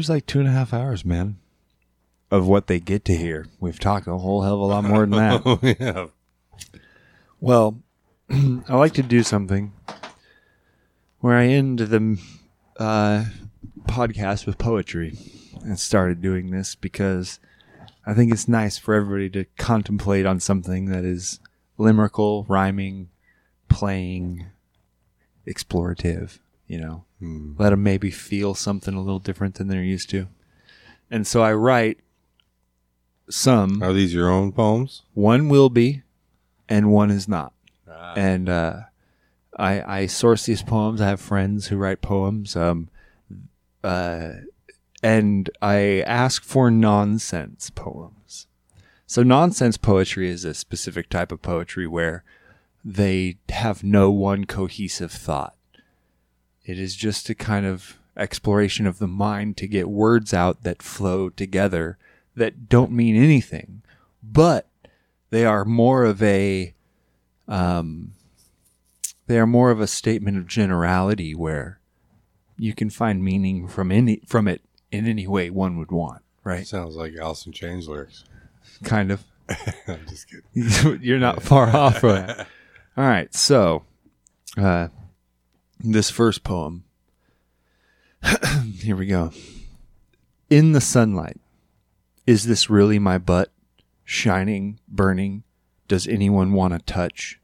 There's 0.00 0.08
like 0.08 0.24
two 0.24 0.38
and 0.38 0.48
a 0.48 0.52
half 0.52 0.72
hours, 0.72 1.04
man, 1.04 1.36
of 2.30 2.48
what 2.48 2.68
they 2.68 2.80
get 2.80 3.04
to 3.04 3.14
hear. 3.14 3.44
We've 3.60 3.78
talked 3.78 4.06
a 4.06 4.16
whole 4.16 4.40
hell 4.40 4.54
of 4.54 4.60
a 4.60 4.64
lot 4.64 4.84
more 4.84 5.00
than 5.00 5.10
that. 5.10 5.42
Oh, 5.44 5.58
yeah. 5.62 6.06
Well, 7.38 7.82
I 8.30 8.76
like 8.76 8.94
to 8.94 9.02
do 9.02 9.22
something 9.22 9.74
where 11.18 11.36
I 11.36 11.48
end 11.48 11.80
the 11.80 12.18
uh, 12.78 13.26
podcast 13.82 14.46
with 14.46 14.56
poetry. 14.56 15.18
And 15.62 15.78
started 15.78 16.22
doing 16.22 16.50
this 16.50 16.74
because 16.74 17.38
I 18.06 18.14
think 18.14 18.32
it's 18.32 18.48
nice 18.48 18.78
for 18.78 18.94
everybody 18.94 19.28
to 19.30 19.44
contemplate 19.62 20.24
on 20.24 20.40
something 20.40 20.86
that 20.86 21.04
is 21.04 21.40
limerical, 21.76 22.46
rhyming, 22.48 23.10
playing, 23.68 24.46
explorative. 25.46 26.38
You 26.70 26.78
know, 26.78 27.04
let 27.58 27.70
them 27.70 27.82
maybe 27.82 28.12
feel 28.12 28.54
something 28.54 28.94
a 28.94 29.00
little 29.00 29.18
different 29.18 29.56
than 29.56 29.66
they're 29.66 29.82
used 29.82 30.08
to. 30.10 30.28
And 31.10 31.26
so 31.26 31.42
I 31.42 31.52
write 31.52 31.98
some. 33.28 33.82
Are 33.82 33.92
these 33.92 34.14
your 34.14 34.30
own 34.30 34.52
poems? 34.52 35.02
One 35.14 35.48
will 35.48 35.68
be, 35.68 36.04
and 36.68 36.92
one 36.92 37.10
is 37.10 37.26
not. 37.26 37.52
And 38.14 38.48
uh, 38.48 38.82
I 39.58 39.82
I 40.02 40.06
source 40.06 40.46
these 40.46 40.62
poems. 40.62 41.00
I 41.00 41.08
have 41.08 41.20
friends 41.20 41.66
who 41.66 41.76
write 41.76 42.02
poems. 42.02 42.54
Um, 42.54 42.88
uh, 43.82 44.34
and 45.02 45.50
I 45.60 46.04
ask 46.06 46.44
for 46.44 46.70
nonsense 46.70 47.70
poems. 47.70 48.46
So 49.08 49.24
nonsense 49.24 49.76
poetry 49.76 50.30
is 50.30 50.44
a 50.44 50.54
specific 50.54 51.08
type 51.08 51.32
of 51.32 51.42
poetry 51.42 51.88
where 51.88 52.22
they 52.84 53.38
have 53.48 53.82
no 53.82 54.12
one 54.12 54.44
cohesive 54.44 55.10
thought. 55.10 55.56
It 56.70 56.78
is 56.78 56.94
just 56.94 57.28
a 57.28 57.34
kind 57.34 57.66
of 57.66 57.98
exploration 58.16 58.86
of 58.86 58.98
the 58.98 59.08
mind 59.08 59.56
to 59.56 59.66
get 59.66 59.88
words 59.88 60.32
out 60.32 60.62
that 60.62 60.82
flow 60.82 61.28
together 61.28 61.98
that 62.36 62.68
don't 62.68 62.92
mean 62.92 63.16
anything, 63.16 63.82
but 64.22 64.68
they 65.30 65.44
are 65.44 65.64
more 65.64 66.04
of 66.04 66.22
a 66.22 66.74
um, 67.48 68.12
they 69.26 69.38
are 69.38 69.46
more 69.46 69.72
of 69.72 69.80
a 69.80 69.88
statement 69.88 70.36
of 70.36 70.46
generality 70.46 71.34
where 71.34 71.80
you 72.56 72.72
can 72.72 72.88
find 72.88 73.24
meaning 73.24 73.66
from 73.66 73.90
any 73.90 74.20
from 74.26 74.46
it 74.46 74.62
in 74.92 75.08
any 75.08 75.26
way 75.26 75.50
one 75.50 75.76
would 75.76 75.90
want, 75.90 76.22
right? 76.44 76.66
Sounds 76.66 76.94
like 76.94 77.14
in 77.14 77.52
Chains 77.52 77.88
lyrics. 77.88 78.24
Kind 78.84 79.10
of. 79.10 79.24
I'm 79.88 80.06
just 80.08 80.28
kidding. 80.28 81.00
You're 81.02 81.18
not 81.18 81.42
far 81.42 81.74
off 81.74 81.98
from 81.98 82.26
that. 82.26 82.46
All 82.96 83.04
right, 83.04 83.34
so 83.34 83.84
uh, 84.56 84.88
this 85.82 86.10
first 86.10 86.44
poem. 86.44 86.84
Here 88.80 88.96
we 88.96 89.06
go. 89.06 89.32
In 90.48 90.72
the 90.72 90.80
sunlight, 90.80 91.38
is 92.26 92.46
this 92.46 92.68
really 92.68 92.98
my 92.98 93.18
butt? 93.18 93.52
Shining, 94.04 94.80
burning, 94.88 95.44
does 95.88 96.06
anyone 96.06 96.52
want 96.52 96.74
to 96.74 96.80
touch? 96.80 97.40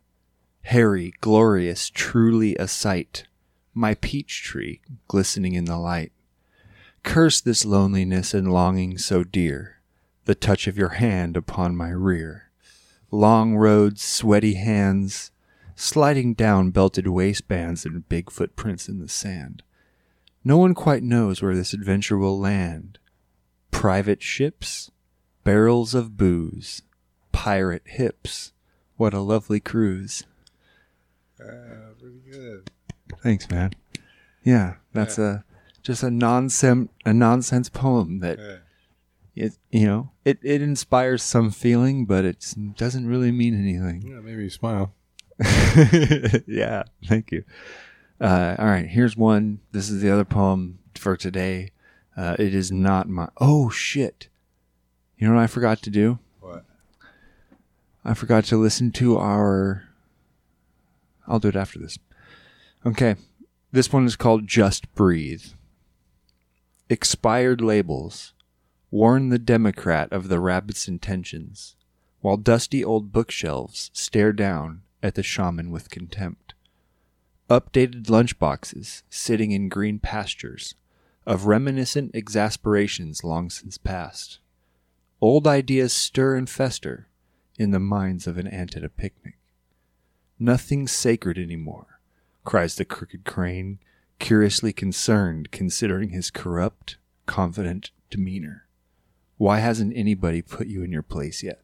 Hairy, 0.63 1.13
glorious, 1.21 1.91
truly 1.91 2.57
a 2.57 2.67
sight. 2.67 3.27
My 3.73 3.95
peach 3.95 4.43
tree 4.43 4.81
glistening 5.07 5.55
in 5.55 5.67
the 5.67 5.79
light. 5.79 6.13
Curse 7.05 7.41
this 7.41 7.65
loneliness 7.65 8.35
and 8.35 8.53
longing 8.53 8.99
so 8.99 9.23
dear, 9.23 9.77
the 10.25 10.35
touch 10.35 10.67
of 10.67 10.77
your 10.77 10.91
hand 10.91 11.37
upon 11.37 11.77
my 11.77 11.91
rear. 11.91 12.51
Long 13.13 13.55
roads, 13.55 14.03
sweaty 14.03 14.55
hands, 14.55 15.31
sliding 15.77 16.35
down 16.35 16.71
belted 16.71 17.07
waistbands 17.07 17.85
and 17.85 18.09
big 18.09 18.31
footprints 18.31 18.89
in 18.89 18.99
the 18.99 19.09
sand. 19.09 19.63
No 20.43 20.57
one 20.57 20.75
quite 20.75 21.03
knows 21.03 21.43
where 21.43 21.55
this 21.55 21.73
adventure 21.73 22.17
will 22.17 22.39
land. 22.39 22.99
Private 23.71 24.23
ships, 24.23 24.91
barrels 25.45 25.95
of 25.95 26.17
booze, 26.17 26.83
pirate 27.31 27.83
hips. 27.85 28.53
What 28.97 29.13
a 29.13 29.21
lovely 29.21 29.61
cruise. 29.61 30.25
Uh, 31.39 31.93
pretty 32.01 32.21
good. 32.31 32.71
Thanks, 33.23 33.51
man. 33.51 33.73
Yeah, 34.43 34.77
that's 34.93 35.19
a 35.19 35.45
just 35.83 36.03
a 36.03 36.11
nonsense 36.11 36.89
a 37.05 37.13
nonsense 37.13 37.69
poem 37.69 38.21
that 38.21 38.39
it 39.35 39.59
you 39.71 39.87
know 39.87 40.11
it 40.25 40.39
it 40.43 40.63
inspires 40.63 41.23
some 41.23 41.51
feeling, 41.51 42.07
but 42.07 42.25
it 42.25 42.55
doesn't 42.77 43.07
really 43.07 43.33
mean 43.33 43.55
anything. 43.55 44.03
Yeah, 44.09 44.21
maybe 44.21 44.45
you 44.45 44.51
smile. 44.51 44.95
yeah, 46.47 46.85
thank 47.07 47.31
you. 47.31 47.45
Uh, 48.21 48.57
all 48.59 48.67
right, 48.67 48.87
here's 48.87 49.17
one. 49.17 49.61
This 49.73 49.91
is 49.91 50.01
the 50.01 50.11
other 50.11 50.25
poem 50.25 50.79
for 50.95 51.17
today. 51.17 51.73
Uh, 52.17 52.37
it 52.39 52.55
is 52.55 52.73
not 52.73 53.09
my. 53.09 53.29
Oh 53.39 53.69
shit! 53.69 54.29
You 55.19 55.29
know 55.29 55.35
what 55.35 55.43
I 55.43 55.47
forgot 55.47 55.83
to 55.83 55.91
do? 55.91 56.19
What? 56.41 56.65
I 58.05 58.15
forgot 58.15 58.45
to 58.47 58.57
listen 58.57 58.91
to 58.93 59.19
our. 59.19 59.85
I'll 61.29 61.41
do 61.41 61.49
it 61.49 61.57
after 61.57 61.79
this. 61.79 61.99
Okay, 62.87 63.17
this 63.73 63.93
one 63.93 64.07
is 64.07 64.17
called 64.17 64.47
"Just 64.47 64.93
Breathe." 64.95 65.45
Expired 66.89 67.61
labels 67.61 68.33
warn 68.91 69.29
the 69.29 69.39
Democrat 69.39 70.11
of 70.13 70.29
the 70.29 70.41
rabbit's 70.41 70.89
intentions, 70.89 71.77
while 72.21 72.39
dusty 72.39 72.83
old 72.83 73.13
bookshelves 73.13 73.91
stare 73.93 74.33
down 74.33 74.81
at 75.07 75.15
the 75.15 75.23
shaman 75.23 75.71
with 75.71 75.91
contempt. 75.91 76.55
Updated 77.49 78.07
lunchboxes 78.07 79.03
sitting 79.09 79.53
in 79.53 79.69
green 79.69 79.99
pastures 79.99 80.75
of 81.25 81.47
reminiscent 81.47 82.11
exasperations 82.15 83.25
long 83.25 83.49
since 83.51 83.79
past. 83.79 84.41
Old 85.21 85.47
ideas 85.47 85.93
stir 85.93 86.37
and 86.37 86.51
fester 86.51 87.09
in 87.59 87.71
the 87.71 87.81
minds 87.81 88.27
of 88.27 88.37
an 88.37 88.47
ant 88.47 88.77
at 88.77 88.85
a 88.85 88.89
picnic. 88.89 89.39
Nothing's 90.39 90.93
sacred 90.93 91.39
anymore, 91.39 92.01
cries 92.45 92.75
the 92.75 92.85
crooked 92.85 93.25
crane, 93.25 93.79
curiously 94.19 94.73
concerned 94.73 95.51
considering 95.51 96.11
his 96.11 96.31
corrupt, 96.31 96.99
confident 97.27 97.91
demeanor. 98.11 98.67
Why 99.39 99.61
hasn't 99.61 99.97
anybody 99.97 100.43
put 100.43 100.67
you 100.67 100.83
in 100.83 100.93
your 100.93 101.03
place 101.03 101.43
yet? 101.43 101.63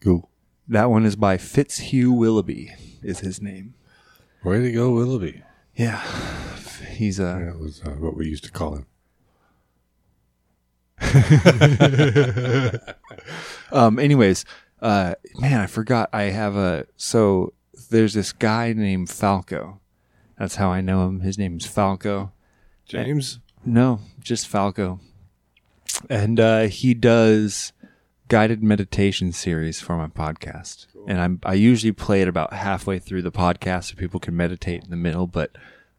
Cool. 0.00 0.30
That 0.68 0.90
one 0.90 1.04
is 1.04 1.16
by 1.16 1.36
Fitzhugh 1.36 2.12
Willoughby, 2.12 2.72
is 3.02 3.20
his 3.20 3.40
name. 3.42 3.74
Way 4.44 4.60
to 4.62 4.72
go, 4.72 4.92
Willoughby. 4.92 5.42
Yeah, 5.74 6.02
he's 6.92 7.18
a 7.18 7.44
That 7.46 7.58
was 7.58 7.82
uh, 7.84 7.90
what 7.90 8.16
we 8.16 8.26
used 8.28 8.44
to 8.44 8.50
call 8.50 8.76
him. 8.76 8.86
Um. 13.72 13.98
Anyways, 14.00 14.44
uh, 14.82 15.14
man, 15.38 15.60
I 15.60 15.66
forgot. 15.66 16.10
I 16.12 16.22
have 16.24 16.56
a 16.56 16.86
so 16.96 17.52
there's 17.90 18.14
this 18.14 18.32
guy 18.32 18.72
named 18.72 19.08
Falco. 19.10 19.80
That's 20.38 20.56
how 20.56 20.70
I 20.70 20.80
know 20.80 21.06
him. 21.06 21.20
His 21.20 21.38
name's 21.38 21.66
Falco, 21.66 22.32
James. 22.84 23.38
No, 23.64 24.00
just 24.18 24.48
Falco. 24.48 24.98
And 26.08 26.40
uh, 26.40 26.62
he 26.62 26.94
does 26.94 27.72
guided 28.30 28.62
meditation 28.62 29.32
series 29.32 29.80
for 29.80 29.96
my 29.96 30.06
podcast. 30.06 30.86
And 31.08 31.20
I'm 31.20 31.40
I 31.44 31.54
usually 31.54 31.90
play 31.90 32.22
it 32.22 32.28
about 32.28 32.52
halfway 32.52 33.00
through 33.00 33.22
the 33.22 33.32
podcast 33.32 33.90
so 33.90 33.96
people 33.96 34.20
can 34.20 34.36
meditate 34.36 34.84
in 34.84 34.90
the 34.90 34.96
middle, 34.96 35.26
but 35.26 35.50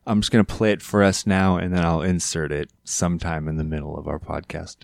I'm 0.07 0.21
just 0.21 0.31
gonna 0.31 0.45
play 0.45 0.71
it 0.71 0.81
for 0.81 1.03
us 1.03 1.27
now 1.27 1.57
and 1.57 1.75
then 1.75 1.85
I'll 1.85 2.01
insert 2.01 2.53
it 2.53 2.71
sometime 2.85 3.49
in 3.49 3.57
the 3.57 3.65
middle 3.65 3.97
of 3.97 4.07
our 4.07 4.17
podcast. 4.17 4.77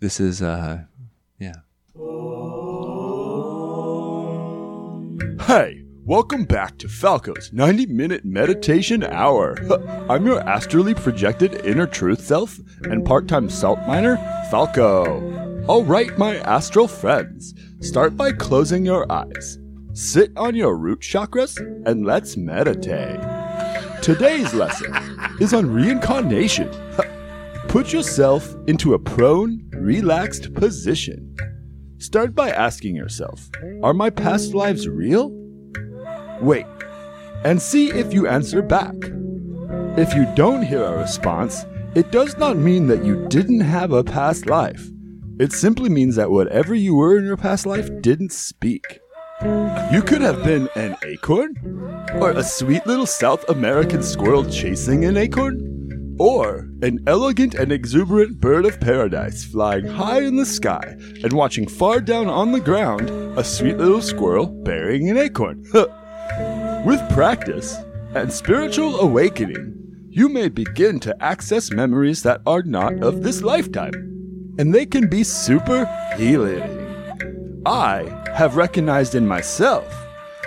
This 0.00 0.18
is 0.18 0.40
uh 0.40 0.84
yeah. 1.38 1.52
Hey, 5.46 5.84
welcome 6.02 6.46
back 6.46 6.78
to 6.78 6.88
Falco's 6.88 7.52
90 7.52 7.86
minute 7.86 8.24
meditation 8.24 9.04
hour. 9.04 9.58
I'm 10.08 10.24
your 10.24 10.40
astrally 10.48 10.94
projected 10.94 11.66
inner 11.66 11.86
truth 11.86 12.24
self 12.24 12.58
and 12.84 13.04
part 13.04 13.28
time 13.28 13.50
salt 13.50 13.80
miner, 13.86 14.16
Falco. 14.50 15.53
Alright, 15.66 16.18
my 16.18 16.36
astral 16.40 16.86
friends, 16.86 17.54
start 17.80 18.18
by 18.18 18.32
closing 18.32 18.84
your 18.84 19.10
eyes. 19.10 19.58
Sit 19.94 20.30
on 20.36 20.54
your 20.54 20.76
root 20.76 21.00
chakras 21.00 21.56
and 21.86 22.04
let's 22.04 22.36
meditate. 22.36 23.18
Today's 24.02 24.52
lesson 24.52 24.94
is 25.40 25.54
on 25.54 25.72
reincarnation. 25.72 26.68
Put 27.68 27.94
yourself 27.94 28.54
into 28.66 28.92
a 28.92 28.98
prone, 28.98 29.66
relaxed 29.72 30.52
position. 30.52 31.34
Start 31.96 32.34
by 32.34 32.50
asking 32.50 32.94
yourself 32.94 33.48
Are 33.82 33.94
my 33.94 34.10
past 34.10 34.52
lives 34.52 34.86
real? 34.86 35.30
Wait, 36.42 36.66
and 37.42 37.62
see 37.62 37.88
if 37.90 38.12
you 38.12 38.28
answer 38.28 38.60
back. 38.60 38.96
If 39.96 40.12
you 40.12 40.26
don't 40.34 40.60
hear 40.60 40.84
a 40.84 40.98
response, 40.98 41.64
it 41.94 42.10
does 42.10 42.36
not 42.36 42.58
mean 42.58 42.86
that 42.88 43.02
you 43.02 43.26
didn't 43.28 43.60
have 43.60 43.92
a 43.92 44.04
past 44.04 44.44
life. 44.44 44.90
It 45.36 45.52
simply 45.52 45.88
means 45.88 46.14
that 46.14 46.30
whatever 46.30 46.74
you 46.74 46.94
were 46.94 47.18
in 47.18 47.24
your 47.24 47.36
past 47.36 47.66
life 47.66 47.90
didn't 48.00 48.32
speak. 48.32 49.00
You 49.92 50.00
could 50.06 50.20
have 50.20 50.44
been 50.44 50.68
an 50.76 50.96
acorn, 51.04 51.56
or 52.14 52.30
a 52.30 52.44
sweet 52.44 52.86
little 52.86 53.06
South 53.06 53.48
American 53.48 54.02
squirrel 54.02 54.48
chasing 54.48 55.04
an 55.04 55.16
acorn, 55.16 56.16
or 56.20 56.68
an 56.82 57.00
elegant 57.08 57.54
and 57.54 57.72
exuberant 57.72 58.38
bird 58.38 58.64
of 58.64 58.80
paradise 58.80 59.44
flying 59.44 59.86
high 59.86 60.22
in 60.22 60.36
the 60.36 60.46
sky 60.46 60.94
and 61.24 61.32
watching 61.32 61.66
far 61.66 62.00
down 62.00 62.28
on 62.28 62.52
the 62.52 62.60
ground 62.60 63.10
a 63.36 63.42
sweet 63.42 63.76
little 63.76 64.02
squirrel 64.02 64.46
burying 64.46 65.10
an 65.10 65.18
acorn. 65.18 65.64
With 66.86 67.00
practice 67.10 67.76
and 68.14 68.32
spiritual 68.32 69.00
awakening, 69.00 69.74
you 70.08 70.28
may 70.28 70.48
begin 70.48 71.00
to 71.00 71.22
access 71.22 71.72
memories 71.72 72.22
that 72.22 72.40
are 72.46 72.62
not 72.62 73.02
of 73.02 73.24
this 73.24 73.42
lifetime, 73.42 74.13
and 74.58 74.74
they 74.74 74.86
can 74.86 75.08
be 75.08 75.24
super 75.24 75.84
healing. 76.16 77.62
I 77.66 78.24
have 78.34 78.56
recognized 78.56 79.14
in 79.14 79.26
myself 79.26 79.86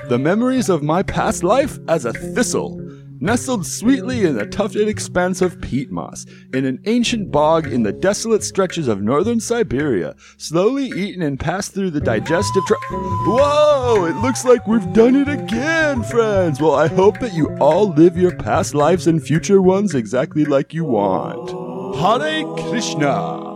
the 0.10 0.20
memories 0.20 0.70
of 0.70 0.84
my 0.84 1.04
past 1.04 1.44
life 1.44 1.80
as 1.88 2.06
a 2.06 2.14
thistle, 2.14 2.80
nestled 3.20 3.66
sweetly 3.66 4.24
in 4.24 4.36
the 4.36 4.46
tufted 4.46 4.88
expanse 4.88 5.42
of 5.42 5.60
peat 5.60 5.92
moss, 5.92 6.26
in 6.54 6.66
an 6.66 6.80
ancient 6.86 7.32
bog 7.32 7.68
in 7.68 7.84
the 7.84 7.92
desolate 7.92 8.44
stretches 8.44 8.88
of 8.88 9.02
northern 9.02 9.40
Siberia, 9.40 10.16
slowly 10.38 10.86
eaten 10.86 11.22
and 11.24 11.40
passed 11.40 11.74
through 11.74 11.92
the 11.92 12.00
digestive 12.00 12.64
tract. 12.66 12.84
Whoa! 12.92 14.06
It 14.06 14.16
looks 14.22 14.46
like 14.46 14.68
we've 14.68 14.94
done 14.94 15.16
it 15.16 15.28
again, 15.28 16.04
friends! 16.04 16.62
Well, 16.62 16.76
I 16.76 16.88
hope 16.88 17.20
that 17.20 17.34
you 17.34 17.50
all 17.58 17.90
live 17.90 18.16
your 18.16 18.36
past 18.36 18.76
lives 18.76 19.08
and 19.08 19.22
future 19.22 19.62
ones 19.62 19.96
exactly 19.96 20.46
like 20.46 20.74
you 20.74 20.86
want. 20.86 21.50
Hare 21.98 22.46
Krishna! 22.70 23.47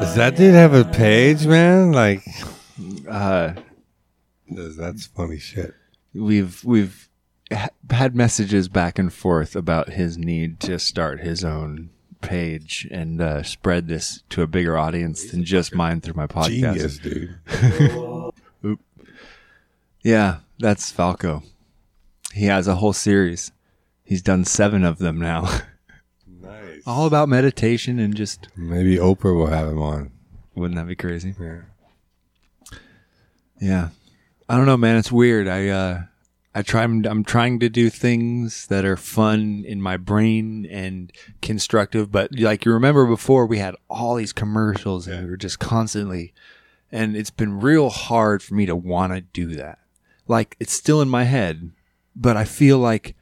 Does 0.00 0.14
that 0.16 0.36
dude 0.36 0.54
have 0.54 0.74
a 0.74 0.84
page, 0.84 1.46
man? 1.46 1.92
Like, 1.92 2.22
Uh 3.08 3.52
that's 4.50 5.06
funny 5.06 5.38
shit. 5.38 5.74
we've 6.14 6.64
we've 6.64 7.08
ha- 7.52 7.68
had 7.90 8.14
messages 8.16 8.68
back 8.68 8.98
and 8.98 9.12
forth 9.12 9.54
about 9.54 9.90
his 9.90 10.16
need 10.16 10.58
to 10.60 10.78
start 10.78 11.20
his 11.20 11.44
own 11.44 11.90
page 12.20 12.88
and 12.90 13.20
uh, 13.20 13.42
spread 13.42 13.88
this 13.88 14.22
to 14.30 14.42
a 14.42 14.46
bigger 14.46 14.76
audience 14.78 15.30
than 15.30 15.44
just 15.44 15.74
mine 15.74 16.00
through 16.00 16.14
my 16.14 16.26
podcast. 16.26 16.74
Genius, 16.74 16.98
dude. 16.98 17.38
Yeah, 20.02 20.38
that's 20.58 20.90
Falco. 20.92 21.42
He 22.32 22.44
has 22.46 22.68
a 22.68 22.76
whole 22.76 22.92
series. 22.92 23.50
He's 24.04 24.22
done 24.22 24.44
seven 24.44 24.84
of 24.84 24.98
them 24.98 25.18
now, 25.18 25.42
Nice. 25.42 25.62
all 26.88 27.06
about 27.06 27.28
meditation 27.28 27.98
and 27.98 28.14
just 28.16 28.48
Maybe 28.56 28.96
Oprah 28.96 29.36
will 29.36 29.46
have 29.48 29.68
him 29.68 29.78
on. 29.80 30.10
wouldn't 30.54 30.76
that 30.76 30.86
be 30.86 30.96
crazy? 30.96 31.34
Yeah. 31.38 31.60
Yeah. 33.60 33.88
I 34.48 34.56
don't 34.56 34.66
know, 34.66 34.76
man. 34.76 34.96
It's 34.96 35.12
weird. 35.12 35.46
I 35.48 35.68
uh 35.68 36.02
I 36.54 36.62
try 36.62 36.82
I'm 36.82 37.24
trying 37.24 37.60
to 37.60 37.68
do 37.68 37.90
things 37.90 38.66
that 38.68 38.84
are 38.84 38.96
fun 38.96 39.64
in 39.66 39.80
my 39.82 39.96
brain 39.96 40.66
and 40.70 41.12
constructive, 41.42 42.10
but 42.10 42.30
like 42.38 42.64
you 42.64 42.72
remember 42.72 43.06
before 43.06 43.46
we 43.46 43.58
had 43.58 43.76
all 43.90 44.14
these 44.16 44.32
commercials 44.32 45.06
and 45.06 45.24
we 45.24 45.30
were 45.30 45.36
just 45.36 45.58
constantly 45.58 46.32
and 46.90 47.14
it's 47.16 47.30
been 47.30 47.60
real 47.60 47.90
hard 47.90 48.42
for 48.42 48.54
me 48.54 48.64
to 48.66 48.74
want 48.74 49.12
to 49.12 49.20
do 49.20 49.54
that. 49.56 49.78
Like 50.26 50.56
it's 50.58 50.72
still 50.72 51.02
in 51.02 51.08
my 51.10 51.24
head, 51.24 51.70
but 52.16 52.36
I 52.36 52.44
feel 52.44 52.78
like 52.78 53.14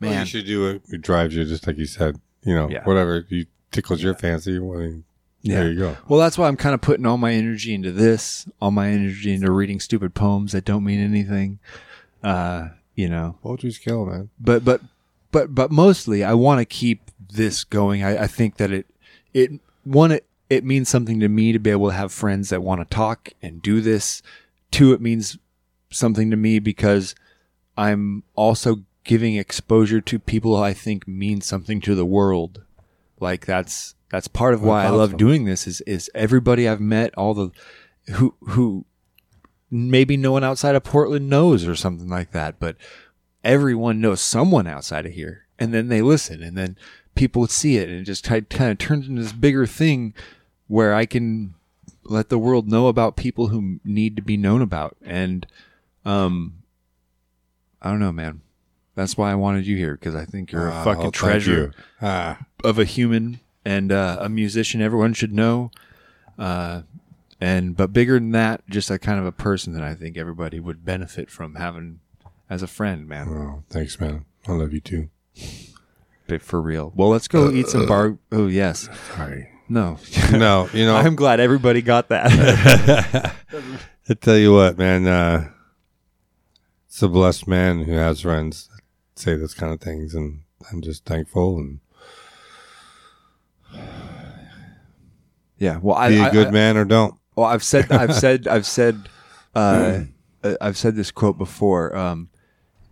Man. 0.00 0.10
man, 0.10 0.20
you 0.20 0.26
should 0.26 0.46
do 0.46 0.66
it. 0.68 0.82
It 0.90 1.00
drives 1.02 1.34
you, 1.34 1.44
just 1.44 1.66
like 1.66 1.76
you 1.78 1.86
said. 1.86 2.20
You 2.42 2.54
know, 2.54 2.68
Yeah. 2.70 2.84
whatever 2.84 3.24
you 3.28 3.46
tickles 3.72 4.02
your 4.02 4.14
fancy. 4.14 4.58
Mean, 4.58 5.04
Yeah. 5.42 5.60
There 5.60 5.70
you 5.72 5.78
go. 5.78 5.96
Well, 6.08 6.18
that's 6.20 6.36
why 6.38 6.48
I'm 6.48 6.56
kind 6.56 6.74
of 6.74 6.80
putting 6.80 7.06
all 7.06 7.18
my 7.18 7.32
energy 7.32 7.74
into 7.74 7.92
this, 7.92 8.48
all 8.60 8.70
my 8.70 8.88
energy 8.88 9.32
into 9.32 9.50
reading 9.50 9.80
stupid 9.80 10.14
poems 10.14 10.52
that 10.52 10.64
don't 10.64 10.84
mean 10.84 11.00
anything. 11.00 11.58
Uh, 12.22 12.68
you 12.94 13.08
know, 13.08 13.36
Poetry's 13.42 13.78
kill, 13.78 14.06
man. 14.06 14.30
but 14.40 14.64
but 14.64 14.80
but 15.30 15.54
but 15.54 15.70
mostly 15.70 16.24
I 16.24 16.34
want 16.34 16.58
to 16.60 16.64
keep 16.64 17.10
this 17.32 17.62
going. 17.64 18.02
I, 18.02 18.24
I 18.24 18.26
think 18.26 18.56
that 18.56 18.72
it 18.72 18.86
it 19.32 19.52
one 19.84 20.10
it, 20.10 20.26
it 20.50 20.64
means 20.64 20.88
something 20.88 21.20
to 21.20 21.28
me 21.28 21.52
to 21.52 21.58
be 21.60 21.70
able 21.70 21.88
to 21.90 21.94
have 21.94 22.10
friends 22.12 22.48
that 22.48 22.62
want 22.62 22.80
to 22.80 22.84
talk 22.94 23.30
and 23.42 23.62
do 23.62 23.80
this. 23.80 24.22
Two, 24.70 24.92
it 24.92 25.00
means 25.00 25.38
something 25.90 26.30
to 26.30 26.36
me 26.36 26.58
because 26.58 27.14
I'm 27.76 28.24
also 28.34 28.80
giving 29.08 29.36
exposure 29.36 30.02
to 30.02 30.18
people 30.18 30.54
I 30.54 30.74
think 30.74 31.08
mean 31.08 31.40
something 31.40 31.80
to 31.80 31.94
the 31.94 32.04
world. 32.04 32.62
Like 33.18 33.46
that's 33.46 33.94
that's 34.10 34.28
part 34.28 34.52
of 34.52 34.62
why 34.62 34.84
I 34.84 34.90
love 34.90 35.16
doing 35.16 35.46
this 35.46 35.66
is 35.66 35.80
is 35.80 36.10
everybody 36.14 36.68
I've 36.68 36.80
met, 36.80 37.14
all 37.16 37.32
the 37.32 37.50
who 38.12 38.34
who 38.40 38.84
maybe 39.70 40.18
no 40.18 40.32
one 40.32 40.44
outside 40.44 40.74
of 40.74 40.84
Portland 40.84 41.28
knows 41.28 41.66
or 41.66 41.74
something 41.74 42.08
like 42.08 42.32
that, 42.32 42.60
but 42.60 42.76
everyone 43.42 44.00
knows 44.00 44.20
someone 44.20 44.66
outside 44.66 45.06
of 45.06 45.12
here. 45.12 45.46
And 45.58 45.72
then 45.72 45.88
they 45.88 46.02
listen 46.02 46.42
and 46.42 46.56
then 46.56 46.76
people 47.14 47.46
see 47.46 47.78
it 47.78 47.88
and 47.88 48.00
it 48.00 48.04
just 48.04 48.24
kind 48.24 48.70
of 48.70 48.78
turns 48.78 49.08
into 49.08 49.22
this 49.22 49.32
bigger 49.32 49.66
thing 49.66 50.12
where 50.66 50.94
I 50.94 51.06
can 51.06 51.54
let 52.04 52.28
the 52.28 52.38
world 52.38 52.68
know 52.68 52.88
about 52.88 53.16
people 53.16 53.48
who 53.48 53.80
need 53.84 54.16
to 54.16 54.22
be 54.22 54.36
known 54.36 54.60
about. 54.60 54.96
And, 55.02 55.46
um, 56.04 56.62
I 57.80 57.90
don't 57.90 58.00
know, 58.00 58.12
man. 58.12 58.42
That's 58.98 59.16
why 59.16 59.30
I 59.30 59.36
wanted 59.36 59.64
you 59.64 59.76
here 59.76 59.94
because 59.94 60.16
I 60.16 60.24
think 60.24 60.50
you're 60.50 60.66
a 60.66 60.72
Ah, 60.72 60.82
fucking 60.82 60.96
well, 61.02 61.02
thank 61.12 61.14
treasure 61.14 61.52
you. 61.52 61.72
Ah, 62.02 62.38
of 62.64 62.80
a 62.80 62.84
human 62.84 63.38
and 63.64 63.92
uh, 63.92 64.16
a 64.20 64.28
musician 64.28 64.82
everyone 64.82 65.14
should 65.14 65.32
know. 65.32 65.70
Uh, 66.36 66.82
and 67.40 67.76
but 67.76 67.92
bigger 67.92 68.14
than 68.14 68.32
that, 68.32 68.68
just 68.68 68.90
a 68.90 68.98
kind 68.98 69.20
of 69.20 69.24
a 69.24 69.30
person 69.30 69.72
that 69.74 69.84
I 69.84 69.94
think 69.94 70.16
everybody 70.16 70.58
would 70.58 70.84
benefit 70.84 71.30
from 71.30 71.54
having 71.54 72.00
as 72.50 72.60
a 72.60 72.66
friend, 72.66 73.06
man. 73.06 73.28
oh, 73.28 73.62
thanks, 73.70 74.00
man. 74.00 74.24
I 74.48 74.52
love 74.52 74.72
you 74.72 74.80
too. 74.80 75.10
But 76.26 76.42
for 76.42 76.60
real. 76.60 76.92
Well, 76.96 77.08
let's 77.08 77.28
go 77.28 77.52
eat 77.52 77.68
some 77.68 77.86
bar. 77.86 78.18
Oh 78.32 78.48
yes, 78.48 78.88
Sorry. 79.14 79.48
no. 79.68 79.98
No, 80.32 80.68
you 80.72 80.84
know, 80.84 80.96
I'm 80.96 81.14
glad 81.14 81.38
everybody 81.38 81.82
got 81.82 82.08
that. 82.08 83.32
I 84.10 84.14
tell 84.14 84.36
you 84.36 84.52
what, 84.54 84.76
man. 84.76 85.06
Uh, 85.06 85.50
it's 86.88 87.00
a 87.00 87.08
blessed 87.08 87.46
man 87.46 87.84
who 87.84 87.92
has 87.92 88.22
friends 88.22 88.68
say 89.18 89.34
those 89.36 89.54
kind 89.54 89.72
of 89.72 89.80
things, 89.80 90.14
and 90.14 90.40
I'm 90.70 90.80
just 90.80 91.04
thankful 91.04 91.58
and 91.58 91.80
yeah. 95.58 95.78
Well, 95.80 95.96
I, 95.96 96.08
be 96.10 96.18
a 96.20 96.30
good 96.30 96.48
I- 96.48 96.50
man 96.52 96.76
or 96.76 96.84
don't. 96.84 97.14
Well, 97.36 97.46
I've 97.46 97.62
said, 97.62 97.90
I've 97.92 98.14
said, 98.24 98.48
I've 98.48 98.66
said, 98.66 99.08
uh, 99.54 100.00
uh, 100.42 100.54
I've 100.60 100.76
said 100.76 100.96
this 100.96 101.10
quote 101.10 101.38
before. 101.38 101.94
Um, 101.96 102.30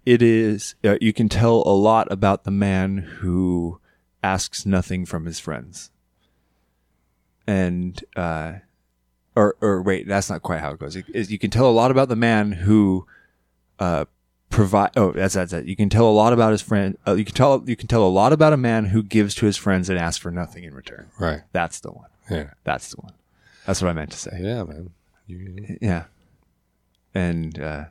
it 0.05 0.23
is 0.23 0.77
uh, 0.85 0.97
you 1.01 1.13
can 1.13 1.29
tell 1.29 1.63
a 1.67 1.75
lot 1.75 2.11
about 2.13 2.45
the 2.45 2.51
man 2.53 2.99
who 2.99 3.81
asks 4.23 4.65
nothing 4.65 5.05
from 5.05 5.25
his 5.27 5.41
friends, 5.41 5.91
and 7.47 8.05
uh, 8.15 8.55
or 9.35 9.57
or 9.61 9.83
wait, 9.83 10.07
that's 10.07 10.31
not 10.31 10.43
quite 10.43 10.61
how 10.61 10.71
it 10.73 10.79
goes. 10.79 10.95
It, 10.95 11.07
is- 11.13 11.33
you 11.33 11.39
can 11.41 11.51
tell 11.51 11.69
a 11.69 11.73
lot 11.73 11.91
about 11.91 12.09
the 12.09 12.15
man 12.17 12.53
who 12.53 13.05
uh, 13.81 14.05
provide. 14.50 14.91
Oh, 14.97 15.12
that's 15.12 15.34
that's 15.34 15.52
it. 15.52 15.66
You 15.66 15.76
can 15.76 15.89
tell 15.89 16.08
a 16.08 16.12
lot 16.12 16.33
about 16.33 16.52
his 16.52 16.62
friend. 16.62 16.97
Uh, 17.07 17.15
you 17.15 17.25
can 17.25 17.34
tell 17.34 17.62
you 17.66 17.76
can 17.76 17.89
tell 17.89 18.05
a 18.05 18.08
lot 18.08 18.33
about 18.33 18.52
a 18.52 18.57
man 18.57 18.86
who 18.86 19.02
gives 19.02 19.34
to 19.36 19.47
his 19.47 19.57
friends 19.57 19.89
and 19.89 19.99
asks 19.99 20.18
for 20.18 20.31
nothing 20.31 20.65
in 20.65 20.75
return. 20.75 21.10
Right. 21.18 21.42
That's 21.52 21.81
the 21.81 21.91
one. 21.91 22.08
Yeah. 22.31 22.50
That's 22.65 22.91
the 22.91 23.00
one. 23.00 23.12
That's 23.66 23.83
what 23.83 23.89
I 23.89 23.92
meant 23.92 24.12
to 24.12 24.18
say. 24.18 24.39
Yeah, 24.41 24.65
man. 24.65 24.91
You 25.26 25.78
Yeah. 25.81 26.05
And 27.15 27.58
uh, 27.58 27.86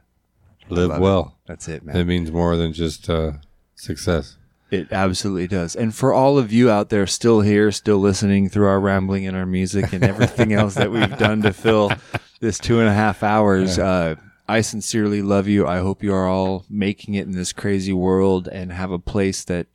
live 0.69 0.89
love 0.89 0.99
it. 0.99 1.01
well. 1.01 1.37
that's 1.47 1.67
it, 1.67 1.83
man. 1.83 1.95
It 1.95 2.05
means 2.05 2.31
more 2.31 2.55
than 2.55 2.73
just 2.73 3.09
uh, 3.09 3.33
success. 3.75 4.37
It 4.71 4.91
absolutely 4.91 5.47
does. 5.47 5.75
And 5.75 5.93
for 5.93 6.13
all 6.13 6.37
of 6.37 6.51
you 6.51 6.69
out 6.69 6.89
there 6.89 7.05
still 7.07 7.41
here, 7.41 7.71
still 7.71 7.99
listening 7.99 8.49
through 8.49 8.67
our 8.67 8.79
rambling 8.79 9.27
and 9.27 9.37
our 9.37 9.45
music 9.45 9.93
and 9.93 10.03
everything 10.03 10.53
else 10.53 10.75
that 10.75 10.91
we've 10.91 11.17
done 11.17 11.41
to 11.43 11.53
fill 11.53 11.91
this 12.39 12.57
two 12.57 12.79
and 12.79 12.89
a 12.89 12.93
half 12.93 13.21
hours, 13.21 13.77
uh, 13.79 14.15
I 14.47 14.61
sincerely 14.61 15.21
love 15.21 15.47
you. 15.47 15.65
I 15.65 15.79
hope 15.79 16.03
you 16.03 16.13
are 16.13 16.27
all 16.27 16.65
making 16.69 17.15
it 17.15 17.25
in 17.25 17.31
this 17.31 17.51
crazy 17.51 17.93
world 17.93 18.47
and 18.47 18.71
have 18.71 18.91
a 18.91 18.99
place 18.99 19.43
that 19.45 19.67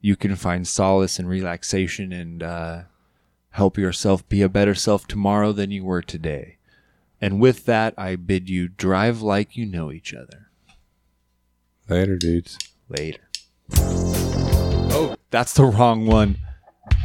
you 0.00 0.14
can 0.14 0.36
find 0.36 0.68
solace 0.68 1.18
and 1.18 1.28
relaxation 1.28 2.12
and 2.12 2.42
uh, 2.42 2.82
help 3.50 3.78
yourself 3.78 4.28
be 4.28 4.42
a 4.42 4.48
better 4.48 4.74
self 4.74 5.06
tomorrow 5.06 5.52
than 5.52 5.70
you 5.70 5.84
were 5.84 6.02
today. 6.02 6.58
And 7.20 7.40
with 7.40 7.64
that, 7.66 7.94
I 7.96 8.16
bid 8.16 8.48
you 8.48 8.68
drive 8.68 9.22
like 9.22 9.56
you 9.56 9.66
know 9.66 9.90
each 9.90 10.14
other. 10.14 10.48
Later, 11.88 12.16
dudes. 12.16 12.58
Later. 12.88 13.20
Oh, 13.76 15.16
that's 15.30 15.54
the 15.54 15.64
wrong 15.64 16.06
one. 16.06 16.38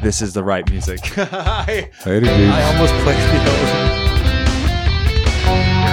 This 0.03 0.21
is 0.21 0.33
the 0.33 0.43
right 0.43 0.69
music. 0.69 0.99
I, 1.17 1.91
Later, 2.05 2.25
dudes. 2.25 2.53
I 2.53 2.63
almost 2.73 2.93
played 3.03 3.17
the 3.17 3.39
other 3.41 3.89
one. 3.89 5.84